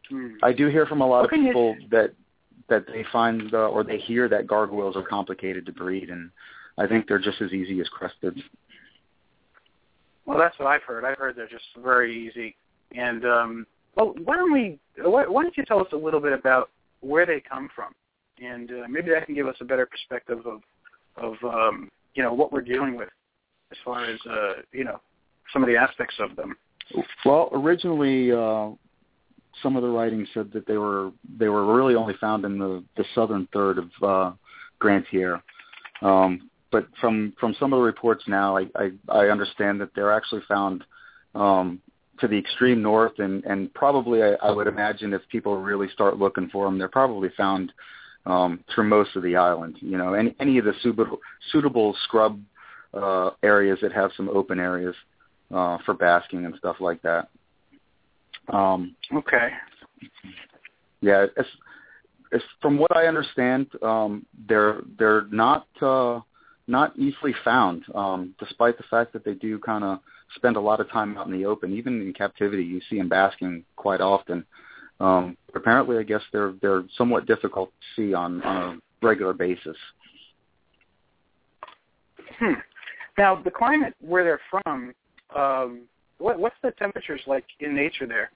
Hmm. 0.10 0.36
I 0.43 0.53
do 0.53 0.68
hear 0.68 0.86
from 0.86 1.01
a 1.01 1.07
lot 1.07 1.26
of 1.26 1.32
people 1.32 1.76
that 1.91 2.14
that 2.70 2.86
they 2.88 3.03
find 3.12 3.53
uh, 3.53 3.70
or 3.70 3.84
they 3.84 3.97
hear 3.97 4.30
that 4.30 4.47
gargoyles 4.47 4.95
are 4.95 5.03
complicated 5.03 5.66
to 5.66 5.72
breed, 5.72 6.10
and 6.10 6.30
I 6.78 6.88
think 6.88 7.07
they're 7.07 7.20
just 7.20 7.41
as 7.41 7.51
easy 7.51 7.80
as 7.82 7.88
cresteds. 7.89 8.41
Well, 10.26 10.38
that's 10.38 10.57
what 10.60 10.68
I've 10.68 10.84
heard. 10.84 11.05
I've 11.05 11.18
heard 11.18 11.36
they're 11.36 11.47
just 11.47 11.66
very 11.84 12.28
easy, 12.28 12.55
and 12.95 13.26
um, 13.26 13.68
well, 13.95 14.14
why 14.24 14.38
don't 14.38 14.53
we? 14.53 14.80
Why, 14.97 15.26
why 15.26 15.43
don't 15.43 15.57
you 15.57 15.66
tell 15.66 15.80
us 15.80 15.88
a 15.91 15.97
little 15.97 16.20
bit 16.20 16.34
about 16.34 16.70
where 17.01 17.26
they 17.26 17.41
come 17.41 17.70
from, 17.76 17.93
and 18.43 18.72
uh, 18.72 18.88
maybe 18.88 19.10
that 19.12 19.26
can 19.26 19.36
give 19.36 19.47
us 19.47 19.55
a 19.62 19.66
better 19.66 19.86
perspective 19.88 20.45
of 20.45 20.62
of 21.18 21.34
um, 21.43 21.89
you 22.14 22.24
know 22.24 22.34
what 22.34 22.51
we're 22.51 22.62
dealing 22.62 22.95
with 22.95 23.10
as 23.72 23.78
far 23.84 24.05
as 24.05 24.20
uh, 24.30 24.62
you 24.72 24.84
know 24.84 24.99
some 25.51 25.64
of 25.64 25.68
the 25.68 25.76
aspects 25.76 26.16
of 26.20 26.36
them. 26.36 26.55
Well, 27.26 27.49
originally, 27.51 28.32
uh, 28.32 28.70
some 29.61 29.75
of 29.75 29.81
the 29.81 29.89
writings 29.89 30.27
said 30.33 30.51
that 30.53 30.65
they 30.65 30.77
were 30.77 31.11
they 31.37 31.49
were 31.49 31.75
really 31.75 31.95
only 31.95 32.15
found 32.19 32.45
in 32.45 32.57
the 32.57 32.83
the 32.97 33.05
southern 33.15 33.47
third 33.53 33.77
of 33.77 33.89
uh, 34.01 34.31
Grande 34.79 35.05
Terre. 35.11 35.43
Um, 36.01 36.49
but 36.71 36.87
from 37.01 37.33
from 37.39 37.55
some 37.59 37.73
of 37.73 37.77
the 37.77 37.83
reports 37.83 38.23
now, 38.27 38.57
I 38.57 38.67
I, 38.75 38.91
I 39.09 39.29
understand 39.29 39.81
that 39.81 39.89
they're 39.95 40.13
actually 40.13 40.41
found 40.47 40.83
um, 41.35 41.81
to 42.19 42.27
the 42.27 42.37
extreme 42.37 42.81
north, 42.81 43.19
and 43.19 43.43
and 43.45 43.73
probably 43.73 44.23
I, 44.23 44.33
I 44.41 44.51
would 44.51 44.67
imagine 44.67 45.13
if 45.13 45.21
people 45.29 45.57
really 45.57 45.89
start 45.89 46.17
looking 46.17 46.49
for 46.49 46.65
them, 46.65 46.77
they're 46.77 46.87
probably 46.87 47.29
found 47.35 47.71
um, 48.25 48.63
through 48.73 48.85
most 48.85 49.15
of 49.15 49.23
the 49.23 49.35
island. 49.35 49.77
You 49.79 49.97
know, 49.97 50.13
any 50.13 50.35
any 50.39 50.57
of 50.57 50.65
the 50.65 50.73
suitable 50.81 51.19
suitable 51.51 51.95
scrub 52.03 52.39
uh, 52.93 53.31
areas 53.43 53.79
that 53.81 53.91
have 53.91 54.11
some 54.15 54.29
open 54.29 54.59
areas 54.59 54.95
uh, 55.53 55.77
for 55.85 55.93
basking 55.93 56.45
and 56.45 56.55
stuff 56.57 56.77
like 56.79 57.01
that. 57.01 57.29
Um, 58.51 58.95
okay. 59.13 59.49
Yeah, 61.01 61.25
it's, 61.37 61.49
it's 62.31 62.43
from 62.61 62.77
what 62.77 62.95
I 62.95 63.07
understand, 63.07 63.67
um, 63.81 64.25
they're 64.47 64.81
they're 64.97 65.25
not 65.31 65.67
uh, 65.81 66.19
not 66.67 66.97
easily 66.97 67.33
found, 67.43 67.83
um, 67.95 68.35
despite 68.39 68.77
the 68.77 68.83
fact 68.89 69.13
that 69.13 69.25
they 69.25 69.33
do 69.33 69.59
kind 69.59 69.83
of 69.83 69.99
spend 70.35 70.55
a 70.55 70.61
lot 70.61 70.79
of 70.79 70.89
time 70.91 71.17
out 71.17 71.27
in 71.27 71.33
the 71.33 71.45
open. 71.45 71.73
Even 71.73 72.01
in 72.01 72.13
captivity, 72.13 72.63
you 72.63 72.81
see 72.89 72.97
them 72.97 73.09
basking 73.09 73.63
quite 73.75 74.01
often. 74.01 74.45
Um, 74.99 75.37
apparently, 75.55 75.97
I 75.97 76.03
guess 76.03 76.21
they're 76.31 76.53
they're 76.61 76.83
somewhat 76.97 77.25
difficult 77.25 77.71
to 77.71 78.01
see 78.01 78.13
on, 78.13 78.41
on 78.43 78.57
a 79.01 79.05
regular 79.05 79.33
basis. 79.33 79.77
Hmm. 82.37 82.53
Now, 83.17 83.41
the 83.41 83.51
climate 83.51 83.95
where 83.99 84.23
they're 84.23 84.41
from, 84.63 84.93
um, 85.35 85.81
what, 86.19 86.39
what's 86.39 86.55
the 86.63 86.71
temperatures 86.71 87.21
like 87.27 87.43
in 87.59 87.75
nature 87.75 88.07
there? 88.07 88.31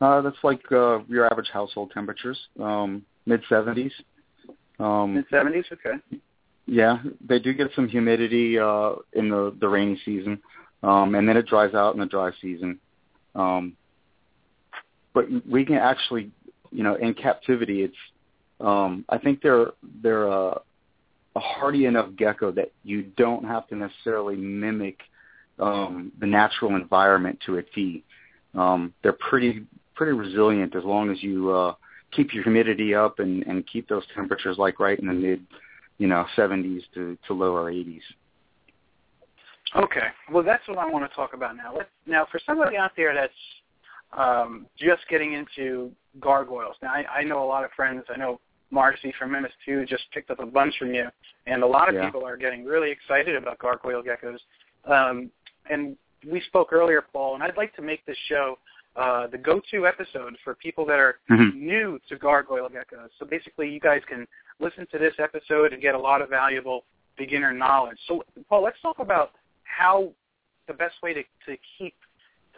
Uh, 0.00 0.20
that's 0.20 0.36
like 0.42 0.60
uh, 0.72 0.98
your 1.08 1.26
average 1.26 1.48
household 1.52 1.90
temperatures, 1.92 2.38
um, 2.60 3.04
mid 3.26 3.42
70s. 3.44 3.92
Um, 4.78 5.14
mid 5.14 5.28
70s, 5.30 5.64
okay. 5.72 6.20
Yeah, 6.66 6.98
they 7.26 7.38
do 7.38 7.52
get 7.52 7.68
some 7.76 7.88
humidity 7.88 8.58
uh, 8.58 8.94
in 9.12 9.28
the 9.28 9.54
the 9.60 9.68
rainy 9.68 10.00
season, 10.04 10.40
um, 10.82 11.14
and 11.14 11.28
then 11.28 11.36
it 11.36 11.46
dries 11.46 11.74
out 11.74 11.94
in 11.94 12.00
the 12.00 12.06
dry 12.06 12.30
season. 12.40 12.78
Um, 13.34 13.76
but 15.12 15.26
we 15.46 15.64
can 15.64 15.76
actually, 15.76 16.30
you 16.72 16.82
know, 16.82 16.94
in 16.94 17.12
captivity, 17.14 17.82
it's 17.82 17.96
um, 18.60 19.04
I 19.10 19.18
think 19.18 19.42
they're 19.42 19.68
they're 20.02 20.26
a, 20.26 20.60
a 21.36 21.40
hardy 21.40 21.84
enough 21.84 22.08
gecko 22.16 22.50
that 22.52 22.72
you 22.82 23.02
don't 23.02 23.44
have 23.44 23.68
to 23.68 23.76
necessarily 23.76 24.36
mimic 24.36 25.00
um, 25.58 26.12
the 26.18 26.26
natural 26.26 26.76
environment 26.76 27.38
to 27.46 27.58
a 27.58 27.62
T. 27.62 28.04
Um, 28.54 28.94
they're 29.02 29.12
pretty 29.12 29.66
pretty 29.94 30.12
resilient 30.12 30.74
as 30.76 30.84
long 30.84 31.10
as 31.10 31.22
you 31.22 31.50
uh, 31.50 31.74
keep 32.12 32.32
your 32.32 32.42
humidity 32.42 32.94
up 32.94 33.18
and, 33.18 33.42
and 33.44 33.66
keep 33.66 33.88
those 33.88 34.04
temperatures 34.14 34.56
like 34.58 34.80
right 34.80 34.98
in 34.98 35.06
the 35.06 35.12
mid 35.12 35.44
you 35.98 36.06
know, 36.06 36.26
70s 36.36 36.82
to, 36.94 37.16
to 37.26 37.34
lower 37.34 37.72
80s. 37.72 38.00
Okay. 39.76 40.06
Well, 40.30 40.42
that's 40.42 40.66
what 40.68 40.78
I 40.78 40.88
want 40.88 41.08
to 41.08 41.14
talk 41.14 41.34
about 41.34 41.56
now. 41.56 41.74
Let's, 41.76 41.88
now, 42.06 42.26
for 42.30 42.40
somebody 42.46 42.76
out 42.76 42.92
there 42.96 43.14
that's 43.14 43.32
um, 44.16 44.66
just 44.78 45.02
getting 45.08 45.32
into 45.32 45.90
gargoyles, 46.20 46.76
now 46.82 46.92
I, 46.92 47.20
I 47.20 47.24
know 47.24 47.42
a 47.42 47.46
lot 47.46 47.64
of 47.64 47.70
friends. 47.72 48.04
I 48.12 48.16
know 48.16 48.40
Marcy 48.70 49.12
from 49.18 49.30
MS2 49.30 49.88
just 49.88 50.04
picked 50.12 50.30
up 50.30 50.40
a 50.40 50.46
bunch 50.46 50.74
from 50.78 50.94
you, 50.94 51.06
and 51.46 51.62
a 51.62 51.66
lot 51.66 51.88
of 51.88 51.94
yeah. 51.94 52.04
people 52.04 52.24
are 52.24 52.36
getting 52.36 52.64
really 52.64 52.90
excited 52.90 53.34
about 53.34 53.58
gargoyle 53.58 54.02
geckos. 54.02 54.38
Um, 54.90 55.30
and 55.70 55.96
we 56.30 56.40
spoke 56.42 56.72
earlier, 56.72 57.04
Paul, 57.12 57.34
and 57.34 57.42
I'd 57.42 57.56
like 57.56 57.74
to 57.76 57.82
make 57.82 58.04
this 58.06 58.16
show 58.28 58.58
uh, 58.96 59.26
the 59.26 59.38
go-to 59.38 59.86
episode 59.86 60.36
for 60.44 60.54
people 60.54 60.86
that 60.86 60.98
are 60.98 61.16
mm-hmm. 61.30 61.58
new 61.58 62.00
to 62.08 62.16
gargoyle 62.16 62.68
geckos. 62.68 63.08
So 63.18 63.26
basically, 63.26 63.68
you 63.68 63.80
guys 63.80 64.02
can 64.08 64.26
listen 64.60 64.86
to 64.92 64.98
this 64.98 65.14
episode 65.18 65.72
and 65.72 65.82
get 65.82 65.94
a 65.94 65.98
lot 65.98 66.22
of 66.22 66.28
valuable 66.30 66.84
beginner 67.16 67.52
knowledge. 67.52 67.98
So, 68.06 68.22
Paul, 68.48 68.62
let's 68.62 68.80
talk 68.82 69.00
about 69.00 69.32
how 69.64 70.12
the 70.68 70.74
best 70.74 70.94
way 71.02 71.12
to, 71.12 71.22
to 71.22 71.56
keep 71.78 71.94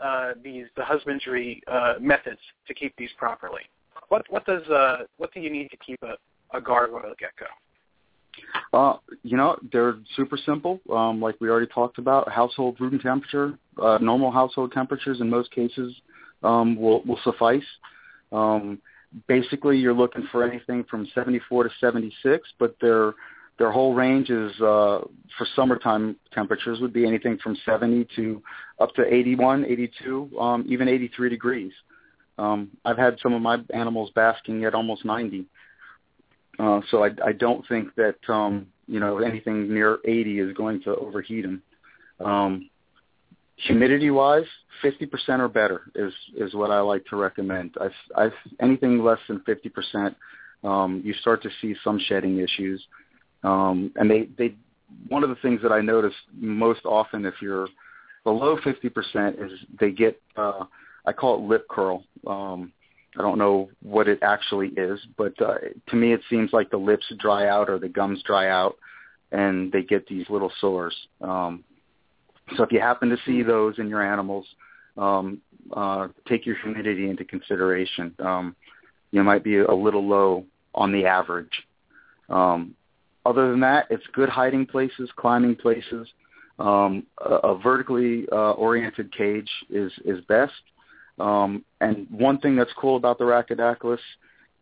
uh, 0.03 0.33
these 0.45 0.67
the 0.77 0.85
husbandry 0.85 1.63
uh, 1.69 1.95
methods 2.01 2.41
to 2.69 2.75
keep 2.75 2.95
these 2.97 3.11
properly. 3.17 3.63
What 4.09 4.27
what 4.29 4.45
does 4.45 4.63
uh, 4.69 5.05
what 5.17 5.33
do 5.33 5.41
you 5.41 5.51
need 5.51 5.71
to 5.71 5.77
keep 5.79 6.03
a, 6.03 6.17
a 6.57 6.61
gargoyle 6.61 7.15
gecko? 7.19 7.47
Uh, 8.75 8.99
you 9.23 9.39
know, 9.39 9.57
they're 9.73 9.97
super 10.15 10.37
simple. 10.37 10.81
Um, 10.93 11.23
like 11.23 11.37
we 11.41 11.49
already 11.49 11.69
talked 11.69 11.97
about, 11.97 12.31
household 12.31 12.79
room 12.79 12.99
temperature, 12.99 13.59
uh, 13.83 13.97
normal 14.03 14.31
household 14.31 14.73
temperatures 14.73 15.23
in 15.23 15.31
most 15.31 15.51
cases 15.51 15.95
um, 16.43 16.77
will 16.77 17.03
will 17.05 17.21
suffice. 17.25 17.65
Um, 18.33 18.79
basically 19.29 19.79
you're 19.79 19.95
looking 19.95 20.27
for 20.31 20.45
anything 20.45 20.85
from 20.85 21.09
74 21.15 21.65
to 21.65 21.71
76, 21.81 22.49
but 22.59 22.77
their 22.81 23.15
their 23.59 23.73
whole 23.73 23.95
range 23.95 24.29
is 24.29 24.53
uh, 24.61 25.01
for 25.39 25.47
summertime 25.55 26.17
temperatures 26.33 26.79
would 26.81 26.93
be 26.93 27.07
anything 27.07 27.39
from 27.43 27.57
70 27.65 28.07
to 28.15 28.43
up 28.81 28.95
to 28.97 29.15
81, 29.15 29.65
82, 29.65 30.31
um, 30.39 30.65
even 30.69 30.89
83 30.89 31.31
degrees. 31.31 31.73
Um, 32.37 32.71
I've 32.85 32.99
had 32.99 33.17
some 33.23 33.33
of 33.33 33.41
my 33.41 33.59
animals 33.73 34.11
basking 34.15 34.65
at 34.67 34.75
almost 34.75 35.07
90. 35.07 35.47
Uh, 36.59 36.81
so 36.91 37.03
I, 37.03 37.11
I 37.25 37.33
don't 37.33 37.67
think 37.67 37.95
that 37.95 38.17
um, 38.29 38.67
you 38.87 39.01
know 39.01 39.19
anything 39.19 39.73
near 39.73 39.99
80 40.05 40.41
is 40.41 40.57
going 40.57 40.83
to 40.83 40.95
overheat 40.95 41.45
them. 41.45 41.63
Um, 42.23 42.71
humidity 43.57 44.11
wise, 44.11 44.45
50% 44.85 45.41
or 45.41 45.49
better 45.49 45.83
is 45.95 46.13
is 46.37 46.55
what 46.55 46.71
I 46.71 46.81
like 46.81 47.05
to 47.07 47.17
recommend. 47.17 47.75
I've, 47.81 47.91
I've 48.17 48.33
anything 48.61 49.03
less 49.03 49.19
than 49.29 49.41
50%, 49.41 50.15
um, 50.65 51.03
you 51.05 51.15
start 51.15 51.43
to 51.43 51.51
see 51.61 51.75
some 51.83 51.99
shedding 51.99 52.39
issues. 52.39 52.83
Um, 53.43 53.93
and 53.97 54.11
they 54.11 54.29
they 54.37 54.55
one 55.09 55.23
of 55.23 55.31
the 55.31 55.37
things 55.37 55.61
that 55.63 55.73
I 55.73 55.81
notice 55.81 56.15
most 56.35 56.85
often 56.85 57.25
if 57.25 57.35
you're 57.41 57.69
below 58.25 58.57
50% 58.59 59.45
is 59.45 59.53
they 59.81 59.91
get 59.91 60.21
uh, 60.37 60.65
I 61.07 61.13
call 61.13 61.37
it 61.37 61.49
lip 61.49 61.67
curl. 61.69 62.05
Um, 62.27 62.73
I 63.19 63.23
don't 63.23 63.39
know 63.39 63.71
what 63.83 64.09
it 64.09 64.19
actually 64.23 64.69
is, 64.77 65.01
but 65.17 65.41
uh, 65.41 65.55
to 65.89 65.97
me 65.97 66.13
it 66.13 66.21
seems 66.29 66.53
like 66.53 66.71
the 66.71 66.77
lips 66.77 67.07
dry 67.19 67.49
out 67.49 67.71
or 67.71 67.79
the 67.79 67.89
gums 67.89 68.23
dry 68.23 68.51
out, 68.51 68.77
and 69.33 69.73
they 69.73 69.83
get 69.83 70.07
these 70.07 70.29
little 70.29 70.53
sores. 70.61 70.95
Um, 71.23 71.65
so 72.57 72.63
if 72.63 72.71
you 72.71 72.81
happen 72.81 73.09
to 73.09 73.17
see 73.27 73.43
those 73.43 73.79
in 73.79 73.89
your 73.89 74.03
animals, 74.03 74.47
um, 74.97 75.41
uh, 75.73 76.09
take 76.29 76.47
your 76.47 76.57
humidity 76.63 77.11
into 77.11 77.25
consideration. 77.25 78.15
Um, 78.21 78.57
you 79.11 79.23
might 79.23 79.43
be 79.43 79.59
a 79.59 79.75
little 79.75 80.07
low 80.07 80.45
on 80.75 80.93
the 80.93 81.07
average. 81.07 81.51
Um, 82.29 82.75
other 83.25 83.51
than 83.51 83.61
that, 83.61 83.87
it's 83.91 84.05
good 84.13 84.29
hiding 84.29 84.67
places, 84.67 85.11
climbing 85.17 85.57
places. 85.57 86.09
Um, 86.59 87.07
a, 87.25 87.35
a 87.35 87.59
vertically 87.59 88.27
uh, 88.31 88.53
oriented 88.53 89.13
cage 89.15 89.51
is 89.69 89.93
is 90.05 90.25
best. 90.25 90.53
Um, 91.19 91.65
and 91.81 92.07
one 92.11 92.39
thing 92.39 92.57
that's 92.57 92.73
cool 92.79 92.97
about 92.97 93.19
the 93.19 93.25
Rhacodactylus 93.25 93.99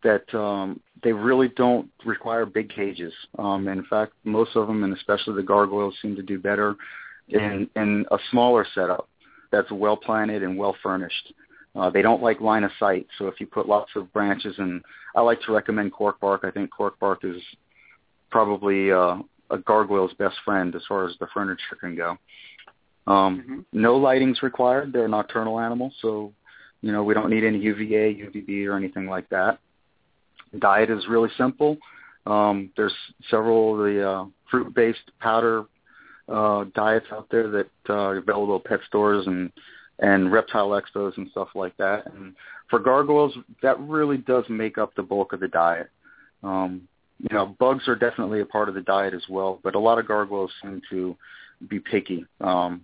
that 0.03 0.33
um, 0.37 0.79
they 1.03 1.11
really 1.11 1.49
don't 1.49 1.89
require 2.05 2.45
big 2.45 2.69
cages. 2.69 3.13
Um, 3.37 3.67
in 3.67 3.83
fact, 3.85 4.13
most 4.23 4.55
of 4.55 4.67
them, 4.67 4.83
and 4.83 4.95
especially 4.95 5.35
the 5.35 5.43
gargoyles, 5.43 5.95
seem 6.01 6.15
to 6.15 6.21
do 6.21 6.39
better 6.39 6.75
in, 7.29 7.69
in 7.75 8.05
a 8.11 8.17
smaller 8.31 8.65
setup 8.75 9.09
that's 9.51 9.71
well 9.71 9.97
planted 9.97 10.43
and 10.43 10.57
well 10.57 10.75
furnished. 10.83 11.33
Uh, 11.75 11.89
they 11.89 12.01
don't 12.01 12.21
like 12.21 12.39
line 12.39 12.63
of 12.63 12.71
sight, 12.79 13.05
so 13.17 13.27
if 13.27 13.39
you 13.39 13.47
put 13.47 13.67
lots 13.67 13.91
of 13.95 14.11
branches 14.13 14.55
and 14.57 14.81
I 15.15 15.21
like 15.21 15.41
to 15.41 15.51
recommend 15.51 15.91
cork 15.91 16.19
bark. 16.19 16.41
I 16.43 16.51
think 16.51 16.71
cork 16.71 16.97
bark 16.99 17.19
is 17.23 17.41
probably 18.31 18.91
uh, 18.91 19.17
a 19.49 19.57
gargoyle's 19.57 20.13
best 20.13 20.35
friend 20.45 20.73
as 20.75 20.83
far 20.87 21.07
as 21.07 21.15
the 21.19 21.27
furniture 21.33 21.75
can 21.79 21.95
go. 21.95 22.17
Um, 23.07 23.41
mm-hmm. 23.41 23.59
No 23.73 23.97
lighting's 23.97 24.41
required. 24.41 24.93
They're 24.93 25.07
nocturnal 25.07 25.59
animals, 25.59 25.93
so 26.01 26.33
you 26.81 26.91
know 26.91 27.03
we 27.03 27.13
don't 27.13 27.29
need 27.29 27.43
any 27.43 27.59
UVA, 27.59 28.15
UVB, 28.15 28.67
or 28.67 28.75
anything 28.75 29.07
like 29.07 29.29
that. 29.29 29.59
Diet 30.59 30.89
is 30.89 31.07
really 31.07 31.29
simple. 31.37 31.77
Um, 32.25 32.71
there's 32.75 32.95
several 33.29 33.73
of 33.73 33.85
the 33.85 34.09
uh, 34.09 34.25
fruit-based 34.49 35.11
powder 35.19 35.65
uh, 36.27 36.65
diets 36.73 37.05
out 37.11 37.27
there 37.29 37.49
that 37.49 37.69
uh, 37.89 37.93
are 37.93 38.17
available 38.17 38.55
at 38.57 38.65
pet 38.65 38.79
stores 38.87 39.27
and 39.27 39.51
and 39.99 40.31
reptile 40.31 40.69
expos 40.69 41.15
and 41.17 41.29
stuff 41.31 41.47
like 41.55 41.75
that. 41.77 42.05
And 42.13 42.35
for 42.69 42.79
gargoyles, 42.79 43.33
that 43.61 43.79
really 43.79 44.17
does 44.17 44.43
make 44.49 44.77
up 44.77 44.93
the 44.95 45.03
bulk 45.03 45.31
of 45.31 45.39
the 45.39 45.47
diet. 45.47 45.89
Um, 46.43 46.87
you 47.19 47.33
know, 47.33 47.55
bugs 47.59 47.87
are 47.87 47.95
definitely 47.95 48.41
a 48.41 48.45
part 48.45 48.67
of 48.67 48.75
the 48.75 48.81
diet 48.81 49.13
as 49.13 49.23
well, 49.29 49.59
but 49.63 49.75
a 49.75 49.79
lot 49.79 49.97
of 49.97 50.07
gargoyles 50.07 50.51
seem 50.61 50.81
to 50.89 51.15
be 51.69 51.79
picky. 51.79 52.25
Um, 52.41 52.83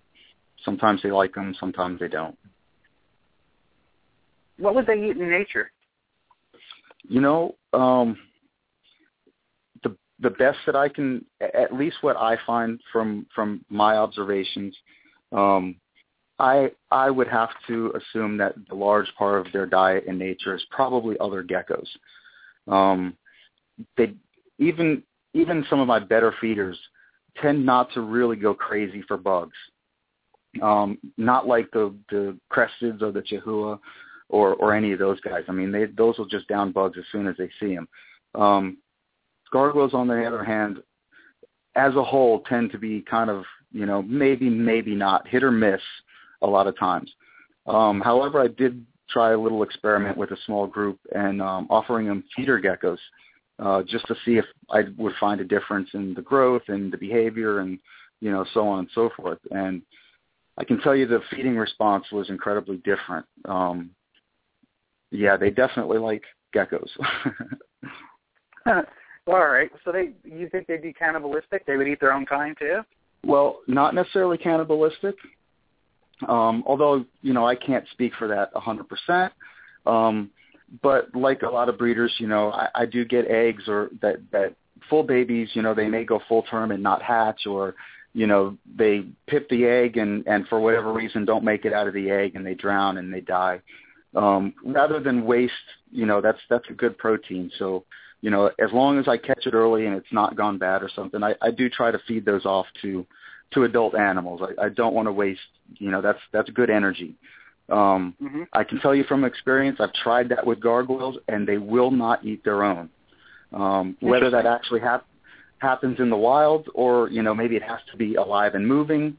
sometimes 0.64 1.02
they 1.04 1.12
like 1.12 1.34
them, 1.34 1.54
sometimes 1.60 2.00
they 2.00 2.08
don't. 2.08 2.38
What 4.58 4.76
would 4.76 4.88
they 4.88 4.94
eat 4.94 5.18
in 5.18 5.30
nature? 5.30 5.72
You 7.04 7.20
know, 7.20 7.56
um, 7.74 8.18
the 10.22 10.30
best 10.30 10.60
that 10.66 10.76
I 10.76 10.88
can, 10.88 11.26
at 11.42 11.74
least 11.74 11.98
what 12.02 12.16
I 12.16 12.38
find 12.46 12.80
from 12.92 13.26
from 13.34 13.66
my 13.70 13.98
observations, 13.98 14.76
um, 15.32 15.76
I 16.40 16.72
I 16.92 17.10
would 17.10 17.28
have 17.28 17.50
to 17.68 17.94
assume 17.96 18.38
that 18.38 18.56
the 18.70 18.76
large 18.76 19.08
part 19.18 19.46
of 19.46 19.52
their 19.52 19.66
diet 19.66 20.06
in 20.06 20.18
nature 20.18 20.56
is 20.56 20.66
probably 20.70 21.18
other 21.20 21.44
geckos. 21.44 21.88
Um, 22.68 23.18
they 23.98 24.14
even 24.60 25.04
even 25.34 25.66
some 25.70 25.80
of 25.80 25.88
my 25.88 26.00
better 26.00 26.34
feeders 26.40 26.78
tend 27.42 27.66
not 27.66 27.92
to 27.94 28.02
really 28.02 28.36
go 28.36 28.54
crazy 28.54 29.04
for 29.08 29.18
bugs. 29.18 29.58
Um, 30.62 30.98
not 31.18 31.48
like 31.48 31.72
the 31.72 31.96
the 32.10 32.38
cresteds 32.52 33.02
or 33.02 33.12
the 33.12 33.22
chahoua 33.22 33.80
or 34.30 34.56
or 34.56 34.74
any 34.74 34.92
of 34.92 35.00
those 35.00 35.20
guys. 35.22 35.44
I 35.48 35.52
mean, 35.52 35.72
they 35.72 35.86
those 35.86 36.18
will 36.18 36.26
just 36.26 36.48
down 36.48 36.72
bugs 36.72 36.98
as 36.98 37.06
soon 37.12 37.28
as 37.28 37.36
they 37.38 37.50
see 37.60 37.76
them. 37.76 37.88
Um, 38.36 38.78
Gargoyles, 39.52 39.94
on 39.94 40.08
the 40.08 40.26
other 40.26 40.44
hand, 40.44 40.82
as 41.76 41.96
a 41.96 42.04
whole, 42.04 42.42
tend 42.42 42.72
to 42.72 42.78
be 42.78 43.02
kind 43.02 43.30
of, 43.30 43.44
you 43.72 43.86
know, 43.86 44.02
maybe, 44.02 44.50
maybe 44.50 44.96
not, 44.96 45.28
hit 45.28 45.44
or 45.44 45.52
miss 45.52 45.82
a 46.42 46.48
lot 46.48 46.68
of 46.68 46.78
times. 46.78 47.12
Um, 47.68 48.02
however, 48.02 48.42
I 48.42 48.48
did 48.48 48.86
try 49.10 49.32
a 49.32 49.40
little 49.40 49.64
experiment 49.64 50.18
with 50.18 50.32
a 50.32 50.38
small 50.46 50.68
group 50.68 51.00
and 51.14 51.42
um, 51.42 51.68
offering 51.70 52.08
them 52.08 52.24
feeder 52.36 52.60
geckos 52.60 52.98
uh, 53.60 53.84
just 53.84 54.08
to 54.08 54.16
see 54.26 54.38
if 54.38 54.46
I 54.70 54.84
would 54.98 55.14
find 55.20 55.40
a 55.42 55.46
difference 55.46 55.90
in 55.94 56.14
the 56.14 56.22
growth 56.22 56.64
and 56.68 56.92
the 56.92 56.98
behavior 56.98 57.60
and, 57.60 57.78
you 58.22 58.32
know, 58.32 58.46
so 58.54 58.68
on 58.68 58.80
and 58.80 58.88
so 58.96 59.10
forth. 59.16 59.40
And 59.52 59.82
I 60.58 60.64
can 60.64 60.80
tell 60.80 60.96
you 60.96 61.08
the 61.08 61.22
feeding 61.30 61.58
response 61.58 62.06
was 62.12 62.30
incredibly 62.30 62.78
different. 62.78 63.26
Um, 63.46 63.92
yeah, 65.12 65.38
they 65.38 65.50
definitely 65.50 66.00
like 66.00 66.24
geckos. 66.56 66.90
All 69.32 69.48
right. 69.48 69.72
So 69.86 69.94
they, 69.94 70.12
you 70.26 70.50
think 70.50 70.68
they'd 70.68 70.82
be 70.82 70.92
cannibalistic? 70.92 71.66
They 71.66 71.78
would 71.78 71.88
eat 71.88 72.02
their 72.02 72.12
own 72.12 72.26
kind 72.26 72.56
too? 72.60 72.82
Well, 73.26 73.60
not 73.66 73.96
necessarily 73.96 74.38
cannibalistic. 74.38 75.16
Um, 76.28 76.64
although 76.68 77.06
you 77.22 77.34
know 77.34 77.48
I 77.48 77.56
can't 77.56 77.86
speak 77.92 78.12
for 78.20 78.28
that 78.28 78.54
100%. 78.54 79.32
Um, 79.86 80.30
but 80.84 81.16
like 81.16 81.44
a 81.44 81.50
lot 81.50 81.70
of 81.70 81.78
breeders, 81.78 82.14
you 82.20 82.28
know, 82.28 82.52
I, 82.52 82.68
I 82.76 82.86
do 82.86 83.06
get 83.06 83.26
eggs 83.28 83.64
or 83.68 83.90
that 84.02 84.18
that 84.32 84.56
full 84.90 85.04
babies. 85.04 85.50
You 85.54 85.62
know, 85.62 85.74
they 85.74 85.88
may 85.88 86.04
go 86.04 86.20
full 86.28 86.44
term 86.44 86.72
and 86.72 86.84
not 86.84 87.02
hatch, 87.02 87.48
or 87.48 87.76
you 88.14 88.28
know, 88.28 88.58
they 88.76 89.06
pip 89.28 89.48
the 89.50 89.66
egg 89.66 89.96
and 89.96 90.28
and 90.28 90.46
for 90.48 90.60
whatever 90.60 90.92
reason 90.92 91.24
don't 91.24 91.46
make 91.46 91.64
it 91.64 91.74
out 91.74 91.88
of 91.88 91.94
the 91.94 92.10
egg 92.10 92.36
and 92.36 92.46
they 92.46 92.54
drown 92.54 92.98
and 92.98 93.14
they 93.14 93.22
die. 93.22 93.62
Um, 94.14 94.54
rather 94.66 95.00
than 95.00 95.24
waste, 95.26 95.54
you 95.90 96.06
know, 96.06 96.20
that's 96.20 96.40
that's 96.50 96.70
a 96.70 96.74
good 96.74 96.98
protein. 96.98 97.50
So 97.58 97.86
you 98.22 98.30
know, 98.30 98.52
as 98.60 98.72
long 98.72 99.00
as 99.00 99.08
I 99.08 99.18
catch 99.18 99.46
it 99.46 99.54
early 99.54 99.86
and 99.88 99.96
it's 99.96 100.12
not 100.12 100.36
gone 100.36 100.58
bad 100.58 100.84
or 100.84 100.90
something, 100.96 101.24
I, 101.24 101.36
I 101.42 101.52
do 101.52 101.70
try 101.70 101.92
to 101.92 102.00
feed 102.08 102.26
those 102.26 102.46
off 102.46 102.68
to 102.84 103.06
to 103.54 103.64
adult 103.64 103.96
animals. 103.96 104.42
I, 104.42 104.66
I 104.66 104.70
don't 104.70 104.94
want 104.94 105.08
to 105.08 105.12
waste, 105.12 105.42
you 105.78 105.92
know, 105.92 106.02
that's 106.02 106.20
that's 106.32 106.50
good 106.52 106.70
energy. 106.70 107.16
Um, 107.70 108.16
mm-hmm. 108.22 108.44
I 108.54 108.64
can 108.64 108.80
tell 108.80 108.94
you 108.94 109.04
from 109.06 109.24
experience, 109.24 109.80
I've 109.80 109.94
tried 109.94 110.30
that 110.30 110.46
with 110.46 110.60
gargoyles, 110.60 111.18
and 111.28 111.48
they 111.48 111.58
will 111.58 111.92
not 111.92 112.24
eat 112.26 112.44
their 112.44 112.64
own. 112.64 112.90
Um, 113.54 113.98
whether 114.00 114.30
that 114.30 114.46
actually 114.46 114.80
hap- 114.80 115.08
happens 115.58 116.00
in 116.00 116.10
the 116.10 116.18
wild, 116.18 116.70
or 116.74 117.10
you 117.10 117.24
know, 117.24 117.34
maybe 117.34 117.56
it 117.56 117.64
has 117.64 117.80
to 117.92 117.98
be 117.98 118.16
alive 118.16 118.56
and 118.56 118.68
moving. 118.68 119.18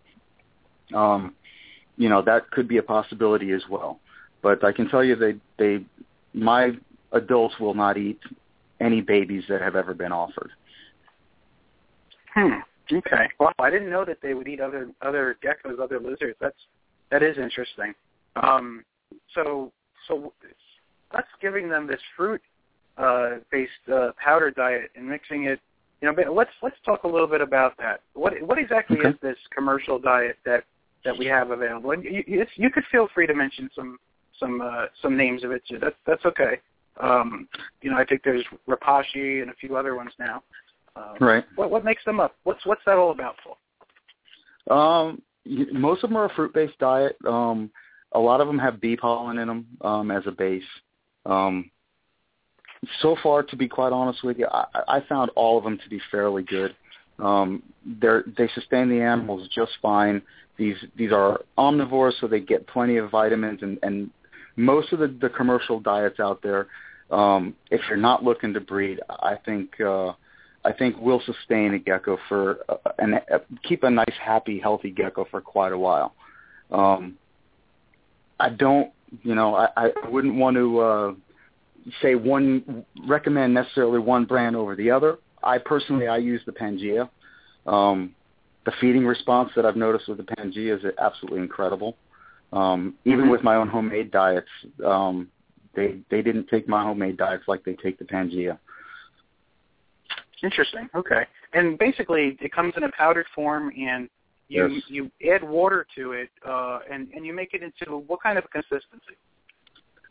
Um, 0.94 1.34
you 1.96 2.09
know, 2.09 2.22
that 2.22 2.50
could 2.50 2.68
be 2.68 2.78
a 2.78 2.82
possibility 2.82 3.53
as 3.53 3.62
well. 3.68 4.00
But 4.42 4.64
I 4.64 4.72
can 4.72 4.88
tell 4.88 5.05
you, 5.05 5.16
they 5.16 5.34
they 5.59 5.84
my 6.34 6.72
adults 7.12 7.59
will 7.59 7.74
not 7.74 7.96
eat 7.96 8.20
any 8.83 9.01
babies 9.01 9.45
that 9.49 9.61
have 9.61 9.76
ever 9.76 9.95
been 9.95 10.12
offered. 10.12 10.51
Hmm. 12.35 12.61
Okay. 12.91 13.28
Well, 13.39 13.53
I 13.59 13.70
didn't 13.70 13.91
know 13.91 14.05
that 14.05 14.18
they 14.22 14.35
would 14.35 14.49
eat 14.49 14.61
other 14.61 14.91
other 15.01 15.37
geckos, 15.43 15.80
other 15.80 16.01
lizards. 16.01 16.37
That's 16.41 16.57
that 17.11 17.22
is 17.22 17.39
interesting. 17.39 17.95
Um, 18.37 18.85
so 19.35 19.72
so 20.09 20.33
us 21.12 21.24
giving 21.41 21.68
them 21.68 21.87
this 21.87 22.01
fruit 22.16 22.41
uh, 22.99 23.37
based 23.51 23.70
uh, 23.93 24.11
powder 24.22 24.51
diet 24.51 24.91
and 24.97 25.09
mixing 25.09 25.45
it. 25.45 25.61
You 26.01 26.12
know, 26.12 26.33
let's 26.33 26.51
let's 26.62 26.76
talk 26.85 27.05
a 27.05 27.09
little 27.09 27.28
bit 27.28 27.41
about 27.41 27.76
that. 27.78 28.01
What 28.14 28.35
what 28.43 28.59
exactly 28.59 28.99
okay. 28.99 29.11
is 29.11 29.14
this 29.22 29.37
commercial 29.55 29.99
diet 29.99 30.37
that 30.45 30.64
that 31.05 31.16
we 31.16 31.26
have 31.26 31.51
available? 31.51 31.93
And 31.93 32.03
you, 32.05 32.45
you 32.57 32.70
could 32.70 32.85
feel 32.91 33.09
free 33.14 33.26
to 33.26 33.35
mention 33.35 33.70
some 33.74 33.99
some 34.39 34.61
uh, 34.61 34.87
some 35.01 35.16
names 35.16 35.45
of 35.45 35.53
it. 35.53 35.62
Too. 35.68 35.78
That's 35.78 35.97
that's 36.07 36.24
okay. 36.24 36.59
Um, 37.01 37.49
you 37.80 37.90
know, 37.90 37.97
I 37.97 38.05
think 38.05 38.22
there's 38.24 38.45
Repashy 38.68 39.43
and 39.43 39.51
a 39.51 39.55
few 39.55 39.76
other 39.76 39.95
ones 39.95 40.12
now. 40.18 40.43
Um, 40.95 41.16
right. 41.20 41.45
What 41.57 41.70
what 41.70 41.84
makes 41.84 42.05
them 42.05 42.20
up? 42.20 42.36
What's 42.45 42.64
what's 42.66 42.82
that 42.86 42.97
all 42.97 43.12
about 43.12 43.36
for? 43.43 43.57
Um, 44.72 45.22
most 45.72 46.05
of 46.05 46.11
them 46.11 46.16
are 46.18 46.26
a 46.26 46.34
fruit-based 46.34 46.78
diet. 46.78 47.16
Um, 47.26 47.70
a 48.12 48.18
lot 48.18 48.40
of 48.40 48.47
them 48.47 48.59
have 48.59 48.80
bee 48.80 48.97
pollen 48.97 49.38
in 49.38 49.49
them 49.49 49.66
um, 49.80 50.11
as 50.11 50.22
a 50.26 50.30
base. 50.30 50.62
Um, 51.26 51.70
so 53.01 53.16
far, 53.22 53.43
to 53.43 53.57
be 53.57 53.68
quite 53.68 53.93
honest 53.93 54.22
with 54.22 54.38
you, 54.38 54.47
I, 54.51 54.66
I 54.88 55.01
found 55.09 55.30
all 55.34 55.59
of 55.59 55.64
them 55.64 55.78
to 55.78 55.88
be 55.88 56.01
fairly 56.11 56.43
good. 56.43 56.74
Um, 57.18 57.62
they're, 58.01 58.24
they 58.36 58.49
sustain 58.55 58.88
the 58.88 59.01
animals 59.01 59.49
just 59.55 59.72
fine. 59.80 60.22
These 60.59 60.76
these 60.97 61.12
are 61.12 61.40
omnivores, 61.59 62.12
so 62.20 62.26
they 62.26 62.40
get 62.40 62.66
plenty 62.66 62.97
of 62.97 63.11
vitamins 63.11 63.62
and, 63.62 63.78
and 63.82 64.11
most 64.57 64.92
of 64.92 64.98
the, 64.98 65.09
the 65.09 65.28
commercial 65.28 65.80
diets 65.80 66.20
out 66.20 66.42
there 66.42 66.68
um, 67.12 67.55
if 67.70 67.82
you're 67.88 67.98
not 67.98 68.24
looking 68.24 68.55
to 68.55 68.61
breed, 68.61 68.98
I 69.09 69.36
think 69.44 69.78
uh, 69.80 70.12
I 70.64 70.72
think 70.76 70.96
we'll 70.98 71.22
sustain 71.26 71.74
a 71.74 71.78
gecko 71.78 72.18
for 72.28 72.61
uh, 72.68 72.76
and 72.98 73.14
uh, 73.14 73.38
keep 73.62 73.82
a 73.82 73.90
nice, 73.90 74.14
happy, 74.20 74.59
healthy 74.59 74.90
gecko 74.90 75.26
for 75.30 75.40
quite 75.40 75.72
a 75.72 75.78
while. 75.78 76.14
Um, 76.70 77.18
I 78.40 78.48
don't, 78.48 78.90
you 79.22 79.34
know, 79.34 79.55
I, 79.55 79.68
I 79.76 80.09
wouldn't 80.09 80.36
want 80.36 80.57
to 80.57 80.80
uh, 80.80 81.14
say 82.00 82.14
one 82.14 82.84
recommend 83.07 83.53
necessarily 83.53 83.98
one 83.98 84.24
brand 84.24 84.57
over 84.57 84.74
the 84.74 84.90
other. 84.90 85.18
I 85.42 85.59
personally 85.59 86.09
I 86.09 86.16
use 86.16 86.40
the 86.46 86.53
Pangea. 86.53 87.11
Um, 87.66 88.14
the 88.64 88.72
feeding 88.80 89.05
response 89.05 89.50
that 89.55 89.66
I've 89.66 89.76
noticed 89.76 90.09
with 90.09 90.16
the 90.16 90.24
Pangea 90.24 90.78
is 90.78 90.92
absolutely 90.98 91.40
incredible. 91.40 91.96
Um, 92.53 92.94
even 93.05 93.20
mm-hmm. 93.20 93.30
with 93.30 93.42
my 93.42 93.57
own 93.57 93.68
homemade 93.68 94.11
diets, 94.11 94.48
um, 94.84 95.28
they 95.74 96.00
they 96.11 96.22
didn't 96.22 96.48
take 96.48 96.68
my 96.68 96.82
homemade 96.82 97.16
diets 97.16 97.44
like 97.46 97.64
they 97.64 97.74
take 97.74 97.98
the 97.98 98.05
Pangea. 98.05 98.59
Interesting. 100.42 100.88
Okay. 100.94 101.24
And 101.55 101.78
basically, 101.78 102.36
it 102.40 102.53
comes 102.53 102.74
in 102.76 102.82
a 102.82 102.90
powdered 102.92 103.26
form, 103.34 103.72
and 103.78 104.09
you 104.48 104.66
yes. 104.66 104.82
you 104.88 105.11
add 105.32 105.42
water 105.42 105.86
to 105.96 106.12
it, 106.12 106.30
uh, 106.46 106.80
and 106.90 107.09
and 107.14 107.24
you 107.24 107.32
make 107.32 107.55
it 107.55 107.62
into 107.62 107.98
what 107.98 108.22
kind 108.22 108.38
of 108.38 108.44
a 108.44 108.48
consistency? 108.48 109.16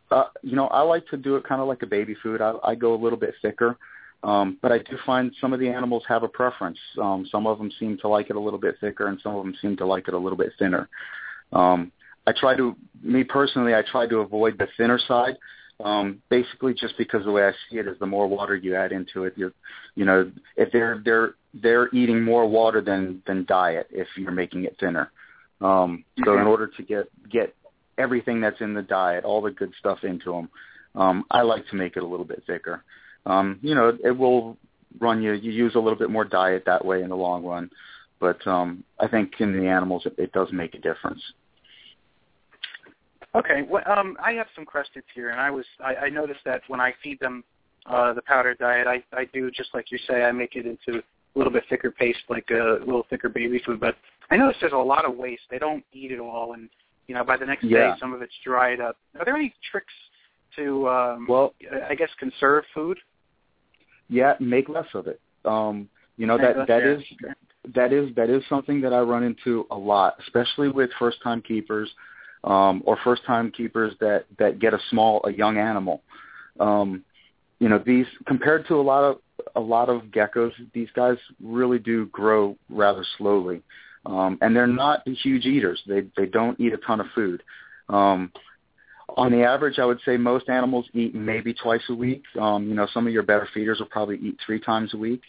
Uh, 0.09 0.25
you 0.41 0.55
know, 0.55 0.67
I 0.67 0.81
like 0.81 1.07
to 1.07 1.17
do 1.17 1.35
it 1.35 1.43
kind 1.43 1.61
of 1.61 1.67
like 1.67 1.83
a 1.83 1.87
baby 1.87 2.15
food. 2.21 2.41
I, 2.41 2.53
I 2.63 2.75
go 2.75 2.93
a 2.93 2.99
little 3.01 3.19
bit 3.19 3.33
thicker, 3.41 3.77
um, 4.23 4.57
but 4.61 4.71
I 4.71 4.79
do 4.79 4.97
find 5.05 5.31
some 5.39 5.53
of 5.53 5.59
the 5.59 5.69
animals 5.69 6.03
have 6.07 6.23
a 6.23 6.27
preference. 6.27 6.79
Um, 7.01 7.25
some 7.31 7.47
of 7.47 7.57
them 7.57 7.71
seem 7.79 7.97
to 7.99 8.07
like 8.07 8.29
it 8.29 8.35
a 8.35 8.39
little 8.39 8.59
bit 8.59 8.75
thicker, 8.81 9.07
and 9.07 9.19
some 9.21 9.35
of 9.35 9.43
them 9.43 9.55
seem 9.61 9.77
to 9.77 9.85
like 9.85 10.07
it 10.07 10.13
a 10.13 10.17
little 10.17 10.37
bit 10.37 10.51
thinner. 10.59 10.89
Um, 11.53 11.91
I 12.28 12.34
try 12.34 12.55
to, 12.55 12.76
me 13.01 13.24
personally, 13.24 13.74
I 13.74 13.82
try 13.82 14.07
to 14.07 14.17
avoid 14.17 14.57
the 14.57 14.67
thinner 14.78 14.99
side 15.07 15.38
um, 15.84 16.22
basically, 16.30 16.74
just 16.74 16.97
because 16.97 17.24
the 17.26 17.32
way 17.32 17.43
I 17.43 17.51
see 17.69 17.78
it 17.78 17.88
is, 17.88 17.97
the 17.99 18.05
more 18.05 18.28
water 18.28 18.55
you 18.55 18.76
add 18.76 18.91
into 18.91 19.24
it, 19.24 19.34
you're, 19.36 19.53
you 19.95 20.05
know, 20.05 20.32
if 20.57 20.72
they're 20.72 21.01
they're 21.03 21.36
they're 21.53 21.89
eating 21.93 22.24
more 22.24 22.47
water 22.47 22.82
than 22.82 23.22
than 23.26 23.45
diet 23.45 23.88
if 23.91 24.07
you're 24.15 24.32
making 24.32 24.65
it 24.65 24.78
thinner. 24.80 25.11
Um, 25.59 26.03
so 26.26 26.38
in 26.38 26.47
order 26.47 26.67
to 26.67 26.84
get 26.84 27.09
get 27.30 27.55
everything 27.97 28.41
that's 28.41 28.61
in 28.61 28.74
the 28.74 28.82
diet, 28.82 29.24
all 29.24 29.41
the 29.41 29.51
good 29.51 29.72
stuff 29.80 30.03
into 30.03 30.32
them, 30.32 30.49
um, 30.95 31.26
I 31.32 31.41
like 31.41 31.67
to 31.69 31.76
make 31.76 31.97
it 31.97 32.03
a 32.03 32.07
little 32.07 32.26
bit 32.26 32.43
thicker. 32.45 32.84
Um, 33.26 33.59
you 33.61 33.76
know, 33.76 33.97
it 34.03 34.11
will 34.11 34.57
run 34.99 35.22
you. 35.22 35.34
You 35.34 35.51
use 35.51 35.76
a 35.76 35.80
little 35.80 35.99
bit 35.99 36.09
more 36.09 36.26
diet 36.26 36.63
that 36.65 36.84
way 36.86 37.01
in 37.01 37.09
the 37.09 37.15
long 37.15 37.43
run, 37.43 37.69
but 38.19 38.45
um, 38.47 38.84
I 38.99 39.07
think 39.07 39.34
in 39.39 39.57
the 39.57 39.67
animals 39.67 40.03
it, 40.05 40.15
it 40.17 40.32
does 40.32 40.49
make 40.51 40.74
a 40.76 40.80
difference. 40.80 41.22
Okay. 43.34 43.63
Well, 43.67 43.84
um, 43.86 44.17
I 44.23 44.34
have 44.34 44.47
some 44.55 44.65
cresteds 44.65 45.03
here, 45.15 45.29
and 45.29 45.39
I 45.39 45.49
was 45.49 45.65
I, 45.84 45.95
I 45.95 46.09
noticed 46.09 46.41
that 46.45 46.61
when 46.67 46.79
I 46.79 46.93
feed 47.01 47.19
them 47.19 47.43
uh, 47.86 48.13
the 48.13 48.21
powdered 48.21 48.57
diet, 48.57 48.88
I 48.88 49.03
I 49.15 49.25
do 49.34 49.49
just 49.51 49.69
like 49.73 49.91
you 49.91 49.97
say. 50.07 50.23
I 50.23 50.32
make 50.32 50.55
it 50.55 50.65
into 50.65 50.99
a 50.99 51.38
little 51.38 51.53
bit 51.53 51.63
thicker 51.69 51.91
paste, 51.91 52.19
like 52.29 52.49
a 52.51 52.79
little 52.79 53.05
thicker 53.09 53.29
baby 53.29 53.61
food. 53.65 53.79
But 53.79 53.95
I 54.29 54.38
notice 54.38 54.57
there's 54.59 54.73
a 54.73 54.77
lot 54.77 55.05
of 55.05 55.15
waste. 55.15 55.43
They 55.49 55.59
don't 55.59 55.84
eat 55.93 56.11
it 56.11 56.19
all, 56.19 56.53
and 56.53 56.69
you 57.07 57.15
know 57.15 57.23
by 57.23 57.38
the 57.38 57.45
next 57.45 57.63
yeah. 57.63 57.93
day 57.93 57.99
some 57.99 58.13
of 58.13 58.21
it's 58.21 58.34
dried 58.43 58.82
up. 58.82 58.97
Are 59.17 59.23
there 59.23 59.38
any 59.38 59.53
tricks 59.71 59.93
to 60.57 60.89
um, 60.89 61.25
well, 61.29 61.53
I 61.89 61.95
guess 61.95 62.09
conserve 62.19 62.65
food? 62.73 62.97
Yeah, 64.09 64.34
make 64.41 64.67
less 64.67 64.88
of 64.93 65.07
it. 65.07 65.21
Um, 65.45 65.89
you 66.17 66.27
know 66.27 66.38
that 66.38 66.67
that 66.67 66.84
is 66.84 67.01
that 67.73 67.93
is 67.93 68.13
that 68.15 68.29
is 68.29 68.43
something 68.49 68.82
that 68.82 68.91
I 68.91 68.99
run 68.99 69.23
into 69.23 69.65
a 69.71 69.77
lot, 69.77 70.15
especially 70.19 70.67
with 70.67 70.89
first 70.99 71.21
time 71.23 71.41
keepers 71.41 71.89
um, 72.43 72.81
or 72.85 72.97
first 73.03 73.23
time 73.25 73.51
keepers 73.51 73.93
that 73.99 74.25
that 74.39 74.59
get 74.59 74.73
a 74.73 74.79
small 74.89 75.21
a 75.25 75.31
young 75.31 75.57
animal. 75.57 76.01
Um, 76.59 77.03
you 77.59 77.69
know 77.69 77.81
these 77.85 78.07
compared 78.25 78.67
to 78.67 78.75
a 78.75 78.81
lot 78.81 79.03
of 79.03 79.17
a 79.55 79.59
lot 79.59 79.89
of 79.89 80.03
geckos, 80.03 80.51
these 80.73 80.89
guys 80.95 81.17
really 81.41 81.79
do 81.79 82.07
grow 82.07 82.57
rather 82.69 83.05
slowly, 83.17 83.61
um, 84.05 84.37
and 84.41 84.55
they're 84.55 84.67
not 84.67 85.07
huge 85.07 85.45
eaters. 85.45 85.81
They 85.87 86.03
they 86.17 86.25
don't 86.25 86.59
eat 86.59 86.73
a 86.73 86.77
ton 86.77 86.99
of 86.99 87.07
food. 87.13 87.43
Um, 87.89 88.31
on 89.17 89.31
the 89.31 89.43
average, 89.43 89.77
I 89.77 89.85
would 89.85 89.99
say 90.05 90.17
most 90.17 90.47
animals 90.47 90.85
eat 90.93 91.13
maybe 91.13 91.53
twice 91.53 91.81
a 91.89 91.93
week. 91.93 92.23
Um, 92.39 92.67
you 92.67 92.73
know, 92.73 92.87
some 92.93 93.07
of 93.07 93.13
your 93.13 93.23
better 93.23 93.47
feeders 93.53 93.79
will 93.79 93.87
probably 93.87 94.17
eat 94.17 94.37
three 94.45 94.59
times 94.59 94.93
a 94.93 94.97
week. 94.97 95.21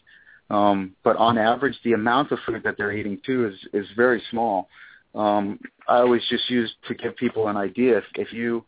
Um, 0.50 0.94
but 1.02 1.16
on 1.16 1.38
average, 1.38 1.76
the 1.82 1.94
amount 1.94 2.30
of 2.30 2.38
food 2.46 2.62
that 2.64 2.76
they're 2.76 2.92
eating 2.92 3.20
too 3.24 3.46
is 3.46 3.54
is 3.72 3.86
very 3.96 4.22
small 4.30 4.68
um, 5.14 5.58
I 5.88 5.98
always 5.98 6.22
just 6.28 6.48
use 6.48 6.72
to 6.88 6.94
give 6.94 7.16
people 7.16 7.48
an 7.48 7.56
idea. 7.56 7.98
If, 7.98 8.04
if 8.14 8.32
you 8.32 8.64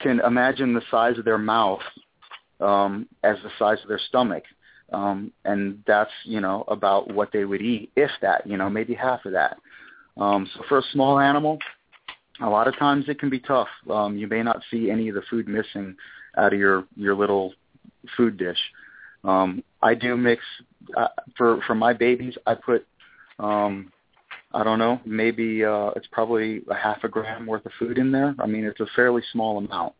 can 0.00 0.20
imagine 0.20 0.74
the 0.74 0.82
size 0.90 1.18
of 1.18 1.24
their 1.24 1.38
mouth 1.38 1.80
um, 2.60 3.06
as 3.22 3.36
the 3.42 3.50
size 3.58 3.78
of 3.82 3.88
their 3.88 4.00
stomach, 4.08 4.44
um, 4.92 5.32
and 5.44 5.82
that's 5.86 6.10
you 6.24 6.40
know 6.40 6.64
about 6.68 7.12
what 7.12 7.32
they 7.32 7.44
would 7.44 7.62
eat, 7.62 7.90
if 7.96 8.10
that, 8.22 8.46
you 8.46 8.56
know, 8.56 8.70
maybe 8.70 8.94
half 8.94 9.24
of 9.24 9.32
that. 9.32 9.56
Um, 10.16 10.48
so 10.54 10.62
for 10.68 10.78
a 10.78 10.82
small 10.92 11.18
animal, 11.18 11.58
a 12.40 12.48
lot 12.48 12.68
of 12.68 12.78
times 12.78 13.06
it 13.08 13.18
can 13.18 13.30
be 13.30 13.40
tough. 13.40 13.68
Um, 13.90 14.16
you 14.16 14.26
may 14.26 14.42
not 14.42 14.62
see 14.70 14.90
any 14.90 15.08
of 15.08 15.14
the 15.14 15.22
food 15.28 15.48
missing 15.48 15.96
out 16.36 16.52
of 16.52 16.58
your 16.58 16.84
your 16.96 17.14
little 17.14 17.54
food 18.16 18.36
dish. 18.36 18.58
Um, 19.24 19.62
I 19.82 19.94
do 19.94 20.16
mix 20.16 20.42
uh, 20.96 21.08
for 21.36 21.60
for 21.66 21.74
my 21.74 21.92
babies. 21.92 22.34
I 22.46 22.54
put 22.54 22.86
um, 23.38 23.92
I 24.52 24.64
don't 24.64 24.78
know, 24.78 25.00
maybe 25.04 25.64
uh, 25.64 25.90
it's 25.96 26.06
probably 26.12 26.62
a 26.70 26.74
half 26.74 27.04
a 27.04 27.08
gram 27.08 27.46
worth 27.46 27.66
of 27.66 27.72
food 27.78 27.98
in 27.98 28.12
there. 28.12 28.34
I 28.38 28.46
mean, 28.46 28.64
it's 28.64 28.80
a 28.80 28.86
fairly 28.94 29.22
small 29.32 29.58
amount. 29.58 29.94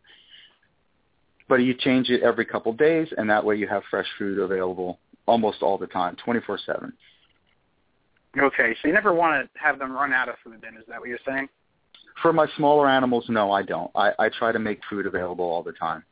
But 1.49 1.57
you 1.57 1.75
change 1.75 2.11
it 2.11 2.23
every 2.23 2.45
couple 2.45 2.73
of 2.73 2.79
days, 2.79 3.09
and 3.17 3.29
that 3.31 3.45
way 3.45 3.57
you 3.57 3.69
have 3.69 3.83
fresh 3.91 4.07
food 4.19 4.39
available 4.39 4.99
almost 5.27 5.63
all 5.63 5.79
the 5.79 5.87
time, 5.87 6.17
24/7. 6.25 6.93
Okay, 8.39 8.77
so 8.81 8.89
you 8.89 8.95
never 8.95 9.13
want 9.13 9.51
to 9.53 9.59
have 9.59 9.79
them 9.79 9.93
run 9.93 10.13
out 10.13 10.29
of 10.29 10.37
food. 10.45 10.61
Then 10.61 10.77
is 10.77 10.85
that 10.89 11.01
what 11.01 11.09
you're 11.09 11.19
saying? 11.27 11.49
For 12.23 12.33
my 12.33 12.47
smaller 12.57 12.89
animals, 12.89 13.27
no, 13.29 13.51
I 13.51 13.63
don't. 13.63 13.91
I, 13.95 14.13
I 14.19 14.29
try 14.29 14.53
to 14.53 14.59
make 14.59 14.81
food 14.89 15.07
available 15.07 15.45
all 15.45 15.63
the 15.63 15.73
time. 15.73 16.03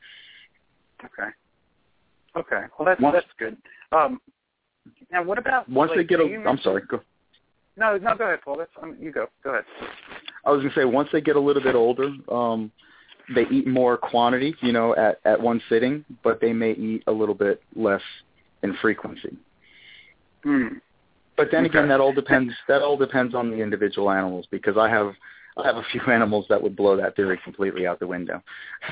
Okay. 1.05 1.31
Okay. 2.37 2.67
Well, 2.79 2.87
that's 2.87 3.01
once, 3.01 3.15
that's 3.15 3.27
good. 3.39 3.57
Um, 3.93 4.21
now, 5.11 5.23
what 5.23 5.39
about 5.39 5.69
once 5.69 5.91
like, 5.91 5.99
they 5.99 6.05
get? 6.05 6.21
A, 6.21 6.45
I'm 6.47 6.59
sorry. 6.59 6.83
Go. 6.89 7.01
No, 7.77 7.97
no, 7.99 8.17
go 8.17 8.25
ahead, 8.25 8.41
Paul. 8.45 8.59
That's 8.59 8.71
um, 8.83 8.97
you 9.01 9.11
go. 9.11 9.27
Go 9.43 9.51
ahead. 9.51 9.65
I 10.45 10.51
was 10.51 10.63
gonna 10.63 10.75
say 10.75 10.85
once 10.85 11.09
they 11.13 11.21
get 11.21 11.37
a 11.37 11.41
little 11.41 11.63
bit 11.63 11.75
older, 11.75 12.13
um, 12.31 12.71
they 13.35 13.47
eat 13.51 13.67
more 13.67 13.97
quantity, 13.97 14.55
you 14.61 14.73
know, 14.73 14.95
at 14.97 15.21
at 15.25 15.41
one 15.41 15.61
sitting, 15.69 16.05
but 16.23 16.41
they 16.41 16.53
may 16.53 16.73
eat 16.73 17.03
a 17.07 17.13
little 17.13 17.35
bit 17.35 17.63
less 17.75 18.03
in 18.63 18.77
frequency. 18.81 19.37
Hmm. 20.43 20.69
But 21.37 21.49
then 21.51 21.65
okay. 21.65 21.79
again, 21.79 21.89
that 21.89 22.01
all 22.01 22.13
depends. 22.13 22.53
That 22.69 22.83
all 22.83 22.97
depends 22.97 23.35
on 23.35 23.51
the 23.51 23.57
individual 23.57 24.11
animals 24.11 24.47
because 24.51 24.77
I 24.77 24.89
have 24.89 25.13
I 25.57 25.67
have 25.67 25.77
a 25.77 25.85
few 25.91 26.01
animals 26.09 26.47
that 26.49 26.63
would 26.63 26.77
blow 26.77 26.97
that 26.97 27.17
theory 27.17 27.41
completely 27.43 27.87
out 27.87 27.99
the 27.99 28.07
window. 28.07 28.43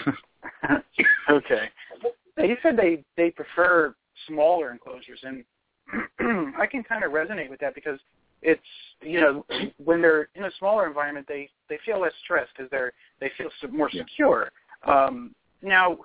okay. 1.30 1.70
You 2.38 2.56
said 2.62 2.76
they 2.76 3.04
they 3.16 3.30
prefer 3.30 3.94
smaller 4.26 4.72
enclosures, 4.72 5.20
and 5.22 5.44
I 6.58 6.66
can 6.66 6.82
kind 6.82 7.04
of 7.04 7.12
resonate 7.12 7.50
with 7.50 7.60
that 7.60 7.74
because 7.74 7.98
it's 8.42 8.60
you 9.00 9.20
know 9.20 9.44
when 9.84 10.02
they're 10.02 10.28
in 10.34 10.44
a 10.44 10.50
smaller 10.58 10.86
environment 10.86 11.26
they 11.28 11.48
they 11.68 11.78
feel 11.84 12.00
less 12.00 12.12
stressed 12.24 12.50
because 12.56 12.70
they're 12.70 12.92
they 13.20 13.30
feel 13.38 13.48
more 13.70 13.88
yeah. 13.92 14.02
secure. 14.02 14.50
Um 14.86 15.34
now 15.62 15.98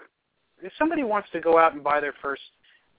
if 0.62 0.72
somebody 0.78 1.04
wants 1.04 1.30
to 1.34 1.40
go 1.40 1.58
out 1.58 1.74
and 1.74 1.84
buy 1.84 2.00
their 2.00 2.14
first 2.22 2.42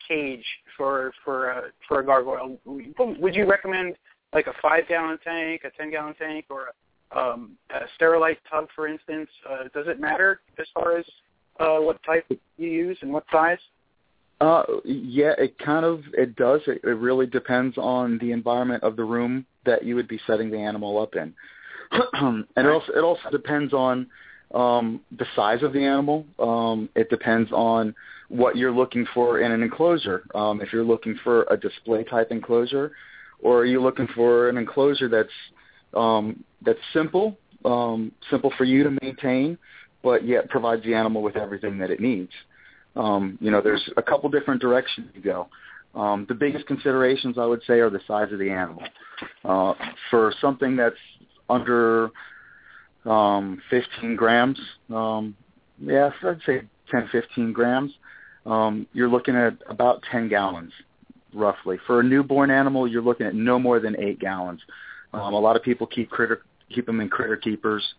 cage 0.07 0.45
for 0.77 1.13
for 1.25 1.51
a 1.51 1.63
for 1.87 2.01
a 2.01 2.07
gargoyle 2.07 2.59
would 2.65 3.35
you 3.35 3.47
recommend 3.47 3.97
like 4.33 4.47
a 4.47 4.55
five 4.61 4.87
gallon 4.89 5.19
tank 5.25 5.63
a 5.65 5.71
ten 5.71 5.91
gallon 5.91 6.15
tank 6.15 6.45
or 6.51 6.69
a, 7.13 7.19
um 7.19 7.53
a 7.71 7.81
sterilite 7.99 8.39
tub 8.51 8.67
for 8.75 8.87
instance? 8.87 9.31
Uh, 9.49 9.65
does 9.75 9.87
it 9.87 10.01
matter 10.01 10.41
as 10.59 10.67
far 10.75 10.99
as 10.99 11.05
uh 11.61 11.79
what 11.79 12.03
type 12.03 12.25
you 12.29 12.69
use 12.69 12.99
and 13.03 13.13
what 13.13 13.25
size 13.31 13.59
uh, 14.41 14.63
yeah, 14.85 15.33
it 15.39 15.59
kind 15.59 15.85
of 15.85 16.03
it 16.13 16.37
does. 16.37 16.61
It, 16.67 16.81
it 16.85 16.97
really 16.97 17.27
depends 17.27 17.77
on 17.77 18.19
the 18.19 18.33
environment 18.33 18.85
of 18.85 18.97
the 18.97 19.05
room 19.05 19.45
that 19.67 19.85
you 19.85 19.97
would 19.97 20.09
be 20.09 20.21
setting 20.27 20.51
the 20.51 20.59
animal 20.59 21.01
up 21.01 21.17
in, 21.17 21.35
and 22.13 22.47
it 22.57 22.67
also 22.67 22.93
it 22.93 23.03
also 23.03 23.31
depends 23.31 23.73
on 23.73 24.07
um, 24.55 25.01
the 25.19 25.27
size 25.35 25.63
of 25.63 25.73
the 25.73 25.85
animal. 25.85 26.25
Um, 26.39 26.89
it 26.95 27.11
depends 27.11 27.51
on 27.53 27.95
what 28.29 28.57
you're 28.57 28.73
looking 28.73 29.07
for 29.13 29.41
in 29.41 29.51
an 29.51 29.63
enclosure. 29.63 30.23
Um, 30.35 30.61
if 30.61 30.73
you're 30.73 30.85
looking 30.85 31.19
for 31.25 31.43
a 31.51 31.57
display 31.57 32.05
type 32.05 32.31
enclosure, 32.31 32.93
or 33.41 33.59
are 33.59 33.67
you 33.67 33.83
looking 33.83 34.09
for 34.15 34.49
an 34.49 34.57
enclosure 34.57 35.09
that's 35.09 35.29
um, 35.95 36.45
that's 36.65 36.79
simple, 36.93 37.37
um, 37.65 38.13
simple 38.31 38.53
for 38.57 38.65
you 38.65 38.85
to 38.85 38.97
maintain, 39.03 39.59
but 40.03 40.25
yet 40.25 40.49
provides 40.49 40.85
the 40.85 40.95
animal 40.95 41.23
with 41.23 41.37
everything 41.37 41.79
that 41.79 41.91
it 41.91 41.99
needs. 42.01 42.31
Um, 42.99 43.39
you 43.41 43.51
know, 43.51 43.61
there's 43.63 43.89
a 43.97 44.03
couple 44.03 44.29
different 44.29 44.61
directions 44.61 45.09
to 45.15 45.21
go. 45.21 45.49
Um, 45.95 46.27
the 46.29 46.35
biggest 46.35 46.67
considerations 46.67 47.39
I 47.39 47.47
would 47.47 47.63
say 47.67 47.81
are 47.81 47.91
the 47.91 48.01
size 48.07 48.33
of 48.33 48.39
the 48.39 48.51
animal. 48.51 48.83
Uh, 49.45 49.75
for 50.11 50.35
something 50.41 50.77
that's 50.77 50.97
under 51.49 52.11
um, 53.07 53.63
15 53.71 54.17
grams, 54.17 54.59
um, 54.95 55.35
yeah, 55.81 56.11
I'd 56.23 56.41
say 56.45 56.63
10, 56.91 57.09
15 57.11 57.53
grams. 57.53 57.93
um, 58.45 58.87
you're 58.93 59.09
looking 59.09 59.37
at 59.37 59.55
about 59.69 60.03
10 60.11 60.29
gallons, 60.29 60.73
roughly. 61.33 61.79
For 61.87 62.01
a 62.01 62.03
newborn 62.03 62.51
animal, 62.51 62.87
you're 62.87 63.03
looking 63.03 63.27
at 63.27 63.35
no 63.35 63.59
more 63.59 63.81
than 63.81 63.99
eight 64.01 64.19
gallons. 64.19 64.61
Um, 65.13 65.35
a 65.35 65.39
lot 65.39 65.57
of 65.57 65.63
people 65.63 65.87
keep 65.87 66.11
critter 66.11 66.43
keep 66.75 66.87
them 66.87 67.01
in 67.01 67.09
critter 67.09 67.37
keepers, 67.37 67.95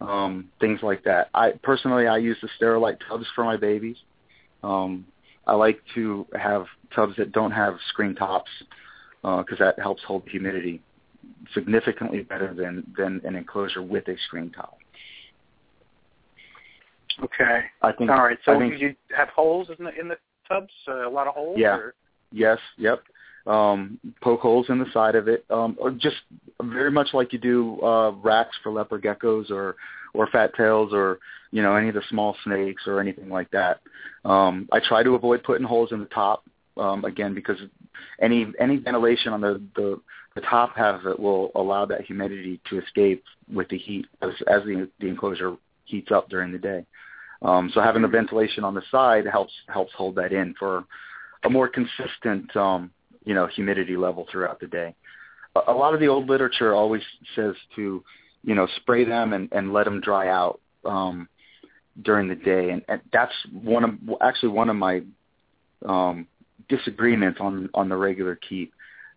um, 0.00 0.48
things 0.60 0.80
like 0.82 1.04
that. 1.04 1.28
I 1.34 1.52
personally 1.62 2.06
I 2.06 2.16
use 2.16 2.38
the 2.40 2.48
Sterilite 2.58 2.98
tubs 3.08 3.26
for 3.34 3.44
my 3.44 3.56
babies. 3.56 3.96
Um, 4.66 5.06
I 5.46 5.54
like 5.54 5.80
to 5.94 6.26
have 6.34 6.66
tubs 6.94 7.14
that 7.18 7.30
don't 7.32 7.52
have 7.52 7.76
screen 7.88 8.14
tops 8.14 8.50
because 9.22 9.60
uh, 9.60 9.64
that 9.64 9.78
helps 9.78 10.02
hold 10.02 10.24
humidity 10.28 10.82
significantly 11.54 12.22
better 12.22 12.52
than 12.52 12.84
than 12.96 13.20
an 13.24 13.36
enclosure 13.36 13.82
with 13.82 14.08
a 14.08 14.16
screen 14.26 14.50
top. 14.50 14.78
Okay. 17.22 17.60
I 17.82 17.92
think. 17.92 18.10
All 18.10 18.24
right. 18.24 18.38
So 18.44 18.58
think, 18.58 18.80
you 18.80 18.94
have 19.16 19.28
holes 19.28 19.68
in 19.78 19.84
the 19.84 19.98
in 19.98 20.08
the 20.08 20.16
tubs? 20.48 20.72
Uh, 20.88 21.08
a 21.08 21.10
lot 21.10 21.28
of 21.28 21.34
holes? 21.34 21.56
Yeah. 21.58 21.76
Or? 21.76 21.94
Yes. 22.32 22.58
Yep. 22.76 23.02
Um, 23.46 24.00
poke 24.20 24.40
holes 24.40 24.66
in 24.70 24.78
the 24.78 24.90
side 24.92 25.14
of 25.14 25.28
it, 25.28 25.44
um, 25.50 25.76
or 25.78 25.92
just 25.92 26.16
very 26.62 26.90
much 26.90 27.08
like 27.14 27.32
you 27.32 27.38
do 27.38 27.80
uh, 27.80 28.10
racks 28.10 28.56
for 28.62 28.72
leopard 28.72 29.02
geckos 29.02 29.50
or 29.50 29.76
or 30.14 30.26
fat 30.28 30.54
tails 30.56 30.92
or 30.92 31.18
you 31.52 31.62
know 31.62 31.76
any 31.76 31.88
of 31.88 31.94
the 31.94 32.02
small 32.08 32.36
snakes 32.44 32.84
or 32.86 33.00
anything 33.00 33.28
like 33.28 33.50
that. 33.52 33.80
Um, 34.24 34.68
I 34.72 34.80
try 34.80 35.02
to 35.02 35.14
avoid 35.14 35.44
putting 35.44 35.66
holes 35.66 35.92
in 35.92 36.00
the 36.00 36.06
top 36.06 36.44
um, 36.76 37.04
again 37.04 37.34
because 37.34 37.58
any 38.20 38.46
any 38.58 38.76
ventilation 38.76 39.32
on 39.32 39.40
the, 39.40 39.62
the 39.76 40.00
the 40.34 40.40
top 40.42 40.76
half 40.76 41.00
of 41.00 41.06
it 41.06 41.18
will 41.18 41.50
allow 41.54 41.86
that 41.86 42.02
humidity 42.02 42.60
to 42.68 42.78
escape 42.78 43.24
with 43.52 43.68
the 43.68 43.78
heat 43.78 44.06
as 44.22 44.30
as 44.48 44.62
the 44.64 44.88
the 45.00 45.06
enclosure 45.06 45.56
heats 45.84 46.10
up 46.10 46.28
during 46.28 46.52
the 46.52 46.58
day. 46.58 46.84
Um, 47.42 47.70
so 47.72 47.80
having 47.80 48.02
the 48.02 48.08
ventilation 48.08 48.64
on 48.64 48.74
the 48.74 48.82
side 48.90 49.26
helps 49.26 49.52
helps 49.68 49.92
hold 49.94 50.16
that 50.16 50.32
in 50.32 50.54
for 50.58 50.84
a 51.44 51.50
more 51.50 51.68
consistent 51.68 52.54
um, 52.56 52.90
you 53.26 53.34
know 53.34 53.46
humidity 53.46 53.96
level 53.98 54.26
throughout 54.32 54.58
the 54.60 54.66
day. 54.66 54.94
A, 55.68 55.72
lot 55.72 55.94
of 55.94 56.00
the 56.00 56.06
old 56.06 56.28
literature 56.28 56.74
always 56.74 57.02
says 57.34 57.54
to 57.74 58.02
you 58.42 58.54
know 58.54 58.66
spray 58.76 59.04
them 59.04 59.34
and, 59.34 59.50
and 59.52 59.72
let 59.72 59.84
them 59.84 60.00
dry 60.00 60.28
out 60.28 60.60
um, 60.86 61.28
during 62.00 62.28
the 62.28 62.34
day, 62.34 62.70
and, 62.70 62.82
and 62.88 63.02
that's 63.12 63.34
one 63.52 63.84
of 63.84 63.90
actually 64.22 64.50
one 64.50 64.70
of 64.70 64.76
my 64.76 65.02
um, 65.84 66.26
disagreements 66.70 67.38
on 67.40 67.68
on 67.74 67.90
the 67.90 67.96
regular 67.96 68.36
keep. 68.48 68.72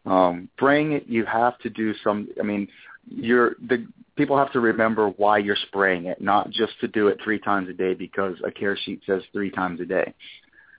Um, 0.06 0.50
spraying 0.58 0.94
it, 0.94 1.08
you 1.08 1.26
have 1.26 1.58
to 1.60 1.70
do 1.70 1.94
some. 2.04 2.30
I 2.40 2.44
mean, 2.44 2.68
you're 3.08 3.56
the 3.62 3.88
people 4.16 4.38
have 4.38 4.52
to 4.54 4.60
remember 4.60 5.10
why 5.10 5.38
you're 5.38 5.58
spraying 5.68 6.06
it, 6.06 6.22
not 6.22 6.50
just 6.50 6.74
to 6.82 6.88
do 6.88 7.08
it 7.08 7.20
three 7.24 7.40
times 7.40 7.70
a 7.70 7.74
day 7.74 7.94
because 7.94 8.36
a 8.46 8.52
care 8.52 8.78
sheet 8.78 9.02
says 9.06 9.22
three 9.32 9.52
times 9.52 9.80
a 9.82 9.86
day. 9.86 10.14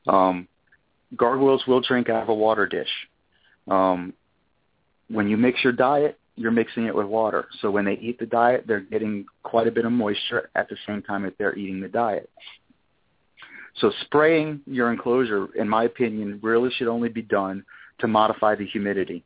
Um, 0.07 0.49
gargoyles 1.16 1.66
will 1.66 1.81
drink 1.81 2.09
out 2.09 2.22
of 2.22 2.28
a 2.28 2.35
water 2.35 2.66
dish. 2.66 2.89
Um, 3.69 4.13
when 5.09 5.29
you 5.29 5.37
mix 5.37 5.63
your 5.63 5.73
diet, 5.73 6.19
you're 6.37 6.51
mixing 6.51 6.87
it 6.87 6.95
with 6.95 7.07
water. 7.07 7.49
So 7.61 7.71
when 7.71 7.85
they 7.85 7.95
eat 7.95 8.19
the 8.19 8.27
diet, 8.27 8.65
they're 8.67 8.81
getting 8.81 9.27
quite 9.43 9.67
a 9.67 9.71
bit 9.71 9.85
of 9.85 9.93
moisture 9.93 10.51
at 10.55 10.69
the 10.69 10.77
same 10.87 11.03
time 11.03 11.23
that 11.25 11.35
they're 11.39 11.57
eating 11.57 11.81
the 11.81 11.89
diet. 11.89 12.31
So 13.77 13.93
spraying 14.03 14.61
your 14.67 14.93
enclosure, 14.93 15.49
in 15.55 15.69
my 15.69 15.85
opinion, 15.85 16.41
really 16.43 16.71
should 16.77 16.89
only 16.89 17.09
be 17.09 17.23
done 17.23 17.65
to 18.01 18.09
modify 18.09 18.55
the 18.55 18.67
humidity. 18.67 19.25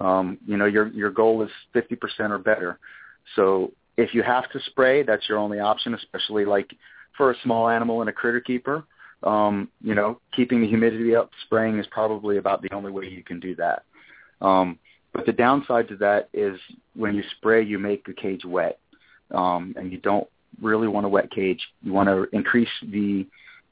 Um, 0.00 0.38
you 0.46 0.56
know, 0.56 0.66
your 0.66 0.88
your 0.88 1.10
goal 1.10 1.42
is 1.42 1.50
50% 1.74 2.30
or 2.30 2.38
better. 2.38 2.78
So 3.36 3.72
if 3.96 4.14
you 4.14 4.22
have 4.22 4.50
to 4.50 4.60
spray, 4.66 5.02
that's 5.02 5.28
your 5.28 5.38
only 5.38 5.60
option, 5.60 5.94
especially 5.94 6.44
like 6.44 6.74
for 7.16 7.30
a 7.30 7.34
small 7.42 7.68
animal 7.68 8.00
and 8.00 8.10
a 8.10 8.12
critter 8.12 8.40
keeper. 8.40 8.84
Um, 9.22 9.68
you 9.82 9.94
know, 9.94 10.20
keeping 10.34 10.60
the 10.60 10.66
humidity 10.66 11.14
up, 11.14 11.30
spraying 11.44 11.78
is 11.78 11.86
probably 11.90 12.38
about 12.38 12.62
the 12.62 12.72
only 12.74 12.90
way 12.90 13.06
you 13.06 13.22
can 13.22 13.38
do 13.38 13.54
that. 13.56 13.84
Um, 14.40 14.78
but 15.12 15.26
the 15.26 15.32
downside 15.32 15.88
to 15.88 15.96
that 15.96 16.28
is 16.32 16.58
when 16.94 17.14
you 17.14 17.22
spray, 17.36 17.62
you 17.62 17.78
make 17.78 18.04
the 18.04 18.14
cage 18.14 18.44
wet, 18.44 18.78
um, 19.30 19.74
and 19.76 19.92
you 19.92 19.98
don't 19.98 20.26
really 20.60 20.88
want 20.88 21.06
a 21.06 21.08
wet 21.08 21.30
cage. 21.30 21.60
You 21.82 21.92
want 21.92 22.08
to 22.08 22.26
increase 22.36 22.68
the 22.82 23.26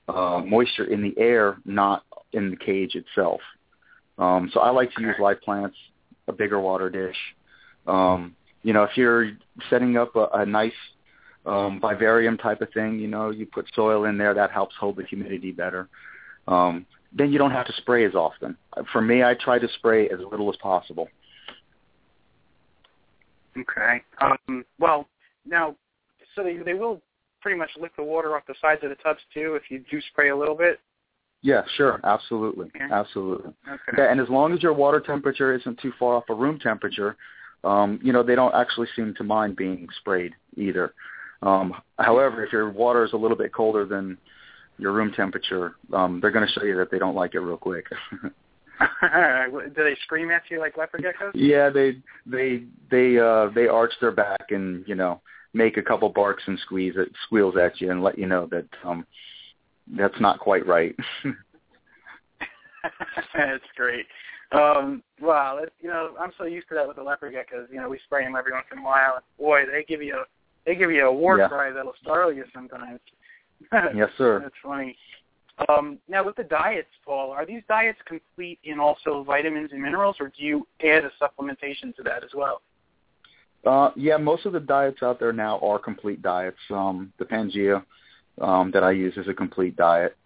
uh, 0.09 0.43
moisture 0.45 0.85
in 0.85 1.03
the 1.03 1.15
air, 1.19 1.59
not 1.65 2.05
in 2.33 2.51
the 2.51 2.57
cage 2.57 2.95
itself. 2.95 3.41
Um, 4.19 4.51
so 4.53 4.61
I 4.61 4.71
like 4.71 4.93
to 4.95 5.03
use 5.03 5.17
live 5.19 5.41
plants, 5.41 5.77
a 6.29 6.33
bigger 6.33 6.61
water 6.61 6.91
dish. 6.91 7.17
Um, 7.87 8.37
you 8.63 8.73
know, 8.73 8.83
if 8.85 8.97
you're 8.97 9.33
setting 9.71 9.97
up 9.97 10.15
a, 10.17 10.29
a 10.35 10.47
nice 10.47 10.73
um, 11.47 11.81
vivarium 11.81 12.37
type 12.37 12.61
of 12.61 12.73
thing, 12.73 12.99
you 12.99 13.09
know, 13.09 13.31
you 13.31 13.47
put 13.47 13.67
soil 13.75 14.05
in 14.05 14.19
there 14.19 14.35
that 14.35 14.51
helps 14.51 14.75
hold 14.79 14.97
the 14.97 15.05
humidity 15.05 15.53
better. 15.53 15.89
Um, 16.47 16.87
then 17.13 17.33
you 17.33 17.39
don't 17.39 17.51
have 17.51 17.67
to 17.67 17.73
spray 17.75 18.05
as 18.05 18.15
often. 18.15 18.57
For 18.93 19.01
me, 19.01 19.23
I 19.25 19.35
try 19.35 19.59
to 19.59 19.69
spray 19.79 20.09
as 20.09 20.21
little 20.31 20.51
as 20.51 20.57
possible. 20.57 21.09
Okay. 23.59 24.03
Um, 24.21 24.65
well, 24.79 25.09
now, 25.47 25.75
so 26.35 26.45
they 26.45 26.59
they 26.59 26.75
will 26.75 27.01
pretty 27.41 27.59
much 27.59 27.71
lick 27.81 27.95
the 27.97 28.03
water 28.03 28.37
off 28.37 28.43
the 28.47 28.55
sides 28.61 28.83
of 28.85 28.91
the 28.91 28.97
tubs 28.97 29.21
too 29.35 29.55
if 29.55 29.71
you 29.71 29.83
do 29.91 30.01
spray 30.13 30.29
a 30.29 30.37
little 30.37 30.55
bit. 30.55 30.79
Yeah, 31.43 31.63
sure, 31.77 32.01
absolutely, 32.05 32.71
absolutely. 32.93 33.53
Okay. 33.67 33.97
Yeah, 33.97 34.11
and 34.11 34.21
as 34.21 34.29
long 34.29 34.53
as 34.53 34.63
your 34.63 34.75
water 34.75 35.01
temperature 35.01 35.55
isn't 35.55 35.81
too 35.81 35.93
far 35.99 36.17
off 36.17 36.25
a 36.29 36.35
room 36.35 36.59
temperature, 36.59 37.17
um, 37.65 37.99
you 38.03 38.13
know 38.13 38.23
they 38.23 38.35
don't 38.35 38.55
actually 38.55 38.89
seem 38.95 39.15
to 39.17 39.25
mind 39.25 39.57
being 39.57 39.89
sprayed 39.99 40.33
either. 40.57 40.95
Um, 41.43 41.75
however, 41.99 42.45
if 42.45 42.53
your 42.53 42.71
water 42.71 43.05
is 43.05 43.13
a 43.13 43.17
little 43.17 43.37
bit 43.37 43.53
colder 43.53 43.85
than 43.87 44.19
your 44.79 44.93
room 44.93 45.13
temperature, 45.13 45.75
um, 45.93 46.21
they're 46.21 46.31
going 46.31 46.47
to 46.47 46.53
show 46.53 46.65
you 46.65 46.77
that 46.77 46.91
they 46.91 46.99
don't 46.99 47.15
like 47.15 47.35
it 47.35 47.41
real 47.41 47.57
quick. 47.57 47.87
Do 48.23 49.71
they 49.77 49.97
scream 50.05 50.31
at 50.31 50.43
you 50.51 50.59
like 50.59 50.77
leopard 50.79 51.03
geckos? 51.03 51.33
Yeah, 51.35 51.69
they 51.69 51.99
they 52.25 52.65
they 52.91 53.19
uh 53.19 53.51
they 53.55 53.69
arch 53.69 53.93
their 54.01 54.11
back 54.11 54.51
and 54.51 54.89
you 54.89 54.95
know 54.95 55.21
make 55.53 55.77
a 55.77 55.83
couple 55.83 56.09
barks 56.09 56.43
and 56.47 56.59
squeeze 56.61 56.95
it 56.97 57.11
squeals 57.27 57.57
at 57.59 57.79
you 57.81 57.91
and 57.91 58.03
let 58.03 58.19
you 58.19 58.27
know 58.27 58.49
that 58.51 58.67
um 58.85 59.07
that's 59.97 60.19
not 60.19 60.39
quite 60.39 60.67
right. 60.67 60.97
that's 63.35 63.65
great. 63.77 64.07
Um, 64.53 65.03
wow, 65.21 65.59
it, 65.63 65.73
you 65.81 65.89
know, 65.89 66.15
I'm 66.19 66.33
so 66.37 66.45
used 66.45 66.69
to 66.69 66.75
that 66.75 66.87
with 66.87 66.97
the 66.97 67.03
leopard 67.03 67.35
geckos. 67.35 67.71
You 67.71 67.81
know, 67.81 67.89
we 67.89 68.01
spray 68.05 68.25
them 68.25 68.35
every 68.37 68.53
once 68.53 68.67
in 68.73 68.79
a 68.79 68.83
while, 68.83 69.15
and 69.17 69.25
boy, 69.39 69.63
they 69.71 69.85
give 69.85 70.03
you 70.03 70.17
a 70.17 70.25
they 70.67 70.75
give 70.75 70.91
you 70.91 71.07
a 71.07 71.13
war 71.13 71.39
Yeah. 71.39 71.49
cry 71.49 71.71
that'll 71.71 71.95
startle 72.03 72.33
you 72.33 72.45
sometimes. 72.55 73.01
yes, 73.95 74.11
sir. 74.17 74.41
That's 74.41 74.55
funny. 74.63 74.97
Um, 75.69 75.99
now, 76.09 76.25
with 76.25 76.37
the 76.37 76.45
diets, 76.45 76.89
Paul, 77.05 77.31
are 77.33 77.45
these 77.45 77.63
diets 77.69 77.99
complete 78.07 78.59
in 78.65 78.81
also 78.81 79.23
vitamins 79.25 79.73
and 79.73 79.83
minerals, 79.83 80.17
or 80.19 80.29
do 80.29 80.43
you 80.43 80.67
add 80.83 81.05
a 81.05 81.11
supplementation 81.23 81.95
to 81.97 82.03
that 82.05 82.25
as 82.25 82.31
well? 82.35 82.63
Uh, 83.67 83.91
yeah, 83.95 84.17
most 84.17 84.47
of 84.47 84.55
the 84.55 84.61
diets 84.61 85.03
out 85.03 85.21
there 85.21 85.35
now 85.35 85.59
are 85.59 85.79
complete 85.79 86.23
diets. 86.23 86.57
Um, 86.71 87.13
the 87.19 87.27
Pangea 87.27 87.85
um, 88.41 88.71
that 88.71 88.83
I 88.83 88.93
use 88.93 89.15
is 89.19 89.29
a 89.29 89.35
complete 89.35 89.77
diet. 89.77 90.17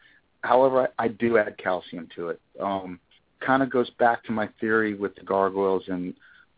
However, 0.43 0.89
I, 0.99 1.07
I 1.07 1.09
do 1.09 1.39
add 1.39 1.59
calcium 1.59 2.09
to 2.15 2.29
it. 2.29 2.41
Um, 2.61 3.01
kind 3.41 3.63
of 3.63 3.71
goes 3.71 3.91
back 3.99 4.23
to 4.25 4.33
my 4.33 4.49
theory 4.61 4.95
with 4.95 5.15
the 5.17 5.23
gargoyles 5.23 5.85
and 5.89 6.15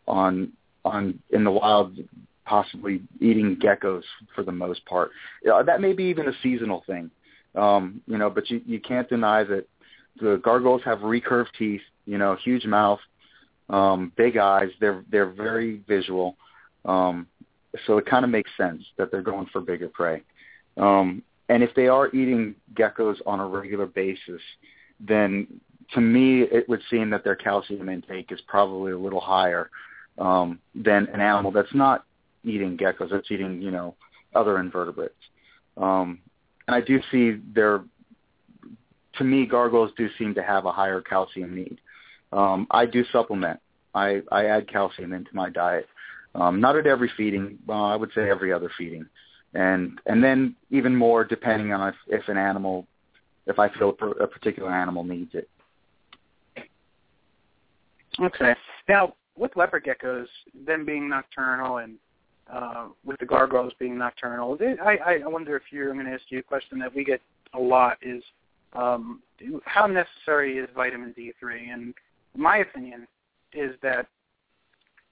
on 0.06 0.52
on 0.84 1.18
in 1.30 1.44
the 1.44 1.50
wild, 1.50 1.98
possibly 2.46 3.02
eating 3.20 3.56
geckos 3.56 4.04
for 4.34 4.42
the 4.42 4.52
most 4.52 4.84
part. 4.86 5.10
That 5.44 5.80
may 5.80 5.92
be 5.92 6.04
even 6.04 6.28
a 6.28 6.32
seasonal 6.42 6.82
thing, 6.86 7.10
um, 7.54 8.00
you 8.06 8.16
know. 8.16 8.30
But 8.30 8.48
you 8.48 8.62
you 8.64 8.80
can't 8.80 9.08
deny 9.08 9.44
that 9.44 9.66
the 10.20 10.40
gargoyles 10.42 10.82
have 10.84 11.00
recurved 11.00 11.52
teeth, 11.58 11.82
you 12.06 12.16
know, 12.16 12.36
huge 12.42 12.64
mouth, 12.64 13.00
um, 13.68 14.12
big 14.16 14.36
eyes. 14.38 14.70
They're 14.80 15.04
they're 15.10 15.30
very 15.30 15.82
visual. 15.86 16.36
Um, 16.84 17.26
so 17.86 17.98
it 17.98 18.06
kind 18.06 18.24
of 18.24 18.30
makes 18.30 18.50
sense 18.56 18.82
that 18.96 19.10
they're 19.10 19.22
going 19.22 19.46
for 19.52 19.60
bigger 19.60 19.88
prey. 19.88 20.22
Um, 20.78 21.22
and 21.48 21.62
if 21.62 21.74
they 21.74 21.88
are 21.88 22.08
eating 22.08 22.54
geckos 22.74 23.16
on 23.26 23.40
a 23.40 23.46
regular 23.46 23.86
basis, 23.86 24.40
then 25.00 25.46
to 25.92 26.00
me 26.00 26.42
it 26.42 26.68
would 26.68 26.80
seem 26.90 27.10
that 27.10 27.22
their 27.22 27.36
calcium 27.36 27.88
intake 27.88 28.32
is 28.32 28.40
probably 28.46 28.92
a 28.92 28.98
little 28.98 29.20
higher 29.20 29.70
um, 30.18 30.58
than 30.74 31.06
an 31.08 31.20
animal 31.20 31.50
that's 31.50 31.74
not 31.74 32.04
eating 32.46 32.76
geckos, 32.76 33.12
It's 33.12 33.30
eating, 33.30 33.60
you 33.60 33.70
know, 33.70 33.94
other 34.34 34.58
invertebrates. 34.58 35.14
Um, 35.76 36.20
and 36.66 36.74
I 36.74 36.80
do 36.80 37.00
see 37.10 37.40
their, 37.54 37.84
to 39.18 39.24
me, 39.24 39.46
gargoyles 39.46 39.90
do 39.96 40.08
seem 40.18 40.34
to 40.34 40.42
have 40.42 40.64
a 40.64 40.72
higher 40.72 41.00
calcium 41.00 41.54
need. 41.54 41.78
Um, 42.32 42.66
I 42.70 42.86
do 42.86 43.04
supplement. 43.12 43.60
I, 43.94 44.22
I 44.30 44.46
add 44.46 44.68
calcium 44.70 45.12
into 45.12 45.30
my 45.34 45.50
diet. 45.50 45.88
Um, 46.34 46.60
not 46.60 46.76
at 46.76 46.86
every 46.86 47.10
feeding. 47.16 47.58
Uh, 47.68 47.72
I 47.72 47.96
would 47.96 48.10
say 48.14 48.28
every 48.28 48.52
other 48.52 48.70
feeding, 48.76 49.06
and 49.54 49.98
and 50.04 50.22
then 50.22 50.54
even 50.70 50.94
more 50.94 51.24
depending 51.24 51.72
on 51.72 51.88
if, 51.88 51.94
if 52.08 52.28
an 52.28 52.36
animal, 52.36 52.86
if 53.46 53.58
I 53.58 53.70
feel 53.70 53.96
a 54.20 54.26
particular 54.26 54.70
animal 54.70 55.02
needs 55.02 55.34
it. 55.34 55.48
Okay. 58.20 58.54
Now, 58.86 59.14
with 59.36 59.56
leopard 59.56 59.86
geckos, 59.86 60.26
them 60.66 60.84
being 60.84 61.08
nocturnal 61.08 61.78
and 61.78 61.96
uh, 62.52 62.88
with 63.04 63.18
the 63.18 63.26
gargoyles 63.26 63.72
being 63.78 63.98
nocturnal, 63.98 64.56
I, 64.82 64.98
I 65.22 65.26
wonder 65.26 65.56
if 65.56 65.62
you're, 65.70 65.90
I'm 65.90 65.96
going 65.96 66.06
to 66.06 66.12
ask 66.12 66.24
you 66.28 66.38
a 66.38 66.42
question 66.42 66.78
that 66.78 66.94
we 66.94 67.04
get 67.04 67.20
a 67.54 67.58
lot 67.58 67.98
is, 68.02 68.22
Um, 68.74 69.22
how 69.64 69.86
necessary 69.86 70.58
is 70.58 70.68
vitamin 70.74 71.14
D3? 71.16 71.72
And 71.72 71.94
my 72.36 72.58
opinion 72.58 73.06
is 73.52 73.72
that 73.82 74.06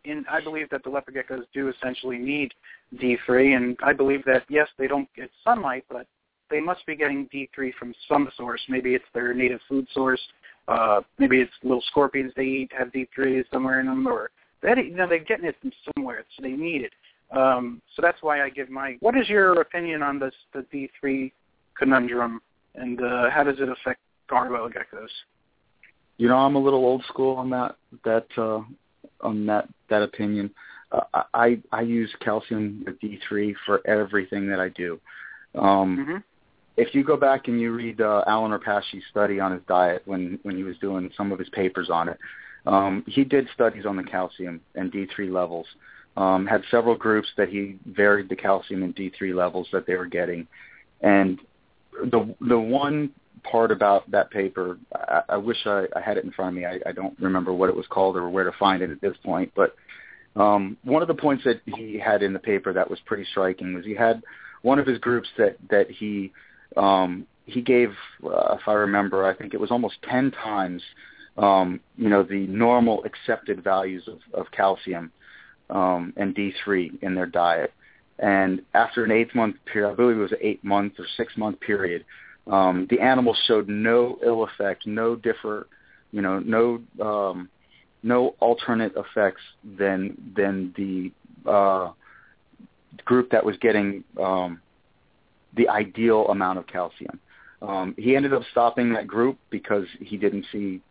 in, 0.04 0.24
I 0.30 0.40
believe 0.40 0.68
that 0.70 0.82
the 0.84 0.90
leopard 0.90 1.14
geckos 1.14 1.44
do 1.54 1.68
essentially 1.70 2.18
need 2.18 2.52
D3, 2.96 3.56
and 3.56 3.76
I 3.82 3.92
believe 3.94 4.24
that 4.26 4.44
yes, 4.48 4.68
they 4.78 4.86
don't 4.86 5.08
get 5.14 5.30
sunlight, 5.42 5.84
but 5.88 6.06
they 6.50 6.60
must 6.60 6.84
be 6.86 6.94
getting 6.94 7.26
D3 7.32 7.72
from 7.78 7.94
some 8.06 8.28
source. 8.36 8.60
Maybe 8.68 8.94
it's 8.94 9.04
their 9.14 9.32
native 9.32 9.60
food 9.68 9.86
source. 9.92 10.20
Uh, 10.68 11.00
maybe 11.18 11.40
it's 11.40 11.52
little 11.62 11.82
scorpions 11.88 12.32
they 12.36 12.44
eat 12.44 12.70
have 12.76 12.88
D3 12.88 13.44
somewhere 13.52 13.80
in 13.80 13.86
them, 13.86 14.06
or 14.06 14.30
they, 14.62 14.74
you 14.76 14.96
know 14.96 15.08
they're 15.08 15.24
getting 15.24 15.46
it 15.46 15.56
from 15.60 15.72
somewhere, 15.94 16.24
so 16.36 16.42
they 16.42 16.52
need 16.52 16.82
it. 16.82 16.92
Um, 17.36 17.82
so 17.94 18.02
that's 18.02 18.22
why 18.22 18.42
I 18.42 18.50
give 18.50 18.70
my. 18.70 18.96
What 19.00 19.16
is 19.16 19.28
your 19.28 19.60
opinion 19.60 20.02
on 20.02 20.18
this 20.18 20.34
the 20.52 20.64
D3 20.72 21.32
conundrum, 21.78 22.40
and 22.74 23.00
uh, 23.00 23.30
how 23.30 23.42
does 23.42 23.56
it 23.58 23.68
affect 23.68 24.00
gargoyle 24.28 24.68
geckos? 24.68 25.08
You 26.16 26.28
know, 26.28 26.36
I'm 26.36 26.54
a 26.54 26.60
little 26.60 26.84
old 26.84 27.04
school 27.08 27.36
on 27.36 27.50
that 27.50 27.76
that 28.04 28.26
uh, 28.36 28.60
on 29.20 29.46
that 29.46 29.68
that 29.90 30.02
opinion. 30.02 30.50
Uh, 30.92 31.22
I 31.32 31.60
I 31.72 31.82
use 31.82 32.10
calcium 32.20 32.84
D3 33.02 33.54
for 33.66 33.84
everything 33.86 34.48
that 34.48 34.60
I 34.60 34.68
do. 34.68 35.00
Um, 35.56 35.98
mm-hmm. 35.98 36.16
If 36.76 36.94
you 36.94 37.04
go 37.04 37.16
back 37.16 37.46
and 37.46 37.60
you 37.60 37.72
read 37.72 38.00
uh, 38.00 38.24
Allen 38.26 38.50
Repashy's 38.50 39.04
study 39.10 39.38
on 39.40 39.52
his 39.52 39.62
diet 39.68 40.02
when 40.04 40.38
when 40.42 40.56
he 40.56 40.62
was 40.62 40.76
doing 40.78 41.10
some 41.16 41.32
of 41.32 41.38
his 41.38 41.48
papers 41.48 41.90
on 41.90 42.08
it, 42.08 42.18
um, 42.66 43.04
he 43.06 43.24
did 43.24 43.48
studies 43.54 43.86
on 43.86 43.96
the 43.96 44.04
calcium 44.04 44.60
and 44.74 44.92
D3 44.92 45.32
levels. 45.32 45.66
Um, 46.16 46.46
had 46.46 46.62
several 46.70 46.94
groups 46.94 47.28
that 47.36 47.48
he 47.48 47.76
varied 47.86 48.28
the 48.28 48.36
calcium 48.36 48.84
and 48.84 48.94
D3 48.94 49.34
levels 49.34 49.66
that 49.72 49.84
they 49.84 49.96
were 49.96 50.06
getting, 50.06 50.46
and 51.00 51.40
the 51.92 52.34
the 52.40 52.58
one 52.58 53.10
part 53.42 53.70
about 53.70 54.10
that 54.10 54.30
paper, 54.30 54.78
I, 54.94 55.22
I 55.30 55.36
wish 55.36 55.58
I, 55.66 55.86
I 55.94 56.00
had 56.00 56.16
it 56.16 56.24
in 56.24 56.30
front 56.30 56.56
of 56.56 56.62
me. 56.62 56.66
I, 56.66 56.78
I 56.86 56.92
don't 56.92 57.18
remember 57.20 57.52
what 57.52 57.68
it 57.68 57.76
was 57.76 57.86
called 57.88 58.16
or 58.16 58.28
where 58.30 58.44
to 58.44 58.52
find 58.58 58.82
it 58.82 58.90
at 58.90 59.00
this 59.00 59.16
point, 59.24 59.52
but 59.54 59.74
um, 60.36 60.76
one 60.82 61.02
of 61.02 61.08
the 61.08 61.14
points 61.14 61.44
that 61.44 61.60
he 61.64 61.98
had 61.98 62.22
in 62.22 62.32
the 62.32 62.38
paper 62.38 62.72
that 62.72 62.88
was 62.88 62.98
pretty 63.06 63.24
striking 63.30 63.74
was 63.74 63.84
he 63.84 63.94
had 63.94 64.22
one 64.62 64.78
of 64.78 64.86
his 64.86 64.98
groups 64.98 65.28
that 65.38 65.56
that 65.70 65.90
he 65.90 66.32
um, 66.76 67.26
he 67.46 67.60
gave, 67.60 67.90
uh, 68.24 68.56
if 68.58 68.66
I 68.66 68.72
remember, 68.72 69.26
I 69.26 69.34
think 69.34 69.54
it 69.54 69.60
was 69.60 69.70
almost 69.70 69.96
ten 70.08 70.30
times, 70.30 70.82
um, 71.36 71.80
you 71.96 72.08
know, 72.08 72.22
the 72.22 72.46
normal 72.46 73.04
accepted 73.04 73.62
values 73.62 74.08
of, 74.08 74.18
of 74.32 74.50
calcium 74.50 75.12
um, 75.70 76.12
and 76.16 76.34
D3 76.34 77.02
in 77.02 77.14
their 77.14 77.26
diet. 77.26 77.72
And 78.18 78.62
after 78.74 79.04
an 79.04 79.10
eight 79.10 79.34
month 79.34 79.56
period, 79.70 79.90
I 79.90 79.94
believe 79.94 80.16
it 80.16 80.20
was 80.20 80.32
an 80.32 80.38
eight 80.40 80.62
month 80.64 80.94
or 80.98 81.06
six 81.16 81.36
month 81.36 81.60
period, 81.60 82.04
um, 82.46 82.86
the 82.90 83.00
animals 83.00 83.38
showed 83.46 83.68
no 83.68 84.18
ill 84.24 84.44
effect, 84.44 84.86
no 84.86 85.16
differ, 85.16 85.66
you 86.12 86.22
know, 86.22 86.38
no 86.38 86.80
um, 87.04 87.48
no 88.02 88.34
alternate 88.40 88.92
effects 88.96 89.40
than 89.78 90.16
than 90.36 90.74
the 90.76 91.10
uh, 91.50 91.90
group 93.04 93.30
that 93.30 93.44
was 93.44 93.56
getting 93.60 94.04
um, 94.22 94.60
the 95.56 95.68
ideal 95.68 96.28
amount 96.28 96.58
of 96.58 96.66
calcium. 96.66 97.18
Um, 97.62 97.94
he 97.96 98.14
ended 98.14 98.34
up 98.34 98.42
stopping 98.50 98.92
that 98.92 99.06
group 99.06 99.38
because 99.50 99.86
he 100.00 100.18
didn't 100.18 100.44
see 100.52 100.82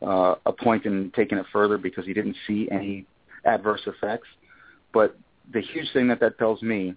uh, 0.00 0.36
a 0.46 0.52
point 0.52 0.86
in 0.86 1.12
taking 1.14 1.38
it 1.38 1.46
further 1.52 1.76
because 1.76 2.06
he 2.06 2.14
didn't 2.14 2.36
see 2.46 2.68
any 2.70 3.04
adverse 3.44 3.82
effects. 3.86 4.28
But 4.92 5.16
the 5.52 5.60
huge 5.60 5.92
thing 5.92 6.08
that 6.08 6.20
that 6.20 6.38
tells 6.38 6.62
me 6.62 6.94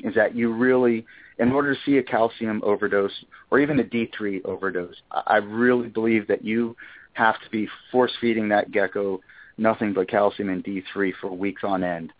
is 0.00 0.14
that 0.14 0.34
you 0.34 0.52
really, 0.52 1.04
in 1.38 1.52
order 1.52 1.74
to 1.74 1.80
see 1.84 1.98
a 1.98 2.02
calcium 2.02 2.60
overdose 2.64 3.12
or 3.50 3.60
even 3.60 3.80
a 3.80 3.84
D3 3.84 4.44
overdose, 4.44 4.94
I 5.10 5.36
really 5.36 5.88
believe 5.88 6.26
that 6.28 6.44
you 6.44 6.76
have 7.14 7.34
to 7.42 7.50
be 7.50 7.68
force 7.90 8.12
feeding 8.20 8.48
that 8.48 8.70
gecko 8.70 9.20
nothing 9.60 9.92
but 9.92 10.08
calcium 10.08 10.48
and 10.48 10.64
D3 10.64 11.12
for 11.20 11.30
weeks 11.30 11.62
on 11.62 11.84
end. 11.84 12.12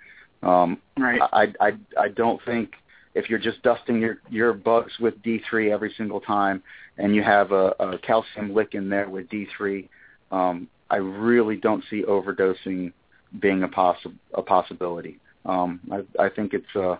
Um, 0.43 0.79
right. 0.99 1.21
I, 1.33 1.53
I 1.61 1.73
I 1.99 2.09
don't 2.09 2.41
think 2.45 2.73
if 3.15 3.29
you're 3.29 3.39
just 3.39 3.63
dusting 3.63 4.01
your 4.01 4.19
your 4.31 4.53
bugs 4.53 4.93
with 5.01 5.21
D3 5.23 5.73
every 5.73 5.93
single 5.97 6.21
time 6.21 6.63
and 6.99 7.15
you 7.15 7.23
have 7.23 7.53
a, 7.53 7.75
a 7.81 7.99
calcium 7.99 8.55
lick 8.55 8.75
in 8.75 8.89
there 8.89 9.09
with 9.09 9.29
D3, 9.29 9.89
um, 10.31 10.69
I 10.89 10.97
really 10.97 11.57
don't 11.57 11.85
see 11.91 12.03
overdosing 12.03 12.93
being 13.39 13.63
a 13.63 13.69
possi- 13.69 14.19
a 14.35 14.43
possibility. 14.43 15.19
Um, 15.45 15.81
I, 15.91 16.25
I 16.25 16.29
think 16.29 16.53
it's 16.53 16.75
a 16.75 16.99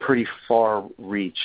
pretty 0.00 0.26
far 0.46 0.88
reach 0.98 1.38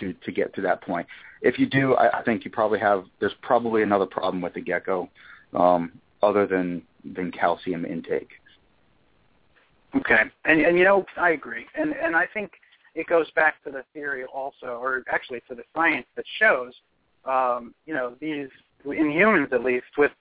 to 0.00 0.12
to 0.12 0.32
get 0.32 0.54
to 0.54 0.60
that 0.62 0.82
point. 0.82 1.06
If 1.42 1.58
you 1.58 1.66
do, 1.66 1.94
I, 1.94 2.20
I 2.20 2.22
think 2.22 2.44
you 2.44 2.50
probably 2.50 2.78
have. 2.78 3.04
There's 3.20 3.34
probably 3.42 3.82
another 3.82 4.06
problem 4.06 4.40
with 4.40 4.54
the 4.54 4.60
gecko, 4.60 5.08
um, 5.54 5.92
other 6.22 6.46
than 6.46 6.82
than 7.14 7.30
calcium 7.30 7.84
intake. 7.84 8.30
Okay, 9.94 10.22
and 10.44 10.60
and 10.60 10.78
you 10.78 10.84
know 10.84 11.04
I 11.16 11.30
agree, 11.30 11.66
and 11.74 11.92
and 11.94 12.16
I 12.16 12.26
think 12.32 12.52
it 12.94 13.06
goes 13.06 13.30
back 13.32 13.62
to 13.64 13.70
the 13.70 13.84
theory 13.92 14.24
also, 14.24 14.78
or 14.80 15.04
actually 15.10 15.42
to 15.48 15.54
the 15.54 15.62
science 15.74 16.06
that 16.16 16.24
shows, 16.38 16.72
um, 17.26 17.74
you 17.84 17.94
know, 17.94 18.14
these 18.20 18.48
in 18.84 19.10
humans 19.10 19.48
at 19.52 19.62
least 19.62 19.86
with 19.98 20.12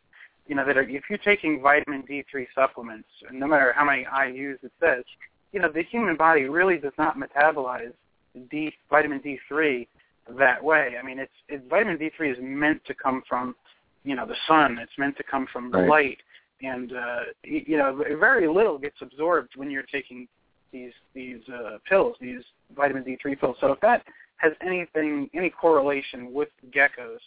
you 0.48 0.56
know, 0.56 0.66
that 0.66 0.78
are, 0.78 0.88
if 0.88 1.04
you're 1.10 1.18
taking 1.20 1.62
vitamin 1.62 2.04
D3 2.04 2.46
supplements, 2.54 3.08
no 3.32 3.48
matter 3.48 3.74
how 3.76 3.86
many 3.86 4.06
IU's 4.06 4.60
it 4.64 4.72
says, 4.80 5.04
you 5.52 5.60
know, 5.60 5.72
the 5.72 5.84
human 5.84 6.16
body 6.16 6.44
really 6.44 6.78
does 6.78 6.94
not 6.98 7.18
metabolize 7.18 7.94
D, 8.52 8.72
vitamin 8.90 9.22
D3 9.22 9.88
that 10.38 10.64
way. 10.64 10.96
I 11.02 11.06
mean, 11.06 11.20
it's 11.20 11.32
it, 11.48 11.64
vitamin 11.70 11.98
D3 11.98 12.32
is 12.32 12.38
meant 12.42 12.84
to 12.86 12.94
come 12.94 13.24
from, 13.28 13.56
you 14.04 14.16
know, 14.16 14.26
the 14.26 14.36
sun. 14.48 14.78
It's 14.82 14.92
meant 14.98 15.18
to 15.18 15.24
come 15.24 15.48
from 15.52 15.72
right. 15.72 15.90
light, 15.90 16.18
and 16.62 16.92
uh, 16.94 17.20
you 17.44 17.78
know, 17.78 18.04
very 18.20 18.48
little 18.48 18.78
gets 18.78 18.98
absorbed 19.02 19.54
when 19.56 19.72
you're 19.72 19.84
taking 19.84 20.28
these 20.72 20.94
these 21.14 21.42
uh, 21.48 21.78
pills, 21.88 22.16
these 22.20 22.42
vitamin 22.76 23.04
D3 23.04 23.40
pills. 23.40 23.58
So 23.62 23.72
if 23.72 23.80
that 23.82 24.04
has 24.38 24.52
anything, 24.62 25.30
any 25.34 25.50
correlation 25.50 26.34
with 26.34 26.50
geckos, 26.72 27.20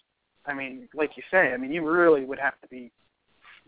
I 0.47 0.55
mean, 0.55 0.89
like 0.95 1.17
you 1.17 1.23
say, 1.31 1.53
I 1.53 1.57
mean, 1.57 1.73
you 1.73 1.89
really 1.89 2.25
would 2.25 2.39
have 2.39 2.61
to 2.61 2.69
be 2.69 2.91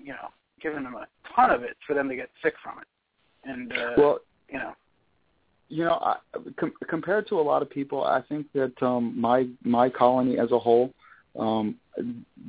you 0.03 0.13
know, 0.13 0.29
giving 0.61 0.85
them 0.85 0.95
a 0.95 1.07
ton 1.35 1.51
of 1.51 1.63
it 1.63 1.77
for 1.87 1.95
them 1.95 2.09
to 2.09 2.17
get 2.17 2.31
sick 2.43 2.55
from 2.63 2.79
it. 2.79 2.87
And 3.45 3.73
uh, 3.73 3.93
well, 3.97 4.19
you 4.49 4.59
know, 4.59 4.75
you 5.69 5.85
know, 5.85 5.95
I, 5.95 6.17
com- 6.59 6.75
compared 6.89 7.29
to 7.29 7.41
a 7.41 7.43
lot 7.43 7.63
of 7.63 7.71
people, 7.71 8.05
I 8.05 8.23
think 8.23 8.47
that 8.55 8.73
um, 8.83 9.19
my 9.19 9.47
my 9.65 9.89
colony 9.89 10.39
as 10.39 10.53
a 10.53 10.59
whole 10.59 10.93
um, 11.39 11.77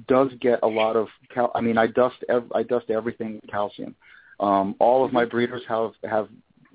does 0.08 0.30
get 0.42 0.60
a 0.64 0.68
lot 0.68 0.96
of. 0.96 1.08
Cal- 1.34 1.52
I 1.56 1.62
mean, 1.62 1.78
I 1.78 1.88
dust 1.88 2.18
ev- 2.30 2.52
I 2.54 2.64
dust 2.64 2.90
everything 2.90 3.36
with 3.36 3.50
calcium. 3.50 3.96
Um, 4.40 4.76
all 4.80 5.06
of 5.06 5.14
my 5.14 5.24
breeders 5.24 5.62
have 5.68 5.92
have 6.04 6.28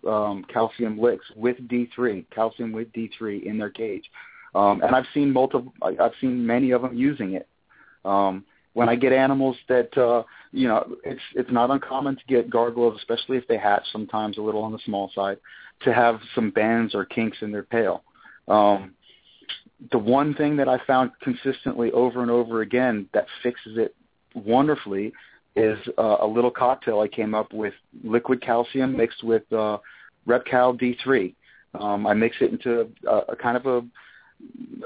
um, 0.06 0.44
calcium 0.52 0.98
licks 0.98 1.24
with 1.34 1.56
D3, 1.68 2.24
calcium 2.30 2.72
with 2.72 2.92
D3 2.92 3.44
in 3.44 3.58
their 3.58 3.70
cage, 3.70 4.04
um, 4.54 4.80
and 4.82 4.94
I've 4.94 5.06
seen 5.12 5.32
multiple. 5.32 5.72
I've 5.82 6.12
seen 6.20 6.46
many 6.46 6.70
of 6.70 6.82
them 6.82 6.96
using 6.96 7.34
it. 7.34 7.48
Um, 8.04 8.44
when 8.76 8.90
I 8.90 8.94
get 8.94 9.14
animals 9.14 9.56
that 9.70 9.96
uh, 9.96 10.22
you 10.52 10.68
know, 10.68 10.86
it's 11.02 11.20
it's 11.34 11.50
not 11.50 11.70
uncommon 11.70 12.16
to 12.16 12.22
get 12.28 12.50
gargoyles, 12.50 12.98
especially 12.98 13.38
if 13.38 13.48
they 13.48 13.56
hatch 13.56 13.84
sometimes 13.90 14.36
a 14.36 14.42
little 14.42 14.62
on 14.62 14.70
the 14.70 14.78
small 14.84 15.10
side, 15.14 15.38
to 15.80 15.94
have 15.94 16.20
some 16.34 16.50
bands 16.50 16.94
or 16.94 17.06
kinks 17.06 17.38
in 17.40 17.50
their 17.50 17.62
tail. 17.62 18.04
Um, 18.48 18.92
the 19.92 19.98
one 19.98 20.34
thing 20.34 20.58
that 20.58 20.68
I 20.68 20.78
found 20.86 21.12
consistently 21.22 21.90
over 21.92 22.20
and 22.20 22.30
over 22.30 22.60
again 22.60 23.08
that 23.14 23.26
fixes 23.42 23.78
it 23.78 23.94
wonderfully 24.34 25.10
is 25.54 25.78
uh, 25.96 26.18
a 26.20 26.26
little 26.26 26.50
cocktail 26.50 27.00
I 27.00 27.08
came 27.08 27.34
up 27.34 27.54
with 27.54 27.72
liquid 28.04 28.42
calcium 28.42 28.94
mixed 28.94 29.24
with 29.24 29.50
uh, 29.54 29.78
Repcal 30.28 30.78
D3. 30.78 31.34
Um, 31.80 32.06
I 32.06 32.12
mix 32.12 32.36
it 32.42 32.52
into 32.52 32.90
a, 33.08 33.32
a 33.32 33.36
kind 33.36 33.56
of 33.56 33.64
a 33.64 33.86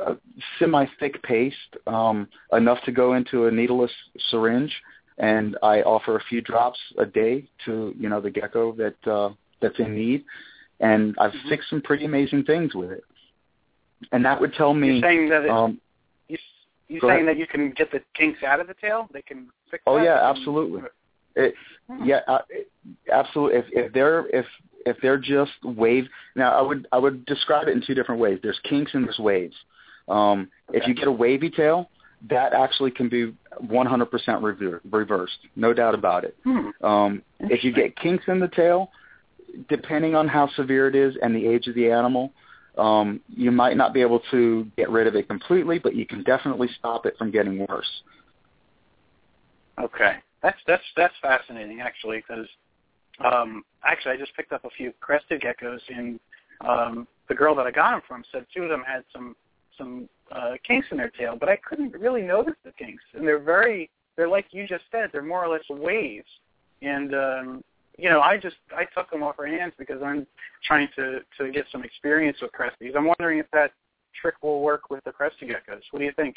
a 0.06 0.16
semi-thick 0.58 1.22
paste, 1.22 1.56
um, 1.86 2.28
enough 2.52 2.78
to 2.84 2.92
go 2.92 3.14
into 3.14 3.46
a 3.46 3.50
needleless 3.50 3.90
syringe, 4.30 4.74
and 5.18 5.56
I 5.62 5.82
offer 5.82 6.16
a 6.16 6.22
few 6.28 6.40
drops 6.40 6.78
a 6.98 7.06
day 7.06 7.46
to 7.66 7.94
you 7.98 8.08
know 8.08 8.20
the 8.20 8.30
gecko 8.30 8.72
that 8.72 9.10
uh, 9.10 9.30
that's 9.60 9.78
in 9.78 9.94
need, 9.94 10.24
and 10.80 11.14
I've 11.18 11.32
mm-hmm. 11.32 11.48
fixed 11.48 11.70
some 11.70 11.82
pretty 11.82 12.04
amazing 12.04 12.44
things 12.44 12.74
with 12.74 12.90
it. 12.90 13.04
And 14.12 14.24
that 14.24 14.40
would 14.40 14.54
tell 14.54 14.72
me. 14.72 14.94
You're 14.94 15.02
saying 15.02 15.28
that 15.28 15.44
it, 15.44 15.50
um, 15.50 15.80
you, 16.28 16.38
you're 16.88 17.00
saying 17.00 17.26
ahead. 17.26 17.28
that 17.28 17.38
you 17.38 17.46
can 17.46 17.70
get 17.72 17.92
the 17.92 18.00
kinks 18.14 18.42
out 18.42 18.60
of 18.60 18.66
the 18.66 18.74
tail. 18.74 19.08
They 19.12 19.22
can 19.22 19.48
fix. 19.70 19.82
Oh 19.86 19.96
that? 19.96 20.04
yeah, 20.04 20.30
absolutely. 20.30 20.82
It, 21.36 21.54
hmm. 21.88 22.04
Yeah, 22.04 22.20
uh, 22.26 22.38
absolutely. 23.12 23.58
If 23.58 23.64
if 23.72 23.92
they're 23.92 24.26
if 24.28 24.46
if 24.86 24.96
they're 25.02 25.18
just 25.18 25.52
wave 25.62 26.04
now 26.36 26.58
I 26.58 26.62
would 26.62 26.86
I 26.92 26.98
would 26.98 27.24
describe 27.26 27.68
it 27.68 27.72
in 27.72 27.82
two 27.86 27.94
different 27.94 28.20
ways. 28.20 28.38
There's 28.42 28.60
kinks 28.68 28.94
and 28.94 29.04
there's 29.04 29.18
waves. 29.18 29.54
Um, 30.08 30.48
okay. 30.68 30.78
If 30.78 30.88
you 30.88 30.94
get 30.94 31.06
a 31.06 31.12
wavy 31.12 31.50
tail, 31.50 31.88
that 32.28 32.52
actually 32.52 32.90
can 32.90 33.08
be 33.08 33.32
100% 33.64 34.42
rever- 34.42 34.80
reversed, 34.90 35.38
no 35.56 35.72
doubt 35.72 35.94
about 35.94 36.24
it. 36.24 36.36
Hmm. 36.44 36.84
Um, 36.84 37.22
if 37.40 37.64
you 37.64 37.72
get 37.72 37.96
kinks 37.96 38.24
in 38.26 38.40
the 38.40 38.48
tail, 38.48 38.90
depending 39.68 40.14
on 40.14 40.28
how 40.28 40.48
severe 40.56 40.88
it 40.88 40.94
is 40.94 41.16
and 41.22 41.34
the 41.34 41.46
age 41.46 41.66
of 41.68 41.74
the 41.74 41.90
animal, 41.90 42.32
Um, 42.78 43.20
you 43.28 43.50
might 43.50 43.76
not 43.76 43.92
be 43.92 44.00
able 44.00 44.20
to 44.30 44.66
get 44.76 44.88
rid 44.90 45.06
of 45.06 45.14
it 45.16 45.28
completely, 45.28 45.78
but 45.78 45.94
you 45.94 46.06
can 46.06 46.22
definitely 46.22 46.68
stop 46.78 47.04
it 47.04 47.18
from 47.18 47.30
getting 47.30 47.66
worse. 47.66 48.02
Okay, 49.78 50.18
that's 50.42 50.58
that's 50.66 50.84
that's 50.96 51.14
fascinating 51.20 51.80
actually 51.80 52.18
because 52.18 52.46
um, 53.24 53.62
actually 53.84 54.12
I 54.12 54.16
just 54.16 54.34
picked 54.36 54.52
up 54.52 54.64
a 54.64 54.70
few 54.70 54.92
crested 55.00 55.42
geckos 55.42 55.80
and 55.88 56.20
um, 56.66 57.08
the 57.28 57.34
girl 57.34 57.54
that 57.54 57.66
I 57.66 57.70
got 57.70 57.92
them 57.92 58.02
from 58.06 58.24
said 58.32 58.46
two 58.54 58.64
of 58.64 58.68
them 58.68 58.82
had 58.86 59.04
some 59.12 59.36
some 59.78 60.08
uh, 60.30 60.52
kinks 60.66 60.86
in 60.90 60.98
their 60.98 61.10
tail, 61.10 61.36
but 61.38 61.48
I 61.48 61.56
couldn't 61.56 61.92
really 61.94 62.22
notice 62.22 62.54
the 62.64 62.72
kinks, 62.72 63.02
and 63.14 63.26
they're 63.26 63.38
very 63.38 63.90
they're 64.16 64.28
like 64.28 64.46
you 64.50 64.66
just 64.66 64.84
said 64.90 65.10
they're 65.12 65.22
more 65.22 65.44
or 65.44 65.48
less 65.48 65.62
waves, 65.70 66.28
and 66.82 67.14
um, 67.14 67.64
you 68.00 68.08
know, 68.08 68.20
I 68.20 68.38
just 68.38 68.56
I 68.76 68.84
took 68.96 69.10
them 69.10 69.22
off 69.22 69.36
her 69.36 69.46
hands 69.46 69.72
because 69.78 70.02
I'm 70.02 70.26
trying 70.64 70.88
to 70.96 71.20
to 71.38 71.52
get 71.52 71.66
some 71.70 71.84
experience 71.84 72.38
with 72.40 72.50
cresties. 72.52 72.96
I'm 72.96 73.06
wondering 73.06 73.38
if 73.38 73.46
that 73.52 73.72
trick 74.20 74.36
will 74.42 74.62
work 74.62 74.90
with 74.90 75.04
the 75.04 75.12
crested 75.12 75.48
geckos. 75.48 75.82
What 75.90 76.00
do 76.00 76.04
you 76.04 76.12
think? 76.16 76.36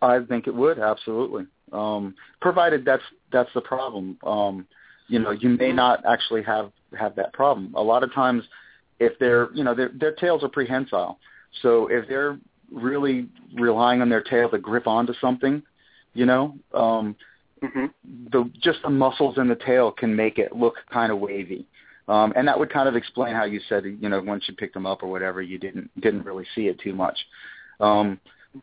I 0.00 0.18
think 0.20 0.48
it 0.48 0.54
would 0.54 0.80
absolutely, 0.80 1.46
um, 1.72 2.14
provided 2.40 2.84
that's 2.84 3.02
that's 3.30 3.50
the 3.54 3.60
problem. 3.60 4.18
Um, 4.24 4.66
you 5.12 5.18
know, 5.18 5.30
you 5.30 5.50
may 5.50 5.72
not 5.72 6.02
actually 6.06 6.42
have 6.44 6.72
have 6.98 7.14
that 7.16 7.34
problem. 7.34 7.74
A 7.74 7.82
lot 7.82 8.02
of 8.02 8.14
times, 8.14 8.44
if 8.98 9.18
they're 9.18 9.52
you 9.52 9.62
know 9.62 9.74
their 9.74 9.90
their 9.94 10.12
tails 10.12 10.42
are 10.42 10.48
prehensile, 10.48 11.18
so 11.60 11.86
if 11.88 12.08
they're 12.08 12.38
really 12.70 13.28
relying 13.54 14.00
on 14.00 14.08
their 14.08 14.22
tail 14.22 14.48
to 14.48 14.58
grip 14.58 14.86
onto 14.86 15.12
something, 15.20 15.62
you 16.14 16.24
know, 16.24 16.56
um, 16.72 17.14
mm-hmm. 17.62 17.86
the 18.32 18.50
just 18.62 18.78
the 18.82 18.88
muscles 18.88 19.36
in 19.36 19.48
the 19.48 19.54
tail 19.54 19.92
can 19.92 20.16
make 20.16 20.38
it 20.38 20.56
look 20.56 20.76
kind 20.90 21.12
of 21.12 21.18
wavy. 21.18 21.66
Um, 22.08 22.32
and 22.34 22.48
that 22.48 22.58
would 22.58 22.72
kind 22.72 22.88
of 22.88 22.96
explain 22.96 23.34
how 23.34 23.44
you 23.44 23.60
said, 23.68 23.84
you 23.84 24.08
know, 24.08 24.20
once 24.22 24.44
you 24.48 24.54
picked 24.54 24.74
them 24.74 24.86
up 24.86 25.02
or 25.02 25.10
whatever, 25.10 25.42
you 25.42 25.58
didn't 25.58 25.90
didn't 26.00 26.24
really 26.24 26.46
see 26.54 26.68
it 26.68 26.80
too 26.80 26.94
much. 26.94 27.18
Um, 27.80 28.18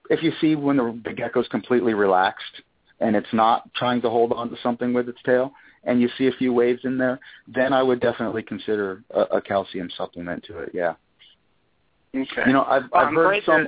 if 0.10 0.24
you 0.24 0.32
see 0.42 0.56
when 0.56 0.78
the, 0.78 1.00
the 1.04 1.14
gecko's 1.14 1.48
completely 1.50 1.94
relaxed 1.94 2.64
and 3.00 3.16
it's 3.16 3.34
not 3.34 3.72
trying 3.76 4.02
to 4.02 4.10
hold 4.10 4.34
on 4.34 4.50
to 4.50 4.56
something 4.64 4.94
with 4.94 5.08
its 5.10 5.20
tail, 5.24 5.54
and 5.84 6.02
you 6.02 6.10
see 6.18 6.28
a 6.28 6.32
few 6.34 6.54
waves 6.54 6.82
in 6.84 6.98
there, 6.98 7.20
then 7.48 7.74
I 7.74 7.82
would 7.84 8.00
definitely 8.00 8.44
consider 8.44 9.04
a, 9.12 9.22
a 9.22 9.42
calcium 9.42 9.90
supplement 9.98 10.44
to 10.46 10.60
it. 10.60 10.72
Yeah. 10.74 10.94
Okay. 12.16 12.44
You 12.48 12.54
know, 12.54 12.64
I've, 12.64 12.84
I've 12.94 13.14
heard 13.14 13.44
some. 13.46 13.68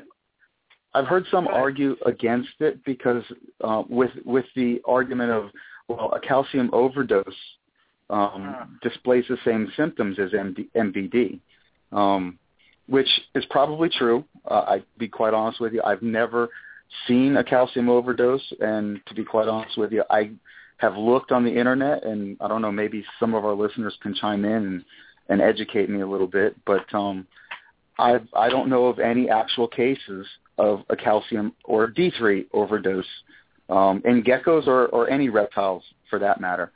I've 0.93 1.07
heard 1.07 1.26
some 1.32 1.47
argue 1.47 1.95
against 2.05 2.49
it 2.59 2.84
because 2.84 3.24
uh, 3.64 3.84
with 3.88 4.12
with 4.26 4.45
the 4.55 4.82
argument 4.86 5.32
of 5.32 5.49
well, 5.88 6.12
a 6.14 6.20
calcium 6.20 6.70
overdose 6.74 7.26
um, 8.09 8.55
uh. 8.59 8.66
displays 8.82 9.24
the 9.30 9.38
same 9.45 9.72
symptoms 9.78 10.18
as 10.20 10.32
MD, 10.32 10.68
MBD, 10.76 11.39
um, 11.95 12.38
which 12.88 13.07
is 13.36 13.45
probably 13.49 13.89
true. 13.89 14.26
Uh, 14.49 14.66
I 14.68 14.84
be 14.97 15.07
quite 15.07 15.34
honest 15.34 15.62
with 15.62 15.74
you, 15.74 15.82
I've 15.86 16.01
never 16.01 16.49
seen 17.07 17.38
a 17.38 17.43
calcium 17.43 17.88
overdose, 17.88 18.53
and 18.59 18.99
to 19.05 19.14
be 19.14 19.24
quite 19.24 19.47
honest 19.47 19.78
with 19.78 19.91
you, 19.91 20.03
I 20.09 20.32
have 20.82 20.98
looked 20.98 21.32
on 21.32 21.46
the 21.46 21.56
internet, 21.56 22.04
and 22.04 22.36
I 22.42 22.48
don't 22.48 22.64
know, 22.64 22.72
maybe 22.72 23.06
some 23.20 23.36
of 23.36 23.46
our 23.46 23.54
listeners 23.54 23.96
can 24.02 24.16
chime 24.16 24.44
in 24.44 24.52
and, 24.52 24.86
and 25.30 25.40
educate 25.40 25.92
me 25.92 26.02
a 26.02 26.08
little 26.08 26.28
bit, 26.28 26.56
but 26.66 26.92
um, 26.94 27.28
I 28.00 28.20
I 28.36 28.50
don't 28.50 28.68
know 28.68 28.88
of 28.88 28.98
any 28.98 29.30
actual 29.30 29.68
cases 29.68 30.26
of 30.58 30.82
a 30.90 30.96
calcium 30.96 31.54
or 31.66 31.88
D3 31.88 32.48
overdose 32.52 33.06
um, 33.70 34.02
in 34.06 34.24
geckos 34.24 34.66
or, 34.66 34.88
or 34.88 35.08
any 35.08 35.30
reptiles 35.30 35.84
for 36.10 36.18
that 36.18 36.42
matter. 36.42 36.72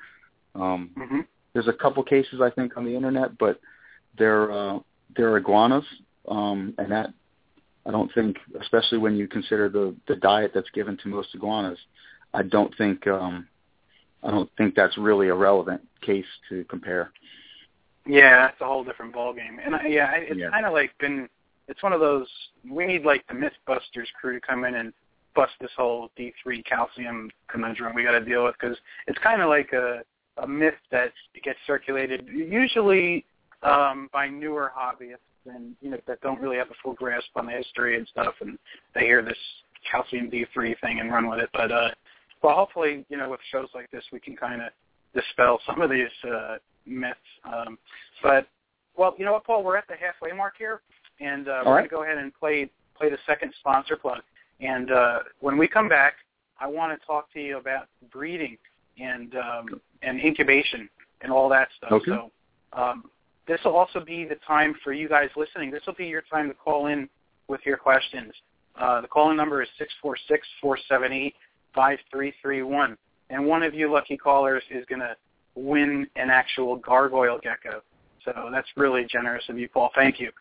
Um, 0.53 0.91
mm-hmm. 0.95 1.19
There's 1.53 1.67
a 1.67 1.73
couple 1.73 2.03
cases 2.03 2.41
I 2.41 2.51
think 2.51 2.77
on 2.77 2.85
the 2.85 2.95
internet, 2.95 3.37
but 3.39 3.59
they're 4.19 4.51
uh, 4.51 4.79
they're 5.17 5.35
iguanas, 5.37 5.85
um, 6.27 6.75
and 6.77 6.91
that 6.91 7.11
I 7.87 7.91
don't 7.91 8.13
think, 8.13 8.37
especially 8.61 8.99
when 8.99 9.15
you 9.15 9.27
consider 9.27 9.67
the 9.67 9.95
the 10.07 10.15
diet 10.15 10.51
that's 10.53 10.69
given 10.75 10.95
to 10.97 11.09
most 11.09 11.29
iguanas, 11.33 11.79
I 12.35 12.43
don't 12.43 12.75
think 12.77 13.07
um, 13.07 13.47
I 14.23 14.31
don't 14.31 14.49
think 14.57 14.75
that's 14.75 14.97
really 14.97 15.29
a 15.29 15.35
relevant 15.35 15.81
case 16.01 16.25
to 16.49 16.63
compare. 16.65 17.11
Yeah, 18.05 18.49
it's 18.49 18.61
a 18.61 18.65
whole 18.65 18.83
different 18.83 19.15
ballgame, 19.15 19.57
and 19.63 19.75
I, 19.75 19.87
yeah, 19.87 20.11
it's 20.15 20.39
yeah. 20.39 20.49
kind 20.49 20.65
of 20.65 20.73
like 20.73 20.95
been 20.99 21.27
it's 21.67 21.81
one 21.81 21.93
of 21.93 21.99
those 21.99 22.27
we 22.69 22.85
need 22.85 23.03
like 23.03 23.25
the 23.27 23.33
MythBusters 23.33 24.07
crew 24.19 24.39
to 24.39 24.45
come 24.45 24.65
in 24.65 24.75
and 24.75 24.93
bust 25.35 25.53
this 25.59 25.71
whole 25.75 26.11
D3 26.17 26.63
calcium 26.65 27.29
conundrum 27.49 27.95
we 27.95 28.03
got 28.03 28.11
to 28.11 28.23
deal 28.23 28.45
with 28.45 28.55
because 28.59 28.77
it's 29.07 29.17
kind 29.19 29.41
of 29.41 29.49
like 29.49 29.73
a 29.73 30.01
a 30.41 30.47
myth 30.47 30.75
that 30.91 31.11
gets 31.43 31.57
circulated 31.65 32.27
usually 32.27 33.25
um, 33.63 34.09
by 34.13 34.27
newer 34.27 34.71
hobbyists 34.77 35.17
and 35.45 35.75
you 35.81 35.89
know 35.89 35.97
that 36.07 36.21
don't 36.21 36.41
really 36.41 36.57
have 36.57 36.69
a 36.69 36.75
full 36.83 36.93
grasp 36.93 37.27
on 37.35 37.45
the 37.45 37.51
history 37.51 37.97
and 37.97 38.07
stuff, 38.07 38.33
and 38.41 38.57
they 38.93 39.01
hear 39.01 39.21
this 39.21 39.37
calcium 39.89 40.29
D3 40.29 40.79
thing 40.81 40.99
and 40.99 41.11
run 41.11 41.29
with 41.29 41.39
it. 41.39 41.49
But 41.53 41.71
uh, 41.71 41.89
well, 42.41 42.55
hopefully, 42.55 43.05
you 43.09 43.17
know, 43.17 43.29
with 43.29 43.39
shows 43.51 43.69
like 43.73 43.89
this, 43.91 44.03
we 44.11 44.19
can 44.19 44.35
kind 44.35 44.61
of 44.61 44.69
dispel 45.13 45.59
some 45.65 45.81
of 45.81 45.89
these 45.89 46.07
uh, 46.29 46.57
myths. 46.85 47.17
Um, 47.43 47.77
but 48.21 48.47
well, 48.97 49.15
you 49.17 49.25
know 49.25 49.33
what, 49.33 49.45
Paul, 49.45 49.63
we're 49.63 49.77
at 49.77 49.87
the 49.87 49.95
halfway 49.95 50.35
mark 50.35 50.53
here 50.57 50.81
and 51.19 51.47
uh, 51.47 51.63
we're 51.65 51.71
right. 51.71 51.77
going 51.77 51.83
to 51.83 51.89
go 51.89 52.03
ahead 52.03 52.17
and 52.17 52.33
play 52.33 52.69
play 52.97 53.09
the 53.09 53.17
second 53.25 53.53
sponsor 53.59 53.97
plug. 53.97 54.21
And 54.61 54.91
uh, 54.91 55.19
when 55.39 55.57
we 55.57 55.67
come 55.67 55.89
back, 55.89 56.13
I 56.59 56.67
want 56.67 56.97
to 56.97 57.05
talk 57.05 57.31
to 57.33 57.41
you 57.41 57.57
about 57.57 57.87
breeding 58.11 58.57
and 58.99 59.35
um, 59.35 59.81
and 60.01 60.19
incubation 60.19 60.89
and 61.21 61.31
all 61.31 61.49
that 61.49 61.67
stuff. 61.77 61.91
Okay. 61.91 62.11
So 62.11 62.31
um, 62.73 63.05
this 63.47 63.59
will 63.65 63.75
also 63.75 63.99
be 63.99 64.25
the 64.25 64.37
time 64.47 64.75
for 64.83 64.93
you 64.93 65.09
guys 65.09 65.29
listening. 65.35 65.71
This 65.71 65.83
will 65.85 65.93
be 65.93 66.05
your 66.05 66.23
time 66.31 66.47
to 66.47 66.53
call 66.53 66.87
in 66.87 67.09
with 67.47 67.61
your 67.65 67.77
questions. 67.77 68.33
Uh, 68.79 69.01
the 69.01 69.07
calling 69.07 69.37
number 69.37 69.61
is 69.61 69.69
six 69.77 69.93
four 70.01 70.17
six 70.27 70.47
four 70.61 70.77
seven 70.89 71.11
eight 71.11 71.35
five 71.75 71.99
three 72.11 72.33
three 72.41 72.63
one, 72.63 72.97
and 73.29 73.45
one 73.45 73.61
of 73.61 73.73
you 73.73 73.91
lucky 73.91 74.17
callers 74.17 74.63
is 74.71 74.85
going 74.87 75.01
to 75.01 75.15
win 75.55 76.07
an 76.15 76.29
actual 76.29 76.77
gargoyle 76.77 77.39
gecko. 77.41 77.81
So 78.23 78.49
that's 78.51 78.67
really 78.75 79.05
generous 79.05 79.43
of 79.49 79.59
you, 79.59 79.69
Paul. 79.69 79.91
Thank 79.93 80.19
you. 80.19 80.31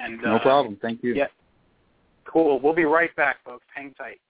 And 0.00 0.20
no 0.22 0.36
uh, 0.36 0.38
problem. 0.40 0.78
Thank 0.82 1.02
you. 1.02 1.14
Yeah. 1.14 1.26
Cool. 2.24 2.60
We'll 2.60 2.74
be 2.74 2.84
right 2.84 3.14
back, 3.16 3.36
folks. 3.44 3.64
Hang 3.74 3.94
tight. 3.94 4.20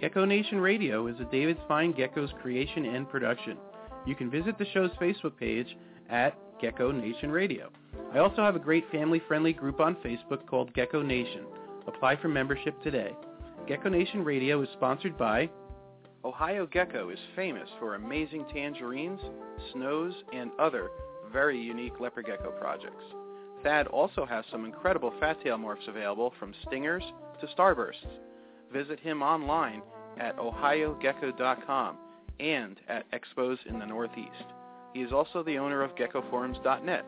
Gecko 0.00 0.24
Nation 0.24 0.60
Radio 0.60 1.06
is 1.06 1.18
a 1.20 1.24
David 1.24 1.56
Fine 1.66 1.94
Geckos 1.94 2.32
creation 2.42 2.84
and 2.84 3.08
production. 3.08 3.56
You 4.04 4.14
can 4.14 4.30
visit 4.30 4.58
the 4.58 4.66
show's 4.72 4.90
Facebook 5.00 5.36
page 5.38 5.76
at 6.10 6.36
Gecko 6.60 6.92
Nation 6.92 7.30
Radio. 7.30 7.70
I 8.12 8.18
also 8.18 8.42
have 8.42 8.56
a 8.56 8.60
great 8.60 8.84
family-friendly 8.92 9.54
group 9.54 9.80
on 9.80 9.96
Facebook 9.96 10.46
called 10.46 10.72
Gecko 10.74 11.02
Nation. 11.02 11.44
Apply 11.86 12.16
for 12.16 12.28
membership 12.28 12.80
today. 12.82 13.12
Gecko 13.66 13.88
Nation 13.88 14.24
Radio 14.24 14.62
is 14.62 14.68
sponsored 14.74 15.16
by 15.16 15.48
Ohio 16.24 16.66
Gecko 16.66 17.10
is 17.10 17.18
famous 17.36 17.68
for 17.78 17.94
amazing 17.94 18.44
tangerines, 18.52 19.20
snows, 19.72 20.12
and 20.32 20.50
other 20.58 20.88
very 21.32 21.60
unique 21.60 22.00
leopard 22.00 22.26
gecko 22.26 22.50
projects. 22.50 23.04
Thad 23.62 23.86
also 23.86 24.26
has 24.26 24.44
some 24.50 24.64
incredible 24.64 25.12
fat 25.20 25.40
tail 25.42 25.56
morphs 25.56 25.86
available 25.88 26.32
from 26.38 26.52
stingers 26.66 27.04
to 27.40 27.46
starbursts. 27.48 28.10
Visit 28.72 28.98
him 28.98 29.22
online 29.22 29.82
at 30.18 30.36
ohiogecko.com 30.36 31.96
and 32.40 32.80
at 32.88 33.06
expos 33.12 33.58
in 33.66 33.78
the 33.78 33.86
Northeast. 33.86 34.30
He 34.94 35.02
is 35.02 35.12
also 35.12 35.42
the 35.42 35.58
owner 35.58 35.82
of 35.82 35.94
geckoforums.net. 35.94 37.04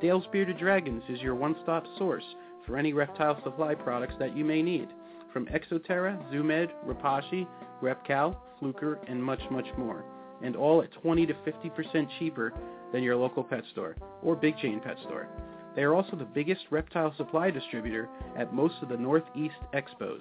Dale's 0.00 0.26
Bearded 0.32 0.58
Dragons 0.58 1.02
is 1.08 1.20
your 1.20 1.34
one-stop 1.34 1.84
source 1.98 2.24
for 2.68 2.76
any 2.76 2.92
reptile 2.92 3.42
supply 3.42 3.74
products 3.74 4.14
that 4.20 4.36
you 4.36 4.44
may 4.44 4.62
need, 4.62 4.88
from 5.32 5.46
Exo 5.46 5.82
Terra, 5.84 6.16
Zoo-Med, 6.30 6.70
Repashy, 6.86 7.48
Repcal, 7.82 8.36
Fluker, 8.60 9.00
and 9.08 9.22
much, 9.22 9.40
much 9.50 9.66
more, 9.76 10.04
and 10.42 10.54
all 10.54 10.82
at 10.82 10.92
20 10.92 11.26
to 11.26 11.34
50% 11.34 12.08
cheaper 12.18 12.52
than 12.92 13.02
your 13.02 13.16
local 13.16 13.42
pet 13.42 13.64
store 13.72 13.96
or 14.22 14.36
big 14.36 14.56
chain 14.58 14.80
pet 14.80 14.98
store. 15.06 15.28
They 15.74 15.82
are 15.82 15.94
also 15.94 16.16
the 16.16 16.24
biggest 16.24 16.62
reptile 16.70 17.14
supply 17.16 17.50
distributor 17.50 18.08
at 18.36 18.54
most 18.54 18.74
of 18.82 18.88
the 18.88 18.96
Northeast 18.96 19.54
expos. 19.74 20.20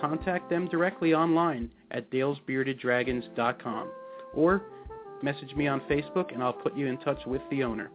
Contact 0.00 0.50
them 0.50 0.68
directly 0.68 1.14
online 1.14 1.70
at 1.90 2.10
dalesbeardeddragons.com 2.10 3.90
or 4.34 4.62
message 5.22 5.54
me 5.54 5.66
on 5.66 5.80
Facebook 5.82 6.32
and 6.32 6.42
I'll 6.42 6.52
put 6.52 6.76
you 6.76 6.86
in 6.86 6.98
touch 6.98 7.20
with 7.26 7.42
the 7.50 7.62
owner. 7.62 7.90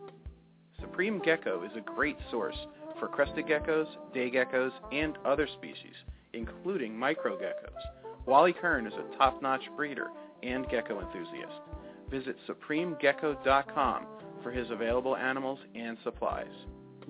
Supreme 0.80 1.20
Gecko 1.20 1.64
is 1.64 1.72
a 1.76 1.82
great 1.82 2.18
source 2.30 2.58
for 3.02 3.10
crested 3.10 3.46
geckos, 3.48 3.88
day 4.14 4.32
geckos, 4.32 4.72
and 4.94 5.18
other 5.26 5.48
species, 5.58 5.96
including 6.32 6.98
micro 6.98 7.36
geckos. 7.36 8.26
Wally 8.26 8.54
Kern 8.54 8.88
is 8.88 8.94
a 8.94 9.18
top-notch 9.18 9.64
breeder 9.76 10.08
and 10.42 10.70
gecko 10.70 11.02
enthusiast 11.02 11.60
visit 12.12 12.36
supremegecko.com 12.48 14.06
for 14.44 14.52
his 14.52 14.70
available 14.70 15.16
animals 15.16 15.60
and 15.74 15.98
supplies. 16.04 16.52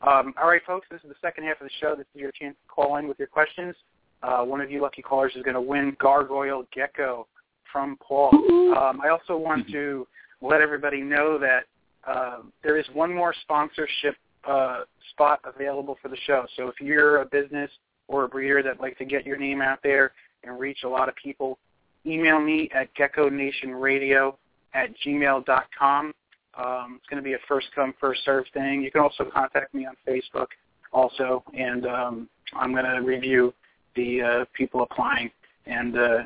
Um, 0.00 0.34
all 0.40 0.48
right, 0.48 0.62
folks, 0.66 0.86
this 0.90 1.00
is 1.02 1.10
the 1.10 1.16
second 1.20 1.44
half 1.44 1.60
of 1.60 1.66
the 1.66 1.72
show. 1.80 1.94
This 1.94 2.06
is 2.14 2.20
your 2.20 2.32
chance 2.32 2.56
to 2.56 2.74
call 2.74 2.96
in 2.96 3.06
with 3.06 3.18
your 3.18 3.28
questions. 3.28 3.74
Uh, 4.22 4.42
one 4.42 4.60
of 4.60 4.70
you 4.70 4.80
lucky 4.80 5.02
callers 5.02 5.32
is 5.36 5.42
going 5.42 5.54
to 5.54 5.60
win 5.60 5.94
Gargoyle 6.00 6.66
Gecko 6.74 7.26
from 7.70 7.98
Paul. 8.02 8.30
Um, 8.76 9.00
I 9.04 9.10
also 9.10 9.36
want 9.36 9.68
to 9.70 10.06
let 10.44 10.60
everybody 10.60 11.00
know 11.00 11.38
that 11.38 11.64
uh, 12.06 12.38
there 12.62 12.76
is 12.76 12.84
one 12.92 13.12
more 13.14 13.34
sponsorship 13.42 14.16
uh, 14.46 14.82
spot 15.10 15.40
available 15.44 15.96
for 16.02 16.08
the 16.08 16.16
show. 16.26 16.44
So 16.56 16.68
if 16.68 16.80
you're 16.80 17.22
a 17.22 17.24
business 17.24 17.70
or 18.08 18.24
a 18.24 18.28
breeder 18.28 18.62
that 18.62 18.80
like 18.80 18.98
to 18.98 19.04
get 19.04 19.24
your 19.24 19.38
name 19.38 19.62
out 19.62 19.78
there 19.82 20.12
and 20.42 20.58
reach 20.58 20.80
a 20.84 20.88
lot 20.88 21.08
of 21.08 21.14
people, 21.16 21.58
email 22.04 22.40
me 22.40 22.68
at 22.74 22.94
geckonationradio 22.94 24.36
at 24.74 24.90
gmail.com. 25.04 26.14
Um, 26.56 26.98
it's 27.00 27.08
going 27.08 27.22
to 27.22 27.22
be 27.22 27.32
a 27.32 27.38
first 27.48 27.68
come, 27.74 27.94
first 27.98 28.20
serve 28.24 28.44
thing. 28.52 28.82
You 28.82 28.90
can 28.90 29.00
also 29.00 29.24
contact 29.32 29.74
me 29.74 29.86
on 29.86 29.94
Facebook 30.06 30.48
also, 30.92 31.42
and 31.56 31.86
um, 31.86 32.28
I'm 32.54 32.72
going 32.72 32.84
to 32.84 32.98
review 32.98 33.54
the 33.96 34.22
uh, 34.22 34.44
people 34.52 34.82
applying 34.82 35.30
and 35.66 35.96
uh, 35.96 36.18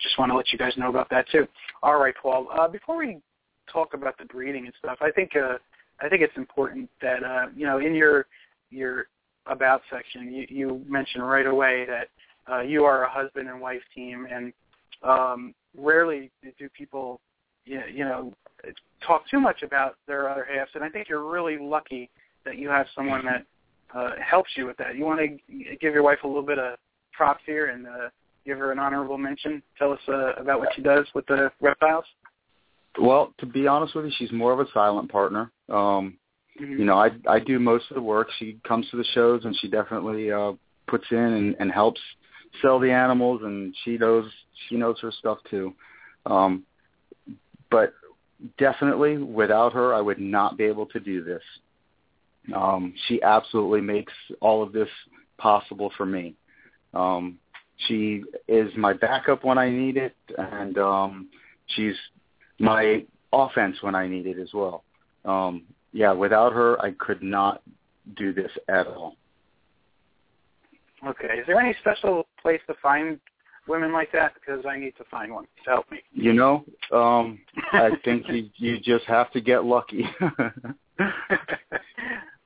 just 0.00 0.18
want 0.18 0.30
to 0.30 0.36
let 0.36 0.52
you 0.52 0.58
guys 0.58 0.72
know 0.76 0.88
about 0.88 1.10
that 1.10 1.28
too. 1.30 1.46
All 1.82 1.98
right, 1.98 2.14
Paul. 2.20 2.48
Uh, 2.58 2.68
before 2.68 2.98
we 2.98 3.18
talk 3.72 3.94
about 3.94 4.18
the 4.18 4.24
breeding 4.24 4.66
and 4.66 4.74
stuff, 4.78 4.98
I 5.00 5.10
think 5.10 5.32
uh, 5.36 5.58
I 6.00 6.08
think 6.08 6.22
it's 6.22 6.36
important 6.36 6.90
that 7.02 7.22
uh, 7.24 7.46
you 7.54 7.66
know 7.66 7.78
in 7.78 7.94
your 7.94 8.26
your 8.70 9.06
about 9.46 9.82
section 9.90 10.32
you, 10.32 10.46
you 10.48 10.84
mentioned 10.88 11.26
right 11.26 11.46
away 11.46 11.86
that 11.86 12.08
uh, 12.52 12.60
you 12.60 12.84
are 12.84 13.04
a 13.04 13.10
husband 13.10 13.48
and 13.48 13.60
wife 13.60 13.82
team, 13.94 14.26
and 14.30 14.52
um, 15.02 15.54
rarely 15.76 16.30
do 16.58 16.68
people 16.70 17.20
you 17.64 18.04
know 18.04 18.32
talk 19.06 19.28
too 19.28 19.40
much 19.40 19.62
about 19.62 19.96
their 20.06 20.28
other 20.28 20.46
halves. 20.50 20.70
And 20.74 20.84
I 20.84 20.88
think 20.88 21.08
you're 21.08 21.28
really 21.30 21.58
lucky 21.58 22.10
that 22.44 22.58
you 22.58 22.68
have 22.68 22.86
someone 22.94 23.24
that 23.24 23.44
uh, 23.94 24.10
helps 24.24 24.50
you 24.56 24.66
with 24.66 24.76
that. 24.78 24.96
You 24.96 25.04
want 25.04 25.20
to 25.20 25.76
give 25.80 25.94
your 25.94 26.02
wife 26.02 26.18
a 26.24 26.26
little 26.26 26.42
bit 26.42 26.58
of 26.58 26.78
props 27.12 27.42
here 27.46 27.66
and 27.66 27.86
uh, 27.86 28.08
give 28.44 28.58
her 28.58 28.72
an 28.72 28.78
honorable 28.78 29.18
mention. 29.18 29.62
Tell 29.78 29.92
us 29.92 30.00
uh, 30.08 30.34
about 30.34 30.60
what 30.60 30.68
she 30.74 30.82
does 30.82 31.06
with 31.14 31.26
the 31.26 31.50
reptiles. 31.60 32.04
Well, 33.00 33.34
to 33.38 33.46
be 33.46 33.66
honest 33.66 33.94
with 33.94 34.06
you, 34.06 34.12
she's 34.16 34.32
more 34.32 34.52
of 34.52 34.60
a 34.60 34.70
silent 34.72 35.10
partner. 35.10 35.50
Um, 35.68 36.16
mm-hmm. 36.60 36.78
You 36.78 36.84
know, 36.84 36.98
I 36.98 37.10
I 37.28 37.38
do 37.40 37.58
most 37.58 37.90
of 37.90 37.94
the 37.94 38.02
work. 38.02 38.28
She 38.38 38.58
comes 38.66 38.88
to 38.90 38.96
the 38.96 39.04
shows 39.14 39.44
and 39.44 39.56
she 39.60 39.68
definitely 39.68 40.32
uh, 40.32 40.52
puts 40.86 41.04
in 41.10 41.18
and, 41.18 41.56
and 41.60 41.70
helps 41.70 42.00
sell 42.62 42.78
the 42.78 42.90
animals, 42.90 43.42
and 43.44 43.74
she 43.84 43.98
knows 43.98 44.30
she 44.68 44.76
knows 44.76 44.96
her 45.00 45.12
stuff 45.12 45.38
too. 45.50 45.74
Um, 46.24 46.64
but 47.70 47.92
definitely, 48.58 49.18
without 49.18 49.72
her, 49.72 49.94
I 49.94 50.00
would 50.00 50.18
not 50.18 50.56
be 50.56 50.64
able 50.64 50.86
to 50.86 51.00
do 51.00 51.22
this. 51.22 51.42
Um, 52.54 52.94
she 53.08 53.22
absolutely 53.22 53.80
makes 53.80 54.12
all 54.40 54.62
of 54.62 54.72
this 54.72 54.88
possible 55.38 55.92
for 55.96 56.06
me. 56.06 56.34
Um, 56.94 57.38
she 57.88 58.22
is 58.48 58.70
my 58.76 58.92
backup 58.92 59.44
when 59.44 59.58
I 59.58 59.68
need 59.68 59.96
it, 59.96 60.14
and 60.38 60.78
um, 60.78 61.28
she's 61.66 61.94
my 62.58 63.04
offense 63.32 63.76
when 63.82 63.94
I 63.94 64.06
need 64.08 64.26
it 64.26 64.38
as 64.38 64.52
well. 64.54 64.84
Um, 65.24 65.64
yeah, 65.92 66.12
without 66.12 66.52
her, 66.52 66.80
I 66.80 66.92
could 66.92 67.22
not 67.22 67.62
do 68.16 68.32
this 68.32 68.50
at 68.68 68.86
all. 68.86 69.16
Okay. 71.06 71.38
Is 71.38 71.46
there 71.46 71.60
any 71.60 71.74
special 71.80 72.26
place 72.40 72.60
to 72.66 72.74
find 72.82 73.18
women 73.68 73.92
like 73.92 74.12
that? 74.12 74.34
Because 74.34 74.64
I 74.66 74.78
need 74.78 74.94
to 74.98 75.04
find 75.10 75.32
one 75.32 75.44
to 75.64 75.70
help 75.70 75.90
me. 75.90 75.98
You 76.12 76.32
know, 76.32 76.64
um, 76.92 77.38
I 77.72 77.90
think 78.04 78.28
you 78.28 78.48
you 78.56 78.78
just 78.80 79.04
have 79.06 79.30
to 79.32 79.40
get 79.40 79.64
lucky. 79.64 80.04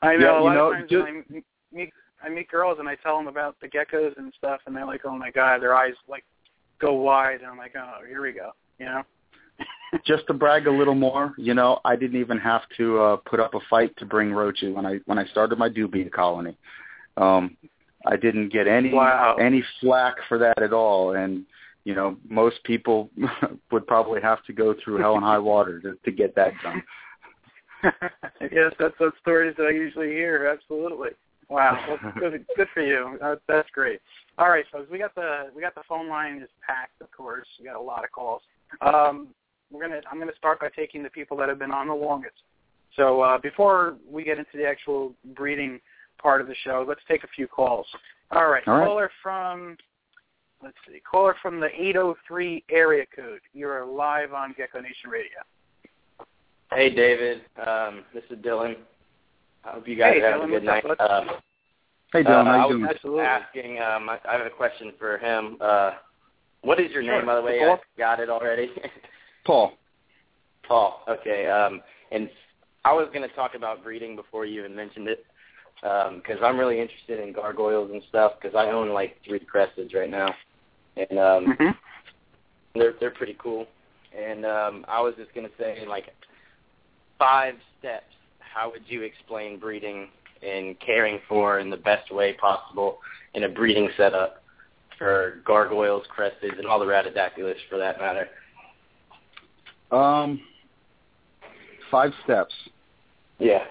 I 0.02 0.16
know. 0.16 0.18
Yeah, 0.18 0.40
a 0.40 0.42
lot 0.42 0.54
know, 0.54 0.72
of 0.72 0.74
times 0.74 0.90
just, 0.90 1.04
I 1.06 1.42
meet 1.72 1.92
I 2.22 2.28
meet 2.28 2.48
girls 2.48 2.78
and 2.78 2.88
I 2.88 2.96
tell 2.96 3.16
them 3.16 3.28
about 3.28 3.56
the 3.60 3.68
geckos 3.68 4.16
and 4.18 4.32
stuff, 4.36 4.60
and 4.66 4.74
they're 4.74 4.86
like, 4.86 5.02
"Oh 5.04 5.16
my 5.16 5.30
god!" 5.30 5.62
Their 5.62 5.74
eyes 5.74 5.94
like 6.08 6.24
go 6.80 6.94
wide, 6.94 7.40
and 7.40 7.46
I'm 7.46 7.58
like, 7.58 7.74
"Oh, 7.76 7.98
here 8.06 8.22
we 8.22 8.32
go," 8.32 8.50
you 8.78 8.86
know. 8.86 9.02
Just 10.06 10.26
to 10.28 10.34
brag 10.34 10.66
a 10.66 10.70
little 10.70 10.94
more, 10.94 11.34
you 11.36 11.54
know, 11.54 11.80
I 11.84 11.96
didn't 11.96 12.20
even 12.20 12.38
have 12.38 12.62
to 12.76 13.00
uh, 13.00 13.16
put 13.16 13.40
up 13.40 13.54
a 13.54 13.60
fight 13.68 13.96
to 13.98 14.06
bring 14.06 14.32
Roach 14.32 14.62
when 14.62 14.86
I 14.86 14.98
when 15.06 15.18
I 15.18 15.26
started 15.26 15.58
my 15.58 15.68
dubia 15.68 16.10
colony. 16.10 16.56
Um, 17.16 17.56
I 18.06 18.16
didn't 18.16 18.52
get 18.52 18.66
any 18.66 18.92
wow. 18.92 19.36
any 19.40 19.62
flack 19.80 20.14
for 20.28 20.38
that 20.38 20.62
at 20.62 20.72
all, 20.72 21.14
and 21.14 21.44
you 21.84 21.94
know, 21.94 22.16
most 22.28 22.62
people 22.64 23.10
would 23.72 23.86
probably 23.86 24.20
have 24.20 24.44
to 24.44 24.52
go 24.52 24.74
through 24.82 24.98
hell 24.98 25.14
and 25.14 25.24
high 25.24 25.38
water 25.38 25.80
to, 25.80 25.94
to 26.04 26.10
get 26.10 26.34
that 26.36 26.52
done. 26.62 26.82
yes, 28.40 28.72
that's 28.78 28.94
those 28.98 29.12
stories 29.20 29.54
that 29.56 29.64
I 29.64 29.70
usually 29.70 30.08
hear. 30.08 30.46
Absolutely. 30.46 31.10
Wow, 31.48 31.84
well, 31.88 32.12
good, 32.18 32.44
good 32.56 32.68
for 32.72 32.82
you. 32.82 33.18
That, 33.20 33.40
that's 33.48 33.68
great. 33.70 34.00
All 34.38 34.48
right, 34.48 34.64
folks, 34.70 34.88
we 34.90 34.98
got 34.98 35.14
the 35.14 35.50
we 35.54 35.60
got 35.60 35.74
the 35.74 35.82
phone 35.88 36.08
line 36.08 36.40
is 36.40 36.48
packed. 36.66 37.00
Of 37.00 37.10
course, 37.10 37.46
we 37.58 37.66
got 37.66 37.76
a 37.76 37.80
lot 37.80 38.04
of 38.04 38.12
calls. 38.12 38.42
Um, 38.80 39.28
we're 39.70 39.82
gonna 39.86 40.00
I'm 40.10 40.18
gonna 40.18 40.32
start 40.38 40.60
by 40.60 40.68
taking 40.74 41.02
the 41.02 41.10
people 41.10 41.36
that 41.38 41.48
have 41.48 41.58
been 41.58 41.70
on 41.72 41.88
the 41.88 41.94
longest. 41.94 42.36
So 42.96 43.20
uh, 43.20 43.38
before 43.38 43.96
we 44.10 44.24
get 44.24 44.38
into 44.38 44.56
the 44.56 44.66
actual 44.66 45.12
breeding 45.34 45.80
part 46.20 46.40
of 46.40 46.48
the 46.48 46.54
show, 46.64 46.84
let's 46.86 47.00
take 47.08 47.24
a 47.24 47.28
few 47.28 47.46
calls. 47.46 47.86
All 48.32 48.48
right, 48.48 48.62
All 48.66 48.78
right. 48.78 48.86
caller 48.86 49.10
from 49.22 49.76
let's 50.62 50.76
see, 50.86 51.00
caller 51.08 51.34
from 51.40 51.60
the 51.60 51.68
803 51.74 52.64
area 52.70 53.04
code. 53.14 53.40
You're 53.54 53.84
live 53.86 54.32
on 54.32 54.54
Gecko 54.56 54.80
Nation 54.80 55.08
Radio. 55.10 55.38
Hey, 56.72 56.94
David. 56.94 57.42
Um, 57.66 58.04
this 58.14 58.22
is 58.30 58.38
Dylan. 58.38 58.76
I 59.64 59.70
hope 59.72 59.88
you 59.88 59.96
guys 59.96 60.14
Hey, 60.14 60.20
are 60.22 60.30
having 60.32 60.48
Dylan, 60.48 60.56
a 60.56 60.60
good 60.60 60.64
night. 60.64 60.84
up, 60.84 61.00
Um, 61.00 61.28
Hey, 62.12 62.20
uh, 62.20 62.24
Dylan, 62.24 62.46
I 62.46 62.58
how 62.58 62.68
was 62.68 62.72
you 62.74 62.78
doing? 62.78 62.90
Absolutely. 62.90 63.22
asking. 63.24 63.78
Um, 63.80 64.08
I, 64.10 64.18
I 64.28 64.32
have 64.36 64.46
a 64.46 64.50
question 64.50 64.92
for 64.98 65.18
him. 65.18 65.56
Uh, 65.60 65.92
what 66.62 66.78
is 66.80 66.90
your 66.92 67.02
Sure. 67.02 67.16
name, 67.16 67.26
by 67.26 67.36
the 67.36 67.42
way? 67.42 67.58
Paul. 67.60 67.78
I 67.96 67.98
got 67.98 68.20
it 68.20 68.28
already. 68.28 68.70
Paul. 69.44 69.72
Paul. 70.66 71.02
Okay. 71.08 71.46
Um, 71.46 71.80
and 72.12 72.28
I 72.84 72.92
was 72.92 73.08
going 73.12 73.28
to 73.28 73.34
talk 73.34 73.54
about 73.54 73.82
breeding 73.82 74.16
before 74.16 74.46
you 74.46 74.60
even 74.60 74.74
mentioned 74.74 75.08
it, 75.08 75.24
because 75.82 76.38
I'm 76.42 76.58
really 76.58 76.80
interested 76.80 77.20
in 77.20 77.32
gargoyles 77.32 77.90
and 77.90 78.02
stuff. 78.08 78.32
Because 78.40 78.56
I 78.56 78.70
own 78.70 78.90
like 78.90 79.16
three 79.26 79.40
cresteds 79.40 79.94
right 79.94 80.10
now, 80.10 80.34
and 80.96 81.18
um, 81.18 81.56
hmm 81.58 81.70
they're 82.74 82.94
they're 83.00 83.10
pretty 83.10 83.36
cool. 83.42 83.66
And 84.16 84.44
um, 84.44 84.84
I 84.88 85.00
was 85.00 85.14
just 85.16 85.32
going 85.34 85.46
to 85.46 85.52
say, 85.58 85.84
like, 85.88 86.06
five 87.18 87.54
steps. 87.78 88.12
How 88.38 88.70
would 88.70 88.82
you 88.86 89.02
explain 89.02 89.58
breeding 89.58 90.08
and 90.42 90.74
caring 90.80 91.20
for 91.28 91.60
in 91.60 91.70
the 91.70 91.76
best 91.76 92.12
way 92.12 92.32
possible 92.32 92.98
in 93.34 93.44
a 93.44 93.48
breeding 93.48 93.88
setup 93.96 94.42
for 94.98 95.40
gargoyles, 95.46 96.02
cresteds, 96.16 96.58
and 96.58 96.66
all 96.66 96.80
the 96.80 96.86
Rhacodactylus 96.86 97.54
for 97.68 97.78
that 97.78 98.00
matter? 98.00 98.28
Um, 99.90 100.40
five 101.90 102.12
steps. 102.24 102.54
Yeah. 103.38 103.64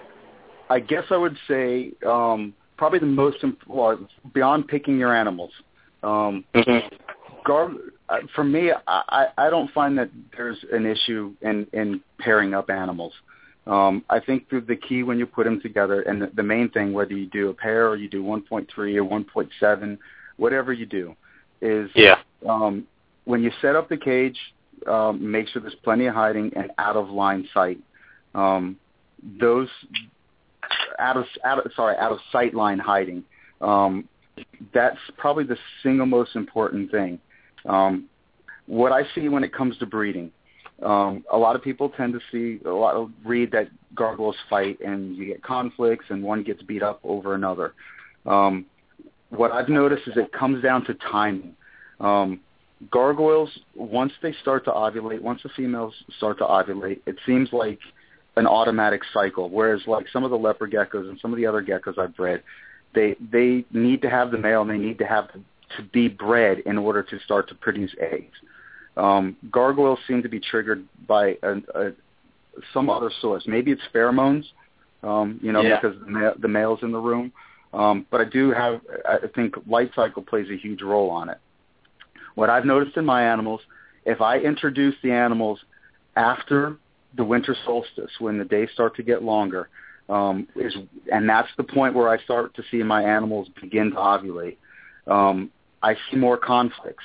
I 0.68 0.80
guess 0.80 1.04
I 1.10 1.16
would 1.16 1.36
say 1.48 1.92
um, 2.06 2.54
probably 2.76 2.98
the 2.98 3.06
most 3.06 3.42
important, 3.42 3.76
well, 3.76 4.32
beyond 4.34 4.68
picking 4.68 4.98
your 4.98 5.14
animals. 5.14 5.50
Um, 6.02 6.44
Mm-hmm. 6.54 6.94
gar- 7.44 7.72
uh, 8.08 8.18
for 8.34 8.42
me, 8.44 8.72
I, 8.72 9.02
I 9.08 9.46
I 9.46 9.50
don't 9.50 9.70
find 9.72 9.96
that 9.98 10.10
there's 10.36 10.58
an 10.72 10.86
issue 10.86 11.32
in 11.42 11.66
in 11.72 12.00
pairing 12.18 12.54
up 12.54 12.70
animals. 12.70 13.12
Um, 13.66 14.02
I 14.10 14.18
think 14.18 14.48
the, 14.48 14.60
the 14.60 14.76
key 14.76 15.02
when 15.02 15.18
you 15.18 15.26
put 15.26 15.44
them 15.44 15.60
together, 15.60 16.00
and 16.02 16.22
the, 16.22 16.30
the 16.34 16.42
main 16.42 16.70
thing, 16.70 16.92
whether 16.92 17.12
you 17.12 17.26
do 17.26 17.50
a 17.50 17.54
pair 17.54 17.88
or 17.88 17.96
you 17.96 18.08
do 18.08 18.22
1.3 18.24 18.66
or 18.78 18.84
1.7, 19.04 19.98
whatever 20.38 20.72
you 20.72 20.86
do, 20.86 21.14
is 21.60 21.90
Yeah. 21.94 22.16
um, 22.48 22.86
when 23.26 23.42
you 23.42 23.52
set 23.60 23.76
up 23.76 23.88
the 23.88 23.96
cage, 23.98 24.38
um, 24.86 25.30
make 25.30 25.48
sure 25.48 25.62
there's 25.62 25.74
plenty 25.82 26.06
of 26.06 26.14
hiding 26.14 26.52
and 26.56 26.70
out 26.78 26.96
of 26.96 27.08
line 27.10 27.48
sight. 27.52 27.78
Um, 28.34 28.76
those 29.40 29.68
out 30.98 31.16
of, 31.16 31.24
out 31.44 31.64
of 31.64 31.72
sorry 31.74 31.96
out 31.96 32.12
of 32.12 32.18
sight 32.32 32.54
line 32.54 32.78
hiding. 32.78 33.24
Um, 33.60 34.08
that's 34.72 34.98
probably 35.18 35.44
the 35.44 35.58
single 35.82 36.06
most 36.06 36.36
important 36.36 36.90
thing. 36.90 37.18
Um, 37.66 38.06
what 38.66 38.92
I 38.92 39.02
see 39.14 39.28
when 39.28 39.44
it 39.44 39.52
comes 39.52 39.76
to 39.78 39.86
breeding, 39.86 40.30
um, 40.82 41.24
a 41.30 41.36
lot 41.36 41.56
of 41.56 41.62
people 41.62 41.90
tend 41.90 42.14
to 42.14 42.20
see 42.32 42.64
a 42.64 42.70
lot 42.70 42.94
of 42.94 43.10
read 43.24 43.50
that 43.52 43.68
gargoyles 43.94 44.36
fight 44.48 44.78
and 44.80 45.16
you 45.16 45.26
get 45.26 45.42
conflicts 45.42 46.06
and 46.08 46.22
one 46.22 46.42
gets 46.42 46.62
beat 46.62 46.82
up 46.82 47.00
over 47.04 47.34
another. 47.34 47.74
Um, 48.24 48.66
what 49.30 49.52
I've 49.52 49.68
noticed 49.68 50.08
is 50.08 50.16
it 50.16 50.32
comes 50.32 50.62
down 50.62 50.84
to 50.86 50.94
timing. 50.94 51.54
Um, 52.00 52.40
gargoyles, 52.90 53.50
once 53.74 54.12
they 54.22 54.32
start 54.40 54.64
to 54.64 54.70
ovulate, 54.70 55.20
once 55.20 55.42
the 55.42 55.50
females 55.50 55.94
start 56.16 56.38
to 56.38 56.44
ovulate, 56.44 57.00
it 57.06 57.16
seems 57.26 57.52
like 57.52 57.78
an 58.36 58.46
automatic 58.46 59.02
cycle. 59.12 59.50
Whereas 59.50 59.82
like 59.86 60.06
some 60.12 60.24
of 60.24 60.30
the 60.30 60.38
leopard 60.38 60.72
geckos 60.72 61.08
and 61.08 61.18
some 61.20 61.32
of 61.32 61.36
the 61.36 61.46
other 61.46 61.62
geckos 61.62 61.98
I've 61.98 62.16
bred, 62.16 62.42
they 62.94 63.16
they 63.32 63.64
need 63.72 64.02
to 64.02 64.10
have 64.10 64.30
the 64.30 64.38
male 64.38 64.62
and 64.62 64.70
they 64.70 64.78
need 64.78 64.98
to 64.98 65.06
have 65.06 65.32
to, 65.32 65.38
to 65.76 65.82
be 65.92 66.08
bred 66.08 66.60
in 66.60 66.78
order 66.78 67.02
to 67.02 67.18
start 67.20 67.48
to 67.48 67.54
produce 67.54 67.94
eggs. 68.00 68.36
Um, 68.96 69.36
gargoyles 69.50 69.98
seem 70.08 70.22
to 70.22 70.28
be 70.28 70.40
triggered 70.40 70.84
by 71.06 71.36
a, 71.42 71.56
a, 71.74 71.92
some 72.74 72.90
other 72.90 73.10
source. 73.20 73.44
Maybe 73.46 73.70
it's 73.70 73.82
pheromones, 73.94 74.44
um, 75.02 75.38
you 75.42 75.52
know, 75.52 75.60
Yeah. 75.60 75.78
because 75.80 75.98
the, 76.00 76.10
ma- 76.10 76.34
the 76.38 76.48
male's 76.48 76.80
in 76.82 76.90
the 76.92 76.98
room. 76.98 77.32
Um, 77.72 78.04
but 78.10 78.20
I 78.20 78.24
do 78.24 78.50
have, 78.50 78.80
I 79.08 79.18
think 79.32 79.54
light 79.66 79.92
cycle 79.94 80.22
plays 80.22 80.48
a 80.50 80.56
huge 80.56 80.82
role 80.82 81.08
on 81.10 81.28
it. 81.28 81.38
What 82.34 82.50
I've 82.50 82.64
noticed 82.64 82.96
in 82.96 83.04
my 83.04 83.24
animals, 83.24 83.60
if 84.04 84.20
I 84.20 84.38
introduce 84.38 84.94
the 85.02 85.12
animals 85.12 85.58
after 86.16 86.76
the 87.16 87.24
winter 87.24 87.56
solstice, 87.64 88.10
when 88.18 88.38
the 88.38 88.44
days 88.44 88.68
start 88.72 88.96
to 88.96 89.02
get 89.02 89.22
longer, 89.22 89.68
um, 90.08 90.48
is 90.56 90.74
and 91.12 91.28
that's 91.28 91.48
the 91.56 91.64
point 91.64 91.94
where 91.94 92.08
I 92.08 92.22
start 92.24 92.54
to 92.54 92.62
see 92.70 92.82
my 92.82 93.02
animals 93.02 93.48
begin 93.60 93.90
to 93.90 93.96
ovulate. 93.96 94.56
Um, 95.06 95.50
I 95.82 95.94
see 96.10 96.16
more 96.16 96.36
conflicts 96.36 97.04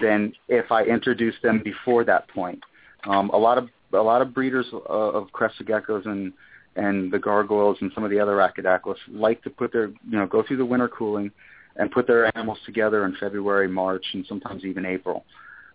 than 0.00 0.32
if 0.48 0.70
I 0.70 0.84
introduce 0.84 1.34
them 1.42 1.60
before 1.62 2.04
that 2.04 2.28
point. 2.28 2.62
Um, 3.04 3.30
a 3.30 3.36
lot 3.36 3.58
of 3.58 3.68
a 3.92 3.98
lot 3.98 4.22
of 4.22 4.34
breeders 4.34 4.66
uh, 4.72 4.76
of 4.78 5.32
crested 5.32 5.66
geckos 5.66 6.06
and 6.06 6.32
and 6.76 7.10
the 7.10 7.18
gargoyles 7.18 7.78
and 7.80 7.90
some 7.94 8.04
of 8.04 8.10
the 8.10 8.20
other 8.20 8.36
Rhacodactylus 8.36 8.96
like 9.08 9.42
to 9.42 9.50
put 9.50 9.72
their 9.72 9.88
you 9.88 10.18
know 10.18 10.26
go 10.26 10.42
through 10.42 10.58
the 10.58 10.64
winter 10.64 10.88
cooling 10.88 11.30
and 11.78 11.90
put 11.90 12.06
their 12.06 12.36
animals 12.36 12.58
together 12.64 13.04
in 13.04 13.16
February, 13.18 13.68
March, 13.68 14.04
and 14.14 14.24
sometimes 14.26 14.64
even 14.64 14.84
April. 14.84 15.24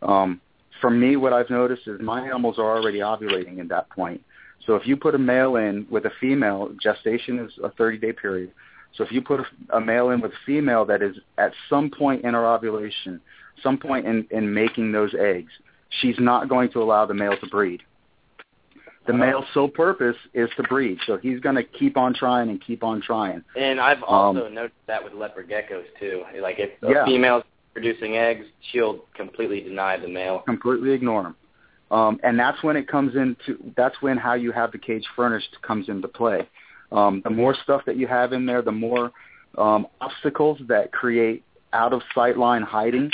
Um, 0.02 0.42
for 0.80 0.90
me, 0.90 1.16
what 1.16 1.34
I've 1.34 1.50
noticed 1.50 1.88
is 1.88 2.02
my 2.02 2.26
animals 2.26 2.58
are 2.58 2.76
already 2.78 3.00
ovulating 3.00 3.60
at 3.60 3.70
that 3.70 3.90
point. 3.90 4.22
So 4.66 4.76
if 4.76 4.86
you 4.88 4.98
put 4.98 5.16
a 5.16 5.20
male 5.20 5.56
in 5.56 5.88
with 5.90 6.06
a 6.06 6.12
female, 6.20 6.72
gestation 6.82 7.40
is 7.40 7.52
a 7.64 7.70
30-day 7.70 8.14
period. 8.14 8.52
So 8.96 9.04
if 9.04 9.12
you 9.12 9.22
put 9.22 9.42
a, 9.70 9.80
male 9.80 10.10
in 10.10 10.22
with 10.22 10.32
a 10.32 10.46
female 10.46 10.86
that 10.86 11.02
is 11.02 11.16
at 11.38 11.54
some 11.70 11.90
point 11.90 12.24
in 12.26 12.34
her 12.34 12.46
ovulation, 12.46 13.22
some 13.64 13.78
point 13.78 14.06
in, 14.06 14.28
in 14.32 14.54
making 14.54 14.92
those 14.92 15.14
eggs, 15.18 15.52
she's 16.02 16.16
not 16.20 16.50
going 16.50 16.72
to 16.72 16.82
allow 16.82 17.06
the 17.06 17.14
male 17.14 17.38
to 17.38 17.48
breed. 17.48 17.82
The 19.12 19.18
male's 19.18 19.46
sole 19.54 19.68
purpose 19.70 20.16
is 20.34 20.50
to 20.58 20.64
breed, 20.64 20.98
so 21.06 21.18
he's 21.18 21.40
going 21.40 21.56
to 21.56 21.64
keep 21.64 21.98
on 21.98 22.14
trying 22.14 22.50
and 22.50 22.62
keep 22.62 22.84
on 22.84 23.02
trying. 23.02 23.44
And 23.58 23.80
I've 23.80 24.04
also 24.04 24.48
noticed 24.48 24.76
that 24.88 25.04
with 25.04 25.14
leopard 25.14 25.50
geckos 25.50 25.86
too. 26.00 26.24
Like 26.42 26.60
if 26.60 26.72
Yeah. 26.82 27.06
female's 27.06 27.44
producing 27.74 28.18
eggs, 28.18 28.46
she'll 28.72 29.06
completely 29.14 29.62
deny 29.62 29.98
the 29.98 30.08
male. 30.08 30.40
completely 30.40 30.92
ignore 30.92 31.28
him. 31.28 31.36
Um, 31.92 32.20
and 32.24 32.40
that's 32.40 32.64
when 32.64 32.78
it 32.78 32.88
comes 32.88 33.16
into, 33.16 33.58
that's 33.76 34.02
when 34.02 34.18
how 34.18 34.34
you 34.34 34.52
have 34.54 34.72
the 34.72 34.78
cage 34.78 35.06
furnished 35.16 35.62
comes 35.62 35.90
into 35.90 36.08
play. 36.08 36.48
Um, 36.92 37.22
the 37.24 37.30
more 37.30 37.54
stuff 37.54 37.84
that 37.86 37.98
you 37.98 38.08
have 38.08 38.32
in 38.34 38.46
there, 38.46 38.62
the 38.62 38.72
more 38.72 39.12
um, 39.58 39.88
obstacles 40.00 40.60
that 40.68 40.92
create 40.94 41.44
out 41.74 41.92
of 41.94 42.02
sight 42.16 42.38
line 42.38 42.62
hiding, 42.62 43.12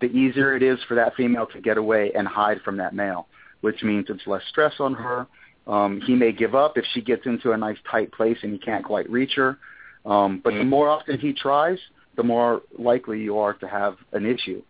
the 0.00 0.06
easier 0.06 0.54
it 0.54 0.62
is 0.62 0.78
for 0.86 0.94
that 0.94 1.14
female 1.16 1.46
to 1.46 1.60
get 1.60 1.78
away 1.78 2.12
and 2.14 2.28
hide 2.28 2.60
from 2.62 2.76
that 2.76 2.94
male, 2.94 3.26
which 3.60 3.82
means 3.82 4.06
it's 4.08 4.26
less 4.26 4.42
stress 4.48 4.74
on 4.80 4.94
her. 4.94 5.26
Um, 5.66 6.00
he 6.00 6.14
may 6.14 6.32
give 6.32 6.54
up 6.54 6.76
if 6.78 6.84
she 6.92 7.00
gets 7.00 7.26
into 7.26 7.52
a 7.52 7.56
nice 7.56 7.76
tight 7.90 8.12
place 8.12 8.38
and 8.42 8.52
he 8.52 8.58
can't 8.58 8.84
quite 8.84 9.08
reach 9.10 9.34
her. 9.36 9.58
Um, 10.06 10.40
but 10.42 10.54
the 10.54 10.64
more 10.64 10.88
often 10.88 11.18
he 11.18 11.32
tries, 11.32 11.78
the 12.16 12.22
more 12.22 12.62
likely 12.78 13.20
you 13.20 13.38
are 13.38 13.52
to 13.54 13.68
have 13.68 13.96
an 14.12 14.24
issue. 14.26 14.62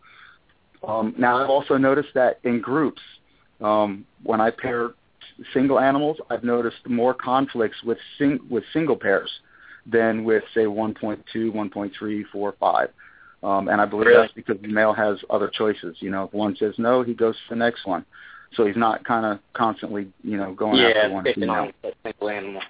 Um, 0.87 1.15
now, 1.19 1.43
I've 1.43 1.51
also 1.51 1.77
noticed 1.77 2.11
that 2.15 2.41
in 2.45 2.61
groups, 2.61 3.03
um, 3.61 4.05
when 4.23 4.41
I 4.41 4.51
pair 4.51 4.91
single 5.53 5.79
animals, 5.79 6.19
I've 6.31 6.45
noticed 6.45 6.89
more 6.89 7.15
conflicts 7.15 7.83
with 7.83 7.99
sing- 8.19 8.41
with 8.49 8.65
single 8.73 8.97
pairs 8.97 9.31
than 9.87 10.25
with 10.25 10.43
say 10.55 10.67
1.2, 10.67 11.51
1.3, 11.53 12.25
4, 12.25 12.55
5. 12.59 12.91
Um, 13.43 13.69
and 13.69 13.81
I 13.81 13.87
believe 13.87 14.07
Really? 14.09 14.23
that's 14.23 14.33
because 14.33 14.59
the 14.61 14.69
male 14.69 14.93
has 14.93 15.19
other 15.31 15.49
choices. 15.49 15.97
You 16.01 16.11
know, 16.11 16.25
if 16.25 16.35
one 16.35 16.57
says 16.57 16.75
no, 16.79 17.03
he 17.03 17.15
goes 17.15 17.37
to 17.37 17.43
the 17.51 17.57
next 17.57 17.87
one. 17.87 18.05
So 18.55 18.67
he's 18.67 18.77
not 18.77 19.05
kind 19.05 19.25
of 19.25 19.39
constantly, 19.53 20.09
you 20.25 20.37
know, 20.37 20.53
going 20.55 20.81
after 20.81 21.11
one 21.11 21.25
picking 21.25 21.43
female. 21.43 21.71
on 21.85 21.93
single 22.03 22.31
animal. 22.31 22.63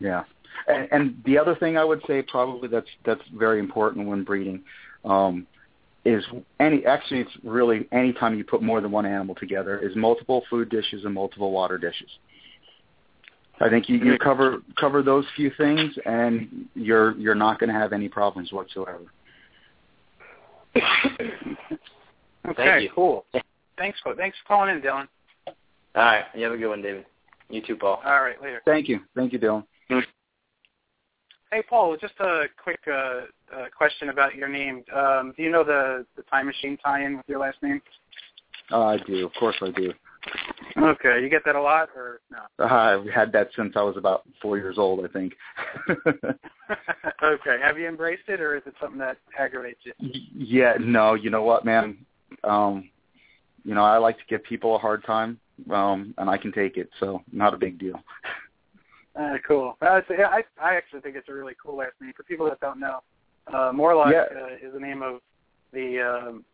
Yeah, 0.00 0.24
and, 0.68 0.88
and 0.92 1.22
the 1.24 1.38
other 1.38 1.54
thing 1.54 1.76
I 1.76 1.84
would 1.84 2.02
say 2.06 2.22
probably 2.22 2.68
that's 2.68 2.88
that's 3.04 3.22
very 3.36 3.58
important 3.58 4.06
when 4.06 4.24
breeding 4.24 4.62
um, 5.04 5.46
is 6.04 6.24
any 6.60 6.84
actually 6.84 7.20
it's 7.20 7.30
really 7.42 7.88
anytime 7.92 8.36
you 8.36 8.44
put 8.44 8.62
more 8.62 8.80
than 8.80 8.90
one 8.90 9.06
animal 9.06 9.34
together 9.34 9.78
is 9.78 9.96
multiple 9.96 10.44
food 10.50 10.68
dishes 10.68 11.04
and 11.04 11.14
multiple 11.14 11.50
water 11.52 11.78
dishes. 11.78 12.10
I 13.60 13.68
think 13.68 13.88
you, 13.88 13.96
you 13.96 14.18
cover 14.18 14.58
cover 14.78 15.02
those 15.02 15.24
few 15.34 15.50
things 15.56 15.92
and 16.06 16.66
you're 16.74 17.16
you're 17.16 17.34
not 17.34 17.58
going 17.58 17.72
to 17.72 17.78
have 17.78 17.92
any 17.92 18.08
problems 18.08 18.52
whatsoever. 18.52 19.06
Okay, 22.46 22.84
you. 22.84 22.90
cool. 22.94 23.26
Thanks, 23.78 23.98
for 24.02 24.14
thanks 24.14 24.36
for 24.42 24.54
calling 24.54 24.74
in, 24.74 24.82
Dylan. 24.82 25.08
All 25.46 25.54
right, 25.94 26.24
you 26.34 26.44
have 26.44 26.52
a 26.52 26.56
good 26.56 26.68
one, 26.68 26.82
David. 26.82 27.06
You 27.48 27.62
too, 27.62 27.76
Paul. 27.76 28.00
All 28.04 28.22
right, 28.22 28.40
later. 28.42 28.60
Thank 28.64 28.88
you, 28.88 29.00
thank 29.14 29.32
you, 29.32 29.38
Dylan. 29.38 29.64
Hey, 31.50 31.62
Paul, 31.62 31.96
just 31.98 32.12
a 32.20 32.44
quick 32.62 32.80
uh, 32.86 33.22
uh, 33.56 33.66
question 33.74 34.10
about 34.10 34.34
your 34.34 34.48
name. 34.48 34.84
Um, 34.94 35.32
do 35.34 35.42
you 35.42 35.50
know 35.50 35.64
the, 35.64 36.04
the 36.14 36.22
time 36.24 36.44
machine 36.46 36.76
tie-in 36.84 37.16
with 37.16 37.24
your 37.26 37.38
last 37.38 37.56
name? 37.62 37.80
Uh, 38.70 38.84
I 38.84 38.98
do, 38.98 39.24
of 39.24 39.32
course 39.34 39.56
I 39.62 39.70
do. 39.70 39.94
Okay, 40.76 41.22
you 41.22 41.30
get 41.30 41.44
that 41.46 41.56
a 41.56 41.60
lot, 41.60 41.88
or 41.96 42.20
no? 42.30 42.38
Uh, 42.62 42.66
I've 42.66 43.06
had 43.08 43.32
that 43.32 43.48
since 43.56 43.74
I 43.76 43.82
was 43.82 43.96
about 43.96 44.24
four 44.42 44.58
years 44.58 44.76
old, 44.76 45.02
I 45.04 45.08
think. 45.08 45.32
okay, 47.22 47.56
have 47.62 47.78
you 47.78 47.88
embraced 47.88 48.28
it, 48.28 48.40
or 48.40 48.56
is 48.56 48.62
it 48.66 48.74
something 48.78 48.98
that 48.98 49.16
aggravates 49.38 49.80
you? 49.84 49.92
Yeah, 50.34 50.74
no, 50.78 51.14
you 51.14 51.30
know 51.30 51.42
what, 51.42 51.64
man? 51.64 51.96
Um, 52.44 52.90
you 53.68 53.74
know, 53.74 53.84
I 53.84 53.98
like 53.98 54.16
to 54.16 54.24
give 54.30 54.42
people 54.44 54.74
a 54.74 54.78
hard 54.78 55.04
time, 55.04 55.38
um, 55.70 56.14
and 56.16 56.30
I 56.30 56.38
can 56.38 56.52
take 56.52 56.78
it, 56.78 56.88
so 56.98 57.22
not 57.30 57.52
a 57.52 57.58
big 57.58 57.78
deal. 57.78 58.02
Uh, 59.14 59.36
cool. 59.46 59.76
Uh, 59.82 60.00
so, 60.08 60.14
yeah, 60.18 60.28
I 60.28 60.42
I 60.58 60.74
actually 60.74 61.02
think 61.02 61.16
it's 61.16 61.28
a 61.28 61.34
really 61.34 61.52
cool 61.62 61.76
last 61.76 61.92
name 62.00 62.14
for 62.16 62.22
people 62.22 62.46
that 62.46 62.60
don't 62.60 62.80
know. 62.80 63.00
Uh, 63.52 63.70
Morlock 63.74 64.12
Yeah. 64.12 64.24
uh, 64.34 64.66
is 64.66 64.72
the 64.72 64.80
name 64.80 65.02
of 65.02 65.20
the 65.74 66.00
um, 66.00 66.44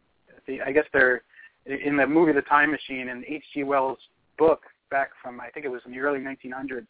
the 0.48 0.60
I 0.62 0.72
guess 0.72 0.86
they're 0.92 1.22
in 1.66 1.96
the 1.96 2.04
movie 2.04 2.32
The 2.32 2.42
Time 2.42 2.72
Machine 2.72 3.10
and 3.10 3.24
H.G. 3.28 3.62
Wells' 3.62 3.98
book 4.36 4.62
back 4.90 5.10
from 5.22 5.40
I 5.40 5.50
think 5.50 5.64
it 5.64 5.70
was 5.70 5.82
in 5.86 5.92
the 5.92 6.00
early 6.00 6.18
1900s. 6.18 6.88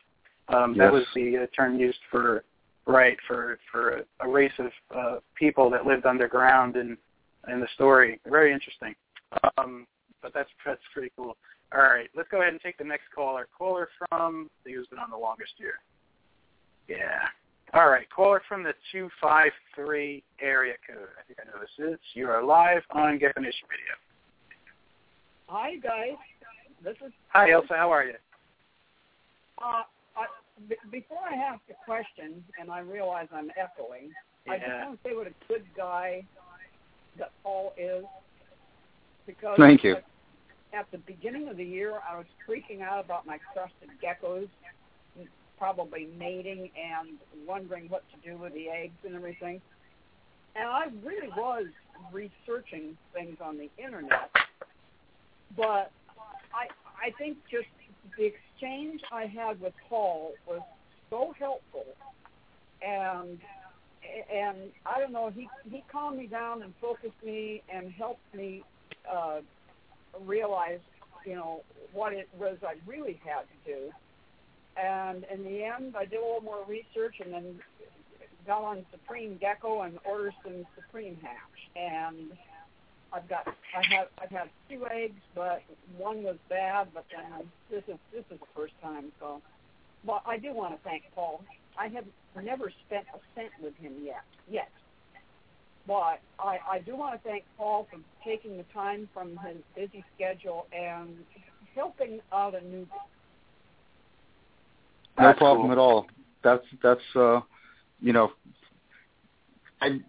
Um, 0.49 0.75
That 0.79 0.91
was 0.91 1.05
the 1.15 1.37
uh, 1.37 1.47
term 1.55 1.79
used 1.79 2.01
for 2.11 2.45
right 2.87 3.19
for 3.29 3.59
for 3.71 3.99
a, 3.99 4.05
a 4.21 4.29
race 4.29 4.59
of 4.59 4.71
uh, 4.97 5.17
people 5.35 5.69
that 5.69 5.85
lived 5.85 6.07
underground 6.07 6.77
in 6.77 6.97
in 7.47 7.61
the 7.61 7.69
story. 7.75 8.21
Very 8.27 8.55
interesting. 8.55 8.95
Um, 9.59 9.87
but 10.25 10.33
that's 10.33 10.49
that's 10.65 10.81
pretty 10.93 11.13
cool. 11.17 11.37
All 11.75 11.83
right, 11.83 12.09
let's 12.17 12.29
go 12.31 12.41
ahead 12.41 12.53
and 12.53 12.63
take 12.63 12.79
the 12.79 12.85
next 12.85 13.05
caller. 13.15 13.47
Caller 13.57 13.89
from 14.09 14.49
I 14.49 14.65
think 14.65 14.77
who's 14.77 14.89
been 14.89 14.99
on 14.99 15.11
the 15.11 15.17
longest 15.17 15.53
here. 15.59 15.75
Yeah. 16.89 17.29
All 17.75 17.91
right, 17.91 18.09
caller 18.09 18.41
from 18.49 18.63
the 18.63 18.73
two 18.91 19.11
five 19.21 19.53
three 19.77 20.25
area 20.41 20.75
code. 20.89 21.09
I 21.21 21.23
think 21.27 21.39
I 21.41 21.45
know 21.45 21.61
this 21.61 21.93
is. 21.93 22.01
You 22.15 22.29
are 22.29 22.43
live 22.43 22.83
on 22.91 23.19
Gecko 23.19 23.41
Nation 23.41 23.69
Radio. 23.69 23.95
Hi 25.49 25.77
guys, 25.77 26.17
this 26.83 26.97
is 27.07 27.13
Hi, 27.29 27.51
Elsa. 27.51 27.75
How 27.75 27.91
are 27.91 28.05
you? 28.05 28.15
Uh, 29.61 29.83
I, 30.17 30.27
b- 30.69 30.77
before 30.91 31.19
I 31.31 31.37
ask 31.37 31.61
the 31.69 31.75
question, 31.85 32.43
and 32.59 32.71
I 32.71 32.79
realize 32.81 33.29
I'm 33.33 33.51
echoing, 33.51 34.11
I 34.49 34.57
just 34.57 34.71
want 34.71 35.03
to 35.03 35.09
say 35.09 35.15
what 35.15 35.27
a 35.27 35.35
good 35.49 35.65
guy 35.77 36.25
that 37.19 37.31
Paul 37.43 37.75
is. 37.77 38.05
Because 39.27 39.57
Thank 39.59 39.85
you. 39.85 39.97
At, 40.77 40.91
the 40.91 40.99
beginning 40.99 41.49
of 41.49 41.57
the 41.57 41.65
year, 41.65 42.01
I 42.09 42.17
was 42.17 42.27
freaking 42.49 42.83
out 42.83 43.05
about 43.05 43.27
my 43.27 43.39
crested 43.53 43.91
geckos, 44.03 44.49
probably 45.59 46.09
mating 46.19 46.71
and 46.77 47.19
wondering 47.47 47.89
what 47.89 48.03
to 48.11 48.29
do 48.29 48.37
with 48.37 48.55
the 48.55 48.69
eggs 48.69 48.95
and 49.05 49.15
everything. 49.15 49.61
And 50.57 50.69
I 50.69 50.87
really 51.05 51.29
was 51.37 51.67
researching 52.13 52.97
things 53.13 53.39
on 53.41 53.57
the 53.57 53.71
internet, 53.83 54.31
but 55.57 55.91
I 56.53 56.69
I 57.03 57.11
think 57.19 57.39
just 57.51 57.67
the 58.17 58.25
exchange 58.25 59.01
I 59.11 59.27
had 59.27 59.61
with 59.61 59.75
Paul 59.89 60.33
was 60.47 60.61
so 61.11 61.35
helpful, 61.39 61.87
and 62.87 63.39
and 64.33 64.59
I 64.87 65.01
don't 65.01 65.13
know 65.13 65.31
he 65.31 65.49
he 65.71 65.83
calmed 65.91 66.19
me 66.19 66.27
down 66.27 66.63
and 66.63 66.73
focused 66.81 67.23
me 67.25 67.63
and 67.69 67.91
helped 67.93 68.35
me 68.35 68.63
uh, 69.11 69.41
realize 70.24 70.81
you 71.24 71.35
know 71.35 71.62
what 71.93 72.12
it 72.12 72.28
was 72.39 72.59
I 72.66 72.74
really 72.86 73.20
had 73.24 73.43
to 73.43 73.73
do. 73.73 73.91
And 74.77 75.24
in 75.32 75.45
the 75.45 75.65
end, 75.65 75.95
I 75.97 76.05
did 76.05 76.19
a 76.19 76.24
little 76.24 76.41
more 76.43 76.65
research 76.69 77.16
and 77.20 77.32
then 77.32 77.61
got 78.47 78.62
on 78.62 78.85
Supreme 78.91 79.39
Gecko 79.41 79.82
and 79.82 79.99
ordered 80.05 80.35
some 80.43 80.66
Supreme 80.74 81.16
Hatch. 81.23 81.36
And 81.77 82.32
I've 83.12 83.28
got 83.28 83.47
I 83.47 83.95
have 83.95 84.09
I've 84.20 84.31
had 84.31 84.49
two 84.69 84.85
eggs, 84.91 85.20
but 85.35 85.62
one 85.97 86.23
was 86.23 86.36
bad. 86.49 86.89
But 86.93 87.05
then 87.15 87.49
this 87.70 87.85
is 87.89 87.99
this 88.12 88.24
is 88.31 88.41
the 88.41 88.47
first 88.55 88.74
time. 88.82 89.12
So, 89.20 89.41
but 90.05 90.23
I 90.27 90.39
do 90.39 90.53
want 90.53 90.74
to 90.74 90.89
thank 90.89 91.05
Paul. 91.15 91.45
I 91.78 91.89
have 91.89 92.05
never 92.43 92.73
spent 92.86 93.07
a 93.15 93.19
cent 93.35 93.51
with 93.62 93.77
him 93.77 93.95
yet 94.05 94.24
yet. 94.51 94.70
But 95.86 96.20
I, 96.39 96.59
I 96.70 96.78
do 96.85 96.97
want 96.97 97.15
to 97.20 97.28
thank 97.28 97.44
Paul 97.59 97.86
for 97.90 97.98
taking 98.27 98.56
the 98.56 98.65
time 98.73 99.09
from 99.12 99.39
his 99.47 99.56
busy 99.77 100.05
schedule 100.15 100.66
and 100.73 101.11
helping 101.74 102.20
out 102.32 102.55
a 102.55 102.59
newbie. 102.59 102.89
No 105.19 105.27
That's 105.27 105.39
problem 105.39 105.66
cool. 105.66 105.73
at 105.73 105.78
all. 105.78 106.06
That's 106.43 106.65
that's 106.82 107.01
uh 107.16 107.40
you 108.01 108.12
know 108.12 108.32
I 109.81 110.01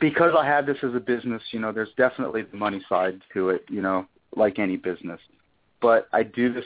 because 0.00 0.32
I 0.36 0.44
have 0.46 0.66
this 0.66 0.78
as 0.82 0.94
a 0.94 1.00
business, 1.00 1.42
you 1.52 1.60
know, 1.60 1.72
there's 1.72 1.92
definitely 1.96 2.42
the 2.42 2.56
money 2.56 2.82
side 2.88 3.20
to 3.34 3.50
it, 3.50 3.64
you 3.68 3.82
know, 3.82 4.06
like 4.34 4.58
any 4.58 4.76
business. 4.76 5.20
But 5.80 6.08
I 6.12 6.22
do 6.22 6.52
this 6.52 6.64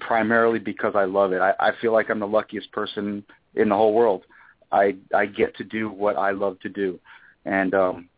primarily 0.00 0.58
because 0.58 0.94
I 0.96 1.04
love 1.04 1.32
it. 1.32 1.40
I, 1.40 1.54
I 1.60 1.70
feel 1.80 1.92
like 1.92 2.10
I'm 2.10 2.20
the 2.20 2.26
luckiest 2.26 2.70
person 2.72 3.24
in 3.54 3.68
the 3.68 3.74
whole 3.74 3.94
world. 3.94 4.24
I 4.72 4.96
I 5.14 5.26
get 5.26 5.56
to 5.56 5.64
do 5.64 5.90
what 5.90 6.16
I 6.16 6.30
love 6.30 6.58
to 6.60 6.68
do. 6.68 6.98
And 7.44 7.74
um 7.74 8.08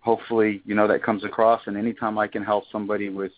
hopefully, 0.00 0.62
you 0.64 0.74
know, 0.74 0.88
that 0.88 1.02
comes 1.02 1.24
across 1.24 1.62
and 1.66 1.76
anytime 1.76 2.18
I 2.18 2.26
can 2.26 2.42
help 2.44 2.64
somebody 2.72 3.08
with 3.08 3.32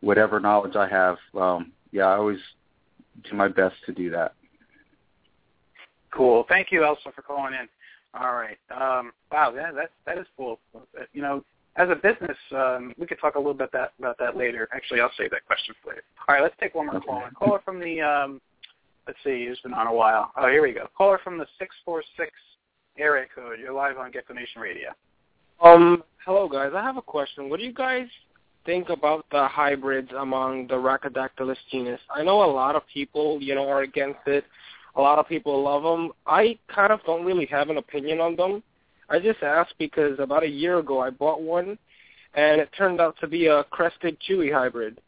whatever 0.00 0.40
knowledge 0.40 0.76
I 0.76 0.88
have, 0.88 1.16
um 1.34 1.72
yeah, 1.92 2.04
I 2.04 2.16
always 2.16 2.40
do 3.28 3.36
my 3.36 3.48
best 3.48 3.76
to 3.86 3.92
do 3.92 4.10
that. 4.10 4.34
Cool. 6.12 6.44
Thank 6.48 6.72
you, 6.72 6.84
Elsa, 6.84 7.12
for 7.14 7.22
calling 7.22 7.54
in. 7.54 7.68
All 8.14 8.34
right. 8.34 8.58
Um, 8.70 9.12
wow, 9.30 9.52
that 9.52 9.74
that 9.74 9.90
that 10.06 10.18
is 10.18 10.26
cool. 10.36 10.58
You 11.12 11.22
know, 11.22 11.44
as 11.76 11.88
a 11.88 11.94
business, 11.94 12.36
um, 12.52 12.92
we 12.98 13.06
could 13.06 13.20
talk 13.20 13.36
a 13.36 13.38
little 13.38 13.54
bit 13.54 13.70
that 13.72 13.92
about 13.98 14.18
that 14.18 14.36
later. 14.36 14.68
Actually, 14.74 15.00
I'll 15.00 15.12
save 15.16 15.30
that 15.30 15.46
question 15.46 15.74
for 15.82 15.90
later. 15.90 16.02
All 16.28 16.34
right, 16.34 16.42
let's 16.42 16.56
take 16.60 16.74
one 16.74 16.86
more 16.86 16.96
Okay. 16.96 17.06
caller. 17.06 17.30
Caller 17.38 17.60
from 17.64 17.78
the 17.78 18.00
um, 18.00 18.40
let's 19.06 19.18
see, 19.24 19.46
who's 19.46 19.60
been 19.60 19.74
on 19.74 19.86
a 19.86 19.92
while. 19.92 20.32
Oh, 20.36 20.48
here 20.48 20.62
we 20.62 20.72
go. 20.72 20.88
Caller 20.96 21.18
from 21.22 21.38
the 21.38 21.46
six 21.58 21.74
four 21.84 22.02
six 22.16 22.30
area 22.98 23.26
code. 23.34 23.58
You're 23.58 23.72
live 23.72 23.98
on 23.98 24.10
Gecko 24.10 24.34
Nation 24.34 24.60
Radio. 24.60 24.90
Um, 25.62 26.02
hello 26.24 26.48
guys. 26.48 26.72
I 26.74 26.82
have 26.82 26.96
a 26.96 27.02
question. 27.02 27.48
What 27.48 27.60
do 27.60 27.66
you 27.66 27.72
guys 27.72 28.06
think 28.66 28.88
about 28.88 29.26
the 29.30 29.46
hybrids 29.48 30.10
among 30.16 30.68
the 30.68 30.74
Rhacodactylus 30.74 31.56
genus? 31.70 32.00
I 32.14 32.22
know 32.22 32.42
a 32.44 32.50
lot 32.50 32.76
of 32.76 32.82
people, 32.92 33.38
you 33.40 33.54
know, 33.54 33.68
are 33.68 33.82
against 33.82 34.20
it. 34.26 34.44
A 34.96 35.00
lot 35.00 35.18
of 35.18 35.28
people 35.28 35.62
love 35.62 35.82
them. 35.82 36.12
I 36.26 36.58
kind 36.74 36.92
of 36.92 37.00
don't 37.04 37.24
really 37.24 37.46
have 37.46 37.70
an 37.70 37.78
opinion 37.78 38.20
on 38.20 38.36
them. 38.36 38.62
I 39.08 39.18
just 39.18 39.42
asked 39.42 39.74
because 39.78 40.18
about 40.18 40.42
a 40.42 40.48
year 40.48 40.78
ago 40.78 41.00
I 41.00 41.10
bought 41.10 41.42
one, 41.42 41.78
and 42.34 42.60
it 42.60 42.70
turned 42.76 43.00
out 43.00 43.16
to 43.20 43.26
be 43.26 43.46
a 43.46 43.64
crested 43.64 44.16
chewy 44.28 44.52
hybrid. 44.52 45.00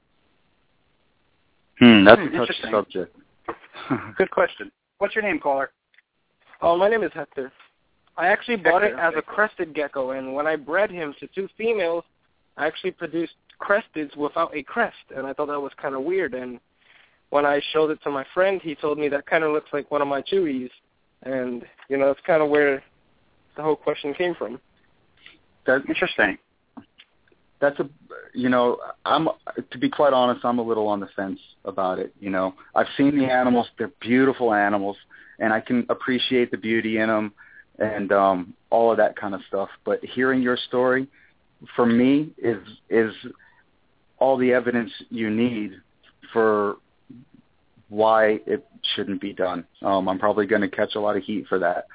Hmm, 1.79 2.05
that's 2.05 2.21
Hmm, 2.21 2.35
a 2.35 2.47
touchy 2.47 2.55
subject. 2.71 3.17
Good 4.17 4.31
question. 4.31 4.71
What's 4.99 5.15
your 5.15 5.25
name, 5.25 5.41
caller? 5.41 5.71
Oh, 6.61 6.77
my 6.77 6.89
name 6.89 7.03
is 7.03 7.11
Hector. 7.15 7.53
I 8.17 8.29
actually 8.29 8.57
bought 8.57 8.83
it 8.83 8.95
Hector, 8.95 9.01
as 9.01 9.15
a 9.17 9.23
crested 9.23 9.75
gecko, 9.75 10.11
and 10.11 10.35
when 10.35 10.47
I 10.47 10.57
bred 10.57 10.91
him 10.91 11.15
to 11.21 11.27
two 11.29 11.49
females, 11.57 12.05
I 12.57 12.67
actually 12.67 12.93
produced 12.93 13.35
cresteds 13.61 14.17
without 14.17 14.55
a 14.55 14.63
crest, 14.63 14.97
and 15.17 15.27
I 15.27 15.33
thought 15.33 15.47
that 15.47 15.61
was 15.61 15.73
kind 15.81 15.95
of 15.95 16.03
weird. 16.03 16.35
And 16.35 16.61
when 17.31 17.47
I 17.47 17.61
showed 17.73 17.91
it 17.91 18.03
to 18.05 18.11
my 18.11 18.27
friend, 18.35 18.61
he 18.63 18.75
told 18.75 18.99
me 18.99 19.09
that 19.09 19.27
kind 19.27 19.45
of 19.45 19.53
looks 19.53 19.71
like 19.73 19.91
one 19.91 20.03
of 20.03 20.09
my 20.09 20.23
chewies, 20.23 20.71
and 21.23 21.65
you 21.89 21.97
know 21.97 22.07
that's 22.07 22.21
kind 22.27 22.43
of 22.43 22.51
where 22.51 22.83
the 23.57 23.63
whole 23.63 23.77
question 23.77 24.15
came 24.15 24.35
from. 24.35 24.61
that 25.67 25.83
Interesting. 25.89 26.39
That's 27.63 27.79
a 27.81 27.89
you 28.35 28.51
know 28.51 28.77
i'm 29.07 29.29
to 29.71 29.79
be 29.79 29.89
quite 29.89 30.13
honest 30.13 30.45
i'm 30.45 30.59
a 30.59 30.63
little 30.63 30.89
on 30.89 31.01
the 31.01 31.09
fence 31.17 31.39
about 31.65 31.99
it 31.99 32.13
you 32.21 32.29
know. 32.29 32.55
I've 32.75 32.89
seen 32.99 33.17
the 33.17 33.25
animals. 33.25 33.69
They're 33.79 33.93
beautiful 34.01 34.53
animals 34.53 34.97
and 35.39 35.53
i 35.53 35.61
can 35.61 35.87
appreciate 35.89 36.51
the 36.51 36.59
beauty 36.59 36.99
in 36.99 37.09
them 37.09 37.33
and 37.79 38.13
um 38.13 38.55
all 38.71 38.91
of 38.91 38.97
that 38.99 39.17
kind 39.17 39.35
of 39.35 39.41
stuff. 39.49 39.69
But 39.85 40.05
hearing 40.05 40.43
your 40.43 40.57
story 40.69 41.07
for 41.77 41.87
me 41.87 42.31
is 42.39 42.63
is 42.91 43.15
all 44.19 44.37
the 44.37 44.53
evidence 44.53 44.91
you 45.11 45.31
need 45.31 45.71
for 46.33 46.77
why 47.89 48.41
it 48.47 48.67
shouldn't 48.95 49.21
be 49.21 49.33
done. 49.33 49.65
Um 49.83 50.09
i'm 50.09 50.19
probably 50.19 50.47
going 50.47 50.63
to 50.63 50.69
catch 50.69 50.95
a 50.97 51.01
lot 51.01 51.17
of 51.17 51.23
heat 51.23 51.47
for 51.49 51.59
that. 51.61 51.87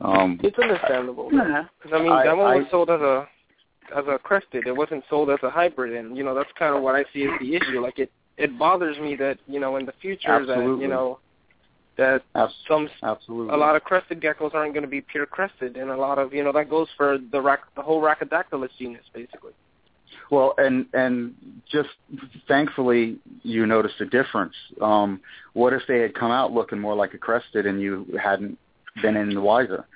Um 0.00 0.40
It's 0.42 0.58
understandable. 0.58 1.28
Because 1.30 1.92
I 1.92 1.98
mean, 2.02 2.12
I- 2.12 2.24
that 2.24 2.36
one 2.36 2.56
was 2.58 2.66
I- 2.66 2.70
sold 2.70 2.90
as 2.90 3.00
a 3.00 3.28
as 3.96 4.04
a 4.06 4.18
crested. 4.18 4.66
It 4.66 4.76
wasn't 4.76 5.04
sold 5.08 5.30
as 5.30 5.38
a 5.42 5.50
hybrid, 5.50 5.94
and 5.94 6.16
you 6.16 6.24
know 6.24 6.34
that's 6.34 6.50
kind 6.58 6.74
of 6.74 6.82
what 6.82 6.94
I 6.94 7.04
see 7.12 7.24
as 7.24 7.30
the 7.40 7.56
issue. 7.56 7.80
Like 7.80 7.98
it 7.98 8.10
it 8.36 8.58
bothers 8.58 8.98
me 8.98 9.16
that 9.16 9.38
you 9.46 9.60
know 9.60 9.76
in 9.76 9.86
the 9.86 9.94
future 10.00 10.44
that 10.46 10.58
you 10.58 10.88
know 10.88 11.18
that 11.96 12.22
some 12.66 12.88
absolutely 13.02 13.54
a 13.54 13.56
lot 13.56 13.76
of 13.76 13.84
crested 13.84 14.20
geckos 14.20 14.54
aren't 14.54 14.72
going 14.72 14.82
to 14.82 14.88
be 14.88 15.00
pure 15.00 15.26
crested, 15.26 15.76
and 15.76 15.90
a 15.90 15.96
lot 15.96 16.18
of 16.18 16.32
you 16.32 16.42
know 16.42 16.52
that 16.52 16.70
goes 16.70 16.88
for 16.96 17.18
the 17.32 17.40
rac- 17.40 17.74
the 17.76 17.82
whole 17.82 18.02
Rhacodactylus 18.02 18.70
genus 18.78 19.04
basically. 19.12 19.52
Well, 20.30 20.54
and 20.58 20.86
and 20.94 21.34
just 21.70 21.90
thankfully 22.48 23.18
you 23.42 23.66
noticed 23.66 24.00
a 24.00 24.06
difference. 24.06 24.54
Um, 24.80 25.20
what 25.52 25.72
if 25.72 25.82
they 25.88 26.00
had 26.00 26.14
come 26.14 26.30
out 26.30 26.52
looking 26.52 26.78
more 26.78 26.94
like 26.94 27.14
a 27.14 27.18
crested 27.18 27.66
and 27.66 27.80
you 27.80 28.06
hadn't 28.22 28.58
been 29.02 29.16
in 29.16 29.34
the 29.34 29.40
wiser? 29.40 29.86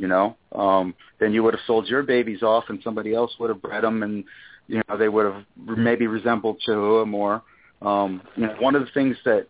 You 0.00 0.08
know, 0.08 0.36
um, 0.52 0.94
then 1.18 1.34
you 1.34 1.42
would 1.42 1.52
have 1.52 1.62
sold 1.66 1.86
your 1.86 2.02
babies 2.02 2.42
off, 2.42 2.64
and 2.70 2.80
somebody 2.82 3.12
else 3.14 3.32
would 3.38 3.50
have 3.50 3.60
bred 3.60 3.84
them, 3.84 4.02
and 4.02 4.24
you 4.66 4.80
know 4.88 4.96
they 4.96 5.10
would 5.10 5.26
have 5.26 5.44
maybe 5.76 6.06
resembled 6.06 6.62
chahoua 6.66 7.06
more. 7.06 7.42
Um, 7.82 8.22
you 8.34 8.46
know, 8.46 8.56
one 8.60 8.74
of 8.74 8.82
the 8.82 8.90
things 8.92 9.16
that 9.26 9.46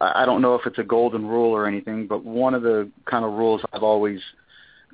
I 0.00 0.24
don't 0.24 0.42
know 0.42 0.56
if 0.56 0.66
it's 0.66 0.78
a 0.78 0.82
golden 0.82 1.24
rule 1.26 1.52
or 1.52 1.66
anything, 1.66 2.08
but 2.08 2.24
one 2.24 2.54
of 2.54 2.62
the 2.62 2.90
kind 3.04 3.24
of 3.24 3.32
rules 3.32 3.60
I've 3.72 3.82
always 3.82 4.20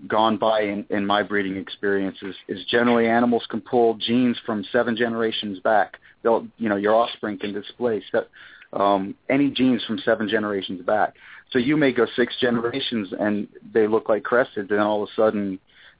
gone 0.06 0.36
by 0.36 0.62
in, 0.62 0.84
in 0.90 1.06
my 1.06 1.22
breeding 1.22 1.56
experiences 1.56 2.34
is 2.48 2.64
generally 2.66 3.08
animals 3.08 3.46
can 3.48 3.60
pull 3.60 3.94
genes 3.94 4.36
from 4.44 4.64
seven 4.72 4.96
generations 4.96 5.58
back. 5.60 5.94
They'll, 6.22 6.46
you 6.58 6.68
know, 6.68 6.76
your 6.76 6.94
offspring 6.94 7.38
can 7.38 7.54
displace 7.54 8.04
that 8.12 8.28
um, 8.72 9.14
any 9.30 9.50
genes 9.50 9.84
from 9.84 9.98
seven 10.00 10.28
generations 10.28 10.84
back. 10.84 11.14
So 11.50 11.58
you 11.58 11.76
may 11.76 11.92
go 11.92 12.06
six 12.16 12.34
generations 12.40 13.08
and 13.18 13.48
they 13.72 13.86
look 13.86 14.08
like 14.08 14.24
crested, 14.24 14.68
then 14.68 14.80
all 14.80 15.02
of 15.02 15.08
a 15.08 15.12
sudden, 15.14 15.58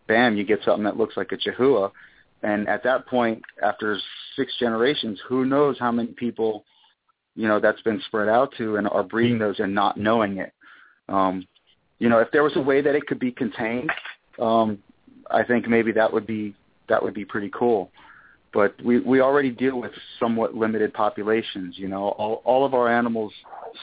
bam, 0.09 0.37
you 0.37 0.45
get 0.45 0.61
something 0.65 0.85
that 0.85 0.97
looks 0.97 1.17
like 1.17 1.33
a 1.33 1.37
chahoua. 1.37 1.91
And 2.43 2.69
at 2.69 2.83
that 2.85 3.07
point, 3.07 3.43
after 3.63 3.99
six 4.37 4.53
generations, 4.59 5.21
who 5.29 5.45
knows 5.45 5.79
how 5.79 5.93
many 5.93 6.09
people, 6.09 6.65
you 7.35 7.49
know, 7.49 7.61
that's 7.61 7.81
been 7.83 8.03
spread 8.07 8.29
out 8.29 8.53
to 8.59 8.77
and 8.77 8.89
are 8.89 9.03
breeding 9.03 9.39
those 9.39 9.61
and 9.61 9.75
not 9.75 9.97
knowing 9.97 10.39
it. 10.39 10.53
Um, 11.09 11.47
you 11.99 12.09
know, 12.09 12.19
if 12.19 12.31
there 12.31 12.43
was 12.43 12.57
a 12.57 12.61
way 12.61 12.83
that 12.83 12.95
it 12.95 13.07
could 13.07 13.19
be 13.19 13.33
contained, 13.33 13.91
um, 14.39 14.79
I 15.31 15.43
think 15.45 15.69
maybe 15.69 15.93
that 15.93 16.13
would 16.13 16.27
be 16.27 16.55
that 16.89 17.03
would 17.03 17.15
be 17.15 17.25
pretty 17.25 17.51
cool. 17.53 17.91
But 18.57 18.75
we 18.83 19.01
we 19.01 19.21
already 19.21 19.51
deal 19.51 19.79
with 19.79 19.93
somewhat 20.19 20.55
limited 20.55 20.95
populations. 20.95 21.75
You 21.77 21.89
know, 21.89 22.09
all 22.13 22.41
all 22.47 22.65
of 22.65 22.73
our 22.73 22.91
animals 22.91 23.31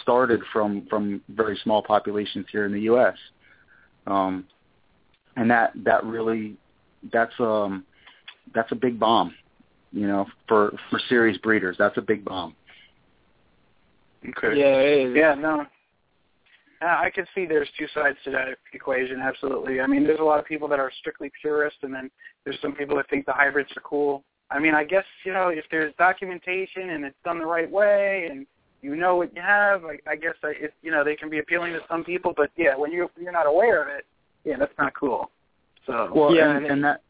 started 0.02 0.42
from 0.52 0.88
from 0.90 1.22
very 1.30 1.60
small 1.64 1.84
populations 1.84 2.48
here 2.52 2.66
in 2.66 2.72
the 2.72 2.82
U.S. 2.82 3.16
Um, 4.08 4.48
and 5.36 5.48
that 5.52 5.74
that 5.86 6.04
really 6.04 6.58
that's 7.12 7.40
um 7.40 7.86
that's 8.56 8.72
a 8.72 8.76
big 8.76 9.00
bomb. 9.00 9.36
You 9.92 10.08
know, 10.08 10.26
for 10.48 10.76
for 10.90 11.00
series 11.08 11.38
breeders, 11.38 11.76
that's 11.78 12.00
a 12.00 12.02
big 12.02 12.26
bomb. 12.26 12.56
Okay. 14.28 14.60
Yeah, 14.60 14.80
it 14.80 15.10
is. 15.10 15.16
Yeah, 15.16 15.36
no. 15.36 15.68
I 16.82 17.12
can 17.14 17.28
see 17.36 17.46
there's 17.46 17.70
two 17.78 17.86
sides 17.94 18.18
to 18.26 18.32
that 18.32 18.58
equation. 18.74 19.20
Absolutely. 19.22 19.82
I 19.82 19.86
mean, 19.86 20.04
there's 20.04 20.20
a 20.20 20.24
lot 20.24 20.40
of 20.40 20.46
people 20.46 20.68
that 20.70 20.80
are 20.80 20.92
strictly 21.00 21.32
purist, 21.40 21.78
and 21.84 21.94
then 21.94 22.10
there's 22.44 22.58
some 22.60 22.74
people 22.74 22.98
that 22.98 23.08
think 23.12 23.28
the 23.28 23.34
hybrids 23.34 23.70
are 23.78 23.82
cool. 23.82 24.24
I 24.54 24.60
mean, 24.60 24.76
I 24.76 24.84
guess 24.84 25.06
you 25.26 25.34
know 25.34 25.50
if 25.50 25.66
there's 25.72 25.94
documentation 25.98 26.92
and 26.92 27.04
it's 27.04 27.16
done 27.26 27.40
the 27.40 27.46
right 27.46 27.70
way, 27.70 28.28
and 28.30 28.46
you 28.82 28.96
know 28.96 29.16
what 29.16 29.36
you 29.36 29.42
have, 29.42 29.84
I, 29.86 29.98
I 30.10 30.16
guess 30.16 30.36
I, 30.44 30.50
it, 30.50 30.74
you 30.84 30.92
know 30.92 31.04
they 31.04 31.16
can 31.16 31.30
be 31.30 31.40
appealing 31.40 31.74
to 31.74 31.80
some 31.90 32.04
people. 32.04 32.34
But 32.36 32.52
yeah, 32.56 32.76
when 32.76 32.92
you're 32.92 33.10
you're 33.20 33.32
not 33.32 33.48
aware 33.48 33.82
of 33.82 33.88
it, 33.90 34.06
yeah, 34.46 34.58
that's 34.58 34.78
not 34.78 34.94
cool. 34.94 35.32
So 35.88 36.12
Well, 36.16 36.34
Yeah, 36.36 36.50
and, 36.50 36.58
and- 36.58 36.68
and 36.74 36.84
that 36.84 37.02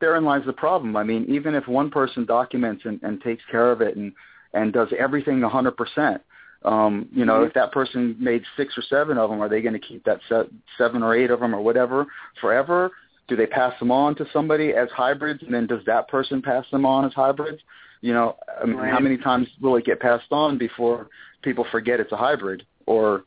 therein 0.00 0.24
lies 0.24 0.42
the 0.46 0.52
problem. 0.52 0.96
I 0.96 1.02
mean, 1.02 1.24
even 1.28 1.54
if 1.54 1.66
one 1.66 1.90
person 1.90 2.24
documents 2.26 2.82
and, 2.84 3.00
and 3.02 3.20
takes 3.22 3.42
care 3.50 3.70
of 3.72 3.80
it 3.80 3.96
and 3.96 4.12
and 4.52 4.72
does 4.72 4.88
everything 4.98 5.42
a 5.44 5.48
hundred 5.48 5.76
percent, 5.76 6.20
um, 6.64 7.08
you 7.12 7.24
know, 7.24 7.40
Mhm. 7.40 7.46
if 7.46 7.54
that 7.54 7.72
person 7.72 8.16
made 8.18 8.42
six 8.56 8.76
or 8.76 8.82
seven 8.82 9.16
of 9.16 9.30
them, 9.30 9.40
are 9.40 9.48
they 9.48 9.62
going 9.62 9.72
to 9.72 9.78
keep 9.78 10.04
that 10.04 10.20
se- 10.28 10.50
seven 10.76 11.02
or 11.02 11.14
eight 11.14 11.30
of 11.30 11.40
them 11.40 11.54
or 11.54 11.60
whatever 11.62 12.06
forever? 12.40 12.90
Do 13.30 13.36
they 13.36 13.46
pass 13.46 13.78
them 13.78 13.92
on 13.92 14.16
to 14.16 14.26
somebody 14.32 14.74
as 14.74 14.88
hybrids, 14.90 15.44
and 15.44 15.54
then 15.54 15.68
does 15.68 15.84
that 15.86 16.08
person 16.08 16.42
pass 16.42 16.64
them 16.72 16.84
on 16.84 17.04
as 17.04 17.12
hybrids? 17.14 17.62
You 18.00 18.12
know, 18.12 18.36
I 18.60 18.66
mean, 18.66 18.76
how 18.76 18.98
many 18.98 19.16
times 19.16 19.46
will 19.60 19.76
it 19.76 19.84
get 19.84 20.00
passed 20.00 20.32
on 20.32 20.58
before 20.58 21.06
people 21.42 21.64
forget 21.70 22.00
it's 22.00 22.10
a 22.10 22.16
hybrid? 22.16 22.66
Or, 22.86 23.22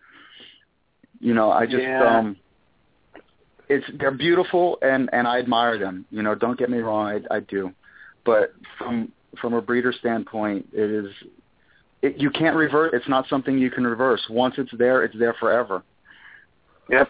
you 1.22 1.34
know, 1.34 1.52
I 1.52 1.66
just 1.66 1.84
Yeah. 1.84 2.04
um, 2.04 2.36
it's 3.70 3.86
they're 3.98 4.12
beautiful 4.12 4.78
and 4.82 5.10
and 5.14 5.26
I 5.26 5.40
admire 5.40 5.78
them. 5.78 6.06
You 6.12 6.22
know, 6.22 6.36
don't 6.36 6.60
get 6.60 6.70
me 6.70 6.80
wrong, 6.80 7.08
I 7.08 7.36
I 7.38 7.40
do, 7.40 7.72
but 8.26 8.54
from 8.78 9.10
from 9.40 9.54
a 9.54 9.62
breeder 9.62 9.94
standpoint, 9.94 10.68
it 10.74 10.90
is 10.92 11.12
it, 12.02 12.18
you 12.18 12.30
can't 12.30 12.58
revert. 12.58 12.94
It's 12.94 13.08
not 13.08 13.26
something 13.30 13.58
you 13.58 13.72
can 13.72 13.88
reverse. 13.88 14.22
Once 14.30 14.56
it's 14.58 14.74
there, 14.78 15.04
it's 15.04 15.18
there 15.18 15.34
forever. 15.40 15.82
yep, 16.90 17.10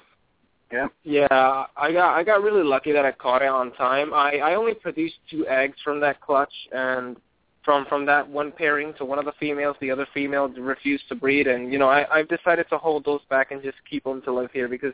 yep. 0.74 0.92
Yeah, 1.04 1.66
I 1.78 1.92
got 1.92 2.18
I 2.18 2.24
got 2.24 2.44
really 2.44 2.64
lucky 2.64 2.92
that 2.92 3.06
I 3.06 3.12
caught 3.12 3.42
it 3.42 3.48
on 3.48 3.72
time. 3.74 4.14
I 4.14 4.30
I 4.38 4.56
only 4.56 4.74
produced 4.74 5.16
two 5.30 5.48
eggs 5.48 5.78
from 5.84 6.00
that 6.02 6.20
clutch, 6.22 6.54
and 6.72 7.18
from 7.64 7.86
from 7.86 8.06
that 8.08 8.28
one 8.28 8.52
pairing 8.52 8.94
to 8.98 9.06
one 9.06 9.20
of 9.20 9.26
the 9.26 9.34
females, 9.40 9.76
the 9.80 9.92
other 9.92 10.08
female 10.14 10.48
refused 10.50 11.08
to 11.10 11.16
breed, 11.16 11.48
and 11.48 11.72
you 11.72 11.80
know 11.80 11.90
I 11.90 12.00
I've 12.14 12.28
decided 12.28 12.66
to 12.70 12.78
hold 12.78 13.06
those 13.06 13.22
back 13.30 13.52
and 13.52 13.62
just 13.62 13.78
keep 13.90 14.04
them 14.04 14.22
to 14.24 14.34
live 14.34 14.52
here 14.52 14.68
because 14.68 14.94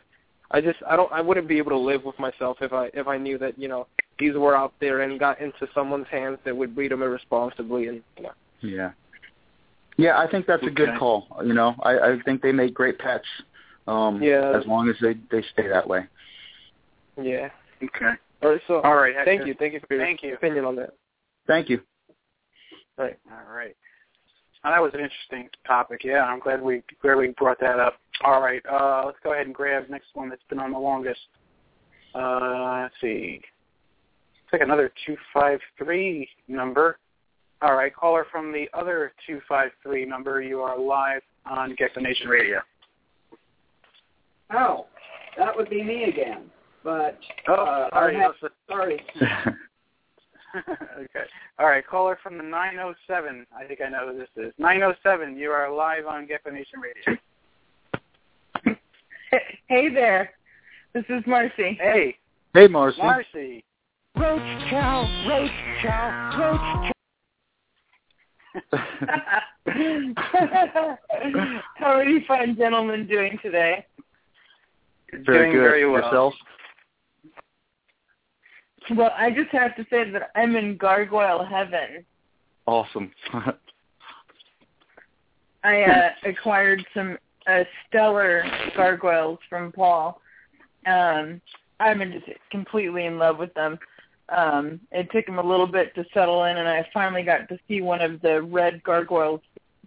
I 0.51 0.61
just 0.61 0.80
I 0.88 0.95
don't 0.95 1.11
I 1.11 1.22
wouldn't 1.22 1.47
be 1.47 1.57
able 1.57 1.72
to 1.72 1.77
live 1.77 2.03
with 2.03 2.18
myself 2.19 2.57
if 2.61 2.73
I 2.73 2.89
if 2.93 3.07
I 3.07 3.18
knew 3.18 3.38
that 3.39 3.57
you 3.57 3.68
know 3.68 3.88
these 4.19 4.35
were 4.35 4.56
out 4.56 4.73
there 4.80 5.01
and 5.01 5.19
got 5.19 5.39
into 5.39 5.68
someone's 5.73 6.07
hands 6.11 6.39
that 6.45 6.56
would 6.56 6.76
breed 6.76 6.91
them 6.91 7.01
irresponsibly 7.01 7.88
and 7.88 8.01
you 8.18 8.23
know 8.23 8.31
Yeah. 8.61 8.91
Yeah, 9.97 10.18
I 10.18 10.30
think 10.31 10.45
that's 10.47 10.64
a 10.64 10.69
good 10.69 10.89
Okay. 10.89 10.97
call. 10.97 11.27
You 11.43 11.53
know, 11.53 11.76
I, 11.84 11.99
I 11.99 12.19
think 12.23 12.41
they 12.41 12.53
make 12.53 12.73
great 12.73 12.97
pets. 12.99 13.26
Um, 13.90 14.22
Yeah. 14.22 14.52
As 14.57 14.66
long 14.68 14.90
as 14.90 14.95
they 15.02 15.16
they 15.32 15.44
stay 15.53 15.68
that 15.68 15.88
way. 15.88 16.06
yeah. 17.22 17.49
Okay. 17.84 18.11
All 18.41 18.49
right, 18.52 18.61
so 18.68 18.82
All 18.82 18.95
right. 18.95 19.16
Hector. 19.16 19.26
thank 19.36 19.48
you, 19.48 19.53
thank 19.57 19.74
you 19.74 19.80
for 19.88 19.95
your 19.95 20.03
Thank 20.06 20.24
you. 20.24 20.34
opinion 20.36 20.66
on 20.66 20.76
that. 20.78 20.94
Thank 21.48 21.70
you. 21.70 21.82
All 22.98 23.06
right. 23.49 23.76
Oh, 24.66 24.72
that 24.72 24.82
was 24.82 24.91
an 24.94 24.99
interesting 24.99 25.49
topic. 25.66 26.02
Yeah, 26.03 26.24
I'm 26.24 26.40
glad 26.40 26.61
we 26.61 26.84
glad 27.02 27.16
we 27.16 27.30
brought 27.38 27.60
that 27.61 27.80
up. 27.80 27.95
All 28.26 28.41
right, 28.41 28.61
uh, 28.70 29.03
let's 29.06 29.18
go 29.24 29.32
ahead 29.34 29.45
and 29.45 29.56
grab 29.56 29.90
next 29.90 30.07
one 30.14 30.28
that's 30.30 30.44
been 30.49 30.60
on 30.60 30.72
the 30.72 30.78
longest. 30.80 31.22
Uh, 32.14 32.82
let's 32.84 32.94
see. 32.99 33.40
Looks 34.44 34.52
like 34.53 34.61
another 34.61 34.91
two 35.06 35.16
five 35.34 35.60
three 35.78 36.28
number. 36.49 36.98
All 37.61 37.76
right, 37.76 37.94
caller 37.95 38.26
from 38.32 38.52
the 38.52 38.68
other 38.74 39.14
two 39.26 39.40
five 39.48 39.72
three 39.82 40.03
number. 40.06 40.41
You 40.41 40.60
are 40.60 40.78
live 40.78 41.22
on 41.45 41.74
Gecko 41.76 42.02
Nation 42.02 42.28
Radio. 42.28 42.60
Oh, 44.51 44.88
that 45.38 45.55
would 45.55 45.69
be 45.69 45.84
me 45.84 46.05
again. 46.05 46.49
But 46.84 47.19
Oh, 47.47 47.53
uh, 47.53 47.89
sorry. 47.91 48.15
I'll 48.17 48.34
have- 48.41 48.51
sorry. 48.67 48.99
okay. 50.57 51.26
All 51.59 51.67
right, 51.67 51.85
caller 51.85 52.17
from 52.23 52.38
the 52.38 52.43
907. 52.43 53.45
I 53.55 53.65
think 53.65 53.81
I 53.85 53.89
know 53.89 54.09
who 54.11 54.17
this 54.17 54.30
is. 54.38 54.51
907. 54.57 55.38
You 55.38 55.51
are 55.51 55.69
live 55.71 56.07
on 56.07 56.26
Gecko 56.26 56.49
Nation 56.51 56.80
Radio. 56.80 57.19
Hey 59.67 59.89
there. 59.93 60.31
This 60.95 61.03
is 61.07 61.21
Marcy. 61.27 61.77
Hey, 61.80 62.17
hey, 62.55 62.67
Marcy. 62.67 62.97
Marcy. 62.97 63.63
Roach 64.15 64.41
chow, 64.71 65.05
roach 65.30 65.51
chow, 65.84 66.31
roach 66.39 66.91
chow. 68.73 70.15
How 71.76 71.91
are 71.93 72.03
you 72.03 72.21
fine 72.27 72.55
gentlemen 72.57 73.05
doing 73.05 73.38
today? 73.43 73.85
Very 75.11 75.23
Doing 75.23 75.52
good. 75.52 75.60
very 75.60 75.90
well. 75.90 76.03
Yourself? 76.03 76.34
Well, 78.95 79.11
I 79.15 79.30
just 79.30 79.49
have 79.52 79.76
to 79.76 79.84
say 79.90 80.10
that 80.10 80.31
I'm 80.36 80.56
in 80.56 80.77
gargoyle 80.77 81.45
heaven. 81.45 82.06
Awesome. 82.65 83.11
I 85.64 85.81
uh, 85.84 86.10
acquired 86.26 86.86
some 86.94 87.18
uh, 87.48 87.64
stellar 87.88 88.44
gargoyles 88.76 89.40
from 89.49 89.72
Paul. 89.72 90.22
Um, 90.86 91.41
I'm 91.80 91.99
just 92.11 92.26
completely 92.52 93.06
in 93.06 93.18
love 93.18 93.38
with 93.38 93.53
them. 93.53 93.77
Um, 94.36 94.80
it 94.91 95.10
took 95.11 95.27
him 95.27 95.40
a 95.40 95.44
little 95.44 95.68
bit 95.68 95.94
to 95.95 96.06
settle 96.14 96.45
in, 96.45 96.57
and 96.57 96.68
I 96.68 96.88
finally 96.94 97.23
got 97.23 97.49
to 97.49 97.57
see 97.68 97.81
one 97.81 98.02
of 98.02 98.22
the 98.22 98.41
red 98.41 98.81
gargoyles 98.84 99.41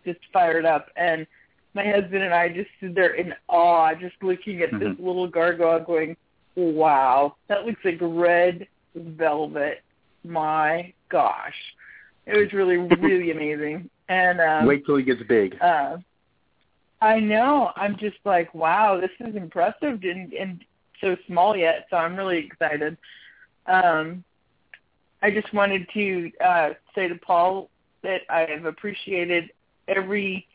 just 0.05 0.21
fired 0.33 0.67
up. 0.67 0.89
And 0.97 1.27
my 1.75 1.85
husband 1.85 2.23
and 2.23 2.35
I 2.35 2.49
just 2.49 2.69
stood 2.79 2.95
there 2.95 3.15
in 3.15 3.35
awe, 3.49 3.95
just 3.95 4.17
looking 4.23 4.63
at 4.63 4.71
this 4.79 4.95
little 4.99 5.29
gargoyle, 5.29 5.81
going, 5.81 6.17
"Wow, 6.55 7.37
that 7.49 7.65
looks 7.65 7.81
like 7.85 7.99
red 8.01 8.67
velvet." 8.95 9.83
My 10.25 10.93
gosh, 11.09 11.55
it 12.27 12.37
was 12.37 12.53
really, 12.53 12.77
really 12.77 13.31
amazing. 13.31 13.91
And 14.09 14.41
um, 14.41 14.67
Wait 14.67 14.85
till 14.85 14.97
he 14.97 15.03
gets 15.03 15.23
big. 15.29 15.57
uh, 15.61 15.97
I 17.01 17.19
know. 17.19 17.73
I'm 17.75 17.97
just 17.99 18.19
like, 18.25 18.55
wow, 18.55 19.01
this 19.01 19.11
is 19.19 19.35
impressive 19.35 20.01
and, 20.05 20.33
and 20.33 20.65
so 21.01 21.17
small 21.27 21.57
yet. 21.57 21.87
So 21.91 21.97
I'm 21.97 22.15
really 22.15 22.39
excited. 22.39 22.97
Um, 23.67 24.23
I 25.21 25.31
just 25.31 25.53
wanted 25.53 25.87
to 25.95 26.31
uh, 26.45 26.71
say 26.95 27.09
to 27.09 27.17
Paul 27.17 27.71
that 28.03 28.21
I 28.31 28.47
have 28.49 28.67
appreciated 28.67 29.51
every 29.89 30.47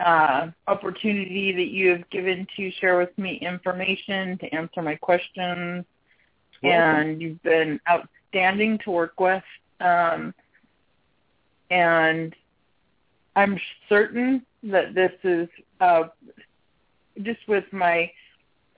uh, 0.00 0.48
opportunity 0.66 1.52
that 1.52 1.68
you 1.68 1.90
have 1.90 2.08
given 2.10 2.46
to 2.56 2.70
share 2.80 2.98
with 2.98 3.16
me 3.18 3.38
information, 3.40 4.38
to 4.38 4.54
answer 4.54 4.82
my 4.82 4.94
questions, 4.96 5.84
and 6.62 7.20
you've 7.20 7.42
been 7.42 7.80
outstanding 7.88 8.78
to 8.84 8.90
work 8.90 9.18
with. 9.20 9.42
Um, 9.80 10.34
and 11.70 12.34
I'm 13.34 13.58
certain 13.88 14.44
that 14.64 14.94
this 14.94 15.12
is 15.22 15.48
uh, 15.80 16.04
just 17.22 17.40
with 17.48 17.64
my 17.72 18.10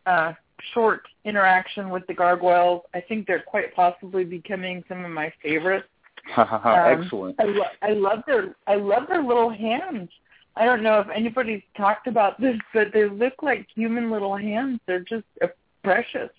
uh, 0.06 0.32
short 0.74 1.02
interaction 1.24 1.90
with 1.90 2.06
the 2.06 2.14
gargoyles. 2.14 2.82
I 2.94 3.00
think 3.00 3.26
they're 3.26 3.44
quite 3.46 3.74
possibly 3.74 4.24
becoming 4.24 4.82
some 4.88 5.04
of 5.04 5.10
my 5.10 5.32
favorites. 5.42 5.86
Um, 6.36 7.02
Excellent. 7.02 7.36
I, 7.40 7.44
lo- 7.44 7.64
I 7.80 7.90
love 7.92 8.22
their 8.26 8.54
I 8.66 8.74
love 8.74 9.04
their 9.08 9.22
little 9.22 9.48
hands. 9.48 10.10
I 10.58 10.64
don't 10.64 10.82
know 10.82 10.98
if 11.00 11.08
anybody's 11.14 11.62
talked 11.76 12.08
about 12.08 12.40
this, 12.40 12.56
but 12.74 12.88
they 12.92 13.08
look 13.08 13.42
like 13.42 13.66
human 13.74 14.10
little 14.10 14.36
hands. 14.36 14.80
They're 14.86 15.00
just 15.00 15.24
uh, 15.40 15.46
precious. 15.84 16.30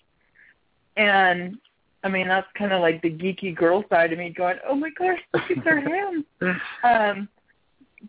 And 0.96 1.56
I 2.04 2.08
mean, 2.08 2.28
that's 2.28 2.46
kind 2.56 2.72
of 2.72 2.82
like 2.82 3.00
the 3.00 3.10
geeky 3.10 3.54
girl 3.54 3.84
side 3.88 4.12
of 4.12 4.18
me 4.18 4.30
going, 4.30 4.56
"Oh 4.68 4.74
my 4.74 4.90
gosh, 4.90 5.18
look 5.32 5.50
at 5.50 5.64
their 5.64 5.80
hands." 5.80 6.24
Um, 6.84 7.28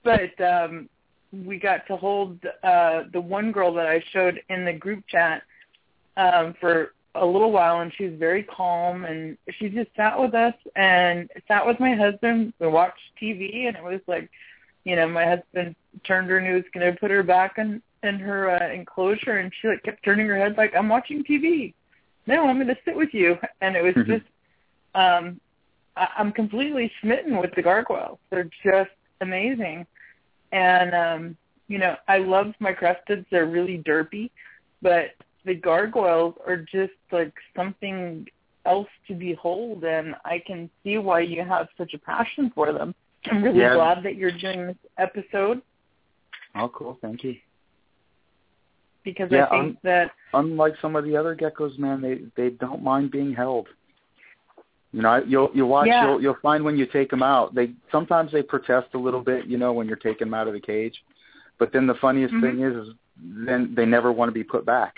but 0.03 0.39
um, 0.41 0.89
we 1.31 1.57
got 1.57 1.85
to 1.87 1.97
hold 1.97 2.39
uh, 2.63 3.03
the 3.11 3.21
one 3.21 3.51
girl 3.51 3.73
that 3.73 3.87
I 3.87 4.03
showed 4.11 4.41
in 4.49 4.65
the 4.65 4.73
group 4.73 5.03
chat 5.07 5.43
um, 6.17 6.55
for 6.59 6.93
a 7.15 7.25
little 7.25 7.51
while, 7.51 7.81
and 7.81 7.91
she 7.97 8.05
was 8.05 8.17
very 8.17 8.43
calm, 8.43 9.05
and 9.05 9.37
she 9.57 9.69
just 9.69 9.89
sat 9.95 10.19
with 10.19 10.33
us 10.33 10.53
and 10.75 11.29
sat 11.47 11.65
with 11.65 11.79
my 11.79 11.93
husband. 11.93 12.53
We 12.59 12.67
watched 12.67 13.01
TV, 13.21 13.67
and 13.67 13.75
it 13.75 13.83
was 13.83 13.99
like, 14.07 14.29
you 14.83 14.95
know, 14.95 15.07
my 15.07 15.25
husband 15.25 15.75
turned 16.05 16.29
her 16.29 16.37
and 16.37 16.47
he 16.47 16.53
was 16.53 16.63
going 16.73 16.91
to 16.91 16.99
put 16.99 17.11
her 17.11 17.23
back 17.23 17.57
in 17.57 17.81
in 18.03 18.17
her 18.17 18.49
uh, 18.49 18.73
enclosure, 18.73 19.37
and 19.37 19.51
she 19.61 19.67
like 19.67 19.83
kept 19.83 20.03
turning 20.03 20.27
her 20.27 20.35
head 20.37 20.57
like, 20.57 20.73
"I'm 20.75 20.89
watching 20.89 21.23
TV." 21.23 21.73
No, 22.25 22.47
I'm 22.47 22.55
going 22.57 22.67
to 22.67 22.77
sit 22.85 22.95
with 22.95 23.13
you, 23.13 23.37
and 23.61 23.75
it 23.75 23.83
was 23.83 23.93
Mhm. 23.95 24.07
just. 24.07 24.25
um 24.95 25.39
I- 25.97 26.07
I'm 26.17 26.31
completely 26.31 26.89
smitten 27.01 27.37
with 27.37 27.53
the 27.53 27.61
gargoyles. 27.61 28.17
They're 28.29 28.49
just 28.63 28.91
amazing. 29.19 29.85
And 30.53 30.95
um, 30.95 31.37
you 31.67 31.77
know, 31.79 31.95
I 32.07 32.17
love 32.19 32.53
my 32.59 32.73
cresteds. 32.73 33.25
They're 33.29 33.45
really 33.45 33.77
derpy, 33.77 34.29
but 34.81 35.11
the 35.43 35.53
gargoyles 35.53 36.35
are 36.47 36.57
just 36.57 36.93
like 37.11 37.33
something 37.55 38.25
else 38.65 38.87
to 39.07 39.15
behold 39.15 39.83
and 39.83 40.15
I 40.23 40.39
can 40.45 40.69
see 40.83 40.97
why 40.99 41.21
you 41.21 41.43
have 41.43 41.67
such 41.77 41.93
a 41.93 41.97
passion 41.97 42.51
for 42.53 42.71
them. 42.71 42.93
I'm 43.29 43.43
really 43.43 43.59
glad 43.59 44.03
that 44.03 44.15
you're 44.15 44.31
doing 44.31 44.67
this 44.67 44.77
episode. 44.97 45.61
Oh, 46.55 46.69
cool. 46.69 46.97
Thank 47.01 47.23
you. 47.23 47.35
Because 49.03 49.29
Yeah, 49.31 49.45
I 49.45 49.49
think 49.49 49.63
um, 49.69 49.77
that 49.83 50.11
Unlike 50.33 50.73
some 50.81 50.95
of 50.95 51.03
the 51.03 51.15
other 51.17 51.35
geckos, 51.35 51.77
man, 51.77 52.01
they 52.01 52.21
they 52.35 52.49
don't 52.55 52.83
mind 52.83 53.11
being 53.11 53.33
held. 53.33 53.67
You 54.91 55.01
know, 55.01 55.23
you'll 55.25 55.49
you'll 55.53 55.69
watch. 55.69 55.87
Yeah. 55.87 56.05
You'll 56.07 56.21
you'll 56.21 56.37
find 56.41 56.63
when 56.63 56.77
you 56.77 56.85
take 56.85 57.09
them 57.09 57.23
out, 57.23 57.55
they 57.55 57.71
sometimes 57.91 58.31
they 58.31 58.43
protest 58.43 58.87
a 58.93 58.97
little 58.97 59.21
bit. 59.21 59.45
You 59.45 59.57
know, 59.57 59.73
when 59.73 59.87
you're 59.87 59.95
taking 59.97 60.27
them 60.27 60.33
out 60.33 60.47
of 60.47 60.53
the 60.53 60.59
cage, 60.59 61.03
but 61.59 61.71
then 61.73 61.87
the 61.87 61.95
funniest 61.95 62.33
Mhm. 62.33 62.41
thing 62.41 62.59
is, 62.61 62.87
is 62.87 62.93
then 63.17 63.73
they 63.75 63.85
never 63.85 64.11
want 64.11 64.29
to 64.29 64.33
be 64.33 64.43
put 64.43 64.65
back. 64.65 64.95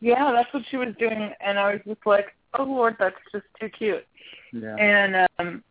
yeah, 0.00 0.32
that's 0.32 0.52
what 0.54 0.62
she 0.70 0.76
was 0.78 0.94
doing, 0.98 1.30
and 1.40 1.58
I 1.58 1.72
was 1.72 1.80
just 1.86 2.06
like, 2.06 2.34
oh 2.58 2.62
Lord, 2.64 2.96
that's 2.98 3.16
just 3.32 3.44
too 3.60 3.68
cute. 3.68 4.06
Yeah. 4.52 4.74
and 4.76 5.28
um 5.38 5.62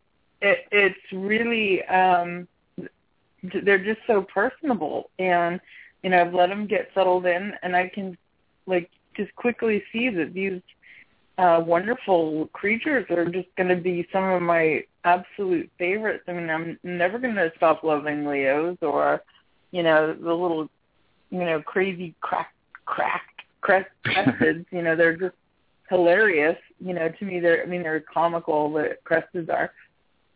it 0.42 0.66
it's 0.72 1.00
really 1.12 1.84
um 1.86 2.48
they're 3.64 3.84
just 3.84 4.02
so 4.08 4.22
personable 4.22 5.10
and 5.20 5.60
you 6.04 6.10
know 6.10 6.22
I've 6.22 6.34
let 6.34 6.48
them 6.48 6.68
get 6.68 6.90
settled 6.94 7.26
in 7.26 7.54
and 7.62 7.76
I 7.76 7.90
can 7.90 8.18
like 8.66 8.90
just 9.16 9.34
quickly 9.36 9.84
see 9.92 10.10
that 10.10 10.34
these 10.34 10.62
uh 11.38 11.62
wonderful 11.66 12.50
creatures 12.54 13.06
are 13.10 13.26
just 13.26 13.48
going 13.56 13.70
to 13.70 13.76
be 13.76 14.08
some 14.12 14.24
of 14.24 14.42
my 14.42 14.84
absolute 15.06 15.72
favorites. 15.78 16.24
I 16.28 16.34
mean, 16.34 16.50
I'm 16.50 16.78
never 16.84 17.18
going 17.18 17.36
to 17.36 17.52
stop 17.56 17.84
loving 17.84 18.26
Leos 18.26 18.78
or 18.82 19.22
you 19.72 19.84
know 19.84 20.14
the 20.14 20.34
little 20.34 20.70
you 21.30 21.46
know 21.46 21.62
crazy 21.62 22.16
crack 22.22 22.54
crack 22.86 23.24
crest 23.62 23.90
crested, 24.04 24.66
you 24.72 24.82
know, 24.82 24.96
they're 24.96 25.18
just 25.18 25.36
hilarious. 25.90 26.58
You 26.80 26.94
know, 26.94 27.10
to 27.10 27.26
me, 27.26 27.40
they're 27.40 27.64
I 27.64 27.66
mean 27.66 27.84
they're 27.84 28.02
comical. 28.02 28.72
The 28.74 28.98
crested 29.04 29.50
are, 29.50 29.72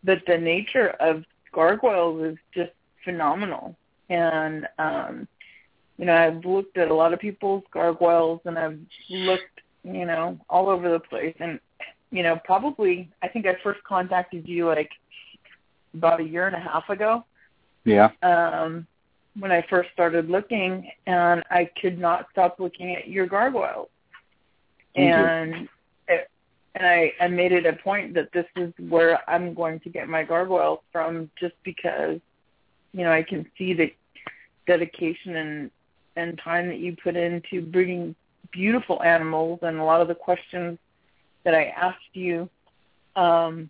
but 0.03 0.19
the 0.27 0.37
nature 0.37 0.89
of 0.99 1.23
gargoyles 1.53 2.23
is 2.33 2.37
just 2.53 2.71
phenomenal. 3.03 3.75
And 4.09 4.67
um, 4.79 5.27
you 5.97 6.05
know, 6.05 6.15
I've 6.15 6.43
looked 6.45 6.77
at 6.77 6.89
a 6.89 6.93
lot 6.93 7.13
of 7.13 7.19
people's 7.19 7.63
gargoyles, 7.71 8.41
and 8.45 8.57
I've 8.57 8.79
looked, 9.09 9.61
you 9.83 10.05
know, 10.05 10.39
all 10.49 10.69
over 10.69 10.89
the 10.91 10.99
place. 10.99 11.35
And 11.39 11.59
you 12.11 12.23
know, 12.23 12.39
probably 12.45 13.09
I 13.21 13.27
think 13.27 13.45
I 13.45 13.55
first 13.63 13.83
contacted 13.83 14.47
you 14.47 14.67
like 14.67 14.89
about 15.93 16.19
a 16.19 16.23
year 16.23 16.47
and 16.47 16.55
a 16.55 16.59
half 16.59 16.89
ago 16.89 17.23
Yeah. 17.85 18.09
um, 18.23 18.87
when 19.39 19.51
I 19.51 19.63
first 19.69 19.89
started 19.93 20.29
looking, 20.29 20.89
and 21.07 21.43
I 21.49 21.69
could 21.81 21.99
not 21.99 22.27
stop 22.31 22.59
looking 22.59 22.95
at 22.95 23.07
your 23.07 23.25
gargoyles. 23.27 23.89
Thank 24.95 25.15
you. 25.15 25.23
and 25.23 25.69
and 26.75 26.87
I, 26.87 27.13
I 27.19 27.27
made 27.27 27.51
it 27.51 27.65
a 27.65 27.73
point 27.73 28.13
that 28.15 28.31
this 28.33 28.45
is 28.55 28.73
where 28.89 29.19
I'm 29.29 29.53
going 29.53 29.79
to 29.81 29.89
get 29.89 30.09
my 30.09 30.23
gargoyles 30.23 30.79
from, 30.91 31.29
just 31.39 31.55
because 31.63 32.19
you 32.93 33.03
know 33.03 33.11
I 33.11 33.23
can 33.23 33.45
see 33.57 33.73
the 33.73 33.93
dedication 34.65 35.35
and 35.35 35.71
and 36.15 36.39
time 36.43 36.67
that 36.67 36.79
you 36.79 36.95
put 37.03 37.15
into 37.15 37.61
breeding 37.61 38.15
beautiful 38.51 39.01
animals, 39.03 39.59
and 39.61 39.77
a 39.77 39.83
lot 39.83 40.01
of 40.01 40.07
the 40.07 40.15
questions 40.15 40.77
that 41.43 41.53
I 41.53 41.65
asked 41.65 41.99
you 42.13 42.49
um, 43.15 43.69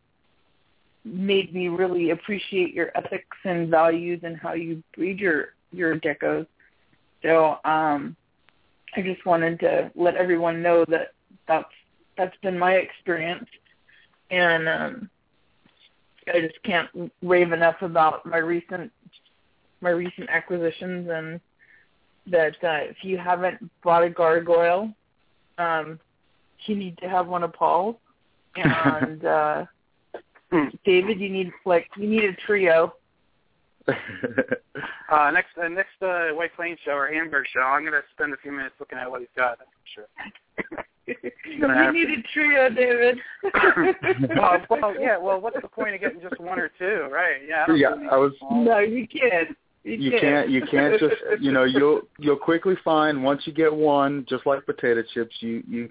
made 1.04 1.54
me 1.54 1.68
really 1.68 2.12
appreciate 2.12 2.74
your 2.74 2.92
ethics 2.96 3.38
and 3.44 3.70
values 3.70 4.22
and 4.24 4.38
how 4.38 4.54
you 4.54 4.82
breed 4.96 5.20
your 5.20 5.50
your 5.72 6.00
geckos. 6.00 6.48
So 7.22 7.58
um, 7.66 8.16
I 8.96 9.02
just 9.02 9.26
wanted 9.26 9.60
to 9.62 9.92
let 9.96 10.16
everyone 10.16 10.62
know 10.62 10.86
that 10.86 11.14
that's 11.48 11.66
that's 12.18 12.36
been 12.42 12.58
my 12.58 12.74
experience, 12.74 13.48
and 14.32 14.68
um, 14.68 15.10
I 16.28 16.42
just 16.42 16.62
can't 16.64 17.12
rave 17.22 17.52
enough 17.52 17.82
about 17.82 18.26
my 18.26 18.38
recent 18.38 18.92
my 19.82 19.90
recent 19.90 20.30
acquisitions 20.30 21.10
and 21.12 21.42
that 22.28 22.56
uh, 22.64 22.90
if 22.90 22.98
you 23.02 23.18
haven't 23.18 23.70
bought 23.84 24.04
a 24.04 24.10
gargoyle, 24.10 24.94
um, 25.58 26.00
you 26.66 26.76
need 26.76 26.98
to 27.00 27.10
have 27.10 27.28
one 27.28 27.44
of 27.44 27.54
Paul's. 27.54 27.96
And 28.56 29.26
uh, 29.26 29.66
David, 30.86 31.20
you 31.20 31.30
need 31.30 31.52
like 31.66 31.90
you 31.98 32.08
need 32.08 32.24
a 32.26 32.34
trio. 32.46 32.94
Uh, 35.12 35.30
next, 35.30 35.50
uh, 35.64 35.68
next 35.68 36.02
uh, 36.02 36.30
White 36.30 36.56
Plains 36.56 36.80
show 36.84 36.94
or 36.94 37.08
Hamburg 37.08 37.46
show, 37.54 37.60
I'm 37.60 37.84
going 37.84 37.94
to 37.94 38.02
spend 38.14 38.34
a 38.34 38.38
few 38.38 38.52
minutes 38.52 38.74
looking 38.80 38.98
at 38.98 39.12
what 39.12 39.20
he's 39.20 39.30
got. 39.36 39.60
That's 39.60 39.70
for 39.70 40.68
sure. 40.74 40.86
He's 41.06 41.16
gonna 41.60 41.92
You 41.92 42.08
need 42.08 42.20
a 42.20 42.22
trio, 42.34 42.70
David. 42.70 43.18
well, 44.36 44.66
well, 44.70 44.94
yeah. 45.00 45.18
Well, 45.18 45.42
what's 45.42 45.58
the 45.62 45.68
point 45.68 45.96
of 45.96 46.02
getting 46.02 46.22
just 46.22 46.40
one 46.40 46.60
or 46.60 46.72
two, 46.80 47.08
right? 47.12 47.42
Yeah. 47.48 47.66
I 47.68 47.74
yeah, 47.74 47.88
really 47.90 48.08
I 48.10 48.16
was. 48.16 48.32
no, 48.52 48.80
you 48.80 49.08
can't. 49.08 49.58
You, 49.84 49.94
You 49.94 50.20
can't. 50.20 50.50
You 50.50 50.66
can't 50.66 51.00
just. 51.00 51.16
You 51.42 51.52
know, 51.52 51.64
you'll 51.64 52.02
you'll 52.20 52.38
quickly 52.38 52.76
find 52.84 53.24
once 53.24 53.42
you 53.46 53.54
get 53.54 53.74
one, 53.74 54.26
just 54.30 54.46
like 54.46 54.66
potato 54.66 55.04
chips, 55.14 55.36
you 55.40 55.64
you 55.68 55.90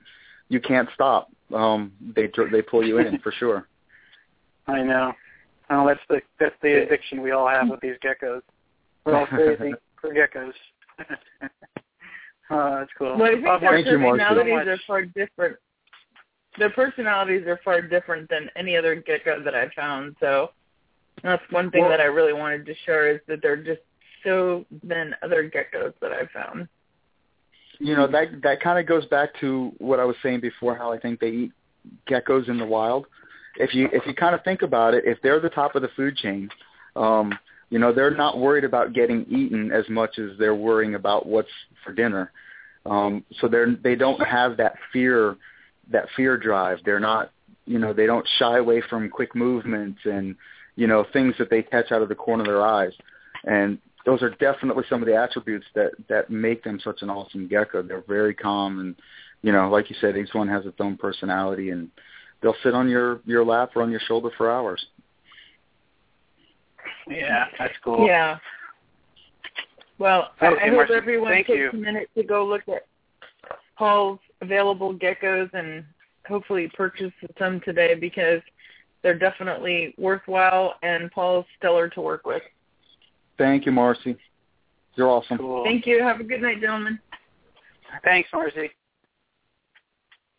you 0.48 0.60
can't 0.60 0.88
stop. 0.94 1.30
Um, 1.54 1.92
they 2.14 2.28
dr- 2.28 2.50
they 2.50 2.62
pull 2.62 2.86
you 2.86 2.98
in 2.98 3.18
for 3.18 3.32
sure. 3.32 3.68
I 4.66 4.82
know. 4.82 5.12
Oh, 5.68 5.86
that's 5.86 6.00
the 6.08 6.20
that's 6.40 6.54
the 6.62 6.82
addiction 6.82 7.22
we 7.22 7.32
all 7.32 7.48
have 7.48 7.68
with 7.68 7.80
these 7.80 7.96
geckos. 8.04 8.42
We're 9.04 9.16
all 9.16 9.26
crazy 9.26 9.74
for 10.00 10.14
geckos. 10.14 10.52
Oh, 12.52 12.76
that's 12.78 12.90
cool. 12.98 13.16
Well, 13.16 13.30
I 13.30 13.34
think 13.34 13.46
Oh, 13.46 13.58
their 13.60 13.70
Thank 13.72 13.86
you, 13.86 13.98
personalities 13.98 14.52
So 14.64 14.70
are 14.70 14.78
far 14.86 15.04
different. 15.04 15.56
Their 16.58 16.70
personalities 16.70 17.46
are 17.46 17.58
far 17.64 17.80
different 17.80 18.28
than 18.28 18.50
any 18.56 18.76
other 18.76 18.94
gecko 18.94 19.42
that 19.42 19.54
I've 19.54 19.72
found. 19.72 20.16
So 20.20 20.50
that's 21.22 21.42
one 21.50 21.70
thing 21.70 21.82
Well- 21.82 21.90
that 21.90 22.00
I 22.00 22.04
really 22.04 22.32
wanted 22.32 22.66
to 22.66 22.74
share 22.84 23.08
is 23.08 23.20
that 23.26 23.42
they're 23.42 23.56
just 23.56 23.80
so 24.22 24.64
than 24.82 25.16
other 25.22 25.48
geckos 25.48 25.94
that 26.00 26.12
I've 26.12 26.30
found. 26.30 26.68
You 27.78 27.96
know 27.96 28.06
that 28.06 28.42
that 28.42 28.60
kind 28.60 28.78
of 28.78 28.86
goes 28.86 29.04
back 29.06 29.30
to 29.40 29.72
what 29.78 29.98
I 29.98 30.04
was 30.04 30.14
saying 30.22 30.40
before. 30.40 30.76
How 30.76 30.92
I 30.92 30.98
think 30.98 31.18
they 31.18 31.30
eat 31.30 31.52
geckos 32.08 32.48
in 32.48 32.58
the 32.58 32.66
wild. 32.66 33.06
If 33.56 33.74
you 33.74 33.88
if 33.92 34.06
you 34.06 34.14
kind 34.14 34.34
of 34.34 34.44
think 34.44 34.62
about 34.62 34.94
it, 34.94 35.04
if 35.04 35.20
they're 35.22 35.40
the 35.40 35.48
top 35.50 35.74
of 35.74 35.82
the 35.82 35.88
food 35.96 36.16
chain, 36.16 36.48
um, 36.94 37.36
you 37.72 37.78
know 37.78 37.90
they're 37.90 38.14
not 38.14 38.36
worried 38.36 38.64
about 38.64 38.92
getting 38.92 39.24
eaten 39.30 39.72
as 39.72 39.88
much 39.88 40.18
as 40.18 40.36
they're 40.38 40.54
worrying 40.54 40.94
about 40.94 41.24
what's 41.24 41.48
for 41.82 41.94
dinner. 41.94 42.30
Um, 42.84 43.24
so 43.40 43.48
they're 43.48 43.74
they 43.74 43.94
don't 43.94 44.20
have 44.20 44.58
that 44.58 44.74
fear 44.92 45.38
that 45.90 46.04
fear 46.14 46.36
drive. 46.36 46.80
They're 46.84 47.00
not 47.00 47.30
you 47.64 47.78
know 47.78 47.94
they 47.94 48.04
don't 48.04 48.28
shy 48.38 48.58
away 48.58 48.82
from 48.90 49.08
quick 49.08 49.34
movements 49.34 50.00
and 50.04 50.36
you 50.76 50.86
know 50.86 51.06
things 51.14 51.34
that 51.38 51.48
they 51.48 51.62
catch 51.62 51.92
out 51.92 52.02
of 52.02 52.10
the 52.10 52.14
corner 52.14 52.42
of 52.42 52.48
their 52.48 52.66
eyes. 52.66 52.92
And 53.44 53.78
those 54.04 54.20
are 54.22 54.28
definitely 54.28 54.84
some 54.90 55.00
of 55.00 55.08
the 55.08 55.16
attributes 55.16 55.66
that 55.74 55.92
that 56.10 56.28
make 56.28 56.62
them 56.64 56.78
such 56.78 57.00
an 57.00 57.08
awesome 57.08 57.48
gecko. 57.48 57.82
They're 57.82 58.04
very 58.06 58.34
calm 58.34 58.80
and 58.80 58.96
you 59.40 59.50
know, 59.50 59.70
like 59.70 59.88
you 59.88 59.96
said, 59.98 60.18
each 60.18 60.34
one 60.34 60.48
has 60.48 60.66
its 60.66 60.76
own 60.78 60.98
personality 60.98 61.70
and 61.70 61.88
they'll 62.42 62.54
sit 62.62 62.74
on 62.74 62.90
your 62.90 63.20
your 63.24 63.46
lap 63.46 63.70
or 63.74 63.82
on 63.82 63.90
your 63.90 64.00
shoulder 64.06 64.28
for 64.36 64.52
hours. 64.52 64.84
Yeah, 67.08 67.46
that's 67.58 67.74
cool. 67.84 68.06
Yeah. 68.06 68.38
Well, 69.98 70.30
I, 70.40 70.48
Okay, 70.48 70.64
I 70.64 70.68
hope 70.70 70.90
everyone 70.90 71.30
thank 71.30 71.46
takes 71.46 71.58
you. 71.58 71.70
a 71.70 71.76
minute 71.76 72.10
to 72.16 72.24
go 72.24 72.44
look 72.46 72.62
at 72.68 72.86
Paul's 73.76 74.18
available 74.40 74.94
geckos 74.94 75.52
and 75.54 75.84
hopefully 76.26 76.70
purchase 76.74 77.12
some 77.38 77.60
today 77.60 77.94
because 77.94 78.40
they're 79.02 79.18
definitely 79.18 79.94
worthwhile 79.98 80.74
and 80.82 81.10
Paul's 81.10 81.46
stellar 81.58 81.88
to 81.90 82.00
work 82.00 82.24
with. 82.26 82.42
Thank 83.38 83.66
you, 83.66 83.72
Marcy. 83.72 84.16
You're 84.94 85.08
awesome. 85.08 85.38
Cool. 85.38 85.64
Thank 85.64 85.86
you. 85.86 86.02
Have 86.02 86.20
a 86.20 86.24
good 86.24 86.42
night, 86.42 86.60
gentlemen. 86.60 86.98
Thanks, 88.04 88.28
Marcy. 88.32 88.70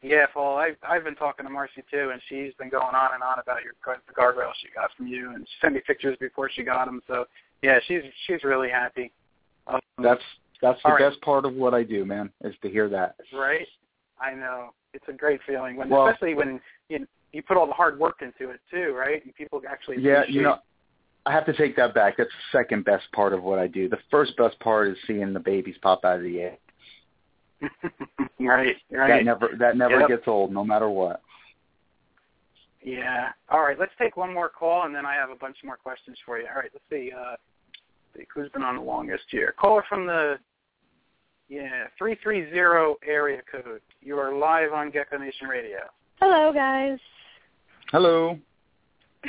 Yeah, 0.03 0.25
Paul, 0.33 0.57
I, 0.57 0.71
I've 0.87 1.05
been 1.05 1.15
talking 1.15 1.45
to 1.45 1.49
Marcy 1.49 1.81
too, 1.89 2.09
and 2.11 2.21
she's 2.27 2.53
been 2.59 2.69
going 2.69 2.93
on 2.93 3.13
and 3.13 3.23
on 3.23 3.39
about 3.39 3.59
your 3.63 3.73
the 3.85 4.13
guardrails 4.13 4.51
she 4.61 4.67
got 4.75 4.89
from 4.97 5.07
you, 5.07 5.31
and 5.31 5.47
she 5.47 5.53
sent 5.61 5.73
me 5.75 5.81
pictures 5.87 6.17
before 6.19 6.49
she 6.53 6.61
got 6.61 6.85
them. 6.85 7.01
So 7.07 7.25
yeah, 7.61 7.79
she's 7.87 8.01
she's 8.27 8.43
really 8.43 8.69
happy. 8.69 9.13
Um, 9.67 9.79
That's 10.01 10.21
that's 10.61 10.79
the 10.83 10.89
right. 10.89 10.99
best 11.09 11.21
part 11.21 11.45
of 11.45 11.53
what 11.53 11.73
I 11.73 11.83
do, 11.83 12.03
man, 12.03 12.29
is 12.43 12.53
to 12.63 12.69
hear 12.69 12.89
that. 12.89 13.15
right. 13.33 13.65
I 14.19 14.33
know 14.33 14.73
it's 14.93 15.05
a 15.07 15.13
great 15.13 15.39
feeling 15.47 15.75
when, 15.77 15.89
Well- 15.89 16.07
especially 16.07 16.35
when 16.35 16.59
you 16.89 17.07
you 17.31 17.41
put 17.41 17.57
all 17.57 17.65
the 17.65 17.73
hard 17.73 17.97
work 17.97 18.21
into 18.21 18.51
it 18.51 18.59
too, 18.69 18.93
right? 18.93 19.23
And 19.23 19.33
people 19.35 19.61
actually 19.67 20.01
Yeah, 20.01 20.19
appreciate 20.21 20.35
you 20.35 20.41
know, 20.43 20.59
I 21.25 21.31
have 21.31 21.45
to 21.45 21.53
take 21.53 21.75
that 21.77 21.93
back. 21.93 22.17
That's 22.17 22.29
the 22.29 22.57
second 22.57 22.83
best 22.85 23.05
part 23.13 23.33
of 23.33 23.41
what 23.41 23.57
I 23.57 23.67
do. 23.67 23.87
The 23.89 23.97
first 24.11 24.35
best 24.37 24.59
part 24.59 24.89
is 24.89 24.97
seeing 25.07 25.33
the 25.33 25.39
babies 25.39 25.75
pop 25.81 26.03
out 26.05 26.17
of 26.17 26.23
the 26.23 26.41
egg. 26.41 26.59
Right, 28.39 28.75
right. 28.91 29.07
That 29.09 29.25
never 29.25 29.49
that 29.59 29.77
never 29.77 29.99
Yep. 30.01 30.09
gets 30.09 30.23
old, 30.27 30.51
no 30.51 30.63
matter 30.63 30.89
what. 30.89 31.21
Yeah. 32.83 33.29
All 33.49 33.61
right, 33.61 33.79
let's 33.79 33.93
take 33.97 34.17
one 34.17 34.33
more 34.33 34.49
call, 34.49 34.83
and 34.85 34.93
then 34.93 35.05
I 35.05 35.13
have 35.13 35.29
a 35.29 35.35
bunch 35.35 35.57
more 35.63 35.77
questions 35.77 36.17
for 36.25 36.37
you. 36.39 36.45
All 36.47 36.55
right, 36.61 36.69
let's 36.73 36.83
see. 36.89 37.11
Uh, 37.17 37.35
see 38.15 38.25
who's 38.33 38.49
been 38.49 38.63
on 38.63 38.75
the 38.75 38.81
longest 38.81 39.23
here? 39.29 39.53
Caller 39.57 39.83
from 39.87 40.05
the 40.05 40.37
yeah 41.49 41.85
three 41.97 42.15
three 42.21 42.49
zero 42.49 42.97
area 43.07 43.41
code. 43.51 43.81
You 44.01 44.17
are 44.17 44.35
live 44.35 44.73
on 44.73 44.91
Gecko 44.91 45.17
Nation 45.17 45.47
Radio. 45.47 45.79
Hello, 46.19 46.51
guys. 46.53 46.99
Hello. 47.91 48.37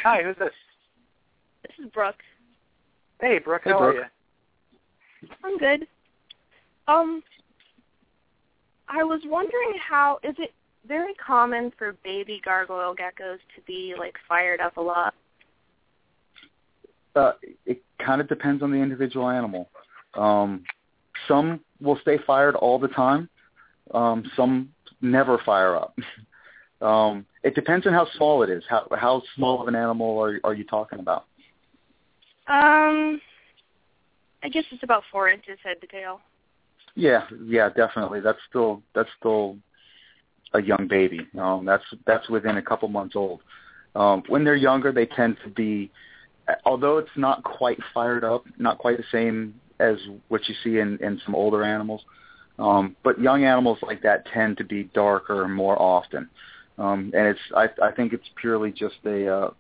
Hi, 0.02 0.23
who's 0.23 0.36
this? 0.39 0.52
This 1.62 1.86
is 1.86 1.90
Brooke. 1.93 2.16
Hey, 3.20 3.39
Brooke. 3.39 3.62
Hey, 3.65 3.70
how 3.70 3.78
Brooke. 3.78 3.97
are 3.97 3.98
you? 4.01 5.28
I'm 5.44 5.59
good. 5.59 5.86
Um, 6.89 7.23
I 8.89 9.02
was 9.02 9.20
wondering 9.24 9.74
how 9.89 10.19
is 10.23 10.35
it 10.39 10.52
very 10.86 11.15
common 11.15 11.73
for 11.78 11.97
baby 12.05 12.40
gargoyle 12.44 12.94
geckos 12.94 13.39
to 13.56 13.62
be 13.66 13.94
like 13.98 14.15
fired 14.28 14.61
up 14.61 14.77
a 14.77 14.81
lot? 14.81 15.15
Uh, 17.16 17.32
it 17.65 17.82
kind 18.05 18.20
of 18.20 18.28
depends 18.28 18.62
on 18.62 18.70
the 18.70 18.77
individual 18.77 19.28
animal. 19.28 19.70
Um, 20.15 20.65
some 21.28 21.61
will 21.81 21.98
stay 22.02 22.19
fired 22.27 22.56
all 22.56 22.78
the 22.78 22.89
time. 22.89 23.28
Um, 23.93 24.24
some 24.36 24.70
never 25.01 25.39
fire 25.44 25.77
up. 25.77 25.97
um, 26.81 27.24
it 27.43 27.55
depends 27.55 27.86
on 27.86 27.93
how 27.93 28.06
small 28.16 28.43
it 28.43 28.51
is. 28.51 28.65
How 28.69 28.89
how 28.93 29.23
small 29.36 29.62
of 29.62 29.69
an 29.69 29.77
animal 29.77 30.19
are 30.19 30.40
are 30.44 30.55
you 30.55 30.65
talking 30.65 30.98
about? 30.98 31.27
Um, 32.47 33.20
I 34.43 34.48
guess 34.51 34.65
it's 34.70 34.82
about 34.82 35.02
four 35.11 35.28
inches 35.28 35.59
head 35.62 35.81
to 35.81 35.86
tail. 35.86 36.20
Yeah, 36.94 37.26
yeah, 37.44 37.70
definitely. 37.70 38.20
That's 38.20 38.38
still 38.48 38.82
that's 38.94 39.08
still 39.18 39.58
a 40.52 40.62
young 40.62 40.86
baby. 40.88 41.26
Um, 41.38 41.64
that's 41.64 41.84
that's 42.06 42.28
within 42.28 42.56
a 42.56 42.62
couple 42.62 42.88
months 42.88 43.16
old. 43.16 43.40
Um, 43.96 44.22
when 44.28 44.44
they're 44.44 44.56
younger, 44.56 44.92
they 44.92 45.06
tend 45.06 45.36
to 45.44 45.50
be, 45.50 45.90
although 46.64 46.98
it's 46.98 47.16
not 47.16 47.42
quite 47.42 47.78
fired 47.92 48.24
up, 48.24 48.44
not 48.58 48.78
quite 48.78 48.96
the 48.96 49.04
same 49.10 49.54
as 49.80 49.96
what 50.28 50.48
you 50.48 50.54
see 50.62 50.78
in, 50.78 50.98
in 51.02 51.20
some 51.24 51.34
older 51.34 51.64
animals. 51.64 52.02
Um, 52.58 52.96
but 53.02 53.20
young 53.20 53.44
animals 53.44 53.78
like 53.82 54.02
that 54.02 54.26
tend 54.32 54.56
to 54.58 54.64
be 54.64 54.84
darker 54.94 55.48
more 55.48 55.80
often, 55.80 56.28
um, 56.78 57.10
and 57.12 57.26
it's 57.26 57.40
I, 57.56 57.68
I 57.82 57.90
think 57.90 58.12
it's 58.12 58.28
purely 58.40 58.70
just 58.70 58.94
a 59.04 59.26
uh, 59.28 59.50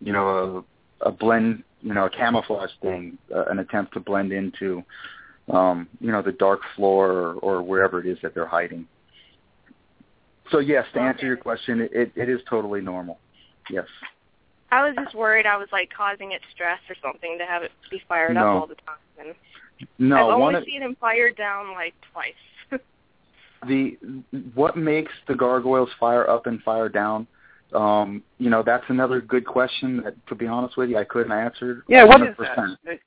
you 0.00 0.12
know 0.12 0.64
a, 1.00 1.08
a 1.08 1.12
blend 1.12 1.62
you 1.80 1.94
know 1.94 2.04
a 2.04 2.10
camouflage 2.10 2.70
thing, 2.82 3.16
uh, 3.34 3.46
an 3.46 3.60
attempt 3.60 3.94
to 3.94 4.00
blend 4.00 4.30
into 4.30 4.82
um, 5.52 5.88
you 6.00 6.10
know 6.10 6.22
the 6.22 6.32
dark 6.32 6.60
floor 6.76 7.10
or, 7.10 7.34
or 7.34 7.62
wherever 7.62 8.00
it 8.00 8.06
is 8.06 8.18
that 8.22 8.34
they're 8.34 8.46
hiding. 8.46 8.86
So 10.50 10.58
yes, 10.58 10.86
to 10.94 11.00
answer 11.00 11.26
your 11.26 11.36
question, 11.36 11.88
it, 11.92 12.12
it 12.14 12.28
is 12.28 12.40
totally 12.48 12.80
normal. 12.80 13.18
Yes. 13.70 13.86
I 14.70 14.82
was 14.86 14.94
just 14.96 15.14
worried 15.14 15.46
I 15.46 15.56
was 15.56 15.68
like 15.72 15.90
causing 15.96 16.32
it 16.32 16.42
stress 16.52 16.80
or 16.88 16.96
something 17.02 17.38
to 17.38 17.46
have 17.46 17.62
it 17.62 17.70
be 17.90 18.02
fired 18.08 18.34
No. 18.34 18.40
up 18.40 18.60
all 18.62 18.66
the 18.66 18.74
time. 18.74 18.96
And 19.18 19.34
No, 19.98 20.30
I've 20.30 20.40
only 20.40 20.54
of, 20.56 20.64
seen 20.64 20.82
him 20.82 20.96
fired 21.00 21.36
down 21.36 21.72
like 21.72 21.94
twice. 22.12 22.32
the 23.68 23.96
what 24.54 24.76
makes 24.76 25.12
the 25.28 25.34
gargoyles 25.34 25.90
fire 25.98 26.28
up 26.28 26.46
and 26.46 26.62
fire 26.62 26.88
down 26.88 27.26
um 27.72 28.22
you 28.38 28.50
know 28.50 28.62
that's 28.62 28.84
another 28.88 29.20
good 29.20 29.46
question 29.46 30.02
that 30.04 30.14
to 30.26 30.34
be 30.34 30.46
honest 30.46 30.76
with 30.76 30.90
you 30.90 30.98
i 30.98 31.04
couldn't 31.04 31.32
answer 31.32 31.82
Yeah, 31.88 32.04
what 32.04 32.20
is 32.20 32.36
100%. 32.36 32.76
that? 32.84 32.98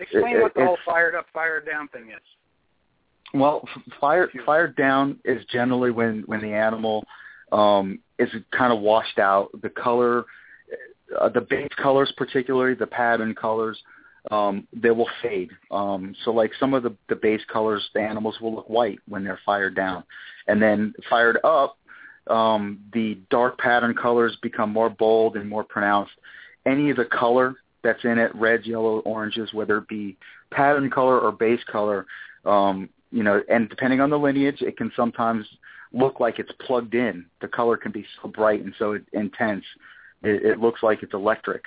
Explain 0.00 0.36
It- 0.36 0.42
what 0.42 0.54
the 0.54 0.64
whole 0.64 0.78
fired 0.84 1.14
up, 1.14 1.26
fired 1.32 1.66
down 1.66 1.88
thing 1.88 2.10
is. 2.10 2.20
well 3.34 3.68
f- 3.76 3.92
fire 4.00 4.28
fired 4.44 4.74
down 4.76 5.18
is 5.24 5.44
generally 5.46 5.90
when 5.92 6.22
when 6.22 6.40
the 6.40 6.52
animal 6.52 7.04
um 7.52 8.00
is 8.18 8.30
kind 8.50 8.72
of 8.72 8.80
washed 8.80 9.18
out. 9.18 9.48
The 9.62 9.68
color 9.70 10.24
uh, 11.18 11.28
the 11.28 11.40
base 11.40 11.68
colors 11.76 12.12
particularly 12.16 12.74
the 12.74 12.86
pattern 12.86 13.34
colors 13.34 13.80
um 14.30 14.66
they 14.72 14.90
will 14.90 15.08
fade. 15.22 15.50
Um 15.70 16.14
so 16.24 16.32
like 16.32 16.52
some 16.58 16.74
of 16.74 16.82
the 16.82 16.94
the 17.08 17.16
base 17.16 17.44
colors 17.52 17.88
the 17.94 18.00
animals 18.00 18.40
will 18.40 18.54
look 18.54 18.68
white 18.68 18.98
when 19.08 19.22
they're 19.24 19.40
fired 19.46 19.74
down. 19.76 20.02
And 20.48 20.60
then 20.60 20.92
fired 21.08 21.38
up 21.44 21.76
um 22.26 22.80
the 22.92 23.18
dark 23.30 23.58
pattern 23.58 23.94
colors 23.94 24.36
become 24.42 24.70
more 24.72 24.90
bold 24.90 25.36
and 25.36 25.48
more 25.48 25.64
pronounced. 25.64 26.12
Any 26.66 26.90
of 26.90 26.96
the 26.96 27.04
color 27.06 27.54
that's 27.82 28.04
in 28.04 28.18
it 28.18 28.34
reds 28.34 28.66
yellow 28.66 28.98
oranges 29.00 29.52
whether 29.52 29.78
it 29.78 29.88
be 29.88 30.16
pattern 30.50 30.90
color 30.90 31.18
or 31.18 31.32
base 31.32 31.60
color 31.70 32.06
um 32.44 32.88
you 33.10 33.22
know 33.22 33.42
and 33.48 33.68
depending 33.68 34.00
on 34.00 34.10
the 34.10 34.18
lineage 34.18 34.62
it 34.62 34.76
can 34.76 34.90
sometimes 34.96 35.46
look 35.92 36.20
like 36.20 36.38
it's 36.38 36.52
plugged 36.60 36.94
in. 36.94 37.26
The 37.40 37.48
color 37.48 37.76
can 37.76 37.92
be 37.92 38.06
so 38.22 38.28
bright 38.28 38.62
and 38.62 38.74
so 38.78 38.98
intense 39.12 39.64
it, 40.22 40.44
it 40.44 40.60
looks 40.60 40.82
like 40.82 41.02
it's 41.02 41.14
electric. 41.14 41.62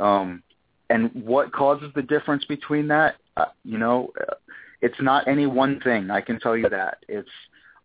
Um 0.00 0.42
and 0.90 1.10
what 1.12 1.52
causes 1.52 1.90
the 1.94 2.02
difference 2.02 2.44
between 2.46 2.88
that? 2.88 3.16
Uh, 3.36 3.46
you 3.64 3.78
know 3.78 4.12
uh, 4.20 4.34
it's 4.80 5.00
not 5.00 5.26
any 5.26 5.44
one 5.44 5.80
thing 5.80 6.10
i 6.10 6.20
can 6.20 6.38
tell 6.40 6.56
you 6.56 6.68
that. 6.68 6.98
It's 7.08 7.28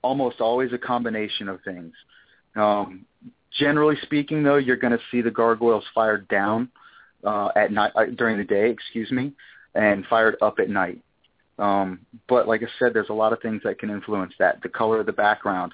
almost 0.01 0.41
always 0.41 0.73
a 0.73 0.77
combination 0.77 1.49
of 1.49 1.61
things. 1.63 1.93
Um 2.55 3.05
generally 3.59 3.97
speaking 4.03 4.43
though 4.43 4.57
you're 4.57 4.77
going 4.77 4.97
to 4.97 5.03
see 5.11 5.21
the 5.21 5.29
gargoyles 5.29 5.83
fired 5.93 6.27
down 6.27 6.69
uh 7.25 7.49
at 7.55 7.71
night 7.71 7.91
uh, 7.95 8.05
during 8.17 8.37
the 8.37 8.43
day 8.43 8.69
excuse 8.69 9.11
me 9.11 9.33
and 9.75 10.05
fired 10.07 10.35
up 10.41 10.59
at 10.59 10.69
night. 10.69 10.99
Um 11.59 11.99
but 12.27 12.47
like 12.47 12.61
i 12.63 12.67
said 12.79 12.93
there's 12.93 13.09
a 13.09 13.13
lot 13.13 13.33
of 13.33 13.41
things 13.41 13.61
that 13.63 13.79
can 13.79 13.89
influence 13.89 14.33
that. 14.39 14.61
The 14.61 14.69
color 14.69 14.99
of 14.99 15.05
the 15.05 15.13
background. 15.13 15.73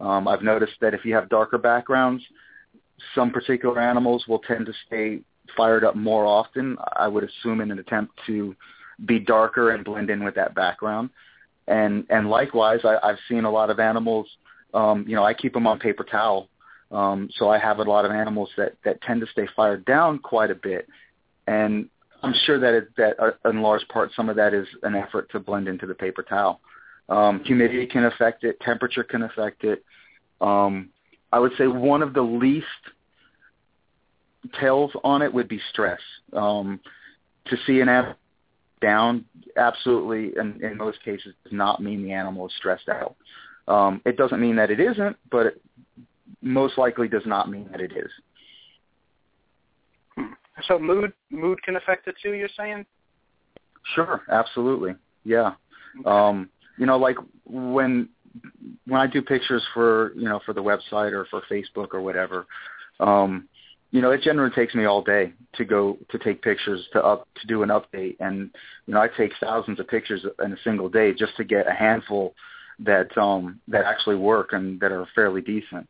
Um 0.00 0.28
i've 0.28 0.42
noticed 0.42 0.74
that 0.80 0.94
if 0.94 1.04
you 1.04 1.14
have 1.14 1.28
darker 1.28 1.58
backgrounds 1.58 2.22
some 3.14 3.30
particular 3.30 3.80
animals 3.80 4.24
will 4.28 4.40
tend 4.40 4.66
to 4.66 4.72
stay 4.86 5.20
fired 5.56 5.84
up 5.84 5.96
more 5.96 6.26
often 6.26 6.76
i 6.96 7.08
would 7.08 7.24
assume 7.24 7.60
in 7.60 7.70
an 7.70 7.78
attempt 7.78 8.12
to 8.26 8.54
be 9.06 9.18
darker 9.18 9.70
and 9.70 9.84
blend 9.84 10.10
in 10.10 10.22
with 10.24 10.34
that 10.34 10.54
background. 10.54 11.10
And 11.68 12.04
and 12.10 12.28
likewise 12.28 12.80
I, 12.84 12.96
i've 13.02 13.18
seen 13.28 13.44
a 13.44 13.50
lot 13.50 13.70
of 13.70 13.78
animals 13.78 14.26
um 14.74 15.04
you 15.06 15.14
know 15.14 15.24
i 15.24 15.34
keep 15.34 15.52
them 15.52 15.66
on 15.66 15.78
paper 15.78 16.04
towel 16.04 16.48
um 16.90 17.28
so 17.36 17.48
i 17.48 17.58
have 17.58 17.78
a 17.78 17.82
lot 17.82 18.04
of 18.04 18.10
animals 18.10 18.48
that 18.56 18.74
that 18.84 19.00
tend 19.02 19.20
to 19.20 19.26
stay 19.28 19.46
fired 19.54 19.84
down 19.84 20.18
quite 20.18 20.50
a 20.50 20.54
bit. 20.54 20.88
And 21.46 21.88
i'm 22.22 22.34
sure 22.44 22.58
that 22.58 22.74
it, 22.74 22.96
that 22.96 23.20
uh, 23.20 23.48
in 23.48 23.62
large 23.62 23.86
part 23.88 24.10
some 24.14 24.28
of 24.28 24.36
that 24.36 24.54
is 24.54 24.66
an 24.82 24.94
effort 24.94 25.30
to 25.30 25.40
blend 25.40 25.68
into 25.68 25.86
the 25.86 25.94
paper 25.94 26.22
towel. 26.22 26.60
Um 27.08 27.42
humidity 27.44 27.86
can 27.86 28.04
affect 28.04 28.44
it. 28.44 28.60
Temperature 28.60 29.04
can 29.04 29.22
affect 29.22 29.64
it. 29.64 29.84
Um 30.40 30.90
i 31.32 31.38
would 31.38 31.52
say 31.56 31.66
one 31.66 32.02
of 32.02 32.12
the 32.14 32.22
least 32.22 32.66
tails 34.58 34.90
on 35.04 35.22
it 35.22 35.32
would 35.32 35.48
be 35.48 35.60
stress. 35.72 36.00
Um 36.32 36.80
to 37.46 37.56
see 37.66 37.80
an 37.80 37.88
animal 37.88 38.16
down 38.80 39.24
absolutely 39.56 40.32
in, 40.40 40.62
in 40.64 40.76
most 40.76 41.02
cases 41.04 41.34
does 41.44 41.52
not 41.52 41.82
mean 41.82 42.02
the 42.02 42.12
animal 42.12 42.46
is 42.46 42.52
stressed 42.58 42.88
out. 42.88 43.14
Um 43.68 44.00
it 44.04 44.16
doesn't 44.16 44.40
mean 44.40 44.56
that 44.56 44.70
it 44.70 44.80
isn't 44.80 45.16
but 45.30 45.46
it 45.46 45.62
most 46.42 46.78
likely 46.78 47.08
does 47.08 47.26
not 47.26 47.50
mean 47.50 47.68
that 47.70 47.80
it 47.80 47.92
is 47.92 48.10
So 50.66 50.78
mood 50.78 51.12
mood 51.30 51.62
can 51.62 51.76
affect 51.76 52.06
it 52.08 52.16
too. 52.22 52.32
You're 52.32 52.48
saying? 52.56 52.84
Sure, 53.94 54.22
absolutely. 54.30 54.94
Yeah. 55.24 55.52
Um, 56.04 56.50
you 56.78 56.86
know, 56.86 56.98
like 56.98 57.16
when 57.44 58.08
when 58.86 59.00
I 59.00 59.06
do 59.06 59.22
pictures 59.22 59.62
for 59.74 60.12
you 60.14 60.24
know 60.24 60.40
for 60.44 60.52
the 60.52 60.62
website 60.62 61.12
or 61.12 61.26
for 61.30 61.42
Facebook 61.50 61.88
or 61.92 62.00
whatever, 62.00 62.46
um, 63.00 63.48
you 63.90 64.00
know, 64.00 64.10
it 64.10 64.22
generally 64.22 64.54
takes 64.54 64.74
me 64.74 64.84
all 64.84 65.02
day 65.02 65.32
to 65.54 65.64
go 65.64 65.98
to 66.10 66.18
take 66.18 66.42
pictures 66.42 66.86
to 66.92 67.02
up 67.02 67.26
to 67.40 67.46
do 67.46 67.62
an 67.62 67.70
update, 67.70 68.16
and 68.20 68.50
you 68.86 68.94
know, 68.94 69.00
I 69.00 69.08
take 69.08 69.32
thousands 69.40 69.80
of 69.80 69.88
pictures 69.88 70.24
in 70.44 70.52
a 70.52 70.56
single 70.62 70.88
day 70.88 71.12
just 71.12 71.36
to 71.36 71.44
get 71.44 71.66
a 71.66 71.72
handful 71.72 72.34
that 72.78 73.16
um 73.18 73.60
that 73.68 73.84
actually 73.84 74.16
work 74.16 74.52
and 74.52 74.80
that 74.80 74.92
are 74.92 75.06
fairly 75.14 75.40
decent. 75.40 75.88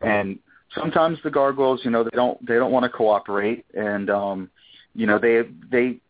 And 0.00 0.38
sometimes 0.74 1.18
the 1.22 1.30
gargoyles, 1.30 1.80
you 1.84 1.90
know, 1.90 2.04
they 2.04 2.10
don't 2.10 2.44
they 2.46 2.54
don't 2.54 2.72
want 2.72 2.84
to 2.84 2.88
cooperate, 2.88 3.64
and 3.74 4.10
um, 4.10 4.50
you 4.94 5.06
know, 5.06 5.18
they 5.18 5.42
they 5.70 6.00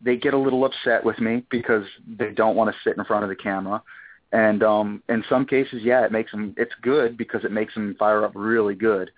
they 0.00 0.16
get 0.16 0.34
a 0.34 0.38
little 0.38 0.64
upset 0.64 1.04
with 1.04 1.18
me 1.20 1.44
because 1.50 1.84
they 2.18 2.30
don't 2.30 2.56
want 2.56 2.70
to 2.74 2.76
sit 2.82 2.96
in 2.96 3.04
front 3.04 3.22
of 3.22 3.28
the 3.28 3.36
camera. 3.36 3.82
And 4.32 4.62
um, 4.62 5.02
in 5.08 5.22
some 5.28 5.44
cases, 5.44 5.82
yeah, 5.82 6.04
it 6.04 6.12
makes 6.12 6.30
them. 6.30 6.54
It's 6.56 6.72
good 6.82 7.16
because 7.16 7.44
it 7.44 7.52
makes 7.52 7.74
them 7.74 7.94
fire 7.98 8.24
up 8.24 8.32
really 8.34 8.74
good. 8.74 9.10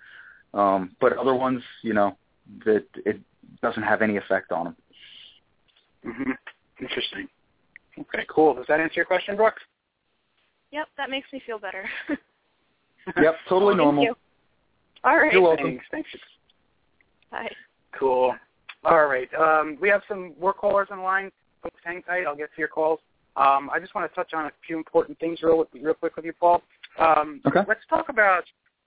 Um, 0.53 0.95
but 1.01 1.13
other 1.17 1.33
ones, 1.33 1.61
you 1.81 1.93
know, 1.93 2.17
that 2.65 2.85
it 3.05 3.19
doesn't 3.61 3.83
have 3.83 4.01
any 4.01 4.17
effect 4.17 4.51
on 4.51 4.65
them. 4.65 4.75
hmm 6.03 6.31
Interesting. 6.79 7.27
Okay, 7.97 8.25
cool. 8.29 8.53
Does 8.53 8.65
that 8.67 8.81
answer 8.81 8.95
your 8.97 9.05
question, 9.05 9.37
Brooke? 9.37 9.55
Yep, 10.71 10.87
that 10.97 11.09
makes 11.09 11.27
me 11.31 11.41
feel 11.45 11.57
better. 11.57 11.89
Yep, 13.21 13.35
totally 13.49 13.71
Thank 13.73 13.77
normal. 13.83 14.03
you. 14.03 14.15
All 15.03 15.17
right. 15.17 15.31
You're 15.31 15.41
welcome. 15.41 15.65
Thanks. 15.65 15.85
Thanks. 15.91 16.09
Bye. 17.31 17.49
Cool. 17.97 18.35
All 18.83 19.05
right. 19.07 19.29
Um, 19.35 19.77
we 19.79 19.89
have 19.89 20.01
some 20.07 20.33
work 20.39 20.57
callers 20.57 20.87
on 20.91 20.97
the 20.97 21.03
line. 21.03 21.31
Folks, 21.61 21.79
hang 21.83 22.01
tight. 22.03 22.25
I'll 22.27 22.35
get 22.35 22.49
to 22.55 22.59
your 22.59 22.67
calls. 22.67 22.99
Um, 23.37 23.69
I 23.73 23.79
just 23.79 23.93
want 23.95 24.09
to 24.09 24.15
touch 24.15 24.33
on 24.33 24.45
a 24.45 24.51
few 24.65 24.77
important 24.77 25.19
things 25.19 25.41
real, 25.43 25.65
real 25.73 25.93
quick 25.93 26.15
with 26.15 26.25
you, 26.25 26.33
Paul. 26.33 26.61
Um, 26.99 27.41
Okay. 27.45 27.61
Let's 27.67 27.81
talk 27.89 28.09
about 28.09 28.43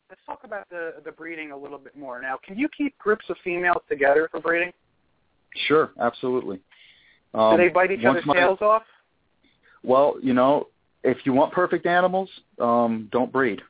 let's 0.09 0.21
talk 0.25 0.41
about 0.45 0.69
the 0.71 0.95
the 1.05 1.13
breeding 1.13 1.53
a 1.53 1.57
little 1.57 1.79
bit 1.79 1.97
more. 1.97 2.21
Now, 2.21 2.39
can 2.45 2.57
you 2.59 2.69
keep 2.77 2.97
groups 2.99 3.27
of 3.29 3.37
females 3.45 3.83
together 3.89 4.29
for 4.31 4.41
breeding? 4.41 4.73
Sure, 5.67 5.91
absolutely. 6.01 6.61
Um, 7.35 7.57
Do 7.57 7.63
they 7.63 7.69
bite 7.69 7.91
each 7.91 8.05
other's 8.05 8.25
my- 8.25 8.35
tails 8.35 8.59
off? 8.63 8.83
Well, 9.83 10.17
you 10.23 10.33
know, 10.35 10.69
if 11.05 11.19
you 11.25 11.33
want 11.33 11.53
perfect 11.53 11.85
animals, 11.87 12.31
um, 12.59 13.09
don't 13.13 13.31
breed. 13.33 13.61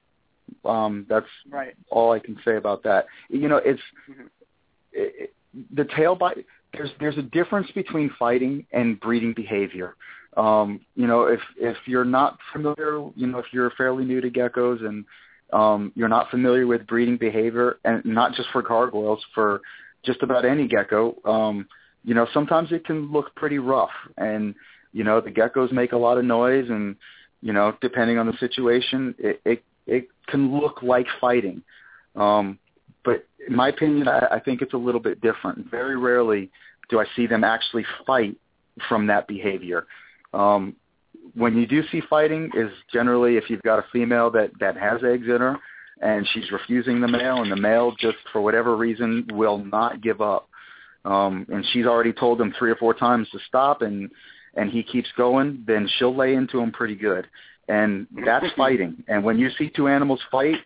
Um, 0.65 1.07
that's 1.09 1.27
Right. 1.49 1.75
all 1.91 2.13
I 2.13 2.19
can 2.19 2.39
say 2.45 2.57
about 2.57 2.83
that. 2.85 3.07
You 3.29 3.49
know, 3.49 3.57
it's 3.57 3.83
Mhm. 4.09 4.29
it, 4.93 5.35
the 5.75 5.85
tail 5.85 6.15
bite. 6.15 6.45
there's 6.75 6.91
there's 7.01 7.17
a 7.19 7.23
difference 7.23 7.71
between 7.73 8.11
fighting 8.19 8.67
and 8.73 9.01
breeding 9.01 9.33
behavior. 9.33 9.97
Um, 10.37 10.81
you 10.95 11.07
know, 11.07 11.25
if 11.25 11.41
if 11.57 11.77
you're 11.87 12.05
not 12.05 12.39
familiar, 12.53 13.01
you 13.17 13.27
know, 13.27 13.39
if 13.39 13.47
you're 13.53 13.71
fairly 13.71 14.05
new 14.05 14.21
to 14.21 14.31
geckos 14.31 14.85
and 14.85 15.05
um, 15.53 15.93
you're 15.95 16.09
not 16.09 16.31
familiar 16.31 16.67
with 16.67 16.87
breeding 16.87 17.17
behavior, 17.17 17.79
and 17.85 18.05
not 18.05 18.35
just 18.35 18.51
for 18.51 18.63
gargoyles, 18.63 19.25
for 19.35 19.63
just 20.05 20.23
about 20.23 20.45
any 20.45 20.69
gecko, 20.69 21.17
um, 21.25 21.67
you 22.05 22.15
know, 22.15 22.27
sometimes 22.35 22.71
it 22.71 22.85
can 22.85 23.11
look 23.11 23.35
pretty 23.35 23.59
rough, 23.59 23.91
and 24.19 24.55
you 24.93 25.05
know, 25.05 25.21
the 25.21 25.31
geckos 25.31 25.73
make 25.73 25.93
a 25.93 25.97
lot 25.97 26.19
of 26.19 26.25
noise, 26.25 26.69
and 26.69 26.97
you 27.41 27.53
know, 27.53 27.75
depending 27.81 28.19
on 28.19 28.27
the 28.27 28.37
situation, 28.39 29.15
it 29.19 29.41
it, 29.45 29.63
it 29.89 30.09
can 30.29 30.57
look 30.57 30.83
like 30.83 31.07
fighting. 31.21 31.63
Um, 32.15 32.59
but 33.05 33.27
in 33.47 33.57
my 33.57 33.69
opinion, 33.69 34.07
I, 34.07 34.27
I 34.33 34.41
think 34.41 34.63
it's 34.63 34.75
a 34.75 34.79
little 34.79 35.01
bit 35.01 35.21
different. 35.21 35.71
Very 35.71 35.97
rarely 35.97 36.51
do 36.89 37.01
I 37.01 37.05
see 37.17 37.27
them 37.27 37.45
actually 37.45 37.85
fight 38.07 38.37
from 38.89 39.07
that 39.09 39.27
behavior. 39.27 39.87
Um, 40.33 40.77
when 41.35 41.57
you 41.57 41.67
do 41.67 41.83
see 41.91 42.01
fighting 42.09 42.51
is 42.55 42.71
generally 42.93 43.37
if 43.37 43.45
you've 43.49 43.63
got 43.63 43.79
a 43.79 43.85
female 43.93 44.31
that 44.31 44.51
that 44.61 44.77
has 44.77 45.01
eggs 45.05 45.27
in 45.27 45.41
her 45.41 45.57
and 46.01 46.27
she's 46.33 46.51
refusing 46.53 47.01
the 47.01 47.09
male 47.09 47.43
and 47.43 47.51
the 47.51 47.57
male 47.57 47.93
just 47.99 48.17
for 48.33 48.41
whatever 48.41 48.77
reason 48.77 49.27
will 49.33 49.59
not 49.65 50.01
give 50.01 50.21
up 50.21 50.49
um 51.05 51.47
and 51.51 51.65
she's 51.73 51.87
already 51.87 52.13
told 52.13 52.41
him 52.41 52.55
three 52.59 52.71
or 52.71 52.77
four 52.77 52.95
times 52.95 53.29
to 53.31 53.39
stop 53.47 53.83
and 53.83 54.11
and 54.55 54.71
he 54.71 54.83
keeps 54.83 55.09
going 55.17 55.63
then 55.67 55.89
she'll 55.99 56.17
lay 56.17 56.35
into 56.35 56.59
him 56.59 56.73
pretty 56.73 56.97
good 56.97 57.27
and 57.69 58.07
that's 58.25 58.47
fighting 58.57 59.03
and 59.09 59.23
when 59.23 59.39
you 59.39 59.51
see 59.59 59.71
two 59.71 59.89
animals 59.89 60.21
fight 60.31 60.61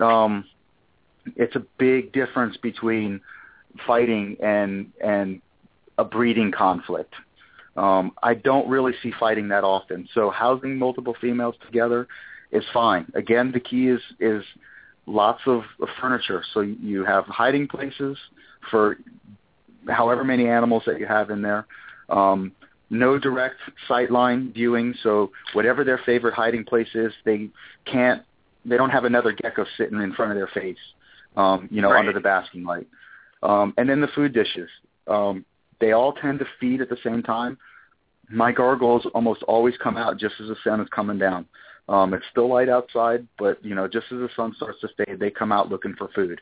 um 0.00 0.44
it's 1.36 1.56
a 1.56 1.62
big 1.78 2.12
difference 2.12 2.56
between 2.58 3.20
fighting 3.86 4.36
and 4.42 4.92
and 5.02 5.40
a 5.98 6.04
breeding 6.04 6.52
conflict 6.52 7.14
um, 7.76 8.12
I 8.22 8.34
don't 8.34 8.68
really 8.68 8.92
see 9.02 9.12
fighting 9.18 9.48
that 9.48 9.64
often. 9.64 10.08
So 10.14 10.30
housing 10.30 10.78
multiple 10.78 11.16
females 11.20 11.56
together 11.66 12.06
is 12.52 12.64
fine. 12.72 13.10
Again, 13.14 13.50
the 13.52 13.60
key 13.60 13.88
is 13.88 14.00
is 14.20 14.44
lots 15.06 15.40
of, 15.46 15.62
of 15.80 15.88
furniture. 16.00 16.42
So 16.54 16.60
you 16.60 17.04
have 17.04 17.24
hiding 17.26 17.66
places 17.68 18.16
for 18.70 18.96
however 19.88 20.24
many 20.24 20.48
animals 20.48 20.84
that 20.86 20.98
you 20.98 21.06
have 21.06 21.30
in 21.30 21.42
there. 21.42 21.66
Um, 22.08 22.52
no 22.94 23.18
direct 23.18 23.56
sightline 23.88 24.52
viewing, 24.54 24.94
so 25.02 25.30
whatever 25.52 25.84
their 25.84 25.98
favorite 26.06 26.34
hiding 26.34 26.64
place 26.64 26.88
is, 26.94 27.12
they 27.24 27.48
can't, 27.84 28.22
they 28.64 28.76
don't 28.76 28.90
have 28.90 29.04
another 29.04 29.32
gecko 29.32 29.66
sitting 29.76 30.00
in 30.00 30.12
front 30.12 30.30
of 30.32 30.36
their 30.36 30.48
face, 30.48 30.78
um, 31.36 31.68
you 31.70 31.82
know, 31.82 31.90
Right. 31.90 32.00
under 32.00 32.12
the 32.12 32.20
basking 32.20 32.64
light. 32.64 32.86
Um, 33.42 33.74
and 33.76 33.88
then 33.88 34.00
the 34.00 34.08
food 34.08 34.32
dishes. 34.32 34.70
Um, 35.06 35.44
they 35.80 35.92
all 35.92 36.12
tend 36.12 36.38
to 36.38 36.46
feed 36.58 36.80
at 36.80 36.88
the 36.88 36.96
same 37.04 37.22
time. 37.22 37.58
My 38.30 38.52
gargoyles 38.52 39.06
almost 39.14 39.42
always 39.42 39.76
come 39.76 39.96
out 39.98 40.16
just 40.16 40.36
as 40.40 40.48
the 40.48 40.56
sun 40.64 40.80
is 40.80 40.88
coming 40.88 41.18
down. 41.18 41.46
Um, 41.88 42.14
it's 42.14 42.24
still 42.30 42.48
light 42.48 42.70
outside, 42.70 43.26
but 43.38 43.62
you 43.62 43.74
know, 43.74 43.86
just 43.86 44.06
as 44.10 44.18
the 44.18 44.30
sun 44.34 44.54
starts 44.56 44.80
to 44.80 44.88
fade, 44.96 45.18
they 45.20 45.30
come 45.30 45.52
out 45.52 45.68
looking 45.70 45.94
for 45.98 46.08
food. 46.14 46.40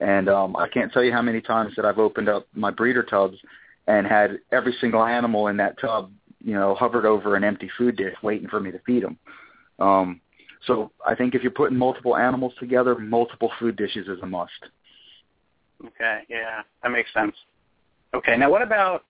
And 0.00 0.28
um, 0.28 0.56
I 0.56 0.68
can't 0.68 0.92
tell 0.92 1.02
you 1.02 1.12
how 1.12 1.22
many 1.22 1.40
times 1.40 1.74
that 1.76 1.86
I've 1.86 1.98
opened 1.98 2.28
up 2.28 2.46
my 2.54 2.70
breeder 2.70 3.02
tubs 3.02 3.38
and 3.86 4.06
had 4.06 4.38
every 4.50 4.74
single 4.80 5.04
animal 5.04 5.48
in 5.48 5.56
that 5.58 5.78
tub, 5.80 6.12
you 6.44 6.54
know, 6.54 6.74
hovered 6.74 7.06
over 7.06 7.36
an 7.36 7.44
empty 7.44 7.70
food 7.76 7.96
dish 7.96 8.14
waiting 8.22 8.48
for 8.48 8.60
me 8.60 8.70
to 8.70 8.78
feed 8.80 9.02
them. 9.02 9.18
Um, 9.78 10.20
so 10.66 10.92
I 11.06 11.14
think 11.14 11.34
if 11.34 11.42
you're 11.42 11.50
putting 11.50 11.76
multiple 11.76 12.16
animals 12.16 12.52
together, 12.60 12.96
multiple 12.96 13.50
food 13.58 13.76
dishes 13.76 14.06
is 14.06 14.18
a 14.22 14.26
must. 14.26 14.52
Okay, 15.84 16.20
yeah, 16.28 16.62
that 16.82 16.90
makes 16.90 17.12
sense. 17.12 17.34
Okay, 18.14 18.36
now 18.36 18.50
what 18.50 18.62
about 18.62 19.04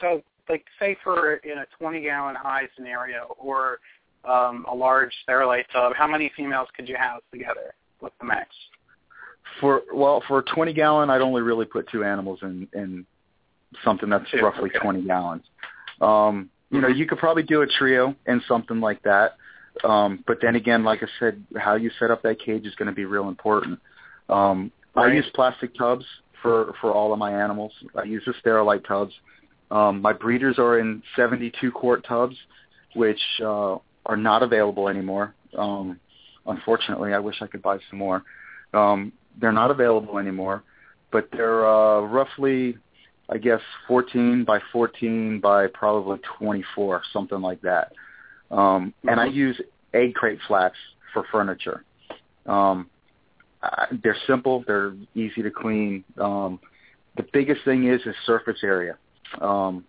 so 0.00 0.22
like 0.48 0.64
say 0.78 0.96
for 1.02 1.34
in 1.36 1.58
a 1.58 1.66
20 1.78 2.00
gallon 2.00 2.34
high 2.34 2.68
scenario 2.76 3.36
or 3.38 3.80
um, 4.24 4.64
a 4.70 4.74
large 4.74 5.12
sterilite 5.28 5.64
tub, 5.72 5.92
how 5.94 6.06
many 6.06 6.30
females 6.36 6.68
could 6.74 6.88
you 6.88 6.96
house 6.96 7.22
together? 7.30 7.74
What's 8.00 8.14
the 8.20 8.26
max? 8.26 8.48
For 9.60 9.82
well, 9.92 10.22
for 10.26 10.38
a 10.38 10.42
20 10.42 10.72
gallon, 10.72 11.10
I'd 11.10 11.20
only 11.20 11.42
really 11.42 11.66
put 11.66 11.88
two 11.90 12.04
animals 12.04 12.38
in 12.42 12.66
in 12.72 13.06
something 13.84 14.08
that's 14.08 14.30
Two, 14.30 14.38
roughly 14.42 14.70
okay. 14.70 14.78
20 14.78 15.02
gallons. 15.02 15.42
Um, 16.00 16.50
you 16.70 16.80
know, 16.80 16.88
you 16.88 17.06
could 17.06 17.18
probably 17.18 17.42
do 17.42 17.62
a 17.62 17.66
trio 17.66 18.14
in 18.26 18.42
something 18.48 18.80
like 18.80 19.02
that. 19.02 19.36
Um, 19.82 20.22
but 20.26 20.38
then 20.40 20.56
again, 20.56 20.84
like 20.84 21.02
I 21.02 21.06
said, 21.18 21.44
how 21.56 21.74
you 21.74 21.90
set 21.98 22.10
up 22.10 22.22
that 22.22 22.38
cage 22.40 22.66
is 22.66 22.74
going 22.76 22.86
to 22.86 22.94
be 22.94 23.04
real 23.04 23.28
important. 23.28 23.80
Um, 24.28 24.70
I 24.96 25.08
use 25.08 25.26
plastic 25.34 25.74
tubs 25.76 26.04
for 26.40 26.74
for 26.80 26.92
all 26.92 27.12
of 27.12 27.18
my 27.18 27.32
animals. 27.32 27.72
I 27.96 28.04
use 28.04 28.22
the 28.26 28.34
sterilite 28.44 28.86
tubs. 28.86 29.12
Um, 29.70 30.00
my 30.00 30.12
breeders 30.12 30.58
are 30.58 30.78
in 30.78 31.02
72 31.16 31.72
quart 31.72 32.04
tubs, 32.06 32.36
which 32.94 33.20
uh, 33.42 33.76
are 34.06 34.16
not 34.16 34.42
available 34.42 34.88
anymore. 34.88 35.34
Um, 35.56 35.98
unfortunately, 36.46 37.12
I 37.12 37.18
wish 37.18 37.36
I 37.40 37.46
could 37.46 37.62
buy 37.62 37.78
some 37.90 37.98
more. 37.98 38.22
Um, 38.72 39.12
they're 39.40 39.52
not 39.52 39.70
available 39.70 40.18
anymore, 40.18 40.62
but 41.10 41.28
they're 41.32 41.66
uh, 41.66 42.00
roughly, 42.02 42.76
I 43.28 43.38
guess, 43.38 43.60
14 43.88 44.44
by 44.44 44.60
14 44.72 45.40
by 45.40 45.66
probably 45.68 46.18
24, 46.38 47.02
something 47.12 47.40
like 47.40 47.62
that. 47.62 47.92
Um, 48.50 48.92
and 49.08 49.18
I 49.18 49.26
use 49.26 49.60
egg 49.94 50.14
crate 50.14 50.38
flats 50.46 50.76
for 51.12 51.24
furniture. 51.32 51.84
Um, 52.46 52.90
I, 53.62 53.86
they're 54.02 54.16
simple. 54.26 54.62
They're 54.66 54.94
easy 55.14 55.42
to 55.42 55.50
clean. 55.50 56.04
Um, 56.18 56.60
the 57.16 57.24
biggest 57.32 57.64
thing 57.64 57.88
is 57.88 58.00
is 58.02 58.14
surface 58.26 58.58
area. 58.62 58.98
Um, 59.40 59.84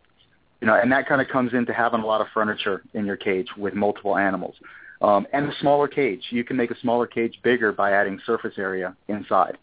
you 0.62 0.68
know, 0.68 0.76
and 0.76 0.92
that 0.92 1.08
kind 1.08 1.22
of 1.22 1.28
comes 1.28 1.54
into 1.54 1.74
having 1.74 2.00
a 2.00 2.06
lot 2.06 2.22
of 2.22 2.28
furniture 2.34 2.84
in 2.94 3.06
your 3.06 3.18
cage 3.18 3.48
with 3.58 3.74
multiple 3.74 4.18
animals. 4.18 4.56
Um, 5.02 5.28
and 5.34 5.50
a 5.50 5.56
smaller 5.60 5.90
cage. 5.90 6.24
You 6.30 6.46
can 6.46 6.56
make 6.56 6.72
a 6.72 6.80
smaller 6.80 7.06
cage 7.06 7.38
bigger 7.44 7.74
by 7.74 7.92
adding 7.92 8.20
surface 8.26 8.54
area 8.58 8.96
inside. 9.10 9.58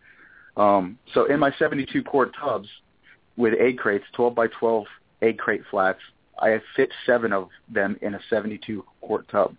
Um, 0.57 0.99
so 1.15 1.25
in 1.25 1.41
my 1.41 1.51
72 1.59 2.03
quart 2.03 2.35
tubs 2.39 2.69
with 3.37 3.55
egg 3.59 3.79
crates, 3.79 4.05
12 4.13 4.35
by 4.35 4.47
12 4.49 4.85
egg 5.23 5.39
crate 5.39 5.63
flats, 5.71 6.01
I 6.39 6.61
fit 6.77 6.91
seven 7.07 7.33
of 7.33 7.49
them 7.69 7.97
in 8.03 8.15
a 8.15 8.21
72 8.29 8.85
quart 9.01 9.29
tub. 9.29 9.55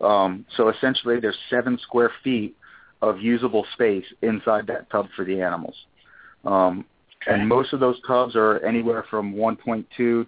Um, 0.00 0.44
so 0.56 0.68
essentially, 0.68 1.20
there's 1.20 1.38
seven 1.50 1.78
square 1.82 2.10
feet 2.22 2.56
of 3.00 3.20
usable 3.20 3.66
space 3.72 4.04
inside 4.22 4.66
that 4.68 4.90
tub 4.90 5.08
for 5.16 5.24
the 5.24 5.40
animals. 5.40 5.74
Um, 6.44 6.84
and 7.26 7.48
most 7.48 7.72
of 7.72 7.80
those 7.80 8.00
tubs 8.06 8.34
are 8.34 8.58
anywhere 8.64 9.04
from 9.08 9.34
1.2 9.34 10.26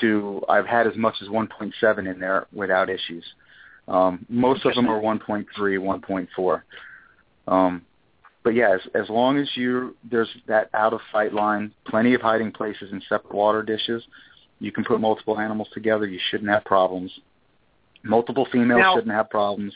to 0.00 0.42
I've 0.48 0.66
had 0.66 0.86
as 0.86 0.96
much 0.96 1.16
as 1.20 1.28
1.7 1.28 2.10
in 2.10 2.18
there 2.18 2.46
without 2.52 2.88
issues. 2.88 3.24
Um, 3.88 4.24
most 4.28 4.64
of 4.64 4.74
them 4.74 4.88
are 4.88 5.00
1.3, 5.00 5.46
1.4. 5.58 6.62
Um, 7.48 7.82
but 8.44 8.54
yeah, 8.54 8.74
as, 8.74 8.80
as 8.94 9.08
long 9.08 9.38
as 9.38 9.48
you 9.54 9.96
there's 10.10 10.28
that 10.46 10.68
out 10.74 10.92
of 10.92 11.00
sight 11.12 11.32
line, 11.32 11.72
plenty 11.86 12.14
of 12.14 12.20
hiding 12.20 12.52
places 12.52 12.90
and 12.92 13.02
separate 13.08 13.34
water 13.34 13.62
dishes, 13.62 14.02
you 14.58 14.72
can 14.72 14.84
put 14.84 15.00
multiple 15.00 15.38
animals 15.38 15.68
together. 15.72 16.06
You 16.06 16.20
shouldn't 16.30 16.50
have 16.50 16.64
problems. 16.64 17.12
Multiple 18.02 18.46
females 18.50 18.80
Now- 18.80 18.94
shouldn't 18.94 19.14
have 19.14 19.30
problems. 19.30 19.74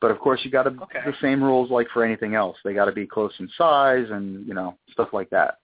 But 0.00 0.10
of 0.10 0.18
course, 0.18 0.40
you 0.44 0.50
got 0.50 0.64
to 0.64 0.70
Okay. 0.82 1.00
the 1.04 1.14
same 1.20 1.44
rules 1.44 1.70
like 1.70 1.88
for 1.90 2.04
anything 2.04 2.34
else. 2.34 2.56
They 2.64 2.74
got 2.74 2.86
to 2.86 2.92
be 2.92 3.06
close 3.06 3.32
in 3.38 3.48
size 3.56 4.10
and 4.10 4.44
you 4.46 4.54
know 4.54 4.76
stuff 4.90 5.12
like 5.12 5.30
that. 5.30 5.58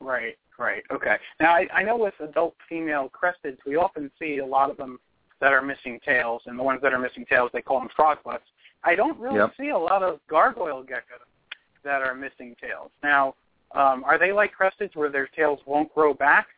Right, 0.00 0.38
right. 0.58 0.82
Okay. 0.92 1.16
Now 1.40 1.52
I, 1.54 1.66
I 1.74 1.82
know 1.82 1.96
with 1.96 2.14
adult 2.20 2.54
female 2.68 3.10
cresteds, 3.10 3.58
we 3.66 3.76
often 3.76 4.10
see 4.18 4.38
a 4.38 4.46
lot 4.46 4.70
of 4.70 4.76
them 4.76 5.00
that 5.40 5.52
are 5.52 5.62
missing 5.62 5.98
tails, 6.04 6.42
and 6.46 6.56
the 6.56 6.62
ones 6.62 6.80
that 6.82 6.92
are 6.92 7.00
missing 7.00 7.26
tails, 7.26 7.50
they 7.52 7.62
call 7.62 7.80
them 7.80 7.88
frogbutts. 7.98 8.46
I 8.84 8.94
don't 8.94 9.18
really 9.18 9.36
Yep. 9.36 9.56
see 9.56 9.68
a 9.70 9.78
lot 9.78 10.02
of 10.02 10.20
gargoyle 10.26 10.82
geckos 10.84 11.24
that 11.82 12.02
are 12.02 12.14
missing 12.14 12.56
tails. 12.60 12.90
Now, 13.02 13.34
um, 13.72 14.04
are 14.04 14.18
they 14.18 14.32
like 14.32 14.52
cresteds 14.54 14.94
where 14.96 15.08
their 15.08 15.26
tails 15.28 15.60
won't 15.66 15.92
grow 15.94 16.14
back, 16.14 16.48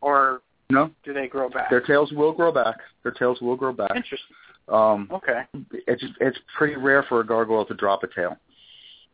or 0.00 0.40
No, 0.70 0.90
do 1.02 1.12
they 1.12 1.28
grow 1.28 1.48
back? 1.50 1.68
their 1.70 1.80
tails 1.80 2.10
will 2.12 2.32
grow 2.32 2.50
back. 2.50 2.76
Their 3.02 3.12
tails 3.12 3.40
will 3.42 3.56
grow 3.56 3.72
back. 3.72 3.94
Interesting. 3.94 4.36
Um, 4.68 5.08
Okay. 5.12 5.44
it's 5.72 6.02
it's 6.20 6.38
pretty 6.56 6.76
rare 6.76 7.02
for 7.02 7.20
a 7.20 7.26
gargoyle 7.26 7.66
to 7.66 7.74
drop 7.74 8.02
a 8.02 8.06
tail. 8.06 8.38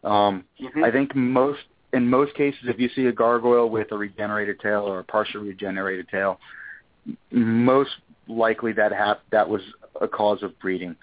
Um, 0.04 0.44
Mhm. 0.58 0.84
I 0.84 0.90
think 0.92 1.14
most 1.14 1.64
in 1.92 2.08
most 2.08 2.34
cases, 2.34 2.68
if 2.68 2.78
you 2.78 2.88
see 2.90 3.06
a 3.06 3.12
gargoyle 3.12 3.68
with 3.68 3.90
a 3.90 3.98
regenerated 3.98 4.60
tail 4.60 4.82
or 4.88 5.00
a 5.00 5.04
partially 5.04 5.48
regenerated 5.48 6.08
tail, 6.08 6.38
most 7.32 7.96
likely 8.28 8.70
that 8.72 8.92
hap- 8.92 9.28
that 9.30 9.48
was 9.48 9.62
a 10.00 10.06
cause 10.06 10.42
of 10.44 10.56
breeding. 10.60 10.94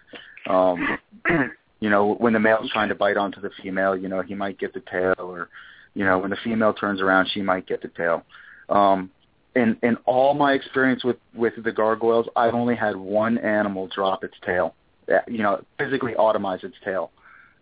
Um, 0.47 0.97
you 1.79 1.89
know, 1.89 2.15
when 2.15 2.33
the 2.33 2.39
male's 2.39 2.71
trying 2.71 2.89
to 2.89 2.95
bite 2.95 3.17
onto 3.17 3.41
the 3.41 3.51
female, 3.61 3.95
you 3.95 4.07
know, 4.07 4.21
he 4.21 4.35
might 4.35 4.57
get 4.57 4.73
the 4.73 4.81
tail, 4.81 5.15
or 5.19 5.49
you 5.93 6.05
know, 6.05 6.19
when 6.19 6.29
the 6.29 6.37
female 6.43 6.73
turns 6.73 7.01
around, 7.01 7.29
she 7.33 7.41
might 7.41 7.67
get 7.67 7.81
the 7.81 7.89
tail. 7.89 8.23
Um, 8.69 9.09
in 9.55 9.77
in 9.83 9.97
all 10.05 10.33
my 10.33 10.53
experience 10.53 11.03
with 11.03 11.17
with 11.33 11.53
the 11.63 11.71
gargoyles, 11.71 12.27
I've 12.35 12.53
only 12.53 12.75
had 12.75 12.95
one 12.95 13.37
animal 13.37 13.87
drop 13.87 14.23
its 14.23 14.35
tail. 14.45 14.75
Uh, 15.11 15.19
You 15.27 15.43
know, 15.43 15.63
physically 15.77 16.13
autotomize 16.13 16.63
its 16.63 16.75
tail. 16.83 17.11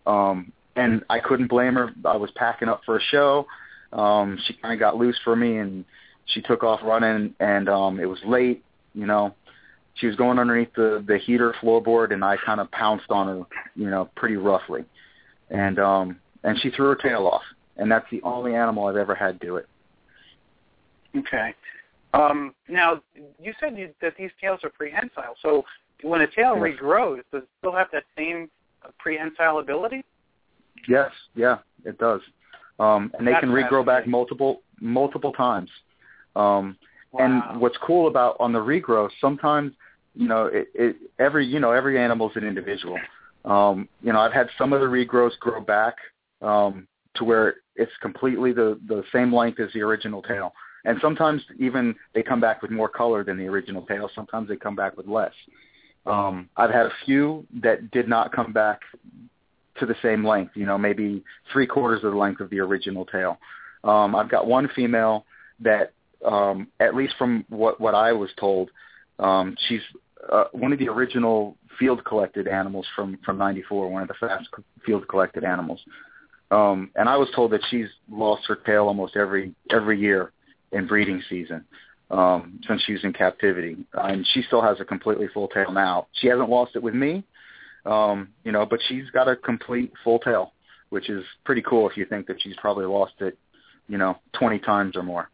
Um, 0.05 0.51
and 0.75 1.03
I 1.09 1.19
couldn't 1.19 1.47
blame 1.47 1.75
her. 1.75 1.93
I 2.03 2.17
was 2.17 2.29
packing 2.31 2.67
up 2.67 2.81
for 2.85 2.97
a 2.97 3.01
show. 3.01 3.47
Um, 3.93 4.37
she 4.45 4.53
kind 4.53 4.73
of 4.73 4.79
got 4.79 4.97
loose 4.97 5.17
for 5.23 5.35
me, 5.35 5.57
and 5.57 5.85
she 6.25 6.41
took 6.41 6.63
off 6.63 6.81
running, 6.83 7.33
and 7.39 7.69
um, 7.69 7.99
it 7.99 8.05
was 8.05 8.19
late. 8.25 8.63
You 8.93 9.05
know, 9.05 9.33
she 9.95 10.07
was 10.07 10.15
going 10.15 10.39
underneath 10.39 10.73
the 10.75 11.03
the 11.07 11.17
heater 11.17 11.53
floorboard, 11.61 12.13
and 12.13 12.23
I 12.23 12.37
kind 12.45 12.59
of 12.59 12.69
pounced 12.71 13.09
on 13.09 13.27
her, 13.27 13.45
you 13.75 13.89
know, 13.89 14.09
pretty 14.15 14.35
roughly, 14.35 14.85
and 15.49 15.79
um, 15.79 16.19
and 16.43 16.59
she 16.59 16.69
threw 16.71 16.87
her 16.87 16.95
tail 16.95 17.27
off, 17.27 17.43
and 17.77 17.91
that's 17.91 18.05
the 18.11 18.21
only 18.23 18.55
animal 18.55 18.87
I've 18.87 18.97
ever 18.97 19.15
had 19.15 19.39
do 19.39 19.57
it. 19.57 19.67
Okay. 21.17 21.53
Um, 22.13 22.53
now, 22.69 23.01
you 23.41 23.53
said 23.59 23.77
you, 23.77 23.89
that 24.01 24.13
these 24.17 24.31
tails 24.39 24.61
are 24.63 24.69
prehensile. 24.69 25.35
So 25.41 25.63
when 26.01 26.21
a 26.21 26.27
tail 26.27 26.55
Yes. 26.55 26.77
regrows, 26.79 27.21
does 27.31 27.43
it 27.43 27.49
still 27.59 27.73
have 27.73 27.87
that 27.91 28.03
same 28.17 28.49
uh, 28.83 28.89
prehensile 28.99 29.59
ability? 29.59 30.03
Yes, 30.87 31.11
yeah, 31.35 31.57
it 31.83 31.97
does. 31.97 32.21
Um, 32.79 33.11
and 33.17 33.25
they 33.25 33.31
That's 33.31 33.41
can 33.41 33.49
regrow 33.49 33.85
back 33.85 34.07
multiple 34.07 34.61
multiple 34.81 35.31
times. 35.31 35.69
Um, 36.35 36.77
Wow. 37.17 37.51
And 37.51 37.61
what's 37.61 37.77
cool 37.77 38.07
about 38.07 38.35
on 38.41 38.51
the 38.51 38.59
regrowth, 38.59 39.11
sometimes 39.21 39.71
you 40.15 40.27
know 40.27 40.45
it, 40.45 40.69
it 40.73 40.95
every 41.19 41.45
you 41.45 41.59
know 41.59 41.71
every 41.71 41.99
animal's 41.99 42.33
an 42.35 42.43
individual. 42.43 42.97
Um, 43.45 43.87
you 44.01 44.11
know, 44.11 44.19
I've 44.19 44.33
had 44.33 44.49
some 44.57 44.73
of 44.73 44.81
the 44.81 44.87
regrowths 44.87 45.37
grow 45.39 45.61
back 45.61 45.95
um, 46.41 46.87
to 47.15 47.23
where 47.23 47.55
it's 47.75 47.91
completely 48.01 48.51
the 48.53 48.79
the 48.87 49.03
same 49.13 49.33
length 49.33 49.59
as 49.59 49.71
the 49.73 49.81
original 49.81 50.21
tail, 50.21 50.53
and 50.83 50.97
sometimes 51.01 51.43
even 51.59 51.95
they 52.13 52.23
come 52.23 52.41
back 52.41 52.61
with 52.61 52.71
more 52.71 52.89
color 52.89 53.23
than 53.23 53.37
the 53.37 53.45
original 53.45 53.83
tail. 53.83 54.09
Sometimes 54.15 54.49
they 54.49 54.55
come 54.55 54.75
back 54.75 54.97
with 54.97 55.07
less. 55.07 55.33
Um, 56.05 56.49
I've 56.55 56.71
had 56.71 56.85
a 56.85 56.93
few 57.05 57.45
that 57.61 57.91
did 57.91 58.07
not 58.07 58.31
come 58.31 58.53
back 58.53 58.81
to 59.79 59.85
the 59.85 59.95
same 60.01 60.25
length. 60.25 60.53
You 60.55 60.65
know, 60.65 60.77
maybe 60.77 61.23
three 61.51 61.67
quarters 61.67 62.03
of 62.03 62.11
the 62.11 62.17
length 62.17 62.41
of 62.41 62.49
the 62.49 62.59
original 62.59 63.05
tail. 63.05 63.37
Um, 63.83 64.15
I've 64.15 64.29
got 64.29 64.47
one 64.47 64.69
female 64.75 65.25
that, 65.59 65.93
um, 66.25 66.67
at 66.79 66.95
least 66.95 67.15
from 67.17 67.45
what 67.49 67.79
what 67.79 67.93
I 67.93 68.11
was 68.11 68.29
told, 68.39 68.71
um, 69.19 69.55
she's 69.67 69.81
uh, 70.31 70.45
one 70.51 70.73
of 70.73 70.79
the 70.79 70.89
original 70.89 71.57
field 71.79 72.03
collected 72.05 72.47
animals 72.47 72.85
from 72.95 73.17
from 73.25 73.37
'94. 73.37 73.89
One 73.89 74.01
of 74.01 74.07
the 74.07 74.15
fast 74.15 74.47
field 74.85 75.07
collected 75.07 75.43
animals. 75.43 75.81
Um, 76.51 76.91
and 76.95 77.09
I 77.09 77.17
was 77.17 77.27
told 77.35 77.51
that 77.51 77.61
she's 77.69 77.87
lost 78.09 78.43
her 78.47 78.55
tail 78.55 78.85
almost 78.85 79.15
every 79.15 79.53
every 79.71 79.99
year 79.99 80.31
in 80.71 80.87
breeding 80.87 81.21
season 81.29 81.65
um, 82.11 82.59
since 82.67 82.81
she 82.83 82.93
was 82.93 83.03
in 83.03 83.13
captivity, 83.13 83.77
and 83.93 84.25
she 84.33 84.41
still 84.43 84.61
has 84.61 84.79
a 84.79 84.85
completely 84.85 85.27
full 85.33 85.47
tail 85.47 85.71
now. 85.71 86.07
She 86.13 86.27
hasn't 86.27 86.49
lost 86.49 86.75
it 86.75 86.83
with 86.83 86.93
me, 86.93 87.23
um, 87.85 88.29
you 88.43 88.51
know, 88.51 88.65
but 88.65 88.79
she's 88.87 89.09
got 89.11 89.27
a 89.27 89.35
complete 89.35 89.91
full 90.03 90.19
tail, 90.19 90.53
which 90.89 91.09
is 91.09 91.23
pretty 91.45 91.61
cool 91.61 91.89
if 91.89 91.97
you 91.97 92.05
think 92.05 92.27
that 92.27 92.41
she's 92.41 92.55
probably 92.57 92.85
lost 92.85 93.13
it, 93.19 93.37
you 93.87 93.97
know, 93.97 94.17
20 94.33 94.59
times 94.59 94.95
or 94.95 95.03
more. 95.03 95.29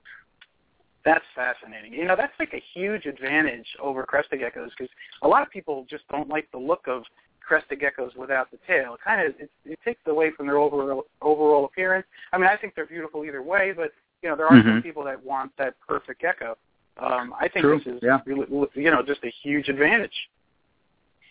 That's 1.04 1.26
fascinating. 1.36 1.94
You 1.94 2.06
know, 2.06 2.16
that's 2.16 2.34
like 2.40 2.54
a 2.54 2.62
huge 2.74 3.06
advantage 3.06 3.66
over 3.82 4.04
crested 4.04 4.40
geckos 4.42 4.70
because 4.78 4.90
a 5.24 5.28
lot 5.28 5.42
of 5.42 5.50
people 5.50 5.86
just 5.90 6.08
don't 6.10 6.30
like 6.30 6.50
the 6.52 6.60
look 6.60 6.88
of 6.88 7.04
crested 7.40 7.82
geckos 7.82 8.16
without 8.16 8.52
the 8.52 8.58
tail. 8.68 8.94
It 8.94 9.00
kind 9.04 9.28
of 9.28 9.34
it, 9.40 9.50
it 9.66 9.80
takes 9.84 10.02
away 10.06 10.32
from 10.32 10.46
their 10.46 10.58
overall 10.58 11.06
overall 11.22 11.66
appearance. 11.66 12.06
I 12.34 12.38
mean, 12.38 12.48
I 12.48 12.56
think 12.56 12.76
they're 12.76 12.86
beautiful 12.86 13.26
either 13.26 13.42
way, 13.42 13.74
but 13.76 13.92
you 14.22 14.30
know, 14.30 14.36
there 14.36 14.46
are 14.48 14.62
some 14.62 14.80
Mhm. 14.80 14.84
people 14.84 15.04
that 15.06 15.24
want 15.24 15.52
that 15.58 15.74
perfect 15.88 16.22
gecko. 16.22 16.56
Um, 16.98 17.34
I 17.40 17.48
think 17.48 17.64
True, 17.64 17.80
this 17.80 17.96
is 17.96 18.00
yeah. 18.04 18.20
really, 18.26 18.46
you 18.76 18.92
know 18.92 19.02
just 19.02 19.24
a 19.24 19.30
huge 19.42 19.70
advantage. 19.70 20.30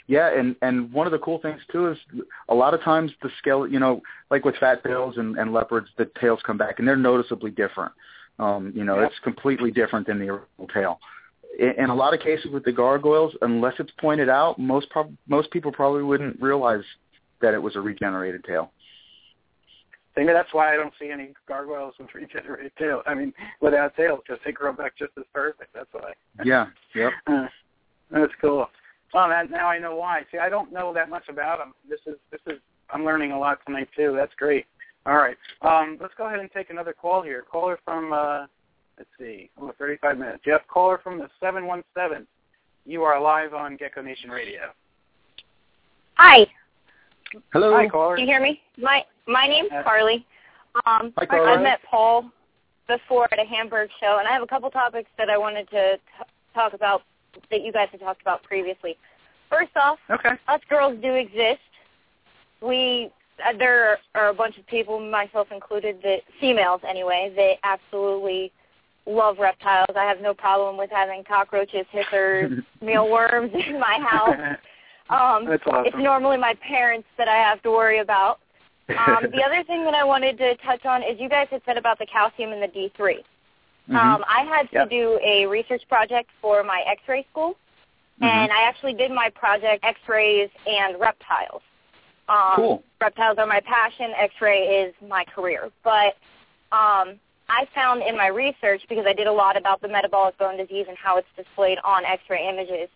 Yeah, 0.08 0.36
and 0.36 0.56
and 0.62 0.92
one 0.92 1.06
of 1.06 1.12
the 1.12 1.20
cool 1.20 1.38
things 1.38 1.60
too 1.70 1.86
is 1.88 1.98
a 2.48 2.54
lot 2.54 2.74
of 2.74 2.82
times 2.82 3.12
the 3.22 3.30
scale, 3.38 3.68
you 3.68 3.78
know, 3.78 4.02
like 4.30 4.44
with 4.44 4.56
fat 4.56 4.82
tails 4.82 5.18
and, 5.18 5.38
and 5.38 5.52
leopards, 5.52 5.88
the 5.96 6.10
tails 6.20 6.40
come 6.44 6.58
back 6.58 6.80
and 6.80 6.88
they're 6.88 6.96
noticeably 6.96 7.52
different. 7.52 7.92
Um, 8.40 8.72
you 8.74 8.84
know, 8.84 9.00
Yep. 9.00 9.10
it's 9.10 9.18
completely 9.20 9.70
different 9.70 10.06
than 10.06 10.18
the 10.18 10.30
original 10.30 10.68
tail. 10.72 11.00
In, 11.58 11.72
in 11.76 11.90
a 11.90 11.94
lot 11.94 12.14
of 12.14 12.20
cases 12.20 12.50
with 12.50 12.64
the 12.64 12.72
gargoyles, 12.72 13.36
unless 13.42 13.74
it's 13.78 13.90
pointed 14.00 14.28
out, 14.30 14.58
most 14.58 14.88
prob- 14.88 15.14
most 15.28 15.50
people 15.50 15.70
probably 15.70 16.02
wouldn't 16.02 16.40
realize 16.40 16.84
that 17.42 17.52
it 17.52 17.62
was 17.62 17.76
a 17.76 17.80
regenerated 17.80 18.42
tail. 18.44 18.72
Maybe 20.16 20.32
that's 20.32 20.52
why 20.52 20.72
I 20.72 20.76
don't 20.76 20.92
see 20.98 21.10
any 21.10 21.34
gargoyles 21.46 21.94
with 21.98 22.14
regenerated 22.14 22.72
tail. 22.78 23.02
I 23.06 23.14
mean, 23.14 23.32
without 23.60 23.94
tails, 23.94 24.20
because 24.26 24.40
they 24.44 24.52
grow 24.52 24.72
back 24.72 24.96
just 24.96 25.12
as 25.18 25.24
perfect. 25.32 25.72
That's 25.74 25.92
why. 25.92 26.12
Yeah. 26.44 26.66
Yep. 26.94 27.12
Uh, 28.12 28.18
that's 28.18 28.32
cool. 28.40 28.66
Well, 29.14 29.28
that, 29.28 29.52
now 29.52 29.68
I 29.68 29.78
know 29.78 29.94
why. 29.94 30.22
See, 30.32 30.38
I 30.38 30.48
don't 30.48 30.72
know 30.72 30.92
that 30.92 31.08
much 31.08 31.28
about 31.28 31.58
them. 31.58 31.74
This 31.88 32.00
is 32.06 32.16
this 32.32 32.40
is 32.48 32.60
I'm 32.92 33.04
learning 33.04 33.30
a 33.30 33.38
lot 33.38 33.60
tonight 33.64 33.88
too. 33.96 34.14
That's 34.16 34.34
great. 34.36 34.66
All 35.06 35.16
right, 35.16 35.36
um, 35.62 35.96
let's 36.00 36.12
go 36.18 36.26
ahead 36.26 36.40
and 36.40 36.50
take 36.52 36.70
another 36.70 36.92
call 36.92 37.22
here. 37.22 37.44
Caller 37.50 37.78
from 37.84 38.12
uh, 38.12 38.46
let's 38.98 39.08
see, 39.18 39.50
almost 39.58 39.78
35 39.78 40.18
minutes. 40.18 40.40
Jeff, 40.44 40.60
caller 40.68 41.00
from 41.02 41.18
the 41.18 41.28
717. 41.40 42.26
You 42.86 43.02
are 43.04 43.20
live 43.20 43.54
on 43.54 43.76
Gecko 43.76 44.02
Nation 44.02 44.30
Radio. 44.30 44.72
Hi, 46.14 46.46
Hello. 47.52 47.74
Hi, 47.74 47.88
caller. 47.88 48.16
can 48.16 48.26
you 48.26 48.30
hear 48.32 48.40
me? 48.42 48.60
My 48.76 49.04
my 49.26 49.46
name's 49.46 49.70
Uh, 49.72 49.82
Carly. 49.82 50.26
Um, 50.86 51.12
Hi, 51.16 51.26
Carly. 51.26 51.52
I 51.52 51.56
met 51.62 51.80
Paul 51.88 52.30
before 52.86 53.28
at 53.32 53.38
a 53.38 53.44
Hamburg 53.44 53.88
show, 54.00 54.16
and 54.18 54.28
I 54.28 54.32
have 54.32 54.42
a 54.42 54.46
couple 54.46 54.70
topics 54.70 55.08
that 55.16 55.30
I 55.30 55.38
wanted 55.38 55.68
to 55.70 55.96
t- 55.96 56.02
talk 56.54 56.74
about 56.74 57.02
that 57.50 57.62
you 57.62 57.72
guys 57.72 57.88
had 57.90 58.00
talked 58.00 58.20
about 58.20 58.42
previously. 58.42 58.96
First 59.48 59.70
off, 59.76 59.98
Okay. 60.10 60.30
us 60.48 60.60
girls 60.68 60.98
do 61.00 61.14
exist. 61.14 61.60
We 62.60 63.10
there 63.58 63.98
are 64.14 64.28
a 64.28 64.34
bunch 64.34 64.58
of 64.58 64.66
people, 64.66 64.98
myself 65.00 65.48
included, 65.52 66.00
that 66.02 66.20
females 66.40 66.80
anyway, 66.88 67.32
that 67.36 67.56
absolutely 67.64 68.52
love 69.06 69.38
reptiles. 69.38 69.96
I 69.96 70.04
have 70.04 70.20
no 70.20 70.34
problem 70.34 70.76
with 70.76 70.90
having 70.90 71.24
cockroaches, 71.24 71.86
hissers, 71.92 72.62
mealworms 72.82 73.52
in 73.54 73.78
my 73.78 73.98
house. 74.08 74.58
Um, 75.10 75.44
That's 75.44 75.64
awesome. 75.66 75.86
It's 75.86 75.96
normally 75.96 76.36
my 76.36 76.54
parents 76.54 77.08
that 77.18 77.26
I 77.26 77.34
have 77.34 77.60
to 77.62 77.70
worry 77.72 77.98
about. 77.98 78.38
Um, 78.90 79.24
the 79.32 79.42
other 79.42 79.64
thing 79.64 79.82
that 79.82 79.94
I 79.94 80.04
wanted 80.04 80.38
to 80.38 80.54
touch 80.58 80.86
on 80.86 81.02
is 81.02 81.18
you 81.18 81.28
guys 81.28 81.48
had 81.50 81.62
said 81.66 81.76
about 81.76 81.98
the 81.98 82.06
calcium 82.06 82.52
and 82.52 82.62
the 82.62 82.68
D3. 82.68 83.16
Mhm. 83.88 83.96
Um, 83.96 84.24
I 84.28 84.44
had 84.44 84.70
to 84.70 84.88
do 84.88 85.18
a 85.24 85.46
research 85.46 85.82
project 85.88 86.30
for 86.40 86.62
my 86.62 86.84
X-ray 86.86 87.26
school, 87.32 87.56
Mhm. 88.20 88.28
and 88.28 88.52
I 88.52 88.62
actually 88.62 88.94
did 88.94 89.10
my 89.10 89.30
project 89.30 89.82
X-rays 89.84 90.48
and 90.68 91.00
reptiles. 91.00 91.62
Um, 92.30 92.52
Cool. 92.56 92.82
Reptiles 93.00 93.38
are 93.38 93.46
my 93.46 93.60
passion. 93.60 94.12
X-ray 94.16 94.60
is 94.84 94.94
my 95.08 95.24
career. 95.24 95.70
But 95.82 96.14
um, 96.70 97.18
I 97.48 97.66
found 97.74 98.02
in 98.02 98.16
my 98.16 98.28
research, 98.28 98.82
because 98.88 99.04
I 99.06 99.12
did 99.12 99.26
a 99.26 99.32
lot 99.32 99.56
about 99.56 99.80
the 99.82 99.88
metabolic 99.88 100.38
bone 100.38 100.56
disease 100.56 100.86
and 100.88 100.96
how 100.96 101.16
it's 101.16 101.28
displayed 101.36 101.78
on 101.84 102.04
X-ray 102.04 102.48
images, 102.48 102.88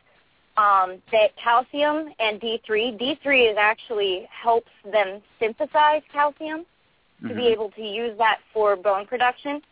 um, 0.56 1.02
that 1.10 1.30
calcium 1.42 2.10
and 2.20 2.40
D3, 2.40 2.96
D3 3.00 3.50
is 3.50 3.56
actually 3.58 4.28
helps 4.30 4.70
them 4.92 5.20
synthesize 5.40 6.02
calcium 6.12 6.64
to 7.22 7.34
be 7.34 7.42
Mhm. 7.42 7.52
able 7.52 7.70
to 7.72 7.82
use 7.82 8.16
that 8.18 8.38
for 8.52 8.76
bone 8.76 9.06
production. 9.06 9.62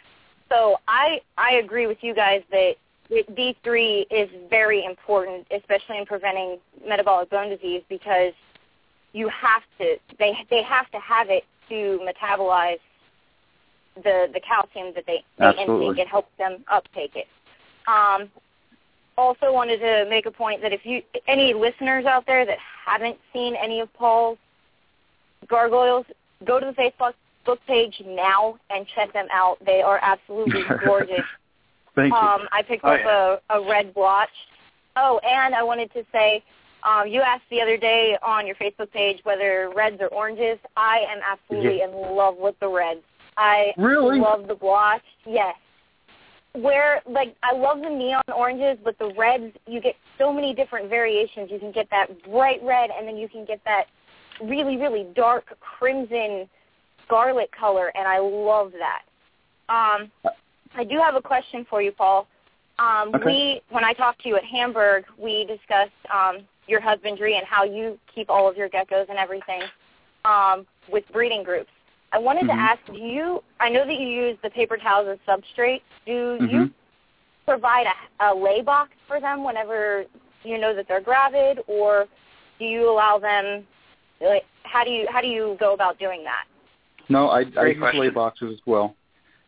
So 0.48 0.80
I 0.88 1.20
I 1.38 1.54
agree 1.54 1.86
with 1.86 2.02
you 2.02 2.14
guys 2.14 2.42
that 2.50 2.76
D3 3.10 4.06
is 4.10 4.28
very 4.48 4.84
important, 4.84 5.46
especially 5.50 5.98
in 5.98 6.06
preventing 6.06 6.58
metabolic 6.84 7.30
bone 7.30 7.50
disease, 7.50 7.82
because 7.88 8.32
you 9.12 9.28
have 9.28 9.62
to 9.78 9.96
they 10.18 10.32
they 10.50 10.62
have 10.62 10.90
to 10.90 10.98
have 10.98 11.28
it 11.30 11.44
to 11.68 12.00
metabolize 12.06 12.80
the 13.96 14.28
the 14.32 14.40
calcium 14.40 14.92
that 14.94 15.04
they, 15.06 15.22
they 15.38 15.44
Absolutely. 15.44 15.88
intake. 15.88 16.06
It 16.06 16.08
helps 16.08 16.30
them 16.38 16.64
uptake 16.70 17.12
it. 17.14 17.26
Um, 17.86 18.30
also 19.18 19.52
wanted 19.52 19.78
to 19.78 20.06
make 20.08 20.26
a 20.26 20.30
point 20.30 20.62
that 20.62 20.72
if 20.72 20.86
you 20.86 21.02
any 21.28 21.52
listeners 21.52 22.06
out 22.06 22.24
there 22.26 22.46
that 22.46 22.58
haven't 22.86 23.18
seen 23.32 23.54
any 23.54 23.80
of 23.80 23.92
Paul's 23.94 24.38
gargoyles, 25.48 26.06
go 26.46 26.58
to 26.58 26.66
the 26.66 26.72
Facebook 26.72 27.12
book 27.44 27.58
page 27.66 28.00
now 28.06 28.58
and 28.70 28.86
check 28.94 29.12
them 29.12 29.26
out. 29.32 29.58
They 29.64 29.82
are 29.82 29.98
absolutely 30.02 30.62
gorgeous. 30.84 31.24
Thank 31.94 32.12
you. 32.12 32.18
Um, 32.18 32.48
I 32.52 32.62
picked 32.62 32.84
Oh, 32.84 32.92
up 32.92 33.00
yeah. 33.04 33.36
a, 33.50 33.60
a 33.60 33.68
red 33.68 33.92
blotch. 33.92 34.30
Oh, 34.96 35.18
and 35.18 35.54
I 35.54 35.62
wanted 35.62 35.92
to 35.92 36.04
say, 36.12 36.42
um, 36.84 37.06
you 37.06 37.20
asked 37.20 37.44
the 37.50 37.60
other 37.60 37.76
day 37.76 38.16
on 38.22 38.46
your 38.46 38.56
Facebook 38.56 38.90
page 38.90 39.20
whether 39.24 39.70
reds 39.74 39.96
or 40.00 40.08
oranges. 40.08 40.58
I 40.76 40.98
am 41.08 41.20
absolutely 41.24 41.78
Yeah. 41.78 41.88
in 41.88 42.16
love 42.16 42.36
with 42.36 42.58
the 42.60 42.68
reds. 42.68 43.02
I 43.36 43.72
Really? 43.76 44.18
love 44.20 44.46
the 44.46 44.54
blotch. 44.54 45.04
Yes. 45.24 45.56
Where 46.54 47.00
like 47.06 47.34
I 47.42 47.54
love 47.54 47.80
the 47.80 47.88
neon 47.88 48.22
oranges, 48.34 48.78
but 48.84 48.98
the 48.98 49.14
reds 49.16 49.56
you 49.66 49.80
get 49.80 49.96
so 50.18 50.32
many 50.32 50.52
different 50.54 50.90
variations. 50.90 51.50
You 51.50 51.58
can 51.58 51.72
get 51.72 51.88
that 51.90 52.22
bright 52.24 52.62
red, 52.62 52.90
and 52.90 53.08
then 53.08 53.16
you 53.16 53.26
can 53.28 53.44
get 53.46 53.64
that 53.64 53.86
really 54.42 54.76
really 54.76 55.04
dark 55.14 55.56
crimson 55.60 56.48
scarlet 57.06 57.50
color, 57.52 57.90
and 57.94 58.06
I 58.06 58.18
love 58.18 58.72
that. 58.72 59.02
Um, 59.68 60.10
I 60.74 60.84
do 60.84 60.98
have 60.98 61.14
a 61.14 61.22
question 61.22 61.64
for 61.70 61.80
you, 61.80 61.92
Paul. 61.92 62.26
Um, 62.78 63.12
Okay. 63.14 63.24
We, 63.24 63.62
when 63.70 63.84
I 63.84 63.92
talked 63.92 64.22
to 64.22 64.28
you 64.28 64.36
at 64.36 64.44
Hamburg, 64.44 65.04
we 65.18 65.44
discussed 65.44 65.92
um, 66.12 66.38
your 66.66 66.80
husbandry 66.80 67.36
and 67.36 67.46
how 67.46 67.64
you 67.64 67.98
keep 68.14 68.30
all 68.30 68.48
of 68.48 68.56
your 68.56 68.68
geckos 68.68 69.08
and 69.08 69.18
everything 69.18 69.62
um, 70.24 70.66
with 70.90 71.04
breeding 71.12 71.42
groups. 71.42 71.70
I 72.12 72.18
wanted 72.18 72.44
Mhm. 72.44 72.48
to 72.48 72.54
ask, 72.54 72.84
do 72.86 72.98
you? 72.98 73.42
I 73.58 73.68
know 73.68 73.84
that 73.86 73.94
you 73.94 74.06
use 74.06 74.38
the 74.42 74.50
paper 74.50 74.76
towels 74.76 75.08
as 75.08 75.18
substrate. 75.26 75.82
Do 76.06 76.38
Mhm. 76.40 76.50
you 76.50 76.74
provide 77.46 77.86
a, 77.86 78.26
a 78.26 78.34
lay 78.34 78.60
box 78.60 78.90
for 79.06 79.18
them 79.18 79.44
whenever 79.44 80.04
you 80.44 80.58
know 80.58 80.74
that 80.74 80.86
they're 80.88 81.00
gravid, 81.00 81.60
or 81.66 82.06
do 82.58 82.64
you 82.64 82.88
allow 82.88 83.18
them? 83.18 83.66
Like, 84.20 84.44
how 84.64 84.84
do 84.84 84.90
you 84.90 85.06
how 85.10 85.20
do 85.20 85.28
you 85.28 85.56
go 85.58 85.72
about 85.72 85.98
doing 85.98 86.22
that? 86.24 86.44
No, 87.08 87.28
I, 87.28 87.40
I 87.40 87.44
Great 87.44 87.76
use 87.78 87.94
lay 87.94 88.10
boxes 88.10 88.52
as 88.52 88.60
well. 88.66 88.94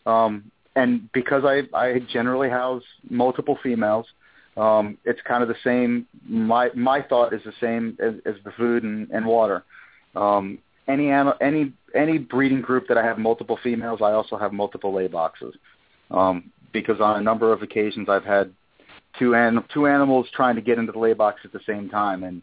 Um, 0.07 0.51
and 0.77 1.11
because 1.13 1.45
I, 1.45 1.63
I 1.77 2.01
generally 2.01 2.49
house 2.51 2.83
multiple 3.09 3.57
females, 3.63 4.07
um, 4.57 4.99
it's 5.05 5.21
kind 5.23 5.43
of 5.43 5.49
the 5.49 5.57
same. 5.65 6.07
My 6.29 6.71
my 6.75 7.03
thought 7.03 7.33
is 7.33 7.43
the 7.45 7.53
same 7.61 7.97
as, 8.01 8.15
as 8.25 8.35
the 8.45 8.53
food 8.53 8.83
and, 8.83 9.11
and 9.11 9.27
water. 9.27 9.65
Um, 10.15 10.59
any 10.87 11.11
any 11.11 11.73
any 11.95 12.19
breeding 12.19 12.61
group 12.61 12.89
that 12.89 12.99
I 12.99 13.05
have 13.05 13.19
multiple 13.19 13.59
females, 13.63 14.01
I 14.03 14.13
also 14.13 14.37
have 14.37 14.53
multiple 14.53 14.95
lay 14.95 15.09
boxes. 15.09 15.55
Um, 16.11 16.51
because 16.73 17.01
on 17.01 17.19
a 17.19 17.23
number 17.23 17.53
of 17.53 17.63
occasions, 17.63 18.09
I've 18.09 18.25
had 18.25 18.53
two 19.19 19.35
an, 19.35 19.63
two 19.73 19.87
animals 19.87 20.27
trying 20.35 20.57
to 20.57 20.61
get 20.61 20.79
into 20.79 20.93
the 20.93 20.99
lay 20.99 21.13
box 21.13 21.41
at 21.45 21.53
the 21.53 21.61
same 21.67 21.89
time, 21.89 22.23
and 22.25 22.43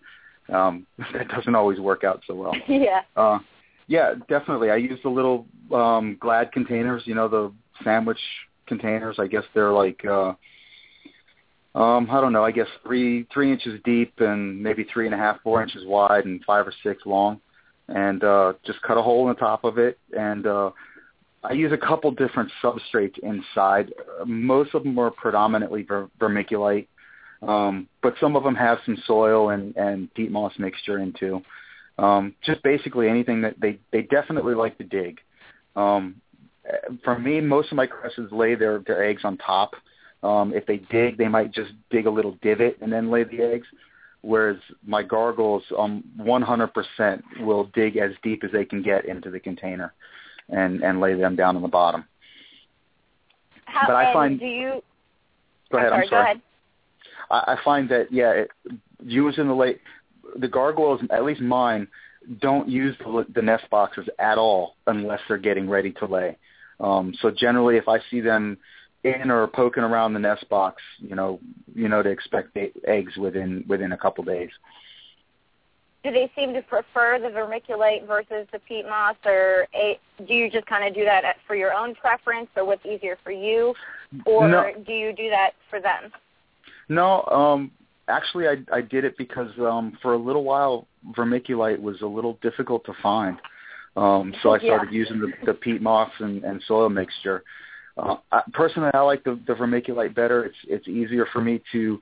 um, 0.53 0.87
that 1.13 1.27
doesn't 1.27 1.55
always 1.55 1.79
work 1.79 2.03
out 2.03 2.23
so 2.27 2.33
well. 2.33 2.53
yeah. 2.67 3.01
Uh, 3.15 3.39
yeah, 3.87 4.13
definitely. 4.29 4.69
I 4.69 4.77
use 4.77 4.99
the 5.03 5.09
little 5.09 5.45
um, 5.73 6.17
Glad 6.19 6.51
containers, 6.51 7.03
you 7.05 7.13
know, 7.13 7.27
the 7.27 7.51
sandwich 7.83 8.19
containers. 8.67 9.17
I 9.19 9.27
guess 9.27 9.43
they're 9.53 9.73
like, 9.73 10.03
uh, 10.05 10.33
um, 11.73 12.07
I 12.11 12.19
don't 12.19 12.33
know. 12.33 12.43
I 12.43 12.51
guess 12.51 12.67
three 12.83 13.27
three 13.33 13.51
inches 13.51 13.79
deep 13.85 14.13
and 14.19 14.61
maybe 14.61 14.85
three 14.91 15.05
and 15.05 15.15
a 15.15 15.17
half, 15.17 15.41
four 15.41 15.63
inches 15.63 15.85
wide, 15.85 16.25
and 16.25 16.43
five 16.43 16.67
or 16.67 16.73
six 16.83 17.05
long. 17.05 17.39
And 17.87 18.23
uh, 18.23 18.53
just 18.65 18.81
cut 18.83 18.97
a 18.97 19.01
hole 19.01 19.27
in 19.27 19.33
the 19.33 19.39
top 19.39 19.63
of 19.63 19.77
it, 19.77 19.97
and 20.17 20.47
uh, 20.47 20.71
I 21.43 21.53
use 21.53 21.71
a 21.71 21.77
couple 21.77 22.11
different 22.11 22.51
substrates 22.63 23.17
inside. 23.19 23.91
Most 24.25 24.75
of 24.75 24.83
them 24.83 24.97
are 24.99 25.11
predominantly 25.11 25.83
ver- 25.83 26.09
vermiculite, 26.19 26.87
um, 27.41 27.87
but 28.01 28.13
some 28.21 28.35
of 28.35 28.43
them 28.43 28.55
have 28.55 28.77
some 28.85 28.97
soil 29.05 29.49
and, 29.49 29.75
and 29.75 30.13
peat 30.13 30.31
moss 30.31 30.53
mixture 30.59 30.99
in 30.99 31.13
too. 31.13 31.41
Um, 31.97 32.35
just 32.45 32.63
basically 32.63 33.09
anything 33.09 33.41
that 33.41 33.59
they 33.59 33.79
they 33.91 34.03
definitely 34.03 34.55
like 34.55 34.77
to 34.77 34.83
dig. 34.83 35.19
Um, 35.75 36.21
for 37.03 37.17
me, 37.17 37.41
most 37.41 37.71
of 37.71 37.75
my 37.75 37.87
cresses 37.87 38.31
lay 38.31 38.55
their 38.55 38.79
their 38.79 39.03
eggs 39.03 39.21
on 39.23 39.37
top. 39.37 39.71
Um, 40.23 40.53
if 40.53 40.65
they 40.65 40.77
dig, 40.77 41.17
they 41.17 41.27
might 41.27 41.51
just 41.51 41.71
dig 41.89 42.05
a 42.05 42.09
little 42.09 42.37
divot 42.41 42.77
and 42.81 42.91
then 42.91 43.09
lay 43.09 43.23
the 43.23 43.41
eggs. 43.41 43.67
Whereas 44.21 44.57
my 44.85 45.01
gargles, 45.01 45.63
um, 45.77 46.03
100% 46.19 47.21
will 47.39 47.65
dig 47.73 47.97
as 47.97 48.11
deep 48.21 48.43
as 48.43 48.51
they 48.51 48.65
can 48.65 48.83
get 48.83 49.05
into 49.05 49.31
the 49.31 49.39
container, 49.39 49.93
and 50.49 50.83
and 50.83 50.99
lay 50.99 51.15
them 51.15 51.35
down 51.35 51.55
on 51.55 51.63
the 51.63 51.67
bottom. 51.67 52.05
How, 53.65 53.87
But 53.87 53.95
I 53.95 54.13
find- 54.13 54.39
do 54.39 54.45
you? 54.45 54.83
Go 55.71 55.79
ahead. 55.79 55.93
I'm 55.93 56.01
I'm 56.01 56.07
sorry. 56.07 56.23
Go 56.23 56.29
ahead. 56.29 56.41
I, 57.31 57.53
I 57.53 57.63
find 57.63 57.89
that 57.89 58.11
yeah, 58.11 58.31
it, 58.31 58.51
using 59.03 59.47
the 59.47 59.55
late 59.55 59.81
the 60.35 60.47
gargoyles, 60.47 61.01
at 61.09 61.23
least 61.23 61.41
mine, 61.41 61.87
don't 62.39 62.69
use 62.69 62.95
the, 62.99 63.25
the 63.33 63.41
nest 63.41 63.63
boxes 63.69 64.07
at 64.19 64.37
all 64.37 64.75
unless 64.87 65.19
they're 65.27 65.37
getting 65.37 65.69
ready 65.69 65.91
to 65.93 66.05
lay. 66.05 66.37
Um, 66.79 67.13
so 67.21 67.31
generally, 67.31 67.77
if 67.77 67.87
I 67.87 67.99
see 68.09 68.21
them 68.21 68.57
in 69.03 69.31
or 69.31 69.47
poking 69.47 69.83
around 69.83 70.13
the 70.13 70.19
nest 70.19 70.47
box, 70.49 70.81
you 70.99 71.15
know, 71.15 71.39
you 71.73 71.87
know 71.87 72.03
to 72.03 72.09
expect 72.09 72.57
eggs 72.85 73.17
within 73.17 73.63
within 73.67 73.91
a 73.93 73.97
couple 73.97 74.23
days. 74.23 74.49
Do 76.03 76.11
they 76.11 76.31
seem 76.35 76.53
to 76.53 76.61
prefer 76.63 77.19
the 77.19 77.27
vermiculite 77.27 78.07
versus 78.07 78.47
the 78.51 78.59
peat 78.67 78.85
moss, 78.85 79.15
or 79.23 79.67
a, 79.75 79.99
do 80.27 80.33
you 80.33 80.49
just 80.49 80.65
kind 80.65 80.87
of 80.87 80.95
do 80.95 81.05
that 81.05 81.23
for 81.45 81.55
your 81.55 81.73
own 81.73 81.93
preference, 81.93 82.47
or 82.55 82.65
what's 82.65 82.85
easier 82.85 83.17
for 83.23 83.31
you, 83.31 83.75
or 84.25 84.47
No. 84.47 84.71
do 84.85 84.93
you 84.93 85.13
do 85.13 85.29
that 85.29 85.51
for 85.69 85.79
them? 85.79 86.11
No, 86.89 87.23
um, 87.25 87.71
actually, 88.07 88.47
I 88.47 88.57
I 88.71 88.81
did 88.81 89.03
it 89.03 89.17
because 89.17 89.51
um, 89.59 89.97
for 90.01 90.13
a 90.13 90.17
little 90.17 90.43
while 90.43 90.87
vermiculite 91.11 91.79
was 91.79 92.01
a 92.01 92.07
little 92.07 92.37
difficult 92.41 92.83
to 92.85 92.93
find. 93.01 93.37
Um, 93.95 94.33
so 94.41 94.51
I 94.51 94.57
Yeah. 94.57 94.69
started 94.69 94.93
using 94.93 95.19
the, 95.19 95.33
the 95.45 95.53
peat 95.53 95.81
moss 95.81 96.11
and, 96.19 96.43
and 96.43 96.61
soil 96.63 96.89
mixture. 96.89 97.43
Uh, 97.97 98.17
I, 98.31 98.41
personally, 98.53 98.89
I 98.93 98.99
like 99.01 99.23
the, 99.23 99.39
the 99.47 99.53
vermiculite 99.53 100.15
better. 100.15 100.45
It's 100.45 100.57
it's 100.67 100.87
easier 100.87 101.27
for 101.31 101.41
me 101.41 101.61
to 101.71 101.99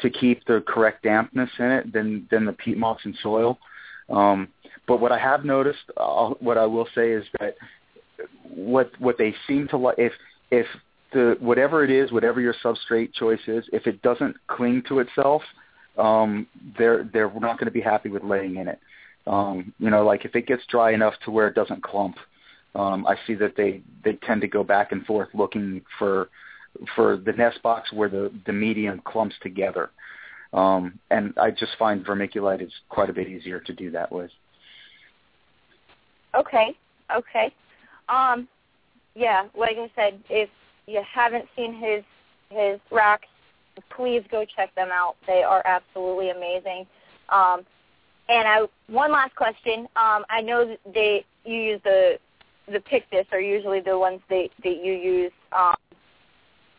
to 0.00 0.10
keep 0.10 0.44
the 0.46 0.62
correct 0.66 1.02
dampness 1.02 1.50
in 1.58 1.66
it 1.66 1.92
than 1.92 2.26
than 2.30 2.44
the 2.44 2.52
peat 2.52 2.76
moss 2.76 3.00
and 3.04 3.16
soil. 3.22 3.58
Um, 4.10 4.48
but 4.86 5.00
what 5.00 5.12
I 5.12 5.18
have 5.18 5.44
noticed, 5.44 5.90
uh, 5.96 6.30
what 6.40 6.56
I 6.56 6.66
will 6.66 6.88
say 6.94 7.10
is 7.12 7.24
that 7.38 7.56
what 8.42 8.90
what 8.98 9.18
they 9.18 9.34
seem 9.46 9.68
to 9.68 9.76
like 9.76 9.98
if 9.98 10.12
if 10.50 10.66
the 11.12 11.36
whatever 11.40 11.84
it 11.84 11.90
is, 11.90 12.12
whatever 12.12 12.40
your 12.40 12.54
substrate 12.64 13.12
choice 13.14 13.40
is, 13.46 13.64
if 13.72 13.86
it 13.86 14.02
doesn't 14.02 14.36
cling 14.46 14.82
to 14.88 14.98
itself, 15.00 15.42
um, 15.96 16.46
they're 16.76 17.08
they're 17.12 17.32
not 17.40 17.58
going 17.58 17.66
to 17.66 17.70
be 17.70 17.80
happy 17.80 18.08
with 18.08 18.24
laying 18.24 18.56
in 18.56 18.68
it. 18.68 18.80
Um, 19.26 19.72
you 19.78 19.90
know, 19.90 20.04
like 20.04 20.24
if 20.24 20.34
it 20.34 20.46
gets 20.46 20.62
dry 20.70 20.92
enough 20.92 21.14
to 21.24 21.30
where 21.30 21.48
it 21.48 21.54
doesn't 21.54 21.82
clump, 21.82 22.16
um, 22.78 23.06
I 23.06 23.16
see 23.26 23.34
that 23.34 23.56
they 23.56 23.82
they 24.04 24.14
tend 24.24 24.40
to 24.42 24.48
go 24.48 24.62
back 24.62 24.92
and 24.92 25.04
forth 25.04 25.28
looking 25.34 25.82
for 25.98 26.28
for 26.94 27.16
the 27.16 27.32
nest 27.32 27.60
box 27.62 27.92
where 27.92 28.08
the 28.08 28.32
the 28.46 28.52
medium 28.52 29.02
clumps 29.04 29.34
together. 29.42 29.90
Um, 30.52 30.98
and 31.10 31.34
I 31.38 31.50
just 31.50 31.72
find 31.78 32.06
vermiculite 32.06 32.62
is 32.62 32.72
quite 32.88 33.10
a 33.10 33.12
bit 33.12 33.28
easier 33.28 33.60
to 33.60 33.72
do 33.74 33.90
that 33.90 34.10
with. 34.10 34.30
Okay, 36.34 36.74
okay. 37.14 37.52
Um, 38.08 38.48
yeah, 39.14 39.44
like 39.58 39.76
I 39.76 39.90
said, 39.94 40.20
if 40.30 40.48
you 40.86 41.02
haven't 41.12 41.46
seen 41.56 41.74
his 41.74 42.04
his 42.48 42.78
Rhacs, 42.92 43.28
please 43.90 44.22
go 44.30 44.44
check 44.56 44.74
them 44.76 44.88
out. 44.92 45.16
They 45.26 45.42
are 45.42 45.62
absolutely 45.66 46.30
amazing. 46.30 46.86
Um, 47.28 47.66
and 48.28 48.46
I 48.46 48.66
one 48.86 49.10
last 49.10 49.34
question. 49.34 49.80
Um, 49.96 50.24
I 50.30 50.40
know 50.40 50.76
they 50.94 51.24
you 51.44 51.56
use 51.56 51.80
the 51.82 52.18
the 52.72 52.80
Pictus 52.80 53.26
are 53.32 53.40
usually 53.40 53.80
the 53.80 53.98
ones 53.98 54.20
that 54.28 54.48
that 54.64 54.84
you 54.84 54.92
use. 54.92 55.32
Um, 55.52 55.76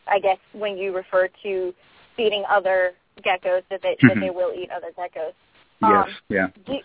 I 0.06 0.18
guess 0.18 0.38
when 0.52 0.76
you 0.76 0.94
refer 0.94 1.28
to 1.42 1.74
feeding 2.16 2.44
other 2.48 2.92
geckos 3.24 3.62
that 3.70 3.82
they 3.82 3.96
that 4.02 4.16
Mhm. 4.16 4.20
they 4.20 4.30
will 4.30 4.52
eat 4.54 4.70
other 4.70 4.90
geckos. 4.92 5.34
Yes, 5.80 6.08
Um, 6.08 6.16
yeah. 6.28 6.48
do, 6.66 6.80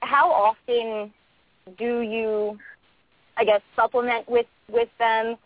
how 0.00 0.30
often 0.30 1.12
do 1.76 2.00
you, 2.00 2.58
I 3.36 3.44
guess, 3.44 3.62
supplement 3.76 4.28
with 4.28 4.46
with 4.68 4.88
them? 4.98 5.36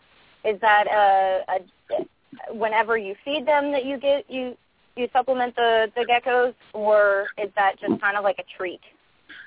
Is 0.43 0.59
that 0.61 0.87
a, 0.87 1.43
a 1.47 2.53
whenever 2.53 2.97
you 2.97 3.15
feed 3.23 3.45
them 3.45 3.71
that 3.71 3.85
you 3.85 3.97
get 3.97 4.29
you 4.29 4.57
you 4.95 5.09
supplement 5.11 5.55
the 5.55 5.91
the 5.95 6.05
geckos, 6.05 6.53
or 6.73 7.27
is 7.37 7.51
that 7.55 7.79
just 7.79 7.99
kind 8.01 8.17
of 8.17 8.23
like 8.23 8.39
a 8.39 8.43
treat? 8.57 8.81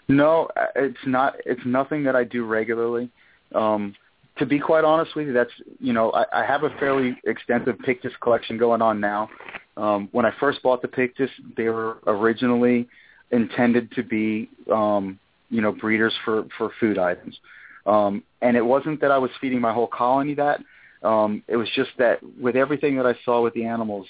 No, 0.08 0.48
uh, 0.56 0.66
it's 0.76 1.06
not. 1.06 1.36
It's 1.44 1.64
nothing 1.64 2.02
that 2.04 2.16
I 2.16 2.24
do 2.24 2.44
regularly. 2.44 3.10
Um, 3.54 3.94
to 4.38 4.46
be 4.46 4.58
quite 4.58 4.84
honest 4.84 5.16
with 5.16 5.26
you, 5.28 5.32
that's 5.32 5.52
you 5.80 5.92
know 5.92 6.10
I, 6.12 6.42
I 6.42 6.44
have 6.44 6.62
a 6.62 6.70
fairly 6.78 7.16
extensive 7.24 7.78
Pictus 7.80 8.12
collection 8.20 8.58
going 8.58 8.82
on 8.82 9.00
now. 9.00 9.28
Um, 9.76 10.08
when 10.12 10.24
I 10.24 10.32
first 10.38 10.62
bought 10.62 10.82
the 10.82 10.88
Pictus, 10.88 11.30
they 11.56 11.68
were 11.68 11.98
originally 12.06 12.88
intended 13.30 13.90
to 13.92 14.02
be 14.02 14.48
um, 14.72 15.18
you 15.50 15.60
know 15.60 15.72
breeders 15.72 16.14
for 16.24 16.44
for 16.58 16.70
food 16.80 16.98
items, 16.98 17.38
um, 17.86 18.22
and 18.42 18.56
it 18.56 18.64
wasn't 18.64 19.00
that 19.00 19.10
I 19.10 19.18
was 19.18 19.30
feeding 19.40 19.60
my 19.60 19.72
whole 19.72 19.88
colony 19.88 20.34
that. 20.34 20.60
Um, 21.02 21.42
it 21.46 21.56
was 21.56 21.68
just 21.74 21.90
that 21.98 22.18
with 22.40 22.56
everything 22.56 22.96
that 22.96 23.06
I 23.06 23.14
saw 23.24 23.42
with 23.42 23.54
the 23.54 23.64
animals, 23.64 24.06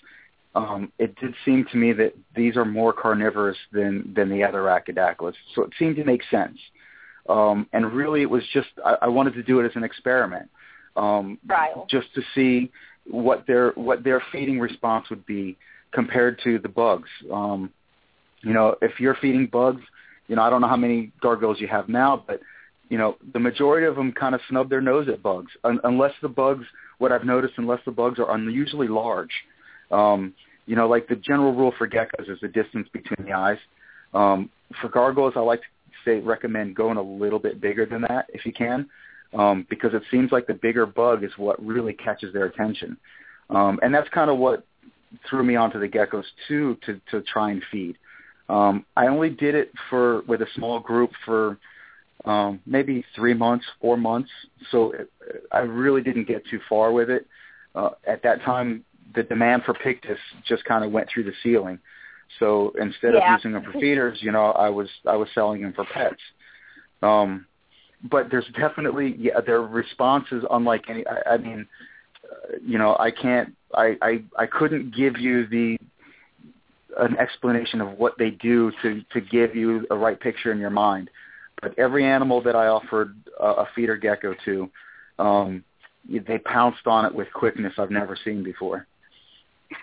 um, 0.54 0.90
it 0.98 1.14
did 1.16 1.34
seem 1.44 1.66
to 1.70 1.76
me 1.76 1.92
that 1.92 2.14
these 2.34 2.56
are 2.56 2.64
more 2.64 2.92
carnivorous 2.92 3.58
than 3.72 4.12
than 4.16 4.28
the 4.30 4.42
other 4.42 4.62
Rhacodactylus. 4.62 5.34
So 5.54 5.62
it 5.62 5.70
seemed 5.78 5.96
to 5.96 6.04
make 6.04 6.22
sense. 6.30 6.58
Um, 7.28 7.66
and 7.72 7.92
really, 7.92 8.22
it 8.22 8.30
was 8.30 8.42
just 8.52 8.68
I, 8.84 8.96
I 9.02 9.08
wanted 9.08 9.34
to 9.34 9.42
do 9.42 9.60
it 9.60 9.66
as 9.66 9.72
an 9.74 9.84
experiment, 9.84 10.48
um, 10.96 11.38
Trial. 11.46 11.86
just 11.90 12.12
to 12.14 12.22
see 12.34 12.70
what 13.08 13.46
their 13.46 13.70
what 13.72 14.04
their 14.04 14.22
feeding 14.32 14.58
response 14.58 15.08
would 15.10 15.26
be 15.26 15.56
compared 15.92 16.40
to 16.44 16.58
the 16.58 16.68
bugs. 16.68 17.08
Um, 17.32 17.70
you 18.42 18.52
know, 18.52 18.76
if 18.82 19.00
you're 19.00 19.16
feeding 19.16 19.46
bugs, 19.46 19.82
you 20.28 20.36
know, 20.36 20.42
I 20.42 20.50
don't 20.50 20.60
know 20.60 20.68
how 20.68 20.76
many 20.76 21.12
gargoyles 21.20 21.60
you 21.60 21.68
have 21.68 21.88
now, 21.88 22.22
but 22.26 22.40
you 22.88 22.98
know, 22.98 23.16
the 23.32 23.40
majority 23.40 23.86
of 23.86 23.96
them 23.96 24.12
kind 24.12 24.34
of 24.34 24.40
snub 24.48 24.70
their 24.70 24.80
nose 24.80 25.08
at 25.08 25.22
bugs, 25.22 25.50
un- 25.64 25.80
unless 25.84 26.12
the 26.22 26.28
bugs. 26.28 26.64
What 26.98 27.12
I've 27.12 27.24
noticed, 27.24 27.54
unless 27.58 27.80
the 27.84 27.90
bugs 27.90 28.18
are 28.18 28.34
unusually 28.34 28.88
large. 28.88 29.32
Um, 29.90 30.32
you 30.66 30.76
know, 30.76 30.88
like 30.88 31.08
the 31.08 31.16
general 31.16 31.52
rule 31.52 31.72
for 31.76 31.88
geckos 31.88 32.28
is 32.28 32.38
the 32.40 32.48
distance 32.48 32.88
between 32.92 33.26
the 33.26 33.32
eyes. 33.32 33.58
Um, 34.14 34.50
for 34.80 34.88
gargoyles, 34.88 35.34
I 35.36 35.40
like 35.40 35.60
to 35.60 35.66
say 36.06 36.20
recommend 36.20 36.74
going 36.74 36.96
a 36.96 37.02
little 37.02 37.38
bit 37.38 37.60
bigger 37.60 37.84
than 37.84 38.00
that 38.02 38.26
if 38.30 38.46
you 38.46 38.52
can, 38.52 38.88
um, 39.34 39.66
because 39.68 39.92
it 39.92 40.02
seems 40.10 40.32
like 40.32 40.46
the 40.46 40.54
bigger 40.54 40.86
bug 40.86 41.22
is 41.22 41.32
what 41.36 41.62
really 41.64 41.92
catches 41.92 42.32
their 42.32 42.46
attention, 42.46 42.96
um, 43.50 43.78
and 43.82 43.94
that's 43.94 44.08
kind 44.10 44.30
of 44.30 44.38
what 44.38 44.64
threw 45.28 45.44
me 45.44 45.56
onto 45.56 45.78
the 45.78 45.88
geckos 45.88 46.24
too 46.48 46.78
to 46.86 46.98
to 47.10 47.20
try 47.22 47.50
and 47.50 47.62
feed. 47.70 47.98
Um, 48.48 48.86
I 48.96 49.08
only 49.08 49.30
did 49.30 49.54
it 49.54 49.72
for 49.90 50.22
with 50.22 50.40
a 50.40 50.46
small 50.54 50.78
group 50.80 51.10
for 51.24 51.58
um, 52.24 52.60
maybe 52.66 53.04
three 53.14 53.34
months, 53.34 53.64
four 53.80 53.96
months. 53.96 54.30
So 54.70 54.92
it, 54.92 55.10
I 55.52 55.60
really 55.60 56.02
didn't 56.02 56.26
get 56.26 56.46
too 56.46 56.60
far 56.68 56.92
with 56.92 57.10
it. 57.10 57.26
Uh, 57.74 57.90
at 58.06 58.22
that 58.22 58.42
time, 58.42 58.84
the 59.14 59.22
demand 59.22 59.62
for 59.64 59.74
Pictus 59.74 60.18
just 60.46 60.64
kind 60.64 60.84
of 60.84 60.92
went 60.92 61.08
through 61.08 61.24
the 61.24 61.32
ceiling. 61.42 61.78
So 62.38 62.72
instead 62.78 63.14
Yeah. 63.14 63.26
of 63.26 63.32
using 63.38 63.52
them 63.52 63.64
for 63.64 63.72
feeders, 63.78 64.22
you 64.22 64.32
know, 64.32 64.52
I 64.52 64.68
was 64.68 64.88
I 65.06 65.16
was 65.16 65.28
selling 65.34 65.62
them 65.62 65.72
for 65.72 65.84
pets. 65.84 66.20
Um, 67.02 67.46
but 68.04 68.30
there's 68.30 68.46
definitely 68.58 69.16
yeah, 69.18 69.40
their 69.40 69.62
response 69.62 70.26
is 70.32 70.44
unlike 70.50 70.88
any. 70.88 71.06
I, 71.06 71.34
I 71.34 71.36
mean, 71.38 71.66
uh, 72.24 72.56
you 72.64 72.78
know, 72.78 72.96
I 72.98 73.10
can't. 73.10 73.54
I, 73.74 73.96
I 74.02 74.22
I 74.38 74.46
couldn't 74.46 74.94
give 74.94 75.18
you 75.18 75.46
the 75.46 75.78
an 76.98 77.16
explanation 77.18 77.80
of 77.80 77.98
what 77.98 78.16
they 78.18 78.30
do 78.30 78.72
to 78.82 79.02
to 79.12 79.20
give 79.20 79.54
you 79.54 79.86
a 79.90 79.96
right 79.96 80.18
picture 80.18 80.52
in 80.52 80.58
your 80.58 80.70
mind. 80.70 81.10
But 81.62 81.78
every 81.78 82.04
animal 82.04 82.42
that 82.42 82.54
I 82.54 82.66
offered 82.66 83.16
a, 83.40 83.44
a 83.46 83.68
feeder 83.74 83.96
gecko 83.96 84.34
to, 84.44 84.70
um, 85.18 85.64
they 86.08 86.38
pounced 86.38 86.86
on 86.86 87.06
it 87.06 87.14
with 87.14 87.28
quickness 87.32 87.72
I've 87.78 87.90
never 87.90 88.16
seen 88.24 88.42
before. 88.42 88.86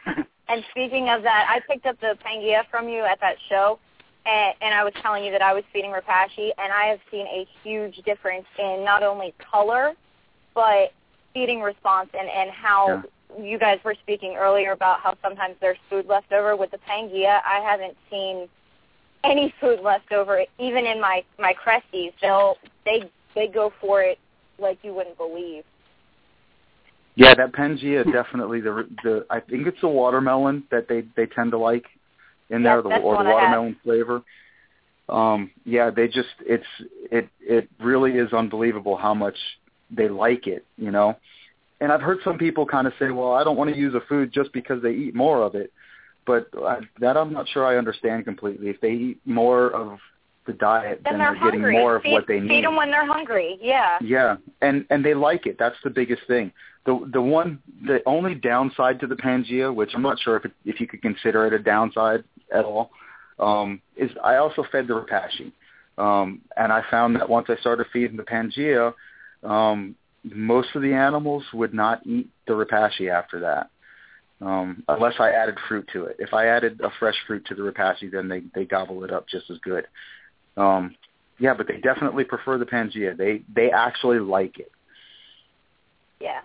And 0.50 0.64
speaking 0.72 1.10
of 1.10 1.24
that, 1.24 1.48
I 1.50 1.60
picked 1.72 1.86
up 1.86 2.00
the 2.02 2.18
Pangea 2.26 2.64
from 2.70 2.90
you 2.90 3.04
at 3.04 3.20
that 3.22 3.38
show, 3.50 3.80
and, 4.26 4.54
and 4.62 4.74
I 4.74 4.84
was 4.84 4.94
telling 5.02 5.24
you 5.24 5.32
that 5.32 5.42
I 5.42 5.54
was 5.54 5.64
feeding 5.72 5.92
Repashy, 5.92 6.52
and 6.58 6.72
I 6.72 6.88
have 6.88 7.00
seen 7.10 7.26
a 7.28 7.48
huge 7.64 7.98
difference 8.06 8.46
in 8.60 8.84
not 8.84 9.04
only 9.04 9.34
color, 9.52 9.94
but 10.54 10.92
feeding 11.34 11.62
response 11.62 12.10
and, 12.18 12.30
and 12.30 12.52
how 12.52 13.04
you 13.40 13.58
guys 13.58 13.80
were 13.84 13.96
speaking 14.04 14.36
earlier 14.36 14.72
about 14.72 15.00
how 15.00 15.16
sometimes 15.22 15.56
there's 15.60 15.78
food 15.90 16.06
left 16.06 16.32
over. 16.32 16.56
With 16.56 16.72
the 16.72 16.78
Pangea, 16.78 17.42
I 17.46 17.60
haven't 17.60 17.98
seen 18.10 18.48
any 19.24 19.54
food 19.60 19.80
left 19.80 20.12
over, 20.12 20.44
even 20.60 20.86
in 20.86 21.00
my, 21.00 21.24
my 21.40 21.54
Cresties. 21.54 22.12
They'll, 22.22 22.58
they, 22.86 23.10
they 23.34 23.48
go 23.48 23.74
for 23.82 24.02
it 24.02 24.20
like 24.60 24.78
you 24.84 24.94
wouldn't 24.94 25.18
believe. 25.18 25.64
Yeah, 27.16 27.36
that 27.36 27.52
Pangea 27.54 28.12
definitely 28.12 28.62
the 28.62 28.88
the 29.04 29.26
I 29.30 29.40
think 29.40 29.68
it's 29.68 29.82
the 29.82 29.88
watermelon 29.88 30.64
that 30.72 30.88
they 30.88 31.04
they 31.16 31.28
tend 31.28 31.52
to 31.52 31.58
like 31.58 31.86
in 32.50 32.64
there, 32.64 32.82
the 32.82 32.98
or 32.98 33.24
the 33.24 33.30
watermelon 33.30 33.76
flavor. 33.84 34.22
Um, 35.10 35.52
yeah, 35.66 35.90
they 35.90 36.08
just 36.08 36.30
it's 36.42 36.66
it 37.12 37.30
it 37.40 37.70
really 37.80 38.14
is 38.14 38.34
unbelievable 38.34 38.98
how 38.98 39.14
much 39.14 39.36
they 39.92 40.10
like 40.10 40.48
it, 40.48 40.66
you 40.78 40.92
know. 40.92 41.18
And 41.82 41.92
I've 41.92 42.02
heard 42.02 42.20
some 42.24 42.38
people 42.38 42.66
kind 42.66 42.88
of 42.88 42.94
say, 42.98 43.12
"Well, 43.12 43.34
I 43.34 43.44
don't 43.44 43.58
want 43.58 43.72
to 43.72 43.78
use 43.78 43.94
a 43.94 44.02
food 44.08 44.32
just 44.32 44.54
because 44.54 44.82
they 44.82 44.92
eat 44.92 45.14
more 45.14 45.44
of 45.44 45.56
it," 45.56 45.72
but 46.26 46.48
I, 46.58 46.80
that 47.00 47.18
I'm 47.18 47.34
not 47.34 47.48
sure 47.50 47.66
I 47.66 47.78
understand 47.78 48.26
completely. 48.26 48.70
If 48.70 48.82
they 48.82 48.92
eat 48.92 49.20
more 49.26 49.70
of 49.72 50.00
the 50.46 50.54
diet, 50.54 51.02
Then 51.04 51.14
then 51.14 51.20
they're, 51.20 51.34
they're 51.34 51.52
getting 51.52 51.72
more 51.72 51.96
of 51.98 52.04
feed, 52.04 52.12
what 52.12 52.28
they 52.28 52.40
need. 52.40 52.50
Feed 52.50 52.66
them 52.66 52.76
when 52.76 52.92
they're 52.92 53.06
hungry. 53.06 53.58
Yeah. 53.62 53.98
Yeah, 54.02 54.38
and 54.62 54.86
and 54.90 55.04
they 55.04 55.14
like 55.14 55.46
it. 55.46 55.58
That's 55.58 55.76
the 55.84 55.90
biggest 55.90 56.24
thing. 56.28 56.52
The 56.86 57.10
the 57.12 57.22
one 57.22 57.60
the 57.86 58.02
only 58.06 58.36
downside 58.36 59.00
to 59.02 59.08
the 59.08 59.16
Pangea, 59.16 59.74
which 59.74 59.92
I'm 59.96 60.02
not 60.02 60.20
sure 60.20 60.36
if 60.38 60.46
it, 60.46 60.52
if 60.66 60.80
you 60.80 60.88
could 60.88 61.02
consider 61.02 61.46
it 61.48 61.54
a 61.54 61.60
downside 61.60 62.24
at 62.54 62.66
all, 62.66 62.92
um, 63.40 63.82
is 63.96 64.12
I 64.24 64.36
also 64.36 64.66
fed 64.72 64.88
the 64.88 64.94
Repashy, 64.94 65.52
um, 65.98 66.42
and 66.58 66.74
I 66.74 66.84
found 66.92 67.16
that 67.16 67.30
once 67.30 67.48
I 67.50 67.56
started 67.58 67.88
feeding 67.94 68.18
the 68.18 68.24
Pangea, 68.24 68.94
um, 69.44 69.96
most 70.24 70.70
of 70.76 70.82
the 70.82 70.94
animals 70.94 71.44
would 71.54 71.74
not 71.74 72.06
eat 72.06 72.30
the 72.48 72.54
Repashy 72.54 73.10
after 73.10 73.40
that. 73.42 73.70
Um, 74.42 74.84
unless 74.90 75.14
I 75.20 75.30
added 75.30 75.56
fruit 75.70 75.88
to 75.94 76.06
it. 76.06 76.18
If 76.20 76.34
I 76.34 76.48
added 76.48 76.82
a 76.82 76.90
fresh 77.00 77.16
fruit 77.28 77.46
to 77.46 77.56
the 77.56 77.62
Repashy, 77.62 78.12
then 78.12 78.28
they 78.28 78.42
they 78.54 78.66
gobble 78.66 79.06
it 79.06 79.12
up 79.12 79.26
just 79.30 79.50
as 79.50 79.58
good. 79.60 79.88
Um, 80.58 80.96
yeah, 81.40 81.54
but 81.54 81.68
they 81.68 81.78
definitely 81.78 82.24
prefer 82.24 82.58
the 82.58 82.66
Pangea. 82.66 83.18
They 83.18 83.42
they 83.54 83.72
actually 83.72 84.20
like 84.20 84.60
it. 84.60 84.72
Yeah. 86.20 86.42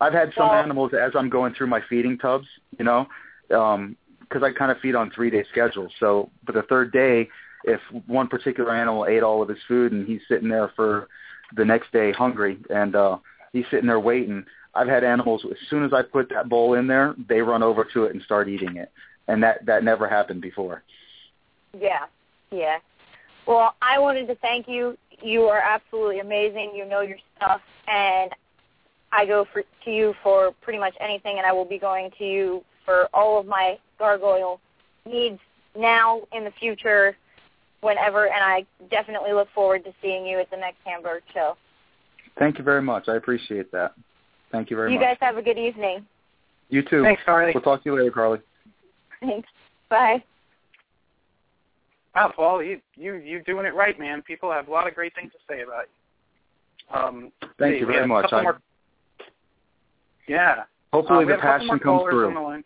I've 0.00 0.12
had 0.12 0.32
some 0.34 0.48
Well- 0.48 0.58
animals 0.58 0.92
as 0.92 1.12
I'm 1.14 1.30
going 1.30 1.54
through 1.54 1.68
my 1.68 1.80
feeding 1.88 2.18
tubs, 2.18 2.46
you 2.78 2.84
know, 2.84 3.08
because 3.48 4.42
I 4.42 4.52
kind 4.52 4.70
of 4.70 4.78
feed 4.80 4.94
on 4.94 5.10
three 5.10 5.30
day 5.30 5.44
schedules. 5.50 5.92
So, 5.98 6.30
but 6.44 6.54
the 6.54 6.62
third 6.62 6.92
day, 6.92 7.28
if 7.64 7.80
one 8.06 8.28
particular 8.28 8.72
animal 8.74 9.06
ate 9.06 9.22
all 9.22 9.42
of 9.42 9.48
his 9.48 9.58
food 9.66 9.92
and 9.92 10.06
he's 10.06 10.20
sitting 10.28 10.48
there 10.48 10.68
for 10.76 11.08
the 11.54 11.64
next 11.64 11.92
day 11.92 12.12
hungry 12.12 12.58
and 12.70 12.94
uh, 12.94 13.18
he's 13.52 13.64
sitting 13.70 13.86
there 13.86 14.00
waiting, 14.00 14.44
I've 14.74 14.88
had 14.88 15.04
animals 15.04 15.44
as 15.50 15.56
soon 15.70 15.84
as 15.84 15.92
I 15.92 16.02
put 16.02 16.28
that 16.28 16.48
bowl 16.48 16.74
in 16.74 16.86
there, 16.86 17.14
they 17.28 17.40
run 17.40 17.62
over 17.62 17.84
to 17.94 18.04
it 18.04 18.12
and 18.14 18.22
start 18.22 18.48
eating 18.48 18.76
it, 18.76 18.90
and 19.28 19.42
that 19.42 19.64
that 19.64 19.82
never 19.82 20.06
happened 20.08 20.42
before. 20.42 20.82
Yeah, 21.78 22.04
yeah. 22.50 22.78
Well, 23.46 23.74
I 23.80 23.98
wanted 23.98 24.26
to 24.28 24.34
thank 24.36 24.68
you. 24.68 24.96
You 25.22 25.42
are 25.42 25.60
absolutely 25.60 26.20
amazing. 26.20 26.72
You 26.74 26.84
know 26.84 27.00
your 27.00 27.18
stuff, 27.36 27.60
and 27.86 28.32
I 29.12 29.24
go 29.24 29.46
for, 29.52 29.62
to 29.84 29.90
you 29.90 30.14
for 30.22 30.52
pretty 30.62 30.78
much 30.78 30.94
anything, 31.00 31.38
and 31.38 31.46
I 31.46 31.52
will 31.52 31.64
be 31.64 31.78
going 31.78 32.10
to 32.18 32.24
you 32.24 32.64
for 32.84 33.08
all 33.14 33.38
of 33.38 33.46
my 33.46 33.78
gargoyle 33.98 34.60
needs 35.04 35.38
now, 35.76 36.22
in 36.32 36.44
the 36.44 36.52
future, 36.58 37.16
whenever, 37.80 38.26
and 38.26 38.42
I 38.42 38.64
definitely 38.90 39.32
look 39.32 39.48
forward 39.54 39.84
to 39.84 39.92
seeing 40.02 40.26
you 40.26 40.38
at 40.38 40.50
the 40.50 40.56
next 40.56 40.78
Hamburg 40.84 41.22
show. 41.32 41.56
Thank 42.38 42.58
you 42.58 42.64
very 42.64 42.82
much. 42.82 43.08
I 43.08 43.16
appreciate 43.16 43.70
that. 43.72 43.94
Thank 44.52 44.70
you 44.70 44.76
very 44.76 44.92
you 44.92 44.98
much. 44.98 45.04
You 45.04 45.14
guys 45.14 45.18
have 45.20 45.36
a 45.36 45.42
good 45.42 45.58
evening. 45.58 46.06
you 46.68 46.82
too. 46.82 47.02
Thanks, 47.02 47.22
Carly. 47.24 47.52
We'll 47.54 47.62
talk 47.62 47.82
to 47.84 47.90
you 47.90 47.96
later, 47.96 48.10
Carly. 48.10 48.40
Thanks. 49.20 49.48
Bye. 49.88 50.22
Wow, 52.16 52.32
Paul, 52.34 52.62
you 52.62 52.80
you 52.94 53.16
you 53.16 53.42
doing 53.42 53.66
it 53.66 53.74
right, 53.74 53.98
man. 53.98 54.22
People 54.22 54.50
have 54.50 54.68
a 54.68 54.70
lot 54.70 54.88
of 54.88 54.94
great 54.94 55.14
things 55.14 55.32
to 55.32 55.38
say 55.46 55.60
about 55.60 55.84
you. 55.84 56.96
Um, 56.98 57.32
Thank 57.58 57.74
see, 57.74 57.80
you 57.80 57.86
very 57.86 58.06
much. 58.06 58.32
I- 58.32 58.42
more- 58.42 58.62
yeah. 60.26 60.64
Hopefully 60.94 61.24
Uh, 61.24 61.28
the 61.28 61.32
have 61.34 61.38
a 61.38 61.42
couple 61.42 61.58
passion 61.66 61.78
comes 61.78 62.02
through. 62.04 62.26
on 62.28 62.34
the 62.34 62.40
line. 62.40 62.64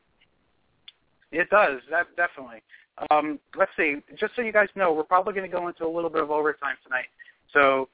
It 1.33 1.51
does, 1.51 1.81
that 1.91 2.15
definitely. 2.17 2.63
Um, 3.11 3.41
let's 3.57 3.73
see. 3.77 3.97
Just 4.17 4.37
so 4.37 4.43
you 4.43 4.53
guys 4.53 4.69
know, 4.77 4.93
we're 4.93 5.03
probably 5.03 5.33
going 5.35 5.51
to 5.51 5.57
go 5.57 5.67
into 5.67 5.85
a 5.85 5.89
little 5.89 6.11
bit 6.11 6.23
of 6.23 6.31
overtime 6.31 6.77
tonight. 6.85 7.07
So 7.53 7.89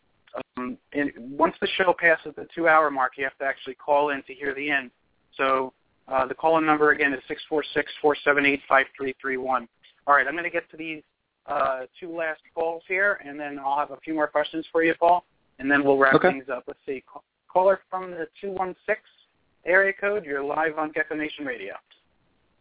um, 0.58 0.76
in, 0.92 1.12
once 1.16 1.54
the 1.60 1.68
show 1.78 1.94
passes 1.98 2.34
the 2.36 2.46
two-hour 2.54 2.90
mark, 2.90 3.12
you 3.16 3.24
have 3.24 3.36
to 3.38 3.44
actually 3.44 3.76
call 3.76 4.10
in 4.10 4.22
to 4.24 4.34
hear 4.34 4.54
the 4.54 4.70
end. 4.70 4.90
So 5.36 5.72
uh, 6.08 6.26
the 6.26 6.34
call-in 6.34 6.66
number 6.66 6.90
again 6.90 7.14
is 7.14 7.22
six 7.28 7.42
four 7.48 7.64
six 7.72 7.90
four 8.02 8.14
seven 8.24 8.44
eight 8.44 8.60
five 8.68 8.86
three 8.96 9.14
three 9.20 9.36
one. 9.38 9.68
All 10.06 10.14
right, 10.14 10.26
I'm 10.26 10.34
going 10.34 10.44
to 10.44 10.50
get 10.50 10.70
to 10.70 10.76
these 10.76 11.02
uh, 11.48 11.80
two 11.98 12.14
last 12.16 12.40
calls 12.54 12.82
here, 12.88 13.20
and 13.24 13.38
then 13.38 13.58
I'll 13.58 13.78
have 13.78 13.90
a 13.90 13.96
few 13.98 14.14
more 14.14 14.26
questions 14.26 14.66
for 14.72 14.82
you, 14.82 14.94
Paul, 14.98 15.24
and 15.58 15.70
then 15.70 15.84
we'll 15.84 15.98
wrap 15.98 16.14
Okay. 16.14 16.30
things 16.30 16.48
up. 16.52 16.64
Let's 16.66 16.80
see. 16.86 17.02
Caller 17.52 17.80
from 17.90 18.10
the 18.10 18.26
216 18.40 18.96
area 19.64 19.92
code, 19.92 20.24
you're 20.24 20.42
live 20.44 20.78
on 20.78 20.92
Gecko 20.92 21.14
Nation 21.14 21.44
Radio. 21.44 21.74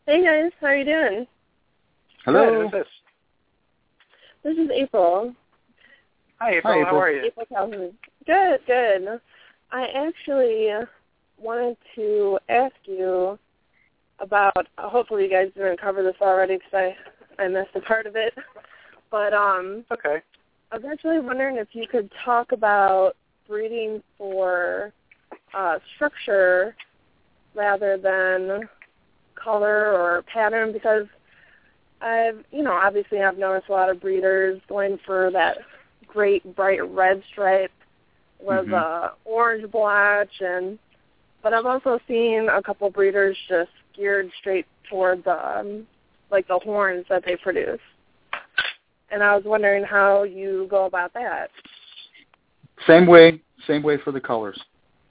Hey 0.06 0.24
guys, 0.24 0.52
how 0.62 0.68
are 0.68 0.78
you 0.78 0.86
doing? 0.86 1.28
Hello. 2.24 2.46
Good, 2.50 2.62
who's 2.64 2.72
this? 2.72 2.88
This 4.44 4.58
is 4.58 4.70
April. 4.72 5.34
Hi, 6.40 6.58
April. 6.58 6.74
Hi, 6.84 6.90
How 6.90 7.00
are 7.00 7.12
you? 7.12 7.24
April 7.26 7.46
Calhoun. 7.48 7.94
Good, 8.28 8.60
good. 8.68 9.20
I 9.72 9.88
actually 9.96 10.70
wanted 11.40 11.78
to 11.96 12.38
ask 12.50 12.76
you 12.86 13.40
about. 14.20 14.68
Hopefully, 14.78 15.24
you 15.24 15.30
guys 15.30 15.50
didn't 15.56 15.82
cover 15.82 16.04
this 16.04 16.16
already 16.22 16.58
because 16.58 16.74
I 17.40 17.44
I 17.44 17.48
missed 17.48 17.70
a 17.76 17.82
part 17.82 18.06
of 18.06 18.16
it. 18.16 18.34
But 19.16 19.34
um, 19.34 19.86
Okay. 19.94 20.22
I 20.74 20.76
was 20.76 20.84
actually 20.92 21.20
wondering 21.20 21.56
if 21.56 21.70
you 21.72 21.88
could 21.88 22.12
talk 22.26 22.52
about 22.52 23.14
breeding 23.48 24.04
for 24.18 24.92
uh, 25.54 25.80
structure 25.96 26.76
rather 27.56 27.98
than 27.98 28.68
color 29.42 29.94
or 29.94 30.22
pattern 30.24 30.74
because 30.74 31.06
I've, 32.02 32.44
you 32.52 32.62
know, 32.62 32.74
obviously 32.74 33.22
I've 33.22 33.38
noticed 33.38 33.70
a 33.70 33.72
lot 33.72 33.90
of 33.90 34.02
breeders 34.02 34.60
going 34.68 35.00
for 35.06 35.32
that 35.32 35.60
great 36.06 36.44
bright 36.54 36.84
red 36.84 37.24
stripe 37.32 37.72
with 38.42 38.68
Mhm. 38.68 38.74
uh, 38.74 39.12
orange 39.24 39.72
blotch 39.72 40.42
and 40.42 40.78
but 41.42 41.54
I've 41.54 41.66
also 41.66 42.00
seen 42.06 42.50
a 42.50 42.62
couple 42.62 42.90
breeders 42.90 43.38
just 43.48 43.72
geared 43.96 44.30
straight 44.42 44.66
toward 44.90 45.24
the 45.24 45.58
um, 45.60 45.88
like 46.32 46.50
the 46.50 46.60
horns 46.60 47.06
that 47.08 47.24
they 47.24 47.38
produce. 47.38 47.80
And 49.12 49.24
I 49.24 49.36
was 49.36 49.46
wondering 49.46 49.84
how 49.84 50.24
you 50.24 50.68
go 50.70 50.86
about 50.86 51.14
that. 51.14 51.50
Same 52.88 53.06
way, 53.08 53.42
same 53.68 53.84
way 53.84 53.98
for 54.04 54.12
the 54.12 54.20
colors. 54.20 54.60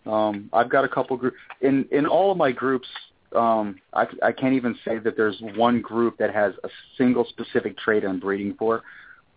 Um, 0.06 0.50
I've 0.52 0.68
got 0.68 0.84
a 0.84 0.88
couple 0.88 1.16
groups 1.16 1.36
in 1.60 1.86
in 1.90 2.06
all 2.06 2.30
of 2.30 2.36
my 2.36 2.52
groups. 2.52 2.88
Um, 3.34 3.80
I, 3.92 4.06
I 4.22 4.32
can't 4.32 4.54
even 4.54 4.76
say 4.84 4.98
that 4.98 5.16
there's 5.16 5.40
one 5.56 5.80
group 5.80 6.18
that 6.18 6.32
has 6.32 6.54
a 6.62 6.68
single 6.96 7.24
specific 7.24 7.76
trait 7.78 8.04
I'm 8.04 8.20
breeding 8.20 8.54
for. 8.58 8.82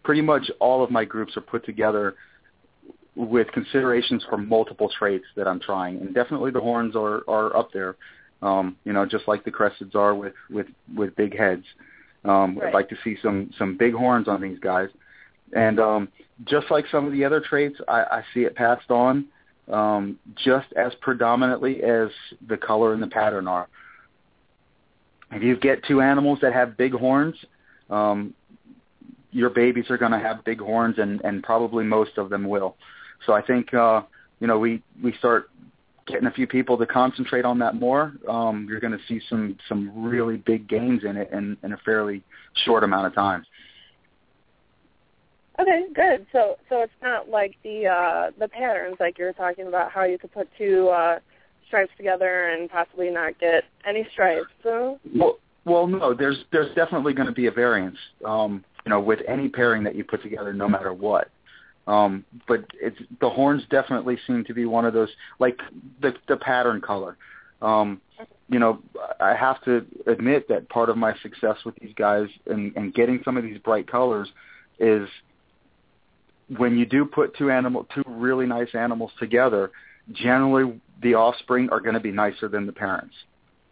Pretty 0.04 0.22
much 0.22 0.52
all 0.60 0.84
of 0.84 0.92
my 0.92 1.04
groups 1.04 1.36
are 1.36 1.42
put 1.42 1.66
together 1.66 2.16
with 3.16 3.52
considerations 3.52 4.24
for 4.30 4.38
multiple 4.38 4.90
traits 5.00 5.26
that 5.36 5.48
I'm 5.48 5.60
trying, 5.60 5.98
and 5.98 6.14
definitely 6.14 6.52
the 6.52 6.60
horns 6.60 6.96
are 6.96 7.24
are 7.28 7.56
up 7.56 7.72
there. 7.72 7.96
Um, 8.42 8.76
you 8.84 8.94
know, 8.94 9.06
just 9.06 9.28
like 9.28 9.44
the 9.44 9.52
cresteds 9.52 9.96
are 9.96 10.14
with 10.14 10.34
with 10.50 10.68
with 10.96 11.16
big 11.16 11.36
heads. 11.36 11.64
Um, 12.28 12.58
Right. 12.58 12.68
I'd 12.68 12.74
like 12.74 12.90
to 12.90 12.98
see 13.04 13.18
some 13.22 13.52
some 13.58 13.78
big 13.78 13.94
horns 13.94 14.28
on 14.28 14.42
these 14.42 14.60
guys. 14.60 14.90
And 15.54 15.80
um, 15.80 16.10
just 16.46 16.70
like 16.70 16.86
some 16.92 17.06
of 17.06 17.14
the 17.14 17.24
other 17.24 17.40
traits, 17.40 17.80
I, 17.88 18.02
I 18.02 18.24
see 18.34 18.42
it 18.42 18.56
passed 18.56 18.92
on 18.92 19.28
um, 19.72 20.20
just 20.36 20.68
as 20.74 20.94
predominantly 21.02 21.84
as 21.84 22.10
the 22.48 22.58
color 22.58 22.94
and 22.94 23.02
the 23.02 23.08
pattern 23.08 23.48
are. 23.48 23.68
If 25.32 25.44
you 25.44 25.58
get 25.58 25.84
two 25.84 26.02
animals 26.02 26.40
that 26.42 26.54
have 26.54 26.78
big 26.78 26.94
horns, 26.94 27.36
um, 27.90 28.34
your 29.32 29.50
babies 29.50 29.86
are 29.90 29.98
going 29.98 30.14
to 30.14 30.20
have 30.20 30.44
big 30.46 30.60
horns, 30.60 30.96
and, 30.98 31.22
and 31.22 31.44
probably 31.44 31.84
most 31.84 32.18
of 32.18 32.30
them 32.30 32.48
will. 32.48 32.78
So 33.26 33.34
I 33.34 33.42
think 33.42 33.74
uh, 33.74 34.04
you 34.40 34.48
know 34.48 34.58
we 34.58 34.82
we 35.04 35.14
start 35.14 35.50
getting 36.08 36.28
a 36.28 36.32
few 36.32 36.48
people 36.48 36.78
to 36.78 36.86
concentrate 36.86 37.46
on 37.46 37.60
that 37.60 37.76
more. 37.76 38.14
Um, 38.28 38.66
you're 38.70 38.80
going 38.80 38.94
to 38.94 39.04
see 39.08 39.22
some 39.30 39.58
some 39.68 40.04
really 40.04 40.38
big 40.38 40.68
gains 40.68 41.04
in 41.04 41.18
it 41.18 41.30
in, 41.32 41.58
in 41.64 41.74
a 41.74 41.78
fairly 41.78 42.24
short 42.66 42.84
amount 42.84 43.08
of 43.08 43.14
time. 43.14 43.46
Okay, 45.60 45.86
good. 45.94 46.26
So 46.32 46.56
so 46.70 46.82
it's 46.82 46.92
not 47.02 47.30
like 47.30 47.56
the 47.64 47.88
uh 47.88 48.32
the 48.40 48.48
patterns 48.48 48.98
like 49.00 49.18
you 49.18 49.26
were 49.26 49.34
talking 49.34 49.68
about 49.68 49.92
how 49.92 50.04
you 50.04 50.18
could 50.18 50.32
put 50.32 50.48
two 50.58 50.90
uh 50.90 51.20
stripes 51.68 51.92
together 51.98 52.50
and 52.50 52.70
possibly 52.70 53.10
not 53.10 53.40
get 53.40 53.64
any 53.88 54.08
stripes. 54.14 54.48
So 54.62 55.00
well 55.16 55.40
well 55.66 55.88
no, 55.88 56.14
there's 56.14 56.38
there's 56.52 56.74
definitely 56.76 57.14
going 57.14 57.28
to 57.28 57.34
be 57.34 57.48
a 57.48 57.52
variance. 57.52 57.98
Um, 58.24 58.64
you 58.86 58.92
know, 58.92 59.02
with 59.02 59.20
any 59.28 59.50
pairing 59.50 59.84
that 59.84 59.96
you 59.96 60.04
put 60.04 60.22
together 60.22 60.54
no 60.54 60.70
matter 60.70 60.94
what. 60.94 61.30
Um, 61.88 62.26
but 62.48 62.66
it's 62.74 62.98
the 63.22 63.30
horns 63.30 63.64
definitely 63.70 64.18
seem 64.28 64.44
to 64.46 64.54
be 64.54 64.66
one 64.66 64.86
of 64.86 64.94
those 64.94 65.10
like 65.40 65.58
the 66.02 66.14
the 66.28 66.36
pattern 66.36 66.82
color. 66.82 67.18
Um, 67.62 68.02
you 68.50 68.60
know, 68.60 68.80
I 69.20 69.36
have 69.36 69.64
to 69.64 69.86
admit 70.06 70.48
that 70.50 70.70
part 70.70 70.90
of 70.90 70.98
my 70.98 71.16
success 71.24 71.58
with 71.66 71.76
these 71.76 71.94
guys 71.96 72.28
and, 72.46 72.76
and 72.76 72.94
getting 72.94 73.22
some 73.24 73.38
of 73.38 73.44
these 73.44 73.58
bright 73.60 73.88
colors 73.88 74.28
is 74.80 75.08
when 76.58 76.78
you 76.78 76.86
do 76.86 77.06
put 77.06 77.36
two 77.36 77.52
animal 77.52 77.88
two 77.94 78.04
really 78.06 78.46
nice 78.46 78.70
animals 78.74 79.12
together, 79.20 79.72
generally 80.12 80.80
the 81.02 81.16
offspring 81.16 81.70
are 81.72 81.80
going 81.80 81.94
to 81.94 82.00
be 82.00 82.12
nicer 82.12 82.48
than 82.48 82.66
the 82.66 82.72
parents. 82.74 83.16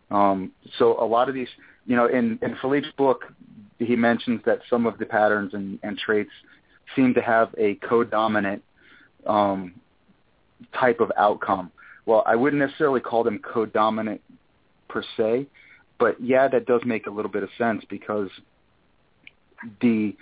Um, 0.10 0.52
so 0.78 1.02
a 1.02 1.06
lot 1.06 1.30
of 1.30 1.36
these, 1.36 1.48
you 1.86 1.96
know, 1.96 2.08
in 2.08 2.40
in 2.42 2.56
Philippe's 2.62 2.92
book, 2.98 3.26
he 3.80 3.96
mentions 3.96 4.42
that 4.46 4.60
some 4.70 4.86
of 4.86 4.98
the 4.98 5.06
patterns 5.06 5.54
and, 5.54 5.80
and 5.84 5.98
traits 5.98 6.32
seem 6.96 7.14
to 7.14 7.22
have 7.22 7.54
a 7.58 7.76
co-dominant 7.76 8.64
um, 9.26 9.74
type 10.74 11.00
of 11.00 11.12
outcome. 11.18 11.72
Well, 12.06 12.24
I 12.26 12.36
wouldn't 12.36 12.60
necessarily 12.62 13.00
call 13.00 13.24
them 13.24 13.40
co-dominant 13.40 14.22
per 14.88 15.04
se, 15.18 15.48
but 16.00 16.22
yeah, 16.22 16.48
that 16.48 16.66
does 16.66 16.82
make 16.86 17.08
a 17.08 17.10
little 17.10 17.32
bit 17.32 17.44
of 17.44 17.50
sense 17.58 17.84
because 17.90 18.30
the 19.82 20.16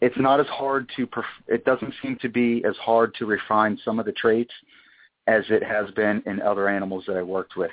it's 0.00 0.16
not 0.18 0.40
as 0.40 0.46
hard 0.46 0.90
to 0.96 1.06
perf- 1.06 1.24
it 1.46 1.64
doesn't 1.64 1.92
seem 2.02 2.16
to 2.22 2.28
be 2.28 2.64
as 2.64 2.76
hard 2.76 3.14
to 3.16 3.26
refine 3.26 3.78
some 3.84 3.98
of 3.98 4.06
the 4.06 4.12
traits 4.12 4.52
as 5.26 5.44
it 5.50 5.62
has 5.62 5.90
been 5.92 6.22
in 6.26 6.40
other 6.40 6.68
animals 6.68 7.04
that 7.06 7.16
I 7.16 7.22
worked 7.22 7.56
with. 7.56 7.70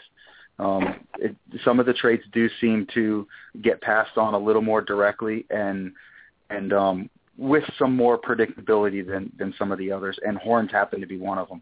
Um, 0.59 0.95
it, 1.19 1.35
some 1.63 1.79
of 1.79 1.85
the 1.85 1.93
traits 1.93 2.23
do 2.33 2.49
seem 2.59 2.87
to 2.93 3.27
get 3.61 3.81
passed 3.81 4.17
on 4.17 4.33
a 4.33 4.37
little 4.39 4.61
more 4.61 4.81
directly 4.81 5.45
and 5.49 5.93
and 6.49 6.73
um, 6.73 7.09
with 7.37 7.63
some 7.77 7.95
more 7.95 8.17
predictability 8.17 9.05
than 9.05 9.31
than 9.37 9.53
some 9.57 9.71
of 9.71 9.77
the 9.77 9.91
others. 9.91 10.17
And 10.25 10.37
horns 10.37 10.71
happen 10.71 10.99
to 11.01 11.07
be 11.07 11.17
one 11.17 11.37
of 11.37 11.47
them. 11.49 11.61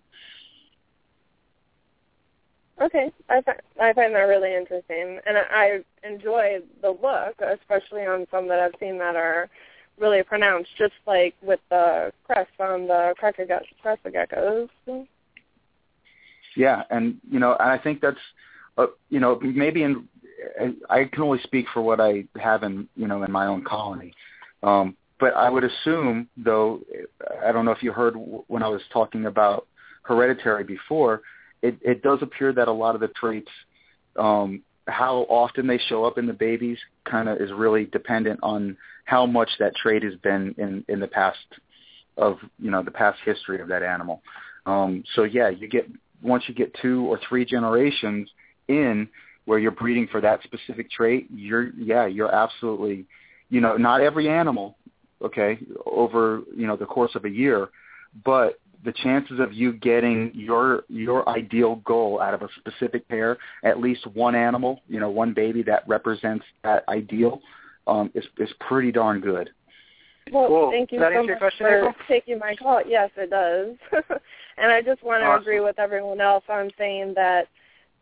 Okay, 2.81 3.11
I 3.29 3.41
find 3.41 3.61
I 3.81 3.93
find 3.93 4.13
that 4.13 4.19
really 4.19 4.53
interesting, 4.53 5.19
and 5.25 5.37
I, 5.37 5.43
I 6.03 6.07
enjoy 6.07 6.57
the 6.81 6.89
look, 6.89 7.35
especially 7.41 8.05
on 8.05 8.27
some 8.31 8.47
that 8.49 8.59
I've 8.59 8.73
seen 8.79 8.97
that 8.97 9.15
are 9.15 9.49
really 9.97 10.23
pronounced, 10.23 10.69
just 10.77 10.93
like 11.07 11.35
with 11.41 11.61
the 11.69 12.11
crest 12.25 12.51
on 12.59 12.87
the 12.87 13.13
cracker 13.17 13.45
geckos. 13.45 14.69
Yeah, 16.55 16.83
and 16.89 17.17
you 17.29 17.39
know, 17.39 17.55
and 17.59 17.69
I 17.69 17.77
think 17.77 18.01
that's, 18.01 18.17
uh, 18.77 18.87
you 19.09 19.19
know, 19.19 19.39
maybe 19.41 19.83
in, 19.83 20.07
I 20.89 21.05
can 21.05 21.23
only 21.23 21.39
speak 21.43 21.67
for 21.73 21.81
what 21.81 22.01
I 22.01 22.25
have 22.37 22.63
in, 22.63 22.87
you 22.95 23.07
know, 23.07 23.23
in 23.23 23.31
my 23.31 23.47
own 23.47 23.63
colony. 23.63 24.13
Um, 24.63 24.95
but 25.19 25.33
I 25.35 25.49
would 25.49 25.63
assume, 25.63 26.27
though, 26.35 26.81
I 27.43 27.51
don't 27.51 27.65
know 27.65 27.71
if 27.71 27.81
you 27.81 27.91
heard 27.91 28.15
when 28.47 28.63
I 28.63 28.67
was 28.67 28.81
talking 28.91 29.25
about 29.25 29.67
hereditary 30.03 30.63
before, 30.63 31.21
it, 31.61 31.77
it 31.81 32.01
does 32.03 32.19
appear 32.21 32.51
that 32.53 32.67
a 32.67 32.71
lot 32.71 32.95
of 32.95 33.01
the 33.01 33.07
traits, 33.07 33.49
um, 34.17 34.61
how 34.87 35.25
often 35.29 35.67
they 35.67 35.79
show 35.89 36.05
up 36.05 36.17
in 36.17 36.27
the 36.27 36.33
babies, 36.33 36.77
kind 37.09 37.29
of 37.29 37.41
is 37.41 37.51
really 37.51 37.85
dependent 37.85 38.39
on 38.43 38.77
how 39.05 39.25
much 39.25 39.49
that 39.59 39.75
trait 39.75 40.03
has 40.03 40.15
been 40.15 40.53
in 40.57 40.83
in 40.87 40.99
the 40.99 41.07
past 41.07 41.37
of 42.17 42.37
you 42.59 42.69
know 42.69 42.83
the 42.83 42.91
past 42.91 43.19
history 43.25 43.59
of 43.61 43.67
that 43.69 43.83
animal. 43.83 44.21
Um, 44.65 45.03
so 45.15 45.23
yeah, 45.23 45.49
you 45.49 45.67
get 45.67 45.89
once 46.21 46.43
you 46.47 46.53
get 46.53 46.75
two 46.81 47.05
or 47.05 47.19
three 47.27 47.45
generations 47.45 48.29
in 48.67 49.07
where 49.45 49.59
you're 49.59 49.71
breeding 49.71 50.07
for 50.07 50.21
that 50.21 50.41
specific 50.43 50.91
trait, 50.91 51.27
you're 51.33 51.69
yeah 51.77 52.05
you're 52.05 52.33
absolutely 52.33 53.05
you 53.49 53.61
know 53.61 53.77
not 53.77 54.01
every 54.01 54.29
animal 54.29 54.75
okay 55.23 55.57
over 55.85 56.41
you 56.55 56.67
know 56.67 56.75
the 56.75 56.85
course 56.85 57.15
of 57.15 57.25
a 57.25 57.29
year, 57.29 57.69
but 58.23 58.59
the 58.85 58.93
chances 58.93 59.39
of 59.39 59.51
you 59.51 59.73
getting 59.73 60.31
your 60.33 60.83
your 60.87 61.27
ideal 61.27 61.77
goal 61.85 62.21
out 62.21 62.33
of 62.33 62.41
a 62.41 62.49
specific 62.59 63.07
pair, 63.09 63.37
at 63.63 63.79
least 63.79 64.05
one 64.13 64.35
animal, 64.35 64.81
you 64.87 64.99
know, 64.99 65.09
one 65.09 65.33
baby 65.33 65.63
that 65.63 65.83
represents 65.87 66.45
that 66.63 66.83
ideal, 66.87 67.41
um, 67.87 68.11
is 68.13 68.23
is 68.37 68.49
pretty 68.67 68.91
darn 68.91 69.19
good. 69.19 69.49
Well, 70.31 70.47
Cool. 70.47 70.71
thank 70.71 70.91
you 70.91 70.99
that 70.99 71.11
so 71.13 71.23
much 71.23 71.37
question, 71.37 71.65
for 71.67 71.77
April? 71.77 71.93
taking 72.07 72.39
my 72.39 72.55
call. 72.55 72.81
Yes, 72.85 73.11
it 73.15 73.29
does. 73.29 73.75
and 74.57 74.71
I 74.71 74.81
just 74.81 75.03
want 75.03 75.21
to 75.21 75.27
Awesome. 75.27 75.41
agree 75.41 75.59
with 75.59 75.77
everyone 75.77 76.19
else 76.19 76.43
on 76.49 76.71
saying 76.79 77.13
that, 77.15 77.47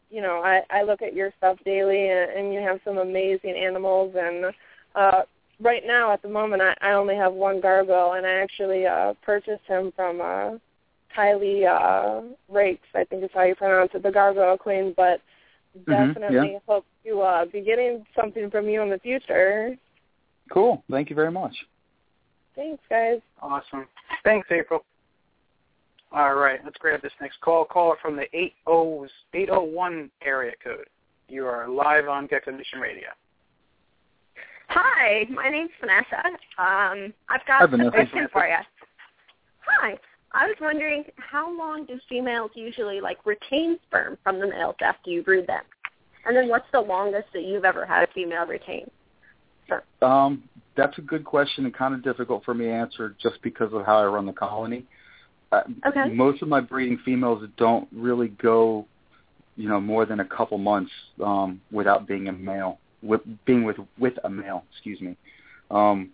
you 0.10 0.22
know, 0.22 0.42
I, 0.42 0.62
I 0.70 0.84
look 0.84 1.02
at 1.02 1.14
your 1.14 1.34
stuff 1.38 1.58
daily, 1.66 2.10
and, 2.10 2.32
and 2.32 2.54
you 2.54 2.62
have 2.62 2.80
some 2.86 2.98
amazing 2.98 3.56
animals. 3.58 4.16
And 4.18 4.54
uh, 4.96 5.24
right 5.64 5.84
now, 5.86 6.12
at 6.12 6.22
the 6.22 6.30
moment, 6.30 6.62
I, 6.62 6.76
I 6.82 6.92
only 6.94 7.16
have 7.16 7.34
one 7.34 7.62
gargoyle, 7.62 8.14
and 8.14 8.26
I 8.26 8.34
actually 8.34 8.86
uh, 8.86 9.14
purchased 9.24 9.64
him 9.68 9.92
from 9.96 10.22
uh, 10.22 10.58
Kylie 11.16 11.66
uh, 11.66 12.22
Rakes, 12.50 12.88
I 12.94 13.04
think 13.06 13.24
is 13.24 13.30
how 13.34 13.44
you 13.44 13.56
pronounce 13.56 13.92
it, 13.94 14.04
the 14.04 14.12
gargoyle 14.12 14.58
queen. 14.58 14.94
But 14.96 15.22
definitely 15.88 16.58
hope 16.68 16.86
to 17.06 17.22
uh, 17.22 17.46
be 17.46 17.62
getting 17.62 18.06
something 18.20 18.50
from 18.50 18.68
you 18.68 18.82
in 18.82 18.90
the 18.90 19.00
future. 19.00 19.76
Cool. 20.52 20.84
Thank 20.92 21.10
you 21.10 21.16
very 21.16 21.32
much. 21.32 21.54
Thanks, 22.56 22.84
guys. 22.90 23.20
Awesome. 23.42 23.88
Thanks, 24.24 24.48
April. 24.52 24.84
All 26.12 26.36
right, 26.36 26.60
let's 26.64 26.78
grab 26.78 27.02
this 27.02 27.12
next 27.20 27.42
call. 27.42 27.66
Caller 27.66 27.96
from 28.00 28.16
the 28.16 28.26
80, 28.34 28.54
801 29.34 30.12
area 30.24 30.52
code. 30.64 30.86
You 31.28 31.48
are 31.48 31.68
live 31.68 32.08
on 32.08 32.28
Gecko 32.28 32.52
Nation 32.52 32.80
Radio. 32.80 33.08
Hi, 34.70 35.26
my 35.30 35.50
name's 35.50 35.72
Vanessa. 35.80 36.24
Um, 36.58 37.14
I've 37.30 37.42
Hi, 37.48 37.66
got 37.68 37.74
a 37.74 37.92
question 37.92 38.28
for 38.32 38.48
you. 38.48 38.56
Hi. 39.66 39.98
I 40.36 40.48
was 40.48 40.56
wondering 40.60 41.04
how 41.18 41.56
long 41.56 41.86
do 41.86 42.00
females 42.10 42.52
usually 42.56 43.02
like 43.02 43.24
retain 43.26 43.78
sperm 43.86 44.18
from 44.24 44.40
the 44.40 44.48
males 44.48 44.76
after 44.82 45.12
you 45.12 45.22
breed 45.24 45.46
them? 45.46 45.64
And 46.26 46.36
then 46.36 46.50
what's 46.50 46.66
the 46.72 46.82
longest 46.82 47.28
that 47.34 47.44
you've 47.44 47.66
ever 47.66 47.86
had 47.86 48.04
a 48.04 48.12
female 48.14 48.46
retain? 48.48 48.90
Um, 50.02 50.44
that's 50.76 50.98
a 50.98 51.02
good 51.02 51.24
question 51.24 51.66
and 51.66 51.74
kind 51.74 51.94
of 51.94 52.04
difficult 52.04 52.44
for 52.44 52.54
me 52.54 52.66
to 52.66 52.72
answer 52.72 53.16
just 53.22 53.42
because 53.42 53.72
of 53.74 53.86
how 53.86 53.98
I 53.98 54.06
run 54.06 54.26
the 54.26 54.34
colony. 54.34 54.86
Uh, 55.52 55.62
Okay. 55.88 56.10
Most 56.10 56.42
of 56.42 56.48
my 56.48 56.60
breeding 56.60 56.98
females 57.06 57.48
don't 57.58 57.88
really 57.92 58.30
go, 58.30 58.86
you 59.56 59.70
know, 59.70 59.80
more 59.80 60.06
than 60.06 60.20
a 60.20 60.26
couple 60.26 60.58
months 60.58 60.92
um, 61.24 61.62
without 61.72 62.08
being 62.08 62.28
a 62.28 62.32
male, 62.32 62.80
with 63.04 63.22
being 63.46 63.64
with 63.64 63.78
with 64.00 64.14
a 64.24 64.30
male. 64.30 64.64
Excuse 64.72 65.02
me. 65.02 65.16
Um, 65.70 66.10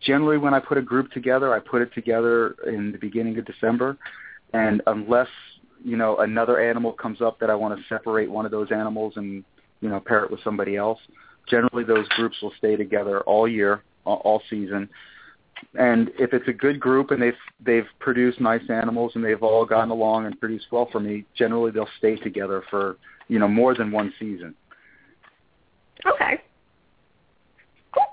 generally, 0.00 0.38
when 0.38 0.54
I 0.54 0.60
put 0.60 0.78
a 0.78 0.82
group 0.82 1.10
together, 1.12 1.54
I 1.54 1.60
put 1.60 1.82
it 1.82 1.92
together 1.94 2.54
in 2.66 2.92
the 2.92 2.98
beginning 2.98 3.38
of 3.38 3.44
December, 3.44 3.96
and 4.52 4.82
unless 4.86 5.28
you 5.84 5.96
know 5.96 6.18
another 6.18 6.60
animal 6.60 6.92
comes 6.92 7.20
up 7.20 7.38
that 7.40 7.50
I 7.50 7.54
want 7.54 7.78
to 7.78 7.84
separate 7.88 8.30
one 8.30 8.44
of 8.44 8.50
those 8.50 8.70
animals 8.70 9.14
and 9.16 9.44
you 9.80 9.88
know 9.88 10.00
pair 10.00 10.24
it 10.24 10.30
with 10.30 10.40
somebody 10.44 10.76
else, 10.76 10.98
generally 11.48 11.84
those 11.84 12.08
groups 12.10 12.36
will 12.42 12.52
stay 12.58 12.76
together 12.76 13.20
all 13.22 13.48
year, 13.48 13.82
all, 14.04 14.42
season. 14.50 14.88
And 15.78 16.10
if 16.18 16.32
it's 16.32 16.48
a 16.48 16.52
good 16.52 16.78
group 16.78 17.10
and 17.10 17.22
they've 17.22 17.32
they've 17.64 17.86
produced 18.00 18.40
nice 18.40 18.68
animals 18.68 19.12
and 19.14 19.24
they've 19.24 19.42
all 19.42 19.64
gotten 19.64 19.90
along 19.90 20.26
and 20.26 20.38
produced 20.38 20.66
well 20.70 20.88
for 20.90 21.00
me, 21.00 21.24
generally 21.36 21.70
they'll 21.70 21.88
stay 21.98 22.16
together 22.16 22.62
for 22.70 22.96
you 23.28 23.38
know 23.38 23.48
more 23.48 23.74
than 23.74 23.90
one 23.90 24.12
season. 24.18 24.54
Okay. 26.06 26.42
Cool. 27.92 28.04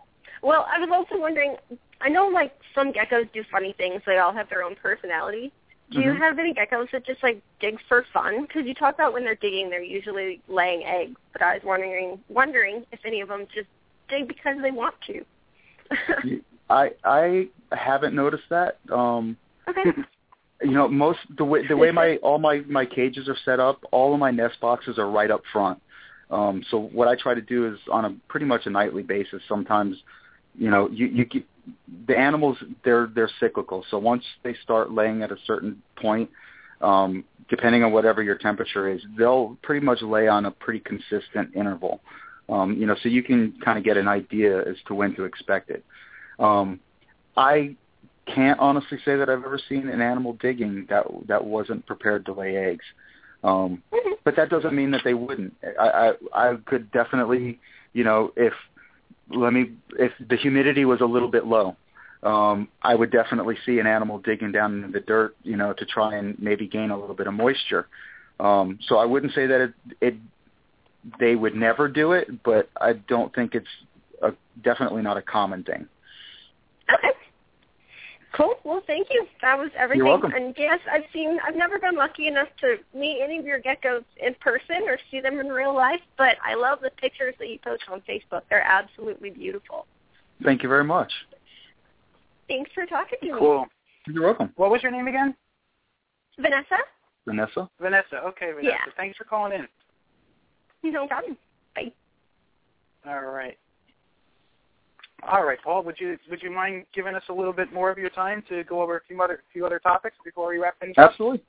Well, 0.41 0.66
I 0.70 0.80
was 0.80 0.90
also 0.91 1.20
wondering, 1.20 1.56
I 2.02 2.10
know 2.10 2.28
like 2.28 2.53
some 2.74 2.91
geckos 2.91 3.32
do 3.34 3.44
funny 3.52 3.74
things. 3.78 4.02
They 4.06 4.18
all 4.18 4.34
have 4.34 4.49
their 4.49 4.64
own 4.64 4.76
personality. 4.76 5.52
Do 5.91 5.99
you 5.99 6.14
Mhm. 6.14 6.20
have 6.20 6.40
any 6.40 6.53
geckos 6.53 6.90
that 6.91 7.06
just 7.06 7.22
like 7.22 7.41
dig 7.60 7.78
for 7.90 8.03
fun? 8.14 8.44
Because 8.44 8.66
you 8.66 8.74
talk 8.74 8.95
about 8.95 9.12
when 9.12 9.26
they're 9.26 9.36
digging, 9.36 9.70
they're 9.70 9.84
usually 9.84 10.41
laying 10.48 10.86
eggs. 10.86 11.20
But 11.34 11.41
I 11.41 11.56
was 11.56 11.64
wondering, 11.64 12.24
wondering 12.30 12.86
if 12.94 13.06
any 13.06 13.20
of 13.20 13.28
them 13.28 13.45
just 13.53 13.68
dig 14.08 14.28
because 14.28 14.62
they 14.62 14.72
want 14.72 14.95
to. 15.08 15.26
I 16.70 16.94
I 17.03 17.49
haven't 17.72 18.16
noticed 18.16 18.48
that. 18.49 18.80
Um, 18.90 19.38
Okay. 19.68 19.91
you 20.62 20.72
know, 20.72 20.88
most 20.88 21.20
the 21.38 21.44
way 21.44 21.66
the 21.68 21.76
way 21.76 21.91
my 21.91 22.18
all 22.18 22.38
my 22.40 22.60
my 22.68 22.86
cages 22.86 23.28
are 23.28 23.38
set 23.44 23.60
up, 23.60 23.84
all 23.91 24.14
of 24.14 24.20
my 24.20 24.32
nest 24.32 24.60
boxes 24.62 24.98
are 24.98 25.10
right 25.10 25.32
up 25.32 25.41
front. 25.52 25.82
Um, 26.32 26.64
so 26.72 26.80
what 26.80 27.08
I 27.08 27.16
try 27.16 27.34
to 27.34 27.41
do 27.41 27.72
is 27.72 27.80
on 27.91 28.06
a 28.06 28.16
pretty 28.30 28.45
much 28.45 28.66
a 28.66 28.70
nightly 28.70 29.03
basis. 29.03 29.41
Sometimes, 29.48 29.98
you 30.58 30.70
know, 30.70 30.90
you 30.90 31.08
you 31.08 31.26
get, 31.26 31.45
the 32.08 32.18
animals 32.18 32.58
they're 32.84 33.10
they're 33.14 33.30
cyclical. 33.40 33.86
So 33.91 33.98
once 33.98 34.24
they 34.44 34.56
start 34.64 34.91
laying 34.91 35.22
at 35.24 35.32
a 35.32 35.38
certain 35.45 35.82
point, 35.98 36.30
um, 36.82 37.26
depending 37.49 37.84
on 37.84 37.91
whatever 37.91 38.24
your 38.24 38.38
temperature 38.38 38.90
is, 38.90 39.02
they'll 39.18 39.58
pretty 39.62 39.86
much 39.86 40.02
lay 40.02 40.28
on 40.28 40.45
a 40.45 40.52
pretty 40.52 40.80
consistent 40.80 41.56
interval. 41.56 41.99
Um, 42.49 42.78
you 42.78 42.86
know, 42.86 42.95
so 43.02 43.10
you 43.10 43.24
can 43.24 43.53
kind 43.64 43.78
of 43.78 43.84
get 43.84 43.98
an 43.98 44.08
idea 44.08 44.60
as 44.60 44.76
to 44.88 44.94
when 44.94 45.16
to 45.16 45.26
expect 45.26 45.70
it. 45.70 45.86
Um, 46.40 46.80
I 47.38 47.76
can't 48.26 48.60
honestly 48.60 48.98
say 49.06 49.16
that 49.16 49.30
I've 49.30 49.44
ever 49.44 49.60
seen 49.70 49.90
an 49.90 50.02
animal 50.02 50.34
digging 50.34 50.86
that 50.90 51.06
that 51.28 51.44
wasn't 51.44 51.86
prepared 51.86 52.26
to 52.26 52.34
lay 52.34 52.56
eggs. 52.56 52.86
Um, 53.43 53.81
but 54.23 54.35
that 54.35 54.49
doesn't 54.49 54.76
mean 54.76 54.91
that 54.91 55.01
they 55.03 55.13
wouldn't. 55.13 55.53
I, 55.80 56.13
I 56.34 56.49
I 56.51 56.55
could 56.65 56.91
definitely, 56.91 57.59
you 57.93 58.03
know, 58.03 58.31
if 58.35 58.53
let 59.30 59.53
me 59.53 59.72
if 59.97 60.11
the 60.30 60.38
humidity 60.38 60.85
was 60.85 61.01
a 61.01 61.05
little 61.05 61.30
bit 61.30 61.45
low, 61.45 61.76
um, 62.23 62.68
I 62.81 62.93
would 62.93 63.11
definitely 63.11 63.57
see 63.65 63.80
an 63.80 63.88
animal 63.88 64.19
digging 64.19 64.51
down 64.51 64.84
in 64.84 64.91
the 64.91 64.99
dirt, 64.99 65.35
you 65.43 65.57
know, 65.57 65.73
to 65.73 65.85
try 65.85 66.15
and 66.15 66.38
maybe 66.39 66.68
gain 66.68 66.91
a 66.91 66.99
little 66.99 67.15
bit 67.15 67.27
of 67.27 67.34
moisture. 67.34 67.88
Um, 68.39 68.80
so 68.88 68.97
I 68.97 69.05
wouldn't 69.05 69.34
say 69.34 69.47
that 69.47 69.61
it, 69.61 69.73
it 70.01 70.15
they 71.19 71.35
would 71.35 71.55
never 71.55 71.88
do 71.88 72.11
it, 72.11 72.43
but 72.43 72.69
I 72.80 72.93
don't 72.93 73.34
think 73.34 73.55
it's 73.55 73.68
a, 74.22 74.34
definitely 74.63 75.01
not 75.01 75.18
a 75.18 75.22
common 75.22 75.63
thing. 75.63 75.88
Okay. 76.93 77.09
Cool. 78.34 78.56
Well, 78.64 78.82
thank 78.88 79.08
you. 79.12 79.26
That 79.41 79.58
was 79.58 79.70
everything. 79.78 80.06
You're 80.06 80.14
welcome. 80.14 80.32
And 80.34 80.56
yes, 80.58 80.80
I've 80.90 81.03
seen. 81.12 81.38
I've 81.45 81.56
never 81.56 81.80
been 81.80 81.95
lucky 81.95 82.28
enough 82.28 82.48
to 82.62 82.78
meet 82.98 83.20
any 83.22 83.38
of 83.38 83.45
your 83.45 83.60
geckos 83.60 84.06
in 84.22 84.34
person 84.36 84.84
or 84.88 84.98
see 85.10 85.20
them 85.20 85.40
in 85.40 85.48
real 85.48 85.76
life, 85.76 85.99
but 86.18 86.38
I 86.44 86.56
love 86.56 86.80
the 86.82 86.91
pictures 86.91 87.36
that 87.40 87.49
you 87.49 87.60
post 87.64 87.84
on 87.91 88.02
Facebook. 88.02 88.41
They're 88.49 88.64
absolutely 88.64 89.32
beautiful. 89.32 89.86
Thank 90.44 90.64
you 90.64 90.70
very 90.70 90.86
much. 90.86 91.12
Thanks 92.48 92.72
for 92.74 92.86
talking 92.86 93.18
to 93.22 93.34
me. 93.34 93.40
Cool. 93.40 93.66
You're 94.08 94.24
welcome, 94.24 94.52
What 94.56 94.72
was 94.72 94.82
your 94.82 94.91
name 94.91 95.08
again? 95.08 95.36
Vanessa? 96.40 96.78
Vanessa. 97.28 97.70
Vanessa. 97.80 98.18
Okay, 98.28 98.52
Vanessa. 98.52 98.68
Yeah. 98.68 98.91
Thanks 98.98 99.18
for 99.18 99.26
calling 99.26 99.53
in. 99.53 100.91
No 100.91 101.06
problem. 101.06 101.38
Bye. 101.76 101.91
All 103.06 103.26
right. 103.26 103.58
All 105.30 105.45
right, 105.45 105.60
Paul. 105.64 105.84
Would 105.84 105.99
you 105.99 106.18
would 106.30 106.41
you 106.41 106.52
mind 106.52 106.85
giving 106.93 107.15
us 107.15 107.23
a 107.30 107.34
little 107.34 107.53
bit 107.53 107.72
more 107.72 107.91
of 107.91 107.98
your 107.98 108.10
time 108.10 108.43
to 108.49 108.64
go 108.64 108.81
over 108.81 108.98
a 108.98 109.02
few 109.07 109.22
other 109.22 109.43
few 109.53 109.65
other 109.65 109.80
topics 109.80 110.15
before 110.23 110.49
we 110.49 110.57
wrap 110.57 110.80
things 110.80 110.95
up? 110.98 111.11
Absolutely. 111.11 111.43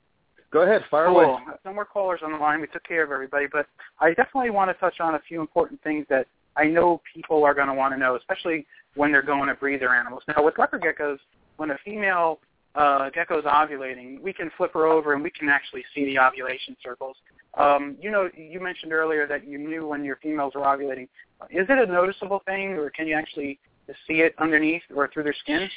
Go 0.51 0.61
ahead, 0.61 0.83
fire 0.91 1.07
cool. 1.07 1.19
away. 1.19 1.37
No 1.65 1.73
more 1.73 1.85
callers 1.85 2.19
on 2.23 2.31
the 2.31 2.37
line. 2.37 2.61
We 2.61 2.67
took 2.67 2.83
care 2.83 3.03
of 3.03 3.11
everybody, 3.11 3.47
but 3.51 3.65
I 3.99 4.09
definitely 4.09 4.51
want 4.51 4.69
to 4.69 4.75
touch 4.75 4.99
on 4.99 5.15
a 5.15 5.19
few 5.27 5.41
important 5.41 5.81
things 5.81 6.05
that 6.09 6.27
I 6.55 6.65
know 6.65 7.01
people 7.11 7.43
are 7.43 7.55
going 7.55 7.69
to 7.69 7.73
want 7.73 7.95
to 7.95 7.97
know, 7.97 8.15
especially 8.15 8.67
when 8.93 9.11
they're 9.11 9.23
going 9.23 9.47
to 9.47 9.55
breed 9.55 9.81
their 9.81 9.95
animals. 9.95 10.21
Now, 10.27 10.43
with 10.43 10.59
leopard 10.59 10.83
geckos, 10.83 11.17
when 11.57 11.71
a 11.71 11.77
female 11.83 12.39
uh, 12.75 13.09
gecko 13.09 13.39
is 13.39 13.45
ovulating, 13.45 14.21
we 14.21 14.31
can 14.31 14.51
flip 14.55 14.73
her 14.73 14.85
over 14.85 15.13
and 15.13 15.23
we 15.23 15.31
can 15.31 15.49
actually 15.49 15.83
see 15.95 16.05
the 16.05 16.19
ovulation 16.19 16.77
circles. 16.83 17.15
Um, 17.55 17.97
you 18.01 18.09
know, 18.09 18.29
you 18.35 18.59
mentioned 18.59 18.93
earlier 18.93 19.27
that 19.27 19.47
you 19.47 19.57
knew 19.59 19.87
when 19.87 20.03
your 20.03 20.15
females 20.17 20.53
were 20.55 20.61
ovulating. 20.61 21.07
Is 21.51 21.67
it 21.69 21.89
a 21.89 21.91
noticeable 21.91 22.41
thing, 22.45 22.73
or 22.73 22.89
can 22.89 23.07
you 23.07 23.15
actually 23.15 23.59
see 24.07 24.21
it 24.21 24.33
underneath 24.39 24.81
or 24.95 25.07
through 25.07 25.23
their 25.23 25.35
skin? 25.39 25.69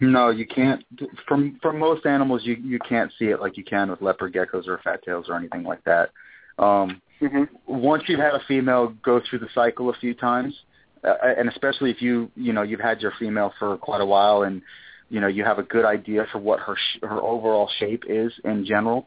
No, 0.00 0.30
you 0.30 0.46
can't. 0.46 0.84
From 1.26 1.58
from 1.62 1.78
most 1.78 2.04
animals, 2.04 2.42
you 2.44 2.56
you 2.56 2.78
can't 2.78 3.10
see 3.18 3.26
it 3.26 3.40
like 3.40 3.56
you 3.56 3.64
can 3.64 3.90
with 3.90 4.02
leopard 4.02 4.34
geckos 4.34 4.66
or 4.66 4.78
fat 4.84 5.02
tails 5.02 5.26
or 5.28 5.36
anything 5.36 5.62
like 5.62 5.82
that. 5.84 6.10
Um, 6.58 7.00
mm-hmm. 7.20 7.44
Once 7.66 8.02
you've 8.06 8.20
had 8.20 8.34
a 8.34 8.42
female 8.46 8.94
go 9.02 9.20
through 9.28 9.38
the 9.38 9.48
cycle 9.54 9.88
a 9.88 9.94
few 9.94 10.12
times, 10.12 10.54
uh, 11.02 11.14
and 11.38 11.48
especially 11.48 11.90
if 11.90 12.02
you 12.02 12.30
you 12.36 12.52
know 12.52 12.62
you've 12.62 12.80
had 12.80 13.00
your 13.00 13.12
female 13.18 13.54
for 13.58 13.78
quite 13.78 14.02
a 14.02 14.06
while 14.06 14.42
and 14.42 14.60
you 15.08 15.20
know 15.20 15.28
you 15.28 15.44
have 15.44 15.58
a 15.58 15.62
good 15.62 15.86
idea 15.86 16.26
for 16.30 16.38
what 16.38 16.60
her 16.60 16.76
sh- 16.76 16.98
her 17.02 17.22
overall 17.22 17.70
shape 17.78 18.04
is 18.06 18.32
in 18.44 18.66
general, 18.66 19.06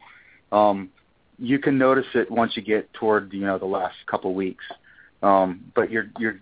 um, 0.52 0.90
you 1.40 1.60
can 1.60 1.78
notice 1.78 2.06
it 2.14 2.30
once 2.30 2.56
you 2.56 2.62
get 2.62 2.92
toward 2.94 3.34
you 3.34 3.46
know 3.46 3.58
the 3.58 3.66
last 3.66 3.96
couple 4.10 4.34
weeks. 4.34 4.64
Um, 5.22 5.72
but 5.76 5.92
you're 5.92 6.10
you're 6.18 6.40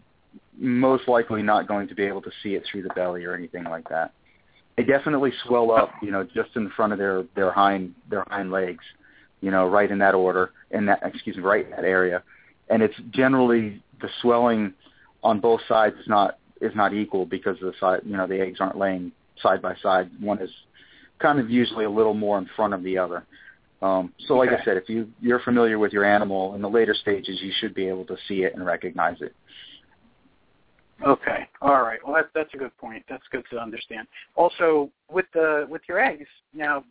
most 0.57 1.07
likely 1.07 1.41
not 1.41 1.67
going 1.67 1.87
to 1.87 1.95
be 1.95 2.03
able 2.03 2.21
to 2.21 2.31
see 2.43 2.55
it 2.55 2.63
through 2.69 2.83
the 2.83 2.89
belly 2.89 3.25
or 3.25 3.35
anything 3.35 3.63
like 3.63 3.89
that. 3.89 4.11
They 4.75 4.83
definitely 4.83 5.31
swell 5.45 5.71
up, 5.71 5.91
you 6.01 6.11
know, 6.11 6.23
just 6.23 6.55
in 6.55 6.69
front 6.71 6.93
of 6.93 6.99
their 6.99 7.23
their 7.35 7.51
hind 7.51 7.95
their 8.09 8.23
hind 8.27 8.51
legs, 8.51 8.83
you 9.41 9.51
know, 9.51 9.67
right 9.67 9.89
in 9.89 9.99
that 9.99 10.15
order, 10.15 10.51
in 10.71 10.85
that 10.87 10.99
excuse 11.03 11.37
me, 11.37 11.43
right 11.43 11.65
in 11.65 11.71
that 11.71 11.85
area, 11.85 12.23
and 12.69 12.81
it's 12.81 12.95
generally 13.11 13.81
the 14.01 14.09
swelling 14.21 14.73
on 15.23 15.39
both 15.39 15.61
sides 15.67 15.95
is 15.99 16.07
not 16.07 16.37
is 16.61 16.75
not 16.75 16.93
equal 16.93 17.25
because 17.25 17.57
the 17.59 17.73
side 17.79 18.01
you 18.05 18.15
know 18.15 18.27
the 18.27 18.39
eggs 18.39 18.59
aren't 18.59 18.77
laying 18.77 19.11
side 19.41 19.61
by 19.61 19.75
side. 19.81 20.09
One 20.19 20.39
is 20.39 20.51
kind 21.19 21.39
of 21.39 21.49
usually 21.49 21.85
a 21.85 21.89
little 21.89 22.13
more 22.13 22.37
in 22.37 22.47
front 22.55 22.73
of 22.73 22.83
the 22.83 22.97
other. 22.97 23.25
Um, 23.81 24.13
so, 24.27 24.35
like 24.35 24.49
Okay. 24.49 24.61
I 24.61 24.65
said, 24.65 24.77
if 24.77 24.89
you 24.89 25.07
you're 25.21 25.39
familiar 25.39 25.77
with 25.77 25.93
your 25.93 26.03
animal 26.03 26.55
in 26.55 26.61
the 26.61 26.69
later 26.69 26.95
stages, 26.95 27.39
you 27.41 27.51
should 27.59 27.75
be 27.75 27.87
able 27.87 28.05
to 28.05 28.17
see 28.27 28.43
it 28.43 28.55
and 28.55 28.65
recognize 28.65 29.21
it. 29.21 29.35
Okay. 31.05 31.47
All 31.61 31.83
right. 31.83 31.99
Well, 32.03 32.15
that's 32.15 32.29
that's 32.33 32.53
a 32.55 32.57
good 32.57 32.75
point. 32.77 33.05
That's 33.07 33.23
good 33.31 33.43
to 33.51 33.59
understand. 33.59 34.07
Also, 34.35 34.89
with 35.11 35.25
the 35.33 35.67
with 35.69 35.83
your 35.87 35.99
eggs 35.99 36.27
now, 36.53 36.83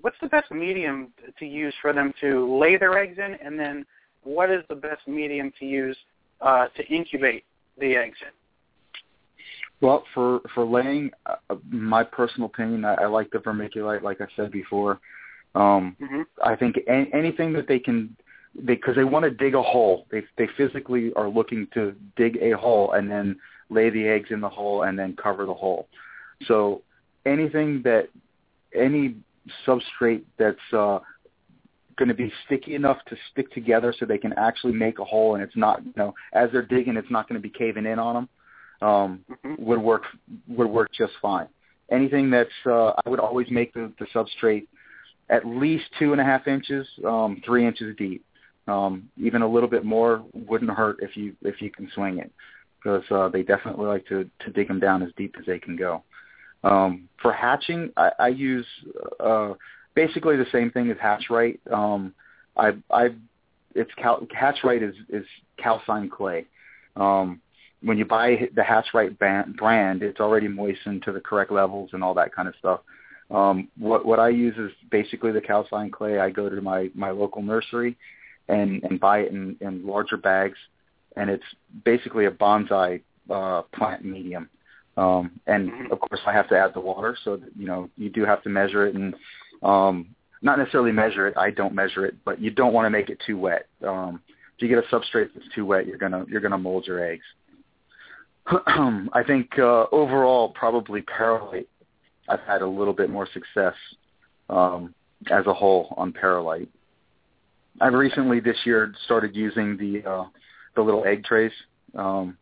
what's 0.00 0.16
the 0.22 0.28
best 0.28 0.50
medium 0.50 1.12
to 1.38 1.46
use 1.46 1.74
for 1.82 1.92
them 1.92 2.14
to 2.22 2.58
lay 2.58 2.78
their 2.78 2.96
eggs 2.98 3.18
in, 3.18 3.34
and 3.44 3.58
then 3.58 3.84
what 4.22 4.50
is 4.50 4.62
the 4.68 4.74
best 4.74 5.06
medium 5.06 5.52
to 5.58 5.66
use 5.66 5.96
uh, 6.40 6.68
to 6.68 6.86
incubate 6.86 7.44
the 7.78 7.96
eggs 7.96 8.16
in? 8.22 8.32
Well, 9.80 10.04
for 10.12 10.40
for 10.54 10.64
laying, 10.64 11.10
uh, 11.26 11.56
my 11.70 12.02
personal 12.02 12.46
opinion, 12.46 12.84
I, 12.84 12.94
I 12.94 13.06
like 13.06 13.30
the 13.30 13.38
vermiculite, 13.38 14.02
like 14.02 14.20
I 14.20 14.26
said 14.36 14.50
before. 14.50 15.00
Um, 15.54 15.96
Mm-hmm. 16.00 16.22
I 16.44 16.56
think 16.56 16.76
a- 16.88 17.10
anything 17.14 17.52
that 17.54 17.66
they 17.66 17.78
can, 17.78 18.14
because 18.64 18.96
they, 18.96 19.04
want 19.04 19.24
to 19.24 19.30
dig 19.30 19.54
a 19.54 19.62
hole. 19.62 20.06
They 20.10 20.22
they 20.36 20.48
physically 20.56 21.12
are 21.14 21.28
looking 21.28 21.68
to 21.74 21.94
dig 22.16 22.36
a 22.42 22.52
hole 22.52 22.92
and 22.92 23.10
then 23.10 23.36
lay 23.70 23.90
the 23.90 24.06
eggs 24.06 24.30
in 24.30 24.40
the 24.40 24.48
hole 24.48 24.82
and 24.82 24.98
then 24.98 25.16
cover 25.16 25.46
the 25.46 25.54
hole. 25.54 25.88
So 26.46 26.82
anything 27.26 27.82
that 27.82 28.08
any 28.74 29.16
substrate 29.66 30.24
that's 30.38 30.56
uh, 30.72 30.98
going 31.96 32.08
to 32.08 32.14
be 32.14 32.32
sticky 32.46 32.74
enough 32.74 32.98
to 33.08 33.16
stick 33.32 33.52
together 33.52 33.94
so 33.98 34.06
they 34.06 34.18
can 34.18 34.32
actually 34.34 34.72
make 34.72 34.98
a 34.98 35.04
hole 35.04 35.34
and 35.34 35.42
it's 35.42 35.56
not 35.56 35.84
you 35.84 35.92
know 35.96 36.14
as 36.32 36.48
they're 36.52 36.62
digging 36.62 36.96
it's 36.96 37.10
not 37.10 37.28
going 37.28 37.40
to 37.40 37.42
be 37.42 37.52
caving 37.52 37.86
in 37.86 37.98
on 37.98 38.14
them 38.14 38.28
um, 38.80 39.24
Mhm. 39.28 39.58
would 39.58 39.80
work 39.80 40.04
would 40.48 40.68
work 40.68 40.92
just 40.92 41.14
fine. 41.20 41.48
Anything 41.90 42.30
that's 42.30 42.50
uh, 42.66 42.92
I 43.04 43.08
would 43.08 43.20
always 43.20 43.50
make 43.50 43.72
the, 43.72 43.92
the 43.98 44.06
substrate 44.06 44.66
at 45.30 45.46
least 45.46 45.84
two 45.98 46.12
and 46.12 46.20
a 46.20 46.24
half 46.24 46.46
inches, 46.48 46.86
um, 47.04 47.40
three 47.44 47.66
inches 47.66 47.94
deep. 47.96 48.24
Um, 48.66 49.08
even 49.16 49.42
a 49.42 49.48
little 49.48 49.68
bit 49.68 49.84
more 49.84 50.22
wouldn't 50.34 50.70
hurt 50.70 50.98
if 51.00 51.16
you 51.16 51.34
if 51.42 51.62
you 51.62 51.70
can 51.70 51.90
swing 51.94 52.18
it, 52.18 52.30
because 52.78 53.04
uh, 53.10 53.28
they 53.28 53.42
definitely 53.42 53.86
like 53.86 54.06
to 54.08 54.28
to 54.40 54.50
dig 54.50 54.68
them 54.68 54.80
down 54.80 55.02
as 55.02 55.10
deep 55.16 55.36
as 55.38 55.46
they 55.46 55.58
can 55.58 55.76
go. 55.76 56.02
Um, 56.64 57.08
for 57.22 57.32
hatching, 57.32 57.90
I, 57.96 58.10
I 58.18 58.28
use 58.28 58.66
uh, 59.20 59.54
basically 59.94 60.36
the 60.36 60.46
same 60.52 60.70
thing 60.70 60.90
as 60.90 60.96
HatchRite. 60.98 61.58
Um, 61.72 62.14
I 62.56 62.72
I 62.90 63.14
it's 63.74 63.90
cal- 63.94 64.26
HatchRite 64.26 64.82
is 64.88 64.94
is 65.08 65.26
calcine 65.56 66.10
clay. 66.10 66.46
Um, 66.96 67.40
when 67.82 67.98
you 67.98 68.04
buy 68.04 68.48
the 68.54 69.16
ban- 69.18 69.54
brand, 69.56 70.02
it's 70.02 70.20
already 70.20 70.48
moistened 70.48 71.02
to 71.04 71.12
the 71.12 71.20
correct 71.20 71.52
levels 71.52 71.90
and 71.92 72.02
all 72.02 72.14
that 72.14 72.34
kind 72.34 72.48
of 72.48 72.54
stuff. 72.58 72.80
Um, 73.30 73.68
what 73.78 74.06
what 74.06 74.18
I 74.18 74.30
use 74.30 74.56
is 74.56 74.70
basically 74.90 75.32
the 75.32 75.40
calcine 75.40 75.90
clay. 75.90 76.18
I 76.18 76.30
go 76.30 76.48
to 76.48 76.60
my 76.60 76.90
my 76.94 77.10
local 77.10 77.42
nursery 77.42 77.96
and 78.48 78.82
and 78.84 78.98
buy 78.98 79.20
it 79.20 79.32
in, 79.32 79.56
in 79.60 79.86
larger 79.86 80.16
bags, 80.16 80.56
and 81.16 81.28
it's 81.28 81.44
basically 81.84 82.24
a 82.24 82.30
bonsai 82.30 83.02
uh, 83.30 83.62
plant 83.74 84.04
medium. 84.04 84.48
Um, 84.96 85.38
and 85.46 85.92
of 85.92 86.00
course, 86.00 86.20
I 86.26 86.32
have 86.32 86.48
to 86.48 86.58
add 86.58 86.74
the 86.74 86.80
water, 86.80 87.16
so 87.22 87.36
that, 87.36 87.50
you 87.56 87.66
know 87.66 87.90
you 87.96 88.08
do 88.08 88.24
have 88.24 88.42
to 88.44 88.48
measure 88.48 88.86
it 88.86 88.94
and 88.94 89.14
um, 89.62 90.14
not 90.40 90.58
necessarily 90.58 90.92
measure 90.92 91.28
it. 91.28 91.36
I 91.36 91.50
don't 91.50 91.74
measure 91.74 92.06
it, 92.06 92.14
but 92.24 92.40
you 92.40 92.50
don't 92.50 92.72
want 92.72 92.86
to 92.86 92.90
make 92.90 93.10
it 93.10 93.20
too 93.26 93.36
wet. 93.36 93.66
Um, 93.86 94.22
if 94.56 94.62
you 94.62 94.68
get 94.68 94.78
a 94.78 94.94
substrate 94.94 95.28
that's 95.34 95.46
too 95.54 95.66
wet, 95.66 95.86
you're 95.86 95.98
gonna 95.98 96.24
you're 96.28 96.40
gonna 96.40 96.58
mold 96.58 96.86
your 96.86 97.04
eggs. 97.04 97.24
I 99.12 99.22
think 99.26 99.58
uh, 99.58 99.86
overall, 99.92 100.50
probably 100.50 101.02
Perlite. 101.02 101.66
I've 102.28 102.40
had 102.40 102.62
a 102.62 102.66
little 102.66 102.92
bit 102.94 103.10
more 103.10 103.26
success 103.32 103.74
um, 104.48 104.94
as 105.30 105.46
a 105.46 105.54
whole 105.54 105.94
on 105.96 106.12
Perlite. 106.12 106.68
I've 107.80 107.94
recently 107.94 108.40
this 108.40 108.56
year 108.64 108.92
started 109.04 109.36
using 109.36 109.76
the 109.76 110.08
uh, 110.08 110.24
the 110.74 110.82
little 110.82 111.04
egg 111.04 111.24
trays. 111.24 111.52
Um, 111.94 112.36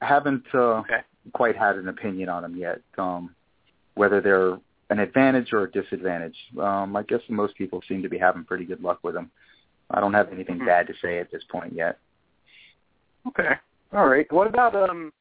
haven't 0.00 0.44
uh, 0.54 0.80
Okay. 0.80 1.00
quite 1.34 1.56
had 1.56 1.76
an 1.76 1.88
opinion 1.88 2.28
on 2.28 2.42
them 2.42 2.56
yet. 2.56 2.80
Um, 2.98 3.34
whether 3.94 4.20
they're 4.20 4.58
an 4.90 4.98
advantage 4.98 5.52
or 5.52 5.64
a 5.64 5.70
disadvantage. 5.70 6.36
Um, 6.58 6.96
I 6.96 7.02
guess 7.04 7.20
most 7.28 7.54
people 7.56 7.80
seem 7.88 8.02
to 8.02 8.08
be 8.08 8.18
having 8.18 8.44
pretty 8.44 8.64
good 8.64 8.82
luck 8.82 8.98
with 9.02 9.14
them. 9.14 9.30
I 9.90 10.00
don't 10.00 10.14
have 10.14 10.32
anything 10.32 10.58
Mhm. 10.58 10.66
bad 10.66 10.86
to 10.88 10.94
say 10.94 11.18
at 11.18 11.30
this 11.30 11.44
point 11.44 11.72
yet. 11.72 11.98
Okay. 13.28 13.56
All 13.92 14.08
right. 14.08 14.30
What 14.32 14.46
about 14.46 14.74
um 14.74 15.12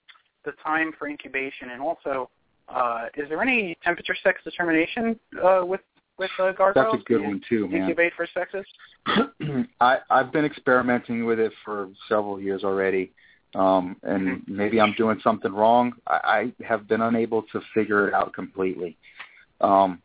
the 0.45 0.51
time 0.63 0.93
for 0.97 1.07
incubation 1.07 1.71
and 1.71 1.81
also 1.81 2.29
uh 2.67 3.05
is 3.15 3.27
there 3.29 3.41
any 3.41 3.77
temperature 3.83 4.15
sex 4.23 4.41
determination 4.43 5.19
uh 5.43 5.65
with 5.65 5.81
with 6.19 6.29
uh, 6.37 6.51
gargoyles? 6.51 6.87
That's 6.91 7.01
a 7.01 7.05
good 7.05 7.21
one 7.21 7.41
too, 7.47 7.67
man. 7.67 7.83
Incubate 7.83 8.13
for 8.15 8.27
sexes? 8.33 8.65
I, 9.79 9.99
I've 10.09 10.31
been 10.31 10.45
experimenting 10.45 11.25
with 11.25 11.39
it 11.39 11.53
for 11.63 11.89
several 12.09 12.39
years 12.41 12.63
already, 12.63 13.13
um, 13.55 13.95
and 14.03 14.43
maybe 14.45 14.79
I'm 14.79 14.93
doing 14.97 15.19
something 15.23 15.51
wrong. 15.51 15.93
I, 16.05 16.51
I 16.59 16.63
have 16.63 16.87
been 16.87 17.01
unable 17.01 17.43
to 17.53 17.61
figure 17.73 18.07
it 18.07 18.13
out 18.13 18.33
completely. 18.33 18.97
Um, 19.61 20.01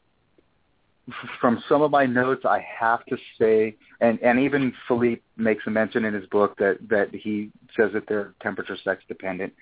from 1.40 1.62
some 1.68 1.82
of 1.82 1.90
my 1.90 2.06
notes, 2.06 2.44
I 2.44 2.64
have 2.80 3.04
to 3.06 3.16
say, 3.38 3.76
and, 4.00 4.18
and 4.22 4.40
even 4.40 4.72
Philippe 4.88 5.22
makes 5.36 5.66
a 5.66 5.70
mention 5.70 6.04
in 6.04 6.14
his 6.14 6.26
book 6.26 6.56
that, 6.58 6.78
that 6.88 7.14
he 7.14 7.50
says 7.76 7.92
that 7.92 8.04
they're 8.08 8.32
temperature 8.40 8.76
sex 8.82 9.02
dependent. 9.06 9.52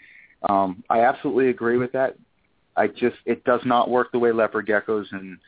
Um, 0.48 0.84
I 0.88 1.00
absolutely 1.00 1.48
agree 1.48 1.76
with 1.76 1.92
that. 1.92 2.16
I 2.76 2.86
just 2.86 3.16
it 3.26 3.44
does 3.44 3.60
not 3.64 3.90
work 3.90 4.12
the 4.12 4.18
way 4.18 4.32
leopard 4.32 4.66
geckos 4.66 5.04
and 5.12 5.38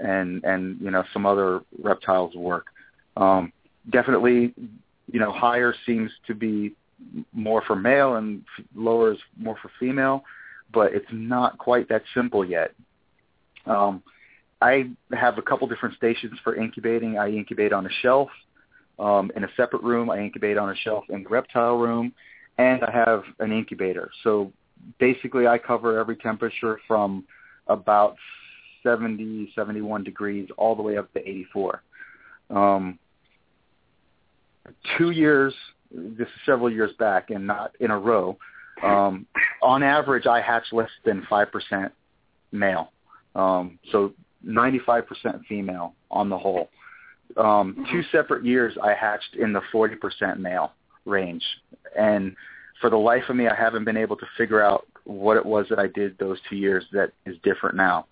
and 0.00 0.44
and 0.44 0.80
you 0.80 0.90
know 0.90 1.02
some 1.12 1.26
other 1.26 1.62
reptiles 1.82 2.34
work. 2.34 2.66
Um, 3.16 3.52
definitely, 3.90 4.54
you 5.10 5.20
know, 5.20 5.32
higher 5.32 5.74
seems 5.86 6.10
to 6.26 6.34
be 6.34 6.74
more 7.32 7.62
for 7.62 7.76
male 7.76 8.16
and 8.16 8.44
lower 8.74 9.12
is 9.12 9.18
more 9.38 9.56
for 9.60 9.70
female, 9.78 10.24
but 10.72 10.94
it's 10.94 11.06
not 11.10 11.58
quite 11.58 11.88
that 11.88 12.02
simple 12.14 12.44
yet. 12.44 12.72
Um, 13.66 14.02
I 14.64 14.90
have 15.12 15.36
a 15.36 15.42
couple 15.42 15.66
different 15.68 15.96
stations 15.96 16.38
for 16.42 16.56
incubating. 16.56 17.18
I 17.18 17.28
incubate 17.28 17.72
on 17.72 17.84
a 17.86 17.90
shelf 18.00 18.30
um, 18.98 19.30
in 19.36 19.44
a 19.44 19.48
separate 19.56 19.82
room. 19.82 20.08
I 20.08 20.18
incubate 20.20 20.56
on 20.56 20.70
a 20.70 20.76
shelf 20.76 21.04
in 21.10 21.22
the 21.22 21.28
reptile 21.28 21.76
room, 21.76 22.12
and 22.56 22.82
I 22.82 22.90
have 22.90 23.24
an 23.40 23.52
incubator. 23.52 24.10
So 24.22 24.52
basically, 24.98 25.46
I 25.46 25.58
cover 25.58 25.98
every 25.98 26.16
temperature 26.16 26.80
from 26.88 27.24
about 27.66 28.16
70, 28.82 29.52
71 29.54 30.02
degrees 30.02 30.48
all 30.56 30.74
the 30.74 30.82
way 30.82 30.96
up 30.96 31.12
to 31.12 31.20
84. 31.20 31.82
Um, 32.50 32.98
two 34.96 35.10
years, 35.10 35.52
this 35.90 36.26
is 36.26 36.40
several 36.46 36.70
years 36.70 36.92
back 36.98 37.30
and 37.30 37.46
not 37.46 37.72
in 37.80 37.90
a 37.90 37.98
row, 37.98 38.38
um, 38.82 39.26
on 39.62 39.82
average, 39.82 40.26
I 40.26 40.40
hatch 40.40 40.64
less 40.72 40.90
than 41.04 41.26
5% 41.30 41.90
male. 42.52 42.92
Um, 43.34 43.78
so 43.92 44.12
95% 44.46 45.44
female 45.48 45.94
on 46.10 46.28
the 46.28 46.38
whole. 46.38 46.70
Um, 47.36 47.86
Two 47.90 48.02
separate 48.12 48.44
years, 48.44 48.76
I 48.82 48.94
hatched 48.94 49.34
in 49.38 49.52
the 49.52 49.62
40% 49.72 50.38
male 50.38 50.72
range. 51.04 51.44
And 51.98 52.36
for 52.80 52.90
the 52.90 52.96
life 52.96 53.24
of 53.28 53.36
me, 53.36 53.48
I 53.48 53.54
haven't 53.54 53.84
been 53.84 53.96
able 53.96 54.16
to 54.16 54.26
figure 54.36 54.62
out 54.62 54.86
what 55.04 55.36
it 55.36 55.44
was 55.44 55.66
that 55.70 55.78
I 55.78 55.86
did 55.86 56.18
those 56.18 56.38
two 56.48 56.56
years 56.56 56.84
that 56.92 57.12
is 57.26 57.36
different 57.42 57.76
now. 57.76 58.06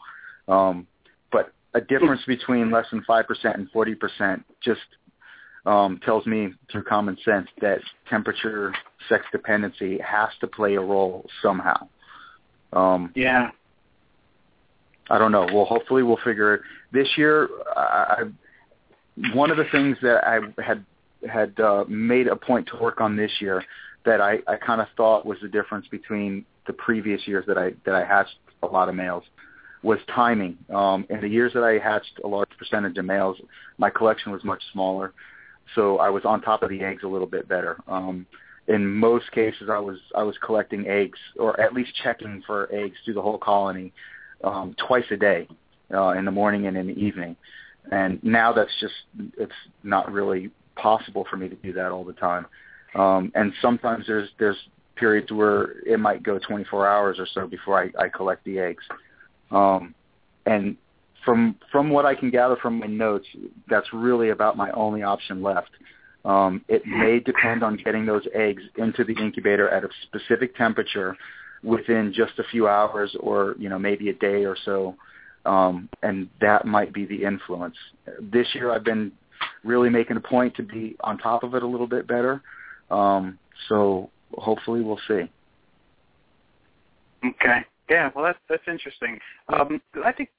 Um, 0.48 0.86
but 1.30 1.52
a 1.74 1.80
difference 1.80 2.22
between 2.26 2.70
less 2.70 2.86
than 2.90 3.02
5% 3.08 3.24
and 3.54 3.70
40% 3.72 4.44
just 4.62 4.80
um, 5.64 6.00
tells 6.04 6.26
me 6.26 6.52
through 6.70 6.84
common 6.84 7.16
sense 7.24 7.48
that 7.60 7.80
temperature 8.10 8.74
sex 9.08 9.24
dependency 9.32 9.98
has 9.98 10.28
to 10.40 10.46
play 10.46 10.74
a 10.74 10.80
role 10.80 11.26
somehow. 11.40 11.88
Um, 12.72 13.12
Yeah. 13.14 13.50
I 15.10 15.18
don't 15.18 15.32
know. 15.32 15.46
Well, 15.52 15.64
hopefully 15.64 16.02
we'll 16.02 16.18
figure 16.24 16.54
it. 16.54 16.60
This 16.92 17.08
year, 17.16 17.48
I, 17.76 18.24
one 19.34 19.50
of 19.50 19.56
the 19.56 19.66
things 19.70 19.96
that 20.02 20.24
I 20.24 20.40
had 20.62 20.84
had 21.30 21.58
uh, 21.60 21.84
made 21.88 22.26
a 22.26 22.36
point 22.36 22.68
to 22.68 22.76
work 22.76 23.00
on 23.00 23.16
this 23.16 23.30
year 23.40 23.64
that 24.04 24.20
I, 24.20 24.38
I 24.48 24.56
kind 24.56 24.80
of 24.80 24.88
thought 24.96 25.24
was 25.24 25.38
the 25.40 25.48
difference 25.48 25.86
between 25.88 26.44
the 26.66 26.72
previous 26.72 27.26
years 27.26 27.44
that 27.46 27.58
I 27.58 27.72
that 27.84 27.94
I 27.94 28.04
hatched 28.04 28.36
a 28.62 28.66
lot 28.66 28.88
of 28.88 28.94
males 28.94 29.24
was 29.82 29.98
timing. 30.14 30.56
Um, 30.72 31.06
in 31.10 31.20
the 31.20 31.28
years 31.28 31.52
that 31.54 31.64
I 31.64 31.78
hatched 31.78 32.20
a 32.24 32.28
large 32.28 32.50
percentage 32.56 32.96
of 32.98 33.04
males, 33.04 33.36
my 33.78 33.90
collection 33.90 34.30
was 34.30 34.44
much 34.44 34.62
smaller, 34.72 35.12
so 35.74 35.98
I 35.98 36.08
was 36.08 36.24
on 36.24 36.40
top 36.40 36.62
of 36.62 36.70
the 36.70 36.82
eggs 36.82 37.02
a 37.02 37.08
little 37.08 37.26
bit 37.26 37.48
better. 37.48 37.78
Um, 37.88 38.26
in 38.68 38.86
most 38.86 39.30
cases, 39.32 39.68
I 39.70 39.78
was 39.78 39.98
I 40.16 40.22
was 40.22 40.36
collecting 40.44 40.86
eggs 40.86 41.18
or 41.38 41.58
at 41.60 41.74
least 41.74 41.92
checking 42.02 42.42
for 42.46 42.72
eggs 42.72 42.96
through 43.04 43.14
the 43.14 43.22
whole 43.22 43.38
colony 43.38 43.92
um, 44.44 44.74
twice 44.86 45.04
a 45.10 45.16
day, 45.16 45.48
uh, 45.92 46.10
in 46.10 46.24
the 46.24 46.30
morning 46.30 46.66
and 46.66 46.76
in 46.76 46.86
the 46.86 46.98
evening. 46.98 47.36
And 47.90 48.22
now 48.22 48.52
that's 48.52 48.72
just 48.80 48.94
it's 49.36 49.52
not 49.82 50.10
really 50.12 50.50
possible 50.76 51.26
for 51.28 51.36
me 51.36 51.48
to 51.48 51.56
do 51.56 51.72
that 51.74 51.90
all 51.90 52.04
the 52.04 52.12
time. 52.12 52.46
Um, 52.94 53.32
and 53.34 53.52
sometimes 53.60 54.06
there's 54.06 54.28
there's 54.38 54.56
periods 54.96 55.32
where 55.32 55.80
it 55.86 55.98
might 55.98 56.22
go 56.22 56.38
24 56.38 56.88
hours 56.88 57.18
or 57.18 57.26
so 57.32 57.46
before 57.46 57.82
I, 57.82 58.04
I 58.04 58.08
collect 58.08 58.44
the 58.44 58.58
eggs. 58.58 58.84
Um, 59.50 59.94
and 60.46 60.76
from 61.24 61.56
from 61.70 61.90
what 61.90 62.06
I 62.06 62.14
can 62.14 62.30
gather 62.30 62.56
from 62.56 62.78
my 62.78 62.86
notes, 62.86 63.26
that's 63.68 63.92
really 63.92 64.30
about 64.30 64.56
my 64.56 64.70
only 64.72 65.02
option 65.02 65.42
left. 65.42 65.70
Um, 66.24 66.64
it 66.68 66.86
may 66.86 67.18
depend 67.18 67.64
on 67.64 67.76
getting 67.76 68.06
those 68.06 68.22
eggs 68.32 68.62
into 68.76 69.02
the 69.02 69.14
incubator 69.14 69.68
at 69.68 69.82
a 69.82 69.88
specific 70.04 70.54
temperature 70.56 71.16
within 71.62 72.12
just 72.14 72.38
a 72.38 72.44
few 72.50 72.68
hours, 72.68 73.14
or 73.20 73.54
you 73.58 73.68
know 73.68 73.78
maybe 73.78 74.08
a 74.08 74.14
day 74.14 74.44
or 74.44 74.56
so, 74.64 74.96
um, 75.44 75.88
and 76.02 76.28
that 76.40 76.66
might 76.66 76.92
be 76.92 77.04
the 77.06 77.24
influence. 77.24 77.76
This 78.20 78.46
year, 78.54 78.70
I've 78.70 78.84
been 78.84 79.12
really 79.64 79.90
making 79.90 80.16
a 80.16 80.20
point 80.20 80.54
to 80.56 80.62
be 80.62 80.96
on 81.00 81.18
top 81.18 81.42
of 81.42 81.54
it 81.54 81.62
a 81.62 81.66
little 81.66 81.86
bit 81.86 82.06
better. 82.06 82.42
Um, 82.90 83.38
so 83.68 84.10
hopefully, 84.34 84.82
we'll 84.82 85.00
see. 85.08 85.30
Okay. 87.24 87.64
Yeah, 87.88 88.10
well, 88.14 88.24
that's 88.24 88.38
that's 88.48 88.62
interesting. 88.68 89.18
Um, 89.52 89.80
I 90.04 90.12
think 90.12 90.30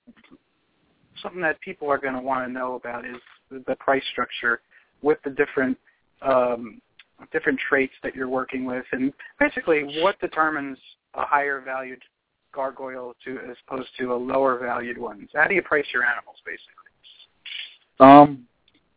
something 1.21 1.41
that 1.41 1.59
people 1.61 1.89
are 1.89 1.97
going 1.97 2.15
to 2.15 2.21
want 2.21 2.47
to 2.47 2.51
know 2.51 2.75
about 2.75 3.05
is 3.05 3.17
the, 3.51 3.75
price 3.75 4.03
structure 4.11 4.61
with 5.01 5.19
the 5.23 5.29
different 5.29 5.77
um, 6.21 6.81
different 7.31 7.59
traits 7.69 7.93
that 8.01 8.15
you're 8.15 8.29
working 8.29 8.65
with, 8.65 8.85
and 8.91 9.13
basically 9.39 10.01
what 10.01 10.19
determines 10.19 10.77
a 11.15 11.25
higher 11.25 11.61
valued 11.61 12.01
gargoyle 12.53 13.15
to 13.25 13.39
as 13.49 13.57
opposed 13.67 13.89
to 13.99 14.13
a 14.13 14.15
lower 14.15 14.59
valued 14.59 14.97
one. 14.97 15.27
So 15.31 15.39
how 15.39 15.47
do 15.47 15.55
you 15.55 15.61
price 15.61 15.85
your 15.93 16.03
animals, 16.03 16.37
basically? 16.45 16.83
Um, 17.99 18.45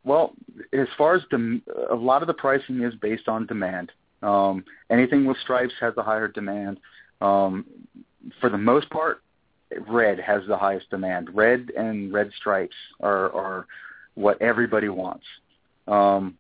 well, 0.05 0.35
as 0.73 0.89
far 0.97 1.15
as 1.15 1.23
a 1.91 1.95
lot 1.95 2.23
of 2.23 2.29
the 2.29 2.35
pricing 2.35 2.83
is 2.83 2.95
based 2.97 3.29
on 3.29 3.47
demand. 3.47 3.93
Um, 4.23 4.65
anything 4.91 5.25
with 5.25 5.37
stripes 5.39 5.75
has 5.81 5.95
a 5.97 6.03
higher 6.03 6.29
demand. 6.29 6.79
Um, 7.21 7.67
for 8.41 8.51
the 8.51 8.59
most 8.59 8.89
part, 8.91 9.23
red 9.89 10.19
has 10.21 10.43
the 10.49 10.57
highest 10.57 10.91
demand. 10.91 11.31
Red 11.35 11.71
and 11.77 12.13
red 12.13 12.31
stripes 12.37 12.77
are, 13.01 13.33
are 13.33 13.67
what 14.15 14.41
everybody 14.41 14.89
wants. 14.89 15.25
Um, 15.87 16.37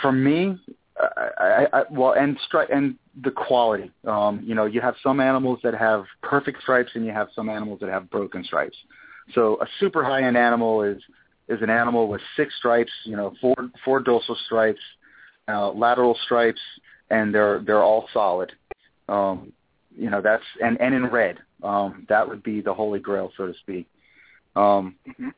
for 0.00 0.12
me, 0.12 0.58
I, 0.96 1.66
I, 1.72 1.82
well, 1.90 2.12
and 2.12 2.38
stri- 2.48 2.72
and 2.72 2.96
the 3.22 3.30
quality. 3.30 3.90
Um, 4.06 4.42
you 4.44 4.54
know, 4.54 4.66
you 4.66 4.80
have 4.80 4.94
some 5.02 5.20
animals 5.20 5.58
that 5.64 5.74
have 5.74 6.04
perfect 6.22 6.62
stripes, 6.62 6.90
and 6.94 7.04
you 7.04 7.12
have 7.12 7.28
some 7.34 7.48
animals 7.48 7.80
that 7.80 7.88
have 7.88 8.08
broken 8.10 8.44
stripes. 8.44 8.76
So 9.34 9.58
a 9.60 9.66
super 9.80 10.04
high 10.04 10.22
end 10.22 10.36
animal 10.36 10.82
is 10.82 11.02
is 11.48 11.60
an 11.62 11.70
animal 11.70 12.08
with 12.08 12.20
six 12.36 12.54
stripes, 12.56 12.92
you 13.04 13.16
know, 13.16 13.34
four 13.40 13.54
four 13.84 14.00
dorsal 14.00 14.36
stripes, 14.46 14.80
uh, 15.48 15.70
lateral 15.72 16.16
stripes, 16.24 16.60
and 17.10 17.34
they're 17.34 17.60
they're 17.60 17.82
all 17.82 18.08
solid. 18.12 18.52
Um, 19.08 19.52
you 19.96 20.10
know, 20.10 20.20
that's 20.20 20.44
and 20.62 20.80
and 20.80 20.94
in 20.94 21.06
red. 21.06 21.38
Um, 21.62 22.06
that 22.08 22.28
would 22.28 22.42
be 22.42 22.60
the 22.60 22.74
holy 22.74 23.00
grail, 23.00 23.32
so 23.36 23.46
to 23.46 23.54
speak. 23.54 23.88
Um, 24.54 24.96
mm-hmm. 25.08 25.28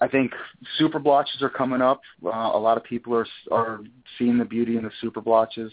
I 0.00 0.08
think 0.08 0.32
super 0.78 0.98
blotches 0.98 1.42
are 1.42 1.50
coming 1.50 1.82
up. 1.82 2.00
Uh, 2.24 2.28
a 2.28 2.58
lot 2.58 2.76
of 2.76 2.84
people 2.84 3.14
are 3.14 3.26
are 3.50 3.80
seeing 4.18 4.38
the 4.38 4.44
beauty 4.44 4.76
in 4.76 4.84
the 4.84 4.92
super 5.00 5.20
blotches. 5.20 5.72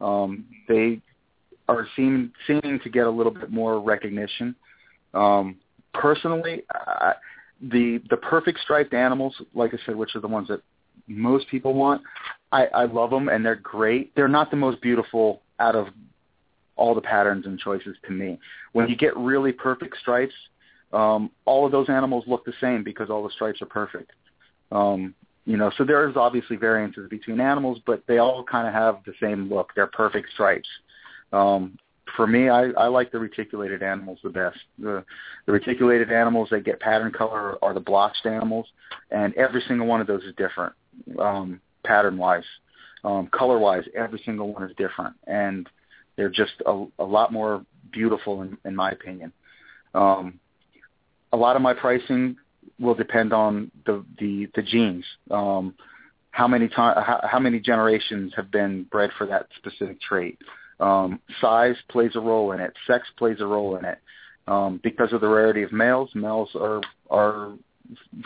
Um, 0.00 0.44
they 0.68 1.00
are 1.68 1.86
seem, 1.96 2.32
seeming 2.46 2.78
to 2.80 2.90
get 2.90 3.06
a 3.06 3.10
little 3.10 3.32
bit 3.32 3.50
more 3.50 3.80
recognition. 3.80 4.54
Um, 5.14 5.56
personally, 5.92 6.62
I, 6.72 7.14
the 7.60 8.02
the 8.10 8.16
perfect 8.16 8.60
striped 8.60 8.94
animals, 8.94 9.34
like 9.54 9.72
I 9.74 9.78
said, 9.86 9.96
which 9.96 10.14
are 10.14 10.20
the 10.20 10.28
ones 10.28 10.48
that 10.48 10.60
most 11.06 11.48
people 11.48 11.74
want, 11.74 12.02
I, 12.52 12.66
I 12.66 12.84
love 12.84 13.10
them 13.10 13.28
and 13.28 13.44
they're 13.44 13.56
great. 13.56 14.14
They're 14.14 14.28
not 14.28 14.50
the 14.50 14.56
most 14.56 14.80
beautiful 14.80 15.42
out 15.58 15.74
of 15.74 15.88
all 16.76 16.94
the 16.94 17.00
patterns 17.00 17.46
and 17.46 17.58
choices 17.58 17.96
to 18.06 18.12
me. 18.12 18.38
When 18.72 18.88
you 18.88 18.96
get 18.96 19.16
really 19.16 19.52
perfect 19.52 19.96
stripes, 20.00 20.34
um, 20.94 21.30
all 21.44 21.66
of 21.66 21.72
those 21.72 21.88
animals 21.88 22.24
look 22.26 22.44
the 22.44 22.52
same 22.60 22.84
because 22.84 23.10
all 23.10 23.22
the 23.22 23.30
stripes 23.30 23.60
are 23.62 23.66
perfect. 23.66 24.12
Um, 24.72 25.14
you 25.44 25.56
know, 25.56 25.70
so 25.76 25.84
there's 25.84 26.16
obviously 26.16 26.56
variances 26.56 27.08
between 27.10 27.40
animals, 27.40 27.78
but 27.84 28.02
they 28.06 28.18
all 28.18 28.44
kind 28.44 28.66
of 28.66 28.72
have 28.72 28.98
the 29.04 29.12
same 29.20 29.50
look. 29.50 29.72
They're 29.74 29.86
perfect 29.86 30.28
stripes. 30.32 30.68
Um, 31.32 31.78
for 32.16 32.26
me, 32.26 32.48
I, 32.48 32.70
I 32.70 32.86
like 32.86 33.10
the 33.10 33.18
reticulated 33.18 33.82
animals 33.82 34.18
the 34.22 34.30
best. 34.30 34.58
The, 34.78 35.04
the 35.46 35.52
reticulated 35.52 36.12
animals 36.12 36.48
that 36.50 36.64
get 36.64 36.80
pattern 36.80 37.12
color 37.12 37.62
are 37.62 37.74
the 37.74 37.80
blotched 37.80 38.24
animals, 38.24 38.66
and 39.10 39.34
every 39.34 39.62
single 39.66 39.86
one 39.86 40.00
of 40.00 40.06
those 40.06 40.22
is 40.22 40.34
different, 40.36 40.72
um, 41.18 41.60
pattern-wise, 41.82 42.44
um, 43.04 43.28
color-wise. 43.32 43.84
Every 43.94 44.22
single 44.24 44.52
one 44.52 44.62
is 44.62 44.76
different, 44.76 45.14
and 45.26 45.68
they're 46.16 46.30
just 46.30 46.52
a, 46.66 46.86
a 46.98 47.04
lot 47.04 47.32
more 47.32 47.64
beautiful, 47.90 48.42
in, 48.42 48.56
in 48.64 48.76
my 48.76 48.92
opinion. 48.92 49.32
Um, 49.94 50.40
a 51.34 51.36
lot 51.36 51.56
of 51.56 51.62
my 51.62 51.74
pricing 51.74 52.36
will 52.78 52.94
depend 52.94 53.32
on 53.32 53.70
the 53.86 54.04
the, 54.20 54.48
the 54.54 54.62
genes. 54.62 55.04
Um, 55.30 55.74
how 56.30 56.46
many 56.46 56.68
time, 56.68 56.94
how, 57.02 57.20
how 57.24 57.40
many 57.40 57.58
generations 57.58 58.32
have 58.36 58.50
been 58.50 58.84
bred 58.84 59.10
for 59.18 59.26
that 59.26 59.48
specific 59.56 60.00
trait? 60.00 60.38
Um, 60.78 61.20
size 61.40 61.76
plays 61.90 62.12
a 62.14 62.20
role 62.20 62.52
in 62.52 62.60
it. 62.60 62.72
Sex 62.86 63.06
plays 63.18 63.40
a 63.40 63.46
role 63.46 63.76
in 63.76 63.84
it. 63.84 63.98
Um, 64.46 64.80
because 64.82 65.12
of 65.12 65.20
the 65.20 65.28
rarity 65.28 65.62
of 65.62 65.72
males, 65.72 66.10
males 66.14 66.50
are 66.54 66.80
are 67.10 67.52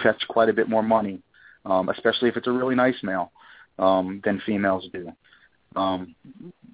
fetch 0.03 0.23
quite 0.29 0.51
a 0.51 0.53
bit 0.53 0.69
more 0.69 0.83
money, 0.83 1.21
um, 1.65 1.89
especially 1.89 2.29
if 2.29 2.37
it's 2.37 2.47
a 2.47 2.53
really 2.53 2.75
nice 2.75 3.03
male, 3.03 3.33
um, 3.79 4.21
than 4.25 4.43
females 4.45 4.87
do. 4.93 5.11
Um, 5.77 6.15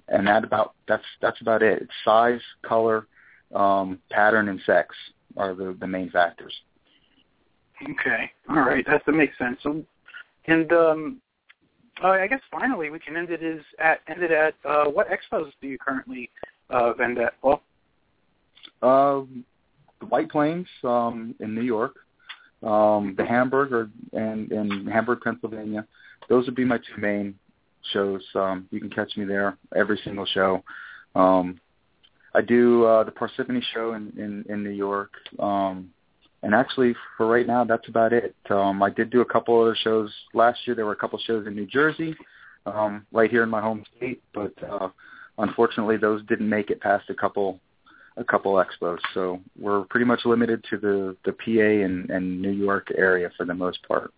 and 0.09 0.27
that 0.27 0.43
about 0.43 0.73
that's 0.87 1.03
that's 1.21 1.39
about 1.39 1.63
it. 1.63 1.83
It's 1.83 1.91
size, 2.03 2.41
color, 2.61 3.07
um, 3.53 3.99
pattern, 4.09 4.49
and 4.49 4.59
sex 4.65 4.95
are 5.37 5.53
the 5.53 5.75
the 5.79 5.87
main 5.87 6.09
factors. 6.09 6.53
Okay, 7.83 8.31
all 8.49 8.61
right, 8.61 8.85
that, 8.87 9.05
that 9.05 9.11
makes 9.11 9.37
sense. 9.37 9.57
So, 9.61 9.83
and 10.45 10.71
um, 10.71 11.21
uh, 12.03 12.09
I 12.09 12.27
guess 12.27 12.39
finally 12.51 12.89
we 12.89 12.99
can 12.99 13.17
end 13.17 13.29
it 13.29 13.43
is 13.43 13.63
at 13.79 13.99
end 14.07 14.23
it 14.23 14.31
at 14.31 14.55
uh, 14.63 14.85
what 14.85 15.07
expos 15.09 15.51
do 15.61 15.67
you 15.67 15.77
currently 15.77 16.29
uh, 16.69 16.93
vend 16.93 17.17
at? 17.17 17.33
Well, 17.41 17.61
um, 18.81 19.45
the 19.99 20.05
White 20.07 20.29
Plains 20.29 20.67
um, 20.83 21.35
in 21.39 21.53
New 21.53 21.61
York, 21.61 21.95
um, 22.63 23.13
the 23.17 23.25
Hamburg 23.25 23.73
or 23.73 23.89
and 24.13 24.51
in 24.51 24.87
Hamburg, 24.87 25.21
Pennsylvania. 25.21 25.85
Those 26.29 26.45
would 26.45 26.55
be 26.55 26.65
my 26.65 26.77
two 26.77 26.99
main 26.99 27.35
shows. 27.93 28.23
Um, 28.35 28.67
you 28.71 28.79
can 28.79 28.89
catch 28.89 29.15
me 29.15 29.25
there 29.25 29.57
every 29.75 29.99
single 30.03 30.25
show. 30.25 30.63
Um, 31.13 31.59
I 32.35 32.41
do 32.41 32.85
uh, 32.85 33.03
the 33.03 33.11
Parsippany 33.11 33.61
show 33.73 33.93
in, 33.93 34.11
in, 34.17 34.45
in 34.49 34.63
New 34.63 34.71
York. 34.71 35.11
Um, 35.39 35.91
and 36.43 36.53
actually, 36.53 36.93
for 37.17 37.27
right 37.27 37.47
now, 37.47 37.63
that's 37.63 37.87
about 37.87 38.13
it. 38.13 38.35
Um, 38.49 38.83
I 38.83 38.89
did 38.89 39.09
do 39.09 39.21
a 39.21 39.25
couple 39.25 39.59
other 39.59 39.75
shows 39.75 40.13
last 40.33 40.59
year. 40.65 40.75
There 40.75 40.85
were 40.85 40.91
a 40.91 40.97
couple 40.97 41.17
shows 41.19 41.47
in 41.47 41.55
New 41.55 41.65
Jersey, 41.65 42.15
um, 42.65 43.05
right 43.11 43.31
here 43.31 43.43
in 43.43 43.49
my 43.49 43.61
home 43.61 43.83
state, 43.97 44.21
but 44.33 44.53
uh, 44.63 44.89
unfortunately, 45.37 45.97
those 45.97 46.23
didn't 46.25 46.49
make 46.49 46.69
it 46.69 46.81
past 46.81 47.09
a 47.09 47.15
couple 47.15 47.59
a 48.17 48.23
couple 48.23 48.53
expos. 48.53 48.99
So 49.13 49.41
we're 49.59 49.81
pretty 49.85 50.05
much 50.05 50.21
limited 50.25 50.63
to 50.69 50.77
the 50.77 51.17
the 51.25 51.33
PA 51.33 51.83
and, 51.85 52.09
and 52.09 52.41
New 52.41 52.51
York 52.51 52.89
area 52.97 53.29
for 53.35 53.45
the 53.45 53.53
most 53.53 53.79
part. 53.87 54.13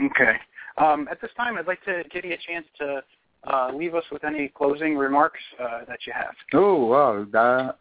Okay. 0.00 0.36
Um, 0.76 1.08
at 1.10 1.20
this 1.20 1.30
time, 1.36 1.56
I'd 1.56 1.66
like 1.66 1.84
to 1.84 2.04
give 2.12 2.24
you 2.24 2.34
a 2.34 2.38
chance 2.38 2.66
to 2.78 3.02
uh, 3.46 3.70
leave 3.74 3.94
us 3.94 4.04
with 4.10 4.24
any 4.24 4.48
closing 4.48 4.96
remarks 4.96 5.40
uh, 5.60 5.84
that 5.86 6.00
you 6.06 6.12
have. 6.12 6.34
Oh, 6.54 6.86
wow. 6.86 7.26
That, 7.32 7.78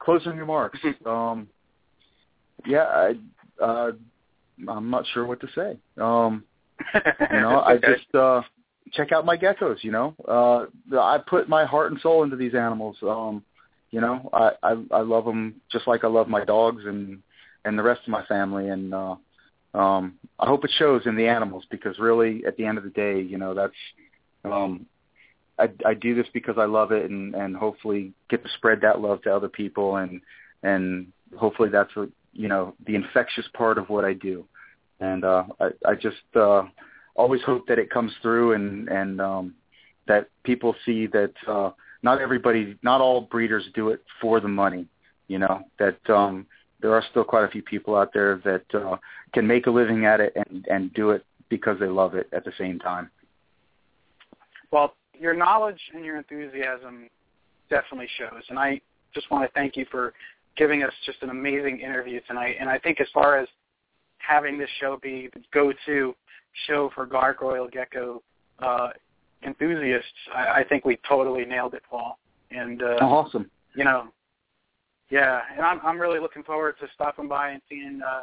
closing 0.00 0.36
remarks. 0.36 0.78
um, 1.06 1.48
yeah, 2.66 2.84
I, 2.84 3.14
uh, 3.62 3.92
I'm 4.68 4.90
not 4.90 5.04
sure 5.12 5.26
what 5.26 5.40
to 5.40 5.48
say. 5.54 5.76
Um, 6.00 6.44
you 6.94 7.40
know, 7.40 7.60
I 7.66 7.76
just 7.76 8.14
uh, 8.14 8.42
check 8.92 9.12
out 9.12 9.24
my 9.24 9.36
geckos. 9.36 9.82
You 9.82 9.92
know, 9.92 10.14
uh, 10.28 10.66
I 10.98 11.18
put 11.18 11.48
my 11.48 11.64
heart 11.64 11.92
and 11.92 12.00
soul 12.00 12.22
into 12.22 12.36
these 12.36 12.54
animals. 12.54 12.96
Um, 13.02 13.42
you 13.90 14.00
know, 14.00 14.28
I, 14.32 14.52
I 14.62 14.76
I 14.92 15.00
love 15.00 15.24
them 15.24 15.60
just 15.72 15.86
like 15.86 16.04
I 16.04 16.08
love 16.08 16.28
my 16.28 16.44
dogs 16.44 16.84
and 16.86 17.22
and 17.64 17.78
the 17.78 17.82
rest 17.82 18.02
of 18.02 18.08
my 18.08 18.24
family. 18.26 18.68
And 18.68 18.94
uh, 18.94 19.16
um, 19.74 20.14
I 20.38 20.46
hope 20.46 20.64
it 20.64 20.70
shows 20.78 21.02
in 21.06 21.16
the 21.16 21.26
animals 21.26 21.64
because 21.70 21.98
really, 21.98 22.44
at 22.46 22.56
the 22.56 22.64
end 22.64 22.78
of 22.78 22.84
the 22.84 22.90
day, 22.90 23.20
you 23.20 23.38
know, 23.38 23.54
that's 23.54 23.72
um, 24.44 24.86
I, 25.60 25.90
I 25.90 25.94
do 25.94 26.14
this 26.14 26.26
because 26.32 26.56
I 26.58 26.64
love 26.64 26.92
it 26.92 27.10
and 27.10 27.34
and 27.34 27.56
hopefully 27.56 28.12
get 28.28 28.42
to 28.42 28.50
spread 28.56 28.80
that 28.82 29.00
love 29.00 29.22
to 29.22 29.34
other 29.34 29.48
people 29.48 29.96
and 29.96 30.20
and 30.62 31.12
hopefully 31.36 31.68
that's 31.70 31.94
what 31.94 32.08
you 32.32 32.48
know 32.48 32.74
the 32.86 32.94
infectious 32.94 33.46
part 33.54 33.78
of 33.78 33.88
what 33.88 34.04
I 34.04 34.12
do, 34.12 34.44
and 35.00 35.24
uh, 35.24 35.44
I, 35.60 35.68
I 35.86 35.94
just 35.94 36.16
uh, 36.34 36.62
always 37.14 37.42
hope 37.42 37.66
that 37.68 37.78
it 37.78 37.90
comes 37.90 38.12
through 38.22 38.52
and 38.52 38.88
and 38.88 39.20
um, 39.20 39.54
that 40.06 40.28
people 40.44 40.74
see 40.84 41.06
that 41.08 41.32
uh, 41.46 41.70
not 42.02 42.20
everybody, 42.20 42.78
not 42.82 43.00
all 43.00 43.22
breeders 43.22 43.64
do 43.74 43.90
it 43.90 44.02
for 44.20 44.40
the 44.40 44.48
money. 44.48 44.86
You 45.28 45.38
know 45.38 45.62
that 45.78 45.98
um, 46.08 46.46
there 46.80 46.92
are 46.94 47.04
still 47.10 47.24
quite 47.24 47.44
a 47.44 47.48
few 47.48 47.62
people 47.62 47.96
out 47.96 48.12
there 48.12 48.40
that 48.44 48.74
uh, 48.74 48.96
can 49.32 49.46
make 49.46 49.66
a 49.66 49.70
living 49.70 50.04
at 50.04 50.20
it 50.20 50.32
and 50.36 50.66
and 50.68 50.94
do 50.94 51.10
it 51.10 51.24
because 51.48 51.78
they 51.80 51.86
love 51.86 52.14
it 52.14 52.28
at 52.32 52.44
the 52.44 52.52
same 52.58 52.78
time. 52.78 53.10
Well, 54.70 54.94
your 55.20 55.34
knowledge 55.34 55.80
and 55.94 56.04
your 56.04 56.16
enthusiasm 56.16 57.08
definitely 57.68 58.08
shows, 58.18 58.42
and 58.48 58.58
I 58.58 58.80
just 59.14 59.30
want 59.30 59.44
to 59.44 59.52
thank 59.52 59.76
you 59.76 59.86
for 59.90 60.14
giving 60.56 60.82
us 60.82 60.92
just 61.04 61.22
an 61.22 61.30
amazing 61.30 61.80
interview 61.80 62.20
tonight. 62.26 62.56
And 62.58 62.68
I 62.68 62.78
think 62.78 63.00
as 63.00 63.06
far 63.12 63.38
as 63.38 63.48
having 64.18 64.58
this 64.58 64.68
show 64.80 64.98
be 65.02 65.28
the 65.32 65.40
go-to 65.52 66.14
show 66.66 66.90
for 66.94 67.06
gargoyle 67.06 67.68
gecko 67.70 68.22
uh, 68.58 68.88
enthusiasts, 69.44 70.08
I, 70.34 70.60
I 70.60 70.64
think 70.68 70.84
we 70.84 70.98
totally 71.08 71.44
nailed 71.44 71.74
it, 71.74 71.82
Paul. 71.88 72.18
And 72.50 72.82
uh, 72.82 72.98
awesome. 73.00 73.50
You 73.74 73.84
know, 73.84 74.08
yeah, 75.10 75.40
and 75.54 75.64
I'm 75.64 75.80
I'm 75.84 76.00
really 76.00 76.18
looking 76.18 76.42
forward 76.42 76.74
to 76.80 76.86
stopping 76.94 77.28
by 77.28 77.50
and 77.50 77.62
seeing 77.68 78.00
uh, 78.04 78.22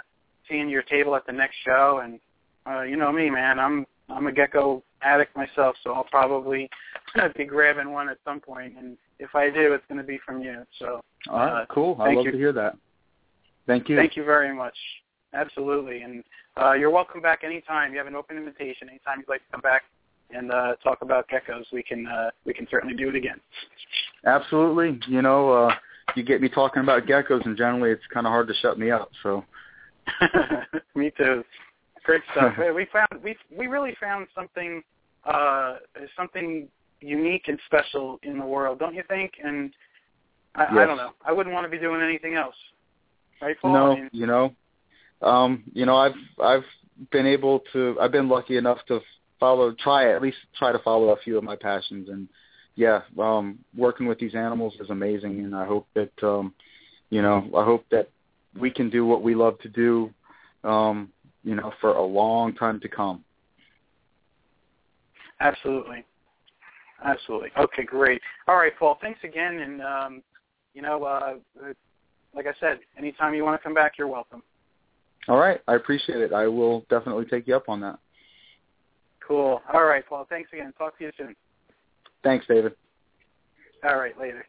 seeing 0.50 0.68
your 0.68 0.84
table 0.84 1.16
at 1.16 1.26
the 1.26 1.32
next 1.32 1.56
show. 1.66 2.02
And 2.04 2.20
uh, 2.70 2.82
you 2.82 2.98
know 2.98 3.12
me, 3.12 3.30
man, 3.30 3.60
I'm 3.60 3.86
I'm 4.10 4.28
a 4.28 4.32
gecko 4.32 4.84
addict 5.02 5.36
myself, 5.36 5.76
so 5.84 5.94
I'll 5.94 6.06
probably 6.06 6.70
be 7.38 7.46
grabbing 7.46 7.92
one 7.92 8.10
at 8.10 8.18
some 8.26 8.40
point. 8.40 8.74
And 8.78 8.98
if 9.20 9.36
I 9.36 9.50
do, 9.50 9.74
it's 9.74 9.84
going 9.88 10.00
to 10.00 10.08
be 10.08 10.20
from 10.26 10.42
you. 10.42 10.64
So 10.80 11.02
all 11.30 11.40
right, 11.40 11.62
uh, 11.62 11.66
cool. 11.70 11.98
I 12.00 12.14
love 12.14 12.26
you. 12.26 12.32
to 12.32 12.38
hear 12.38 12.54
that. 12.54 12.78
Thank 13.66 13.90
you. 13.90 13.98
Thank 13.98 14.16
you 14.16 14.24
very 14.24 14.56
much. 14.56 14.76
Absolutely, 15.34 16.02
and 16.02 16.24
uh, 16.60 16.74
you're 16.74 16.90
welcome 16.90 17.22
back 17.22 17.44
anytime. 17.44 17.92
You 17.92 17.98
have 17.98 18.08
an 18.08 18.16
open 18.16 18.38
invitation. 18.38 18.88
Anytime 18.90 19.20
you'd 19.20 19.30
like 19.30 19.46
to 19.46 19.52
come 19.52 19.62
back 19.62 19.84
and 20.32 20.52
uh, 20.52 20.76
talk 20.84 21.02
about 21.02 21.28
geckos, 21.30 21.66
we 21.74 21.84
can 21.84 22.08
uh, 22.08 22.30
we 22.46 22.54
can 22.54 22.66
certainly 22.72 22.96
do 22.96 23.10
it 23.10 23.16
again. 23.16 23.40
Absolutely. 24.26 25.00
You 25.08 25.22
know, 25.22 25.52
uh, 25.52 25.76
you 26.16 26.24
get 26.24 26.42
me 26.42 26.48
talking 26.48 26.82
about 26.82 27.06
geckos, 27.06 27.46
and 27.46 27.58
generally 27.58 27.92
it's 27.92 28.02
kind 28.14 28.26
of 28.26 28.32
hard 28.32 28.48
to 28.48 28.54
shut 28.56 28.80
me 28.80 28.90
up. 28.90 29.10
So. 29.22 29.44
me 30.96 31.12
too. 31.18 31.44
Great 32.08 32.24
stuff. 32.32 32.54
we 32.74 32.88
found 32.92 33.22
we 33.24 33.36
we 33.56 33.68
really 33.68 33.94
found 34.00 34.28
something 34.34 34.82
uh, 35.26 35.76
something 36.16 36.68
unique 37.02 37.44
and 37.48 37.60
special 37.68 38.18
in 38.24 38.40
the 38.40 38.46
world, 38.46 38.80
don't 38.80 38.96
you 38.96 39.04
think? 39.08 39.34
And 39.44 39.72
I, 40.56 40.64
yes. 40.64 40.72
I 40.72 40.86
don't 40.86 40.98
know. 40.98 41.12
I 41.24 41.34
wouldn't 41.34 41.54
want 41.54 41.66
to 41.66 41.70
be 41.70 41.78
doing 41.78 42.02
anything 42.02 42.36
else. 42.36 42.56
Right, 43.42 43.56
Paul? 43.62 43.74
No, 43.74 43.92
I 43.92 43.96
mean, 43.96 44.10
you 44.14 44.26
know, 44.26 44.56
um, 45.22 45.64
you 45.74 45.86
know, 45.86 45.98
I've 45.98 46.16
I've 46.42 46.64
been 47.12 47.28
able 47.28 47.62
to. 47.74 47.98
I've 48.02 48.14
been 48.14 48.30
lucky 48.30 48.56
enough 48.56 48.80
to 48.88 49.02
follow, 49.38 49.74
try 49.74 50.14
at 50.16 50.22
least 50.22 50.38
try 50.58 50.72
to 50.72 50.80
follow 50.80 51.10
a 51.10 51.18
few 51.18 51.38
of 51.38 51.44
my 51.44 51.58
passions, 51.58 52.08
and 52.08 52.30
yeah, 52.76 53.02
um, 53.20 53.60
working 53.76 54.08
with 54.08 54.18
these 54.18 54.34
animals 54.34 54.76
is 54.80 54.90
amazing, 54.90 55.40
and 55.40 55.54
I 55.54 55.66
hope 55.66 55.88
that, 55.94 56.12
um, 56.24 56.54
you 57.10 57.22
know, 57.22 57.50
I 57.58 57.66
hope 57.66 57.86
that 57.92 58.08
we 58.58 58.70
can 58.70 58.90
do 58.90 59.06
what 59.06 59.24
we 59.24 59.36
love 59.36 59.60
to 59.60 59.70
do, 59.70 60.14
um, 60.64 61.12
you 61.48 61.56
know, 61.56 61.72
for 61.80 61.92
a 61.92 62.04
long 62.04 62.54
time 62.54 62.78
to 62.82 62.90
come. 62.90 63.24
Absolutely. 65.40 66.04
Absolutely. 67.06 67.50
Okay, 67.58 67.84
great. 67.84 68.22
All 68.50 68.58
right, 68.58 68.74
Paul. 68.78 68.98
Thanks 69.02 69.20
again, 69.24 69.60
and 69.60 69.82
um, 69.82 70.24
you 70.74 70.82
know, 70.82 71.04
uh, 71.06 71.36
like 72.36 72.48
I 72.48 72.54
said, 72.60 72.80
anytime 72.98 73.34
you 73.34 73.46
want 73.46 73.60
to 73.60 73.64
come 73.64 73.74
back, 73.74 73.94
you're 73.98 74.08
welcome. 74.10 74.44
All 75.30 75.38
right, 75.38 75.62
I 75.68 75.76
appreciate 75.76 76.20
it. 76.20 76.34
I 76.34 76.48
will 76.48 76.86
definitely 76.90 77.26
take 77.26 77.48
you 77.48 77.56
up 77.56 77.70
on 77.70 77.80
that. 77.82 77.98
Cool. 79.26 79.62
All 79.74 79.86
right, 79.86 80.04
Paul. 80.08 80.26
Thanks 80.30 80.50
again. 80.52 80.74
Talk 80.78 80.98
to 80.98 81.06
you 81.06 81.12
soon. 81.18 81.36
Thanks, 82.24 82.46
David. 82.48 82.74
All 83.88 83.98
right, 83.98 84.20
later. 84.20 84.46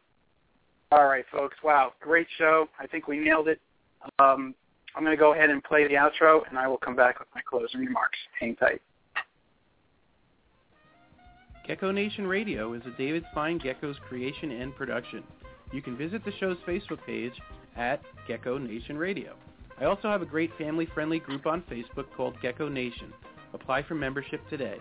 All 0.91 1.07
right, 1.07 1.25
folks. 1.31 1.57
Wow, 1.63 1.93
great 2.01 2.27
show. 2.39 2.69
I 2.81 2.87
think 2.89 3.07
we 3.07 3.19
nailed 3.19 3.47
it. 3.47 3.61
Um, 4.19 4.55
I'm 4.99 5.05
going 5.05 5.17
to 5.17 5.21
go 5.21 5.33
ahead 5.33 5.49
and 5.49 5.63
play 5.63 5.87
the 5.87 5.95
outro, 5.95 6.41
and 6.49 6.59
I 6.59 6.67
will 6.67 6.77
come 6.77 6.97
back 6.97 7.21
with 7.21 7.29
my 7.33 7.41
closing 7.49 7.79
remarks. 7.79 8.19
Hang 8.41 8.57
tight. 8.57 8.83
Gecko 11.65 11.93
Nation 11.93 12.27
Radio 12.27 12.73
is 12.73 12.83
a 12.85 12.91
David 12.99 13.25
Fine 13.33 13.61
Geckos 13.61 13.95
creation 14.09 14.51
and 14.51 14.75
production. 14.75 15.23
You 15.73 15.83
can 15.83 15.97
visit 15.97 16.25
the 16.25 16.33
show's 16.41 16.57
Facebook 16.67 16.99
page 17.07 17.35
at 17.77 18.03
Gecko 18.27 18.59
Nation 18.59 18.99
Radio. 18.99 19.37
I 19.81 19.85
also 19.85 20.09
have 20.09 20.21
a 20.21 20.27
great 20.27 20.51
family-friendly 20.59 21.21
group 21.21 21.47
on 21.47 21.63
Facebook 21.71 22.07
called 22.17 22.35
Gecko 22.43 22.69
Nation. 22.69 23.13
Apply 23.55 23.85
for 23.85 23.95
membership 23.95 24.41
today. 24.51 24.79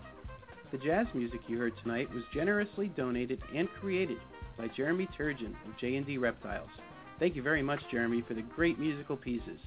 The 0.71 0.79
jazz 0.79 1.05
music 1.13 1.41
you 1.47 1.59
heard 1.59 1.73
tonight 1.83 2.11
was 2.11 2.23
generously 2.33 2.87
donated 2.87 3.39
and 3.55 3.69
created 3.79 4.17
by 4.57 4.67
Jeremy 4.69 5.07
Turgeon 5.15 5.53
of 5.67 5.77
J&D 5.79 6.17
Reptiles. 6.17 6.71
Thank 7.19 7.35
you 7.35 7.43
very 7.43 7.61
much, 7.61 7.81
Jeremy, 7.91 8.23
for 8.27 8.33
the 8.33 8.41
great 8.41 8.79
musical 8.79 9.15
pieces. 9.15 9.59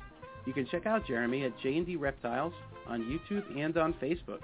You 0.50 0.54
can 0.54 0.66
check 0.66 0.84
out 0.84 1.06
Jeremy 1.06 1.44
at 1.44 1.56
J&D 1.60 1.94
Reptiles 1.94 2.52
on 2.88 3.02
YouTube 3.04 3.44
and 3.56 3.76
on 3.76 3.92
Facebook. 4.02 4.40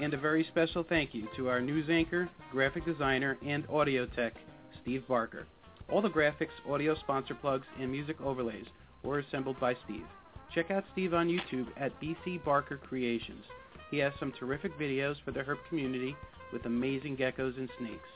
And 0.00 0.12
a 0.12 0.16
very 0.16 0.42
special 0.50 0.82
thank 0.82 1.14
you 1.14 1.28
to 1.36 1.48
our 1.48 1.60
news 1.60 1.88
anchor, 1.88 2.28
graphic 2.50 2.84
designer, 2.84 3.38
and 3.46 3.64
audio 3.70 4.04
tech, 4.04 4.34
Steve 4.82 5.06
Barker. 5.06 5.46
All 5.88 6.02
the 6.02 6.10
graphics, 6.10 6.48
audio 6.68 6.96
sponsor 6.96 7.36
plugs, 7.36 7.68
and 7.78 7.88
music 7.88 8.20
overlays 8.20 8.66
were 9.04 9.20
assembled 9.20 9.60
by 9.60 9.76
Steve. 9.84 10.06
Check 10.52 10.72
out 10.72 10.82
Steve 10.92 11.14
on 11.14 11.28
YouTube 11.28 11.68
at 11.76 11.92
BC 12.00 12.44
Barker 12.44 12.78
Creations. 12.78 13.44
He 13.92 13.98
has 13.98 14.12
some 14.18 14.32
terrific 14.40 14.76
videos 14.76 15.22
for 15.24 15.30
the 15.30 15.42
herp 15.42 15.58
community 15.68 16.16
with 16.52 16.66
amazing 16.66 17.16
geckos 17.16 17.56
and 17.58 17.70
snakes. 17.78 18.08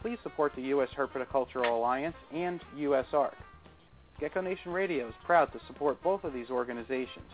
Please 0.00 0.18
support 0.22 0.52
the 0.54 0.62
U.S. 0.62 0.90
Herpetocultural 0.96 1.68
Alliance 1.68 2.14
and 2.32 2.60
USARK. 2.78 3.34
Gecko 4.20 4.40
Nation 4.40 4.72
Radio 4.72 5.08
is 5.08 5.14
proud 5.24 5.52
to 5.52 5.60
support 5.66 6.02
both 6.02 6.24
of 6.24 6.32
these 6.32 6.50
organizations. 6.50 7.30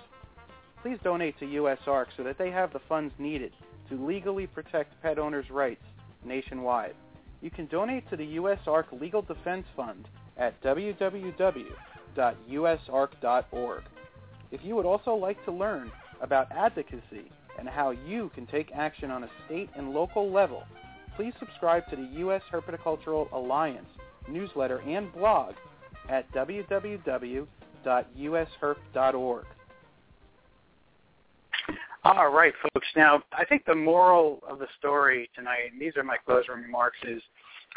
Please 0.82 0.98
donate 1.04 1.38
to 1.38 1.44
USARK 1.44 2.06
so 2.16 2.22
that 2.22 2.38
they 2.38 2.50
have 2.50 2.72
the 2.72 2.80
funds 2.88 3.12
needed 3.18 3.52
to 3.90 4.06
legally 4.06 4.46
protect 4.46 5.00
pet 5.02 5.18
owners' 5.18 5.50
rights 5.50 5.84
nationwide. 6.24 6.94
You 7.42 7.50
can 7.50 7.66
donate 7.66 8.08
to 8.10 8.16
the 8.16 8.36
USARK 8.36 8.98
Legal 8.98 9.20
Defense 9.22 9.66
Fund 9.76 10.08
at 10.38 10.58
www.usark.org. 10.62 11.74
If 14.50 14.64
you 14.64 14.74
would 14.74 14.86
also 14.86 15.14
like 15.14 15.44
to 15.44 15.52
learn 15.52 15.92
about 16.22 16.50
advocacy 16.50 17.30
and 17.58 17.68
how 17.68 17.90
you 17.90 18.30
can 18.34 18.46
take 18.46 18.72
action 18.72 19.10
on 19.10 19.24
a 19.24 19.30
state 19.46 19.68
and 19.76 19.92
local 19.92 20.30
level, 20.30 20.64
please 21.14 21.34
subscribe 21.38 21.86
to 21.90 21.96
the 21.96 22.08
U.S. 22.20 22.42
Herpetocultural 22.50 23.30
Alliance 23.32 23.88
newsletter 24.28 24.78
and 24.78 25.12
blog 25.12 25.54
at 26.08 26.30
www.usherp.org. 26.32 27.46
All 32.02 32.30
right, 32.30 32.54
folks. 32.62 32.88
Now, 32.96 33.22
I 33.32 33.44
think 33.44 33.66
the 33.66 33.74
moral 33.74 34.42
of 34.48 34.58
the 34.58 34.66
story 34.78 35.28
tonight, 35.34 35.70
and 35.70 35.80
these 35.80 35.96
are 35.96 36.02
my 36.02 36.16
closing 36.16 36.54
remarks, 36.54 36.96
is, 37.06 37.20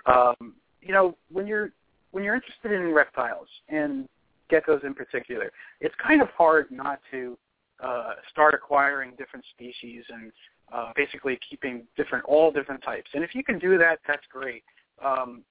um, 0.06 0.54
you 0.82 0.94
know, 0.94 1.18
when 1.32 1.46
you're 1.46 1.72
when 2.12 2.24
you're 2.24 2.36
interested 2.36 2.72
in 2.72 2.94
reptiles 2.94 3.48
and 3.70 4.08
geckos 4.50 4.86
in 4.86 4.94
particular, 4.94 5.52
it's 5.82 5.96
kind 6.02 6.22
of 6.22 6.30
hard 6.30 6.72
not 6.72 7.02
to 7.12 7.38
uh, 7.84 8.14
start 8.32 8.54
acquiring 8.54 9.12
different 9.18 9.44
species 9.54 10.04
and 10.10 10.32
uh, 10.72 10.94
basically 10.96 11.38
keeping 11.50 11.84
different 11.98 12.24
all 12.26 12.52
different 12.52 12.82
types. 12.82 13.10
And 13.14 13.24
if 13.24 13.36
you 13.36 13.44
can 13.44 13.60
do 13.60 13.78
that, 13.78 14.00
that's 14.08 14.26
great. 14.32 14.64
Um, 15.04 15.44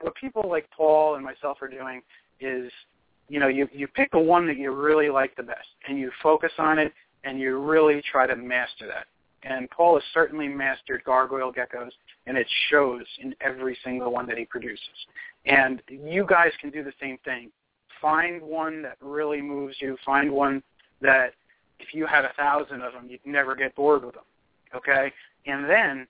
what 0.00 0.14
people 0.14 0.48
like 0.48 0.68
Paul 0.76 1.14
and 1.16 1.24
myself 1.24 1.58
are 1.62 1.68
doing 1.68 2.02
is, 2.40 2.70
you 3.28 3.40
know, 3.40 3.48
you 3.48 3.68
you 3.72 3.88
pick 3.88 4.10
the 4.10 4.18
one 4.18 4.46
that 4.46 4.58
you 4.58 4.70
really 4.72 5.08
like 5.08 5.34
the 5.36 5.42
best, 5.42 5.68
and 5.88 5.98
you 5.98 6.10
focus 6.22 6.52
on 6.58 6.78
it, 6.78 6.92
and 7.24 7.38
you 7.38 7.58
really 7.58 8.02
try 8.10 8.26
to 8.26 8.36
master 8.36 8.86
that. 8.86 9.06
And 9.44 9.68
Paul 9.70 9.94
has 9.94 10.02
certainly 10.14 10.48
mastered 10.48 11.04
gargoyle 11.04 11.52
geckos, 11.52 11.90
and 12.26 12.36
it 12.36 12.46
shows 12.70 13.04
in 13.22 13.34
every 13.40 13.76
single 13.84 14.10
one 14.10 14.26
that 14.26 14.38
he 14.38 14.46
produces. 14.46 14.80
And 15.44 15.82
you 15.88 16.26
guys 16.26 16.50
can 16.60 16.70
do 16.70 16.82
the 16.82 16.94
same 17.00 17.18
thing. 17.24 17.50
Find 18.00 18.40
one 18.40 18.82
that 18.82 18.96
really 19.00 19.42
moves 19.42 19.76
you. 19.80 19.96
Find 20.04 20.32
one 20.32 20.62
that 21.02 21.34
if 21.78 21.92
you 21.92 22.06
had 22.06 22.24
a 22.24 22.32
thousand 22.36 22.80
of 22.80 22.94
them, 22.94 23.06
you'd 23.08 23.20
never 23.26 23.54
get 23.54 23.74
bored 23.74 24.04
with 24.04 24.14
them. 24.14 24.24
Okay? 24.74 25.12
And 25.46 25.68
then 25.68 26.06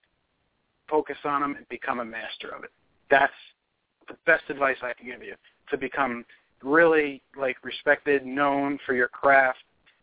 focus 0.89 1.17
on 1.25 1.41
them 1.41 1.57
and 1.57 1.69
become 1.69 1.99
a 1.99 2.05
master 2.05 2.51
of 2.51 2.63
it. 2.63 2.71
That's 3.11 3.33
the 4.09 4.17
best 4.27 4.45
advice 4.49 4.77
I 4.83 4.93
can 4.93 5.07
give 5.07 5.23
you 5.23 5.35
to 5.71 5.77
become 5.77 6.25
really 6.63 7.23
like 7.39 7.57
respected, 7.63 8.25
known 8.25 8.79
for 8.87 8.95
your 8.95 9.09
craft, 9.09 9.59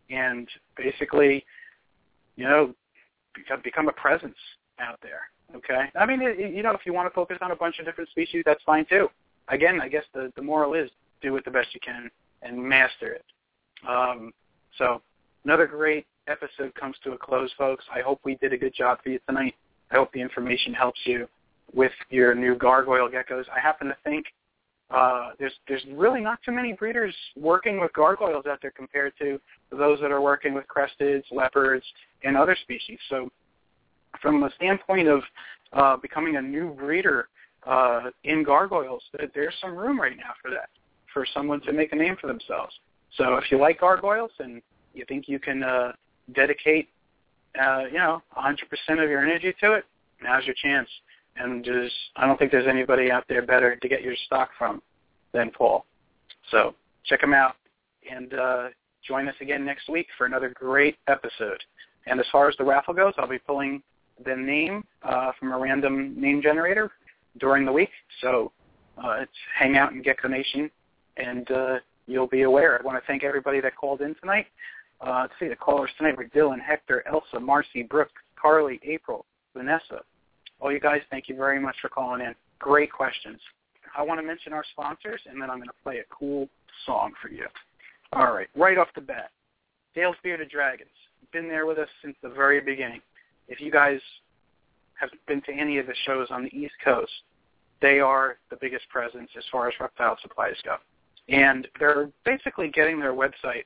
and 0.09 0.47
basically, 0.77 1.45
you 2.35 2.45
know, 2.45 2.73
become 3.33 3.61
become 3.63 3.87
a 3.87 3.93
presence 3.93 4.37
out 4.79 4.99
there. 5.01 5.21
Okay, 5.55 5.89
I 5.95 6.05
mean, 6.05 6.21
it, 6.21 6.53
you 6.53 6.63
know, 6.63 6.71
if 6.71 6.81
you 6.85 6.93
want 6.93 7.09
to 7.09 7.13
focus 7.13 7.37
on 7.41 7.51
a 7.51 7.55
bunch 7.55 7.79
of 7.79 7.85
different 7.85 8.09
species, 8.09 8.43
that's 8.45 8.63
fine 8.63 8.85
too. 8.85 9.09
Again, 9.49 9.81
I 9.81 9.87
guess 9.87 10.03
the 10.13 10.31
the 10.35 10.41
moral 10.41 10.73
is 10.73 10.89
do 11.21 11.35
it 11.35 11.45
the 11.45 11.51
best 11.51 11.73
you 11.73 11.79
can 11.83 12.09
and 12.41 12.61
master 12.61 13.13
it. 13.13 13.25
Um, 13.87 14.31
so 14.77 15.01
another 15.43 15.67
great 15.67 16.05
episode 16.27 16.73
comes 16.75 16.95
to 17.03 17.11
a 17.11 17.17
close, 17.17 17.51
folks. 17.57 17.83
I 17.93 18.01
hope 18.01 18.19
we 18.23 18.35
did 18.35 18.53
a 18.53 18.57
good 18.57 18.73
job 18.73 18.99
for 19.03 19.09
you 19.09 19.19
tonight. 19.27 19.55
I 19.91 19.95
hope 19.95 20.11
the 20.13 20.21
information 20.21 20.73
helps 20.73 20.99
you 21.05 21.27
with 21.73 21.91
your 22.09 22.35
new 22.35 22.55
gargoyle 22.55 23.09
geckos. 23.09 23.45
I 23.55 23.59
happen 23.59 23.87
to 23.87 23.97
think 24.03 24.25
uh, 24.91 25.31
there's 25.39 25.53
there's 25.67 25.85
really 25.93 26.19
not 26.19 26.39
too 26.43 26.51
many 26.51 26.73
breeders 26.73 27.15
working 27.37 27.79
with 27.79 27.93
gargoyles 27.93 28.45
out 28.45 28.59
there 28.61 28.71
compared 28.71 29.13
to 29.19 29.39
those 29.71 29.99
that 30.01 30.11
are 30.11 30.21
working 30.21 30.53
with 30.53 30.65
cresteds, 30.67 31.23
leopards, 31.31 31.85
and 32.23 32.35
other 32.35 32.57
species. 32.61 32.99
So, 33.09 33.29
from 34.21 34.43
a 34.43 34.51
standpoint 34.55 35.07
of 35.07 35.21
uh, 35.73 35.97
becoming 35.97 36.35
a 36.35 36.41
new 36.41 36.71
breeder 36.71 37.29
uh, 37.65 38.09
in 38.25 38.43
gargoyles, 38.43 39.03
there's 39.33 39.53
some 39.61 39.75
room 39.75 39.99
right 39.99 40.17
now 40.17 40.33
for 40.41 40.51
that, 40.51 40.69
for 41.13 41.25
someone 41.33 41.61
to 41.61 41.71
make 41.71 41.93
a 41.93 41.95
name 41.95 42.17
for 42.19 42.27
themselves. 42.27 42.73
So, 43.15 43.35
if 43.35 43.49
you 43.49 43.59
like 43.59 43.79
gargoyles 43.79 44.31
and 44.39 44.61
you 44.93 45.05
think 45.07 45.29
you 45.29 45.39
can 45.39 45.63
uh, 45.63 45.93
dedicate, 46.33 46.89
uh, 47.61 47.83
you 47.89 47.97
know, 47.97 48.21
100% 48.37 48.53
of 49.01 49.09
your 49.09 49.23
energy 49.23 49.55
to 49.61 49.73
it, 49.73 49.85
now's 50.21 50.45
your 50.45 50.55
chance. 50.61 50.89
And 51.37 51.63
there's, 51.63 51.91
I 52.15 52.27
don't 52.27 52.37
think 52.37 52.51
there's 52.51 52.67
anybody 52.67 53.09
out 53.09 53.23
there 53.27 53.41
better 53.41 53.75
to 53.75 53.87
get 53.87 54.01
your 54.01 54.15
stock 54.25 54.49
from 54.57 54.81
than 55.33 55.51
Paul. 55.51 55.85
So 56.51 56.75
check 57.05 57.23
him 57.23 57.33
out 57.33 57.55
and 58.09 58.33
uh, 58.33 58.67
join 59.07 59.27
us 59.27 59.35
again 59.41 59.65
next 59.65 59.89
week 59.89 60.07
for 60.17 60.25
another 60.25 60.49
great 60.49 60.97
episode. 61.07 61.63
And 62.07 62.19
as 62.19 62.25
far 62.31 62.49
as 62.49 62.55
the 62.57 62.63
raffle 62.63 62.93
goes, 62.93 63.13
I'll 63.17 63.27
be 63.27 63.39
pulling 63.39 63.81
the 64.25 64.35
name 64.35 64.83
uh, 65.03 65.31
from 65.39 65.51
a 65.51 65.57
random 65.57 66.19
name 66.19 66.41
generator 66.41 66.91
during 67.39 67.65
the 67.65 67.71
week. 67.71 67.89
So 68.21 68.51
uh, 68.97 69.21
it's 69.21 69.31
hang 69.57 69.77
out 69.77 69.93
in 69.93 70.01
Gecko 70.01 70.27
Nation, 70.27 70.69
and 71.17 71.49
uh, 71.51 71.75
you'll 72.07 72.27
be 72.27 72.43
aware. 72.43 72.79
I 72.79 72.83
want 72.83 73.01
to 73.01 73.07
thank 73.07 73.23
everybody 73.23 73.61
that 73.61 73.75
called 73.75 74.01
in 74.01 74.15
tonight. 74.15 74.47
Uh, 74.99 75.21
let's 75.21 75.33
see, 75.39 75.47
the 75.47 75.55
callers 75.55 75.89
tonight 75.97 76.17
were 76.17 76.25
Dylan, 76.25 76.61
Hector, 76.61 77.03
Elsa, 77.07 77.39
Marcy, 77.39 77.83
Brooke, 77.83 78.11
Carly, 78.39 78.79
April, 78.83 79.25
Vanessa. 79.55 80.01
All 80.61 80.71
you 80.71 80.79
guys, 80.79 81.01
thank 81.09 81.27
you 81.27 81.35
very 81.35 81.59
much 81.59 81.75
for 81.81 81.89
calling 81.89 82.21
in. 82.21 82.35
Great 82.59 82.91
questions. 82.91 83.39
I 83.97 84.03
want 84.03 84.19
to 84.19 84.25
mention 84.25 84.53
our 84.53 84.63
sponsors, 84.71 85.19
and 85.27 85.41
then 85.41 85.49
I'm 85.49 85.57
going 85.57 85.67
to 85.67 85.83
play 85.83 85.97
a 85.97 86.15
cool 86.15 86.47
song 86.85 87.13
for 87.19 87.29
you. 87.29 87.47
All 88.13 88.31
right, 88.31 88.47
right 88.55 88.77
off 88.77 88.89
the 88.93 89.01
bat, 89.01 89.31
Dale's 89.95 90.15
Bearded 90.23 90.49
Dragons. 90.49 90.89
Been 91.33 91.47
there 91.47 91.65
with 91.65 91.79
us 91.79 91.89
since 92.03 92.15
the 92.21 92.29
very 92.29 92.61
beginning. 92.61 93.01
If 93.47 93.59
you 93.59 93.71
guys 93.71 93.99
have 94.99 95.09
been 95.27 95.41
to 95.43 95.51
any 95.51 95.79
of 95.79 95.87
the 95.87 95.95
shows 96.05 96.27
on 96.29 96.43
the 96.43 96.55
East 96.55 96.75
Coast, 96.83 97.11
they 97.81 97.99
are 97.99 98.37
the 98.51 98.57
biggest 98.61 98.87
presence 98.89 99.29
as 99.35 99.43
far 99.51 99.67
as 99.67 99.73
reptile 99.79 100.17
supplies 100.21 100.55
go. 100.63 100.75
And 101.27 101.67
they're 101.79 102.09
basically 102.23 102.69
getting 102.69 102.99
their 102.99 103.13
website 103.13 103.63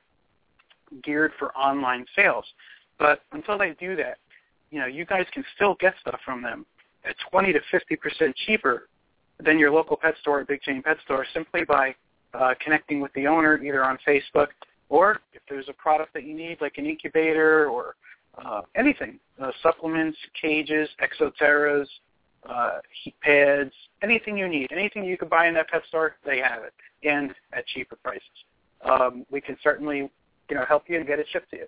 geared 1.02 1.32
for 1.38 1.54
online 1.56 2.06
sales. 2.16 2.44
But 2.98 3.20
until 3.32 3.58
they 3.58 3.76
do 3.78 3.96
that, 3.96 4.16
you 4.70 4.80
know, 4.80 4.86
you 4.86 5.04
guys 5.04 5.26
can 5.34 5.44
still 5.54 5.76
get 5.78 5.94
stuff 6.00 6.20
from 6.24 6.42
them 6.42 6.64
at 7.08 7.16
20 7.30 7.52
to 7.52 7.60
50% 7.72 8.34
cheaper 8.46 8.88
than 9.38 9.58
your 9.58 9.70
local 9.70 9.96
pet 9.96 10.14
store 10.20 10.40
or 10.40 10.44
big 10.44 10.62
chain 10.62 10.82
pet 10.82 10.96
store 11.04 11.26
simply 11.34 11.64
by 11.64 11.94
uh, 12.34 12.54
connecting 12.62 13.00
with 13.00 13.12
the 13.14 13.26
owner 13.26 13.62
either 13.62 13.84
on 13.84 13.98
Facebook 14.06 14.48
or 14.88 15.20
if 15.32 15.42
there's 15.48 15.68
a 15.68 15.72
product 15.72 16.12
that 16.14 16.24
you 16.24 16.34
need 16.34 16.58
like 16.60 16.78
an 16.78 16.86
incubator 16.86 17.68
or 17.68 17.96
uh, 18.44 18.62
anything, 18.74 19.18
uh, 19.40 19.50
supplements, 19.62 20.16
cages, 20.40 20.88
exoterras, 21.00 21.86
uh, 22.48 22.78
heat 23.02 23.14
pads, 23.22 23.72
anything 24.02 24.36
you 24.36 24.48
need, 24.48 24.68
anything 24.70 25.04
you 25.04 25.16
could 25.16 25.30
buy 25.30 25.48
in 25.48 25.54
that 25.54 25.68
pet 25.68 25.82
store, 25.88 26.16
they 26.24 26.38
have 26.38 26.62
it, 26.62 26.74
and 27.02 27.34
at 27.52 27.66
cheaper 27.66 27.96
prices. 27.96 28.22
Um, 28.84 29.26
we 29.30 29.40
can 29.40 29.56
certainly, 29.62 30.10
you 30.50 30.56
know, 30.56 30.64
help 30.68 30.84
you 30.88 30.96
and 30.96 31.06
get 31.06 31.18
it 31.18 31.26
shipped 31.32 31.50
to 31.50 31.56
you. 31.56 31.66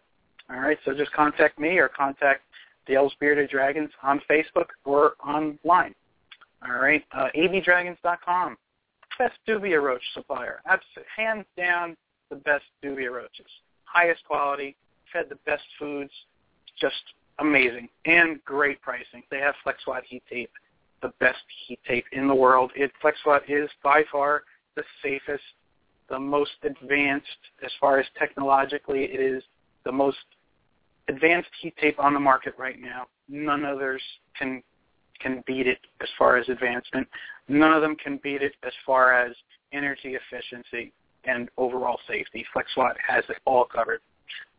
All 0.50 0.60
right, 0.60 0.78
so 0.84 0.94
just 0.94 1.12
contact 1.12 1.58
me 1.58 1.78
or 1.78 1.88
contact 1.88 2.42
Dale's 2.88 3.12
Bearded 3.20 3.50
Dragons 3.50 3.90
on 4.02 4.20
Facebook 4.28 4.66
or 4.84 5.12
online. 5.24 5.94
All 6.66 6.80
right, 6.80 7.04
uh, 7.12 7.28
abdragons.com, 7.36 8.56
best 9.18 9.34
dubia 9.46 9.80
roach 9.80 10.02
supplier. 10.14 10.60
Absolutely, 10.66 11.04
hands 11.16 11.44
down, 11.56 11.96
the 12.30 12.36
best 12.36 12.64
dubia 12.82 13.12
roaches. 13.12 13.46
Highest 13.84 14.24
quality, 14.24 14.74
fed 15.12 15.26
the 15.28 15.38
best 15.46 15.62
foods, 15.78 16.10
just 16.80 16.96
amazing 17.38 17.88
and 18.06 18.42
great 18.44 18.80
pricing. 18.82 19.22
They 19.30 19.38
have 19.38 19.54
FlexWatt 19.64 20.02
heat 20.04 20.22
tape, 20.28 20.50
the 21.02 21.12
best 21.20 21.38
heat 21.66 21.78
tape 21.86 22.06
in 22.12 22.26
the 22.26 22.34
world. 22.34 22.72
It 22.74 22.90
FlexWatt 23.02 23.42
is 23.48 23.70
by 23.84 24.02
far 24.10 24.42
the 24.74 24.82
safest, 25.02 25.44
the 26.08 26.18
most 26.18 26.52
advanced 26.62 27.26
as 27.64 27.70
far 27.80 28.00
as 28.00 28.06
technologically. 28.18 29.04
It 29.04 29.20
is 29.20 29.42
the 29.84 29.92
most 29.92 30.18
advanced 31.08 31.50
heat 31.60 31.74
tape 31.80 31.98
on 31.98 32.14
the 32.14 32.20
market 32.20 32.54
right 32.58 32.80
now. 32.80 33.06
None 33.28 33.64
others 33.64 34.02
can 34.38 34.62
can 35.20 35.42
beat 35.46 35.66
it 35.66 35.78
as 36.00 36.08
far 36.16 36.36
as 36.36 36.48
advancement. 36.48 37.08
None 37.48 37.72
of 37.72 37.82
them 37.82 37.96
can 37.96 38.20
beat 38.22 38.40
it 38.40 38.52
as 38.64 38.72
far 38.86 39.12
as 39.12 39.34
energy 39.72 40.14
efficiency 40.14 40.92
and 41.24 41.48
overall 41.56 41.98
safety. 42.06 42.46
FlexWatt 42.54 42.94
has 43.06 43.24
it 43.28 43.38
all 43.44 43.64
covered. 43.64 44.00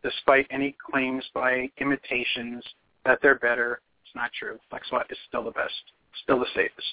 Despite 0.04 0.48
any 0.50 0.76
claims 0.92 1.24
by 1.34 1.70
imitations 1.78 2.64
that 3.06 3.20
they're 3.22 3.40
better, 3.40 3.80
it's 4.04 4.16
not 4.16 4.32
true. 4.38 4.60
FlexWatt 4.72 5.12
is 5.12 5.18
still 5.28 5.44
the 5.44 5.52
best, 5.52 5.74
still 6.24 6.40
the 6.40 6.48
safest. 6.56 6.88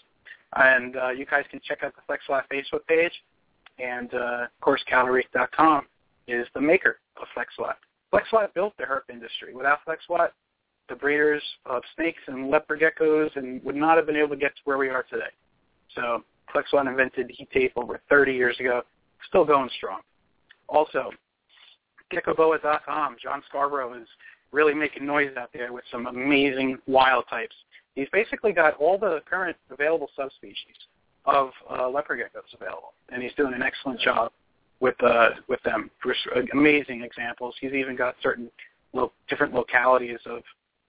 And 0.55 0.97
uh, 0.97 1.10
you 1.10 1.26
guys 1.26 1.44
can 1.51 1.60
check 1.67 1.83
out 1.83 1.93
the 1.97 2.12
FlexWatt 2.12 2.43
Facebook 2.52 2.86
page. 2.86 3.12
And 3.78 4.12
uh, 4.15 4.44
of 4.44 4.60
course, 4.60 4.83
Calorique.com 4.91 5.86
is 6.28 6.47
the 6.55 6.60
maker 6.60 6.99
of 7.20 7.26
FlexWatt. 7.36 7.75
FlexWatt 8.17 8.55
built 8.55 8.75
the 8.78 8.85
herp 8.85 9.11
industry. 9.11 9.55
Without 9.55 9.78
FlexWatt, 9.86 10.31
the 10.89 10.95
breeders 10.95 11.43
of 11.65 11.83
snakes 11.95 12.23
and 12.27 12.51
leopard 12.51 12.81
geckos 12.81 13.35
and 13.36 13.62
would 13.65 13.77
not 13.77 13.97
have 13.97 14.07
been 14.07 14.17
able 14.17 14.31
to 14.31 14.36
get 14.36 14.55
to 14.57 14.62
where 14.65 14.78
we 14.78 14.89
are 14.89 15.05
today. 15.11 15.31
So 15.95 16.23
FlexWatt 16.55 16.89
invented 16.89 17.31
heat 17.31 17.49
tape 17.53 17.73
over 17.77 18.01
30 18.09 18.33
years 18.33 18.59
ago, 18.61 18.83
still 19.28 19.45
going 19.45 19.69
strong. 19.77 20.01
Also, 20.69 21.11
geckoboa.com, 22.12 23.17
John 23.23 23.43
Scarborough 23.49 24.01
is 24.01 24.09
really 24.53 24.75
making 24.75 25.05
noise 25.05 25.31
out 25.36 25.51
there 25.53 25.73
with 25.73 25.85
some 25.91 26.07
amazing 26.07 26.78
wild 26.86 27.25
types. 27.28 27.55
He's 27.95 28.09
basically 28.12 28.53
got 28.53 28.77
all 28.77 28.99
the 28.99 29.20
current 29.28 29.57
available 29.70 30.09
subspecies 30.17 30.57
of 31.25 31.51
uh, 31.70 31.89
leopard 31.89 32.20
geckos 32.20 32.55
available, 32.55 32.93
and 33.09 33.23
he's 33.23 33.33
doing 33.36 33.55
an 33.55 33.62
excellent 33.62 34.01
job 34.01 34.31
with 34.81 35.03
uh, 35.03 35.31
with 35.49 35.63
them. 35.63 35.91
Amazing 36.53 37.03
examples. 37.03 37.55
He's 37.61 37.73
even 37.73 37.97
got 37.97 38.15
certain 38.23 38.51
lo- 38.93 39.13
different 39.29 39.55
localities 39.55 40.19
of 40.27 40.43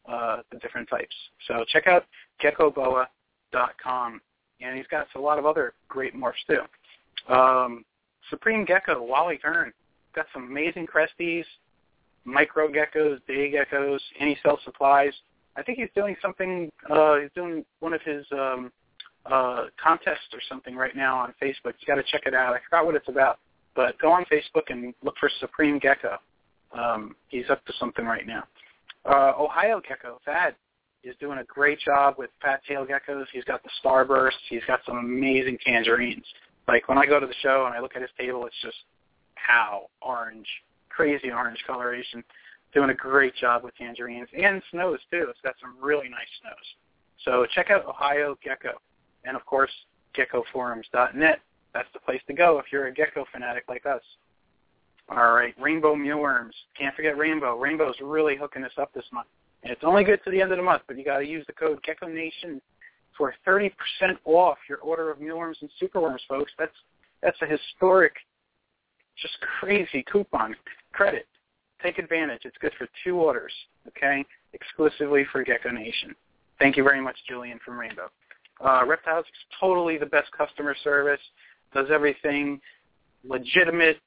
uh, 0.08 0.42
the 0.52 0.58
different 0.60 0.90
types. 0.90 1.16
So 1.48 1.66
check 1.68 1.88
out 1.88 2.06
geckoboa.com, 2.44 4.22
and 4.62 4.78
he's 4.78 4.88
got 4.88 5.08
a 5.16 5.20
lot 5.20 5.40
of 5.40 5.46
other 5.46 5.74
great 5.88 6.16
morphs 6.16 6.34
too. 6.48 7.34
Um, 7.34 7.84
Supreme 8.30 8.66
Gecko, 8.66 9.02
Wally 9.02 9.38
Kern, 9.38 9.72
got 10.16 10.26
some 10.34 10.46
amazing 10.46 10.88
cresties, 10.88 11.46
micro 12.26 12.68
geckos, 12.68 13.20
day 13.28 13.52
geckos, 13.52 14.00
and 14.20 14.30
he 14.30 14.38
sells 14.44 14.60
supplies. 14.64 15.14
I 15.56 15.64
think 15.64 15.80
he's 15.80 15.90
doing 15.96 16.16
something. 16.22 16.70
Uh, 16.90 17.18
he's 17.22 17.32
doing 17.34 17.66
one 17.80 17.94
of 17.94 18.02
his 18.04 18.26
um, 18.32 18.72
uh, 19.26 19.66
contests 19.82 20.34
or 20.34 20.40
something 20.48 20.76
right 20.76 20.96
now 20.96 21.18
on 21.18 21.34
Facebook. 21.42 21.74
You 21.80 21.88
got 21.88 21.96
to 21.96 22.04
check 22.04 22.24
it 22.26 22.34
out. 22.34 22.54
I 22.54 22.60
forgot 22.70 22.86
what 22.86 22.96
it's 22.96 23.10
about, 23.10 23.40
but 23.78 23.98
go 24.00 24.12
on 24.12 24.26
Facebook 24.26 24.70
and 24.70 24.94
look 25.04 25.16
for 25.20 25.30
Supreme 25.40 25.78
Gecko. 25.78 26.18
Um, 26.78 27.16
he's 27.30 27.46
up 27.50 27.64
to 27.68 27.74
something 27.80 28.06
right 28.06 28.26
now. 28.26 28.44
Uh, 29.06 29.34
Ohio 29.40 29.80
Gecko, 29.88 30.20
Thad, 30.26 30.56
is 31.04 31.16
doing 31.20 31.38
a 31.38 31.44
great 31.44 31.80
job 31.80 32.16
with 32.18 32.32
fat 32.42 32.60
tail 32.68 32.86
geckos. 32.86 33.26
He's 33.32 33.44
got 33.44 33.62
the 33.64 33.70
starbursts. 33.82 34.32
He's 34.50 34.64
got 34.66 34.80
some 34.86 34.98
amazing 34.98 35.60
tangerines. 35.64 36.26
Like 36.68 36.90
when 36.90 36.98
I 36.98 37.06
go 37.06 37.20
to 37.20 37.28
the 37.28 37.36
show 37.42 37.66
and 37.68 37.76
I 37.76 37.80
look 37.80 37.96
at 37.96 38.02
his 38.02 38.10
table, 38.18 38.48
it's 38.48 38.56
just 38.64 38.78
how 39.36 39.90
orange, 40.02 40.48
crazy 40.90 41.32
orange 41.32 41.60
coloration. 41.66 42.24
Doing 42.74 42.90
a 42.90 42.96
great 42.96 43.36
job 43.36 43.64
with 43.64 43.76
tangerines 43.78 44.28
and 44.38 44.62
snows 44.72 45.00
too. 45.12 45.28
It's 45.30 45.40
got 45.44 45.54
some 45.62 45.76
really 45.80 46.10
nice 46.10 46.28
snows. 46.42 46.56
So 47.24 47.46
check 47.54 47.70
out 47.70 47.86
Ohio 47.86 48.38
Gecko, 48.44 48.82
and 49.24 49.38
of 49.38 49.46
course 49.46 49.72
geckoforums.net. 50.18 51.40
That's 51.78 51.94
the 51.94 52.00
place 52.00 52.22
to 52.26 52.34
go 52.34 52.58
if 52.58 52.66
you're 52.72 52.88
a 52.88 52.92
gecko 52.92 53.24
fanatic 53.32 53.66
like 53.70 53.86
us. 53.86 54.02
All 55.10 55.34
right, 55.34 55.54
Rainbow 55.62 55.96
Mealworms. 55.96 56.56
Can't 56.76 56.96
forget 56.96 57.16
Rainbow. 57.20 57.56
Rainbow's 57.56 57.96
really 58.02 58.36
hooking 58.36 58.64
us 58.64 58.72
up 58.80 58.92
this 58.96 59.06
month. 59.14 59.28
And 59.62 59.72
it's 59.72 59.84
only 59.84 60.04
good 60.04 60.20
to 60.24 60.32
the 60.32 60.42
end 60.42 60.52
of 60.52 60.58
the 60.58 60.64
month, 60.64 60.82
but 60.88 60.98
you 60.98 61.06
got 61.06 61.20
to 61.20 61.26
use 61.28 61.46
the 61.46 61.54
code 61.54 61.80
Gecko 61.84 62.08
Nation 62.08 62.60
for 63.16 63.36
30% 63.46 63.70
off 64.26 64.58
your 64.68 64.80
order 64.80 65.12
of 65.12 65.22
mealworms 65.22 65.60
and 65.62 65.70
superworms, 65.80 66.22
folks. 66.28 66.52
That's 66.58 66.74
that's 67.22 67.38
a 67.44 67.46
historic, 67.46 68.14
just 69.22 69.36
crazy 69.60 70.04
coupon 70.12 70.56
credit. 70.94 71.28
Take 71.84 72.00
advantage. 72.00 72.42
It's 72.44 72.58
good 72.60 72.74
for 72.76 72.88
two 73.04 73.18
orders, 73.18 73.54
okay? 73.88 74.26
Exclusively 74.54 75.26
for 75.32 75.44
Gecko 75.44 75.70
Nation. 75.70 76.16
Thank 76.58 76.76
you 76.76 76.84
very 76.84 77.02
much, 77.02 77.18
Julian 77.30 77.60
from 77.64 77.80
Rainbow. 77.80 78.10
Uh, 78.64 78.84
Reptiles 78.86 79.26
is 79.26 79.58
totally 79.60 79.98
the 79.98 80.06
best 80.06 80.32
customer 80.32 80.76
service. 80.84 81.22
Does 81.74 81.88
everything 81.92 82.62
legitimate, 83.24 84.00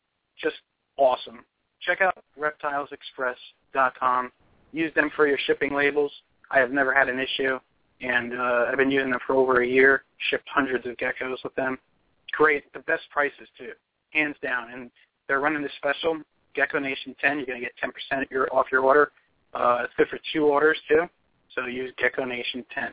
just 0.42 0.56
awesome. 0.96 1.44
Check 1.80 2.00
out 2.00 2.14
reptilesexpress.com. 2.38 4.32
Use 4.72 4.94
them 4.94 5.10
for 5.16 5.26
your 5.26 5.38
shipping 5.46 5.74
labels. 5.74 6.12
I 6.50 6.58
have 6.58 6.70
never 6.70 6.92
had 6.92 7.08
an 7.08 7.18
issue, 7.18 7.58
and 8.00 8.38
uh, 8.38 8.66
I've 8.70 8.76
been 8.76 8.90
using 8.90 9.10
them 9.10 9.20
for 9.26 9.34
over 9.34 9.62
a 9.62 9.66
year. 9.66 10.04
Shipped 10.30 10.48
hundreds 10.52 10.86
of 10.86 10.96
geckos 10.96 11.42
with 11.42 11.54
them. 11.54 11.78
Great, 12.32 12.72
the 12.72 12.80
best 12.80 13.02
prices 13.10 13.48
too, 13.58 13.72
hands 14.10 14.36
down. 14.42 14.72
And 14.72 14.90
they're 15.28 15.40
running 15.40 15.62
this 15.62 15.72
special, 15.76 16.18
Gecko 16.54 16.78
Nation 16.78 17.14
10. 17.20 17.38
You're 17.38 17.46
going 17.46 17.60
to 17.60 17.66
get 17.66 17.72
10% 18.12 18.30
your, 18.30 18.52
off 18.54 18.66
your 18.70 18.82
order. 18.82 19.12
Uh, 19.54 19.82
it's 19.84 19.92
good 19.96 20.08
for 20.08 20.18
two 20.32 20.46
orders 20.46 20.78
too. 20.88 21.02
So 21.54 21.66
use 21.66 21.92
Gecko 21.98 22.24
Nation 22.24 22.64
10. 22.72 22.92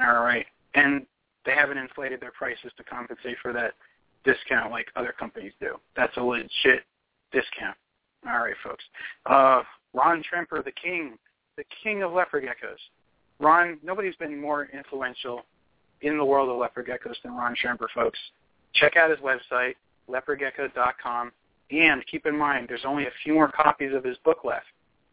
All 0.00 0.22
right, 0.22 0.44
and 0.74 1.06
they 1.46 1.52
haven't 1.52 1.78
inflated 1.78 2.20
their 2.20 2.32
prices 2.32 2.70
to 2.76 2.84
compensate 2.84 3.36
for 3.40 3.54
that 3.54 3.72
discount 4.28 4.70
like 4.70 4.88
other 4.96 5.14
companies 5.18 5.52
do. 5.60 5.76
That's 5.96 6.16
a 6.16 6.22
legit 6.22 6.84
discount. 7.32 7.76
All 8.26 8.40
right, 8.40 8.54
folks. 8.62 8.84
Uh, 9.26 9.62
Ron 9.94 10.22
Tremper, 10.22 10.62
the 10.64 10.72
king, 10.72 11.16
the 11.56 11.64
king 11.82 12.02
of 12.02 12.12
leopard 12.12 12.44
geckos. 12.44 12.78
Ron, 13.40 13.78
nobody's 13.82 14.16
been 14.16 14.38
more 14.38 14.68
influential 14.72 15.44
in 16.02 16.18
the 16.18 16.24
world 16.24 16.48
of 16.48 16.58
leopard 16.58 16.86
geckos 16.86 17.14
than 17.22 17.32
Ron 17.32 17.54
Tremper, 17.54 17.86
folks. 17.94 18.18
Check 18.74 18.96
out 18.96 19.10
his 19.10 19.18
website, 19.20 19.74
leopardgecko.com, 20.10 21.32
and 21.70 22.06
keep 22.06 22.26
in 22.26 22.36
mind 22.36 22.66
there's 22.68 22.84
only 22.86 23.04
a 23.04 23.12
few 23.24 23.34
more 23.34 23.50
copies 23.50 23.94
of 23.94 24.04
his 24.04 24.16
book 24.24 24.44
left. 24.44 24.66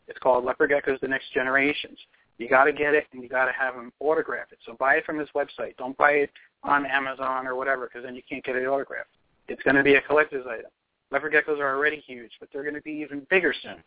It's 0.07 0.19
called 0.19 0.45
Leopard 0.45 0.71
Geckos: 0.71 0.99
The 0.99 1.07
Next 1.07 1.33
Generations. 1.33 1.97
You 2.37 2.49
got 2.49 2.65
to 2.65 2.73
get 2.73 2.93
it, 2.93 3.05
and 3.13 3.23
you 3.23 3.29
got 3.29 3.45
to 3.45 3.53
have 3.53 3.75
him 3.75 3.91
autograph 3.99 4.51
it. 4.51 4.59
So 4.65 4.73
buy 4.73 4.95
it 4.95 5.05
from 5.05 5.17
his 5.17 5.29
website. 5.35 5.77
Don't 5.77 5.97
buy 5.97 6.11
it 6.11 6.31
on 6.63 6.85
Amazon 6.85 7.47
or 7.47 7.55
whatever, 7.55 7.87
because 7.87 8.03
then 8.03 8.15
you 8.15 8.21
can't 8.27 8.43
get 8.43 8.55
it 8.55 8.65
autographed. 8.65 9.09
It's 9.47 9.61
going 9.63 9.75
to 9.75 9.83
be 9.83 9.95
a 9.95 10.01
collector's 10.01 10.45
item. 10.47 10.71
Leopard 11.11 11.33
geckos 11.33 11.59
are 11.59 11.75
already 11.75 12.03
huge, 12.05 12.31
but 12.39 12.49
they're 12.51 12.63
going 12.63 12.75
to 12.75 12.81
be 12.81 12.91
even 12.91 13.25
bigger 13.29 13.53
soon. 13.61 13.77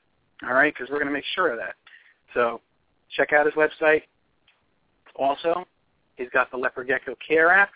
All 0.45 0.55
right, 0.55 0.73
because 0.73 0.89
we're 0.91 0.99
going 0.99 1.09
to 1.09 1.13
make 1.13 1.25
sure 1.35 1.51
of 1.51 1.59
that. 1.59 1.75
So 2.33 2.61
check 3.17 3.33
out 3.33 3.45
his 3.45 3.55
website. 3.55 4.03
Also, 5.17 5.67
he's 6.17 6.29
got 6.31 6.51
the 6.51 6.57
Leopard 6.57 6.87
Gecko 6.87 7.17
Care 7.27 7.51
app. 7.51 7.71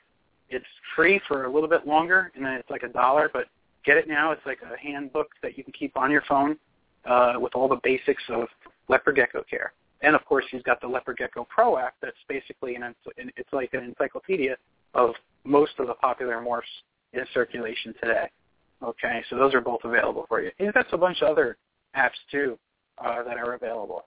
It's 0.49 0.65
free 0.95 1.21
for 1.27 1.45
a 1.45 1.53
little 1.53 1.69
bit 1.69 1.87
longer, 1.87 2.31
and 2.37 2.45
then 2.45 2.53
it's 2.53 2.71
like 2.71 2.83
a 2.83 2.89
dollar, 2.89 3.29
but 3.33 3.47
get 3.85 3.97
it 3.97 4.07
now. 4.07 4.31
It's 4.31 4.45
like 4.47 4.59
a 4.63 4.79
handbook 4.79 5.31
that 5.43 5.59
you 5.59 5.65
can 5.65 5.73
keep 5.73 5.97
on 5.97 6.11
your 6.11 6.23
phone 6.29 6.57
uh, 7.05 7.35
with 7.39 7.55
all 7.55 7.69
the 7.69 7.81
basics 7.83 8.23
of 8.29 8.47
leopard 8.89 9.17
gecko 9.17 9.43
care. 9.49 9.73
And 10.03 10.17
of 10.17 10.25
course, 10.25 10.45
he's 10.51 10.63
got 10.63 10.81
the 10.81 10.87
Leopard 10.87 11.17
Gecko 11.17 11.47
Pro 11.49 11.79
app. 11.79 11.95
That's 12.03 12.17
basically 12.29 12.75
an 12.75 12.95
it's 13.17 13.53
like 13.53 13.73
an 13.73 13.85
encyclopedia 13.85 14.57
of 14.95 15.15
most 15.45 15.73
of 15.79 15.87
the 15.87 15.95
popular 15.95 16.37
morphs 16.37 16.63
in 17.13 17.25
circulation 17.33 17.95
today. 18.01 18.29
Okay, 18.83 19.23
so 19.31 19.37
those 19.37 19.55
are 19.55 19.61
both 19.61 19.81
available 19.85 20.27
for 20.29 20.43
you. 20.43 20.51
He's 20.59 20.73
got 20.73 20.93
a 20.93 20.99
bunch 20.99 21.23
of 21.23 21.29
other 21.29 21.57
apps 21.97 22.19
too 22.31 22.59
uh, 22.99 23.23
that 23.23 23.37
are 23.37 23.55
available. 23.55 24.07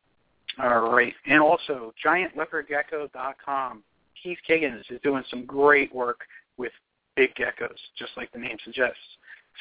All 0.61 0.89
right, 0.91 1.13
and 1.25 1.41
also 1.41 1.93
giantleopardgecko.com. 2.05 3.83
Keith 4.21 4.37
Kiggins 4.49 4.83
is 4.89 4.99
doing 5.03 5.23
some 5.29 5.45
great 5.45 5.93
work 5.93 6.21
with 6.57 6.71
big 7.15 7.33
geckos, 7.35 7.77
just 7.97 8.11
like 8.17 8.31
the 8.31 8.39
name 8.39 8.57
suggests. 8.63 8.97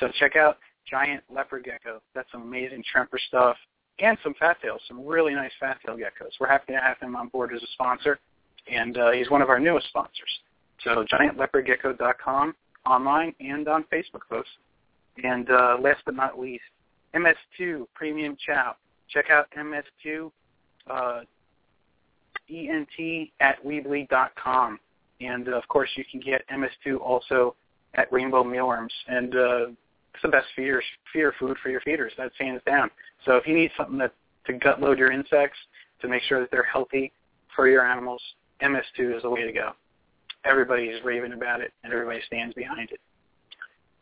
So 0.00 0.08
check 0.18 0.36
out 0.36 0.58
Giant 0.88 1.22
Leopard 1.32 1.64
Gecko. 1.64 2.00
That's 2.14 2.30
some 2.32 2.42
amazing 2.42 2.82
Tremper 2.92 3.18
stuff 3.28 3.56
and 3.98 4.18
some 4.22 4.34
fat 4.38 4.60
tails, 4.60 4.80
some 4.88 5.06
really 5.06 5.34
nice 5.34 5.52
fat 5.60 5.78
tail 5.84 5.96
geckos. 5.96 6.32
We're 6.40 6.48
happy 6.48 6.72
to 6.72 6.80
have 6.80 6.98
him 6.98 7.16
on 7.16 7.28
board 7.28 7.52
as 7.54 7.62
a 7.62 7.66
sponsor, 7.74 8.18
and 8.70 8.96
uh, 8.98 9.10
he's 9.12 9.30
one 9.30 9.42
of 9.42 9.48
our 9.48 9.60
newest 9.60 9.88
sponsors. 9.88 10.40
So 10.82 11.04
giantleopardgecko.com 11.12 12.54
online 12.86 13.34
and 13.40 13.68
on 13.68 13.84
Facebook, 13.84 14.22
folks. 14.28 14.48
And 15.22 15.48
uh, 15.50 15.76
last 15.80 16.02
but 16.04 16.14
not 16.14 16.38
least, 16.38 16.64
MS2 17.14 17.86
Premium 17.94 18.36
Chow. 18.44 18.74
Check 19.08 19.26
out 19.30 19.46
MS2 19.56 20.30
uh, 20.90 21.20
ENT 22.50 23.28
at 23.40 23.64
Weebly.com. 23.64 24.78
And, 25.20 25.48
uh, 25.48 25.52
of 25.52 25.68
course, 25.68 25.88
you 25.96 26.04
can 26.10 26.20
get 26.20 26.42
MS2 26.48 27.00
also 27.00 27.54
at 27.94 28.12
Rainbow 28.12 28.42
Mealworms. 28.42 28.92
And 29.06 29.34
it's 30.14 30.22
the 30.22 30.28
best 30.28 30.46
feeder, 30.56 30.82
feeder 31.12 31.34
food 31.38 31.56
for 31.62 31.68
your 31.70 31.80
feeders. 31.80 32.12
That's 32.16 32.34
hands 32.38 32.62
down. 32.66 32.90
So 33.24 33.36
if 33.36 33.46
you 33.46 33.54
need 33.54 33.70
something 33.76 33.98
that 33.98 34.12
to 34.46 34.52
gut 34.54 34.80
load 34.80 34.98
your 34.98 35.12
insects, 35.12 35.58
to 36.00 36.08
make 36.08 36.22
sure 36.22 36.40
that 36.40 36.50
they're 36.50 36.62
healthy 36.62 37.12
for 37.54 37.68
your 37.68 37.86
animals, 37.86 38.22
MS2 38.62 39.16
is 39.16 39.22
the 39.22 39.30
way 39.30 39.44
to 39.44 39.52
go. 39.52 39.72
Everybody 40.44 40.84
is 40.84 41.02
raving 41.04 41.32
about 41.32 41.60
it, 41.60 41.72
and 41.82 41.92
everybody 41.92 42.20
stands 42.26 42.54
behind 42.54 42.90
it. 42.90 43.00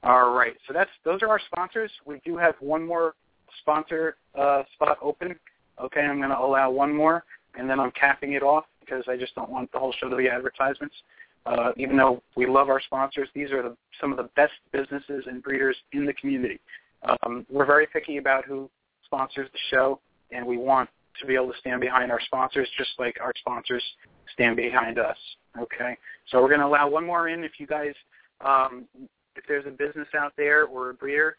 All 0.03 0.33
right, 0.33 0.55
so 0.67 0.73
that's 0.73 0.91
those 1.05 1.23
are 1.23 1.29
our 1.29 1.41
sponsors. 1.51 1.91
We 2.05 2.21
do 2.25 2.37
have 2.37 2.55
one 2.61 2.85
more 2.85 3.15
sponsor 3.61 4.17
uh, 4.35 4.65
spot 4.75 4.99
open, 5.01 5.37
Okay, 5.81 6.01
I'm 6.01 6.19
going 6.19 6.31
to 6.31 6.39
allow 6.39 6.71
one 6.71 6.95
more, 6.95 7.25
and 7.57 7.69
then 7.69 7.81
I'm 7.81 7.91
capping 7.93 8.33
it 8.33 8.43
off 8.43 8.65
because 8.81 9.05
I 9.09 9.17
just 9.17 9.35
don't 9.35 9.51
want 9.51 9.73
the 9.73 9.79
whole 9.79 9.93
show 9.99 10.09
to 10.09 10.17
be 10.17 10.29
advertisements. 10.29 10.95
Uh, 11.45 11.73
even 11.77 11.97
though 11.97 12.23
we 12.37 12.47
love 12.47 12.69
our 12.69 12.81
sponsors, 12.81 13.29
these 13.35 13.51
are 13.51 13.63
the, 13.63 13.77
some 14.01 14.13
of 14.13 14.17
the 14.17 14.29
best 14.37 14.53
businesses 14.73 15.25
and 15.27 15.43
breeders 15.43 15.77
in 15.93 16.07
the 16.07 16.13
community. 16.15 16.61
Um, 17.25 17.45
we're 17.51 17.67
very 17.67 17.87
picky 17.87 18.19
about 18.19 18.45
who 18.45 18.71
sponsors 19.05 19.49
the 19.53 19.59
show, 19.71 20.01
and 20.31 20.47
we 20.47 20.57
want 20.57 20.89
to 21.21 21.27
be 21.27 21.35
able 21.35 21.53
to 21.53 21.59
stand 21.59 21.81
behind 21.81 22.11
our 22.13 22.21
sponsors 22.21 22.69
just 22.79 22.91
like 22.99 23.19
our 23.21 23.33
sponsors 23.39 23.83
stand 24.33 24.57
behind 24.57 24.99
us. 24.99 25.17
Okay, 25.61 25.97
so 26.31 26.41
we're 26.41 26.49
going 26.49 26.61
to 26.61 26.67
allow 26.67 26.89
one 26.89 27.05
more 27.05 27.29
in. 27.29 27.45
If 27.45 27.53
you 27.59 27.67
guys, 27.67 27.95
um, 28.41 28.85
if 29.37 29.45
there's 29.49 29.67
a 29.67 29.71
business 29.71 30.09
out 30.17 30.33
there 30.37 30.65
or 30.65 30.91
a 30.91 30.95
breeder, 30.95 31.37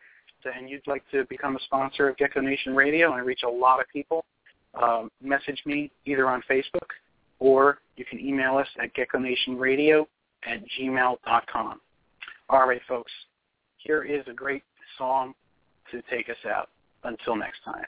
and 0.57 0.69
you'd 0.69 0.85
like 0.87 1.03
to 1.11 1.23
become 1.25 1.55
a 1.55 1.59
sponsor 1.61 2.09
of 2.09 2.17
Gecko 2.17 2.41
Nation 2.41 2.75
Radio 2.75 3.13
and 3.13 3.25
reach 3.25 3.43
a 3.43 3.49
lot 3.49 3.79
of 3.79 3.85
people, 3.87 4.25
um, 4.81 5.09
message 5.21 5.61
me 5.65 5.89
either 6.05 6.27
on 6.27 6.43
Facebook 6.49 6.89
or 7.43 7.79
you 7.97 8.05
can 8.05 8.21
email 8.21 8.55
us 8.55 8.67
at 8.81 8.95
geckonationradio 8.95 10.05
at 10.47 10.61
gmail.com. 10.79 11.81
All 12.49 12.67
right, 12.67 12.81
folks, 12.87 13.11
here 13.77 14.03
is 14.03 14.23
a 14.27 14.33
great 14.33 14.63
song 14.97 15.33
to 15.91 16.01
take 16.09 16.29
us 16.29 16.37
out. 16.49 16.69
Until 17.03 17.35
next 17.35 17.59
time. 17.65 17.83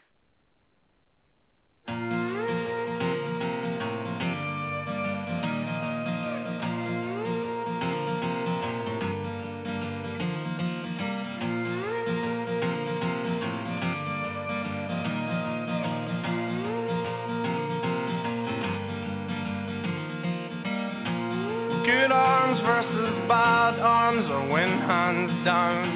Hands 24.85 25.31
down. 25.43 25.89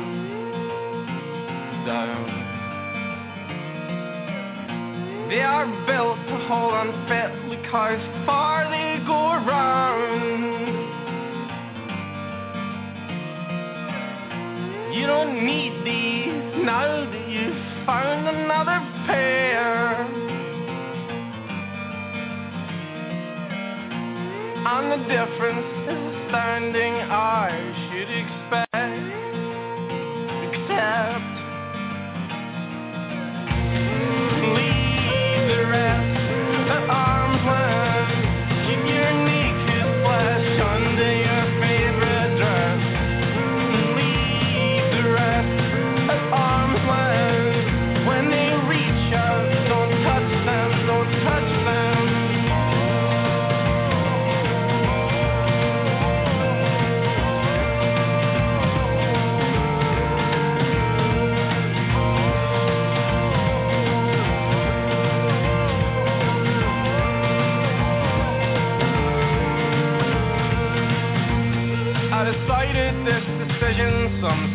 Down. 1.85 2.39
They 5.29 5.41
are 5.41 5.67
built 5.85 6.17
to 6.27 6.37
hold 6.47 6.73
on 6.73 6.89
fit, 7.07 7.29
look 7.49 7.65
how 7.65 7.95
far 8.25 8.65
they 8.71 8.97
go 9.05 9.35
round. 9.45 10.49
You 14.95 15.05
don't 15.05 15.45
need 15.45 15.73
these 15.85 16.65
now 16.65 17.05
that 17.11 17.29
you've 17.29 17.85
found 17.85 18.27
another 18.27 18.79
pair. 19.05 20.07
And 24.65 24.91
the 24.91 24.97
difference 25.07 25.65
is 25.89 26.19
I 27.11 27.49
should 27.73 27.88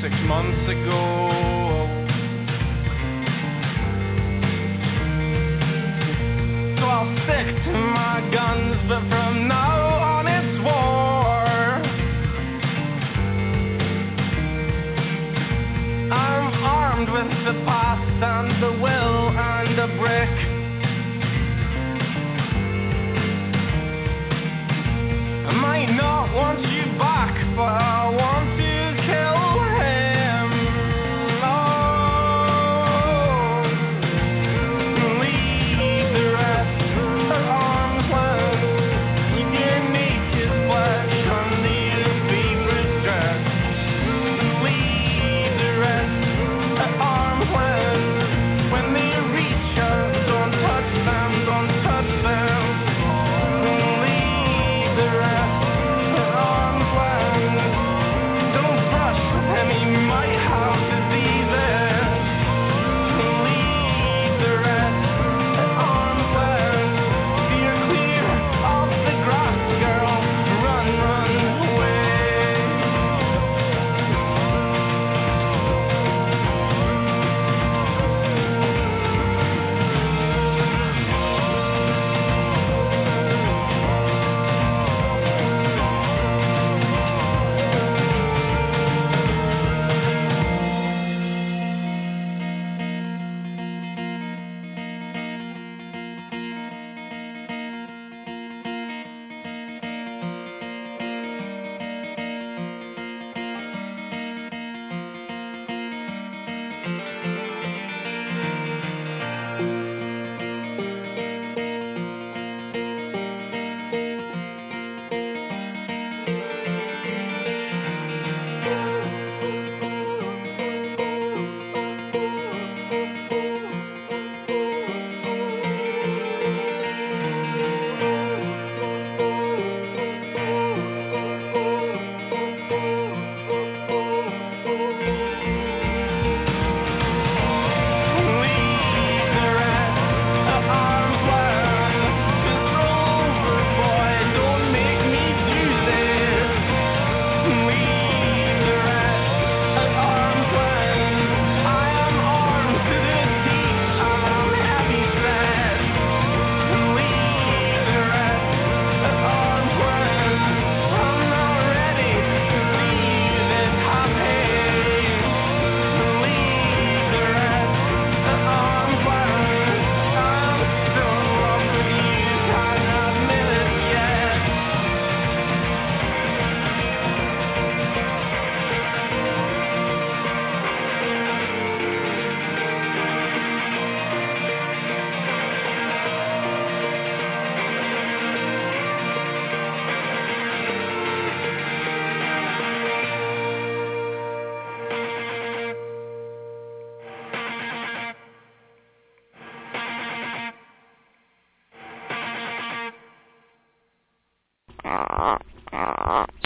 six 0.05 0.17
months 0.29 0.64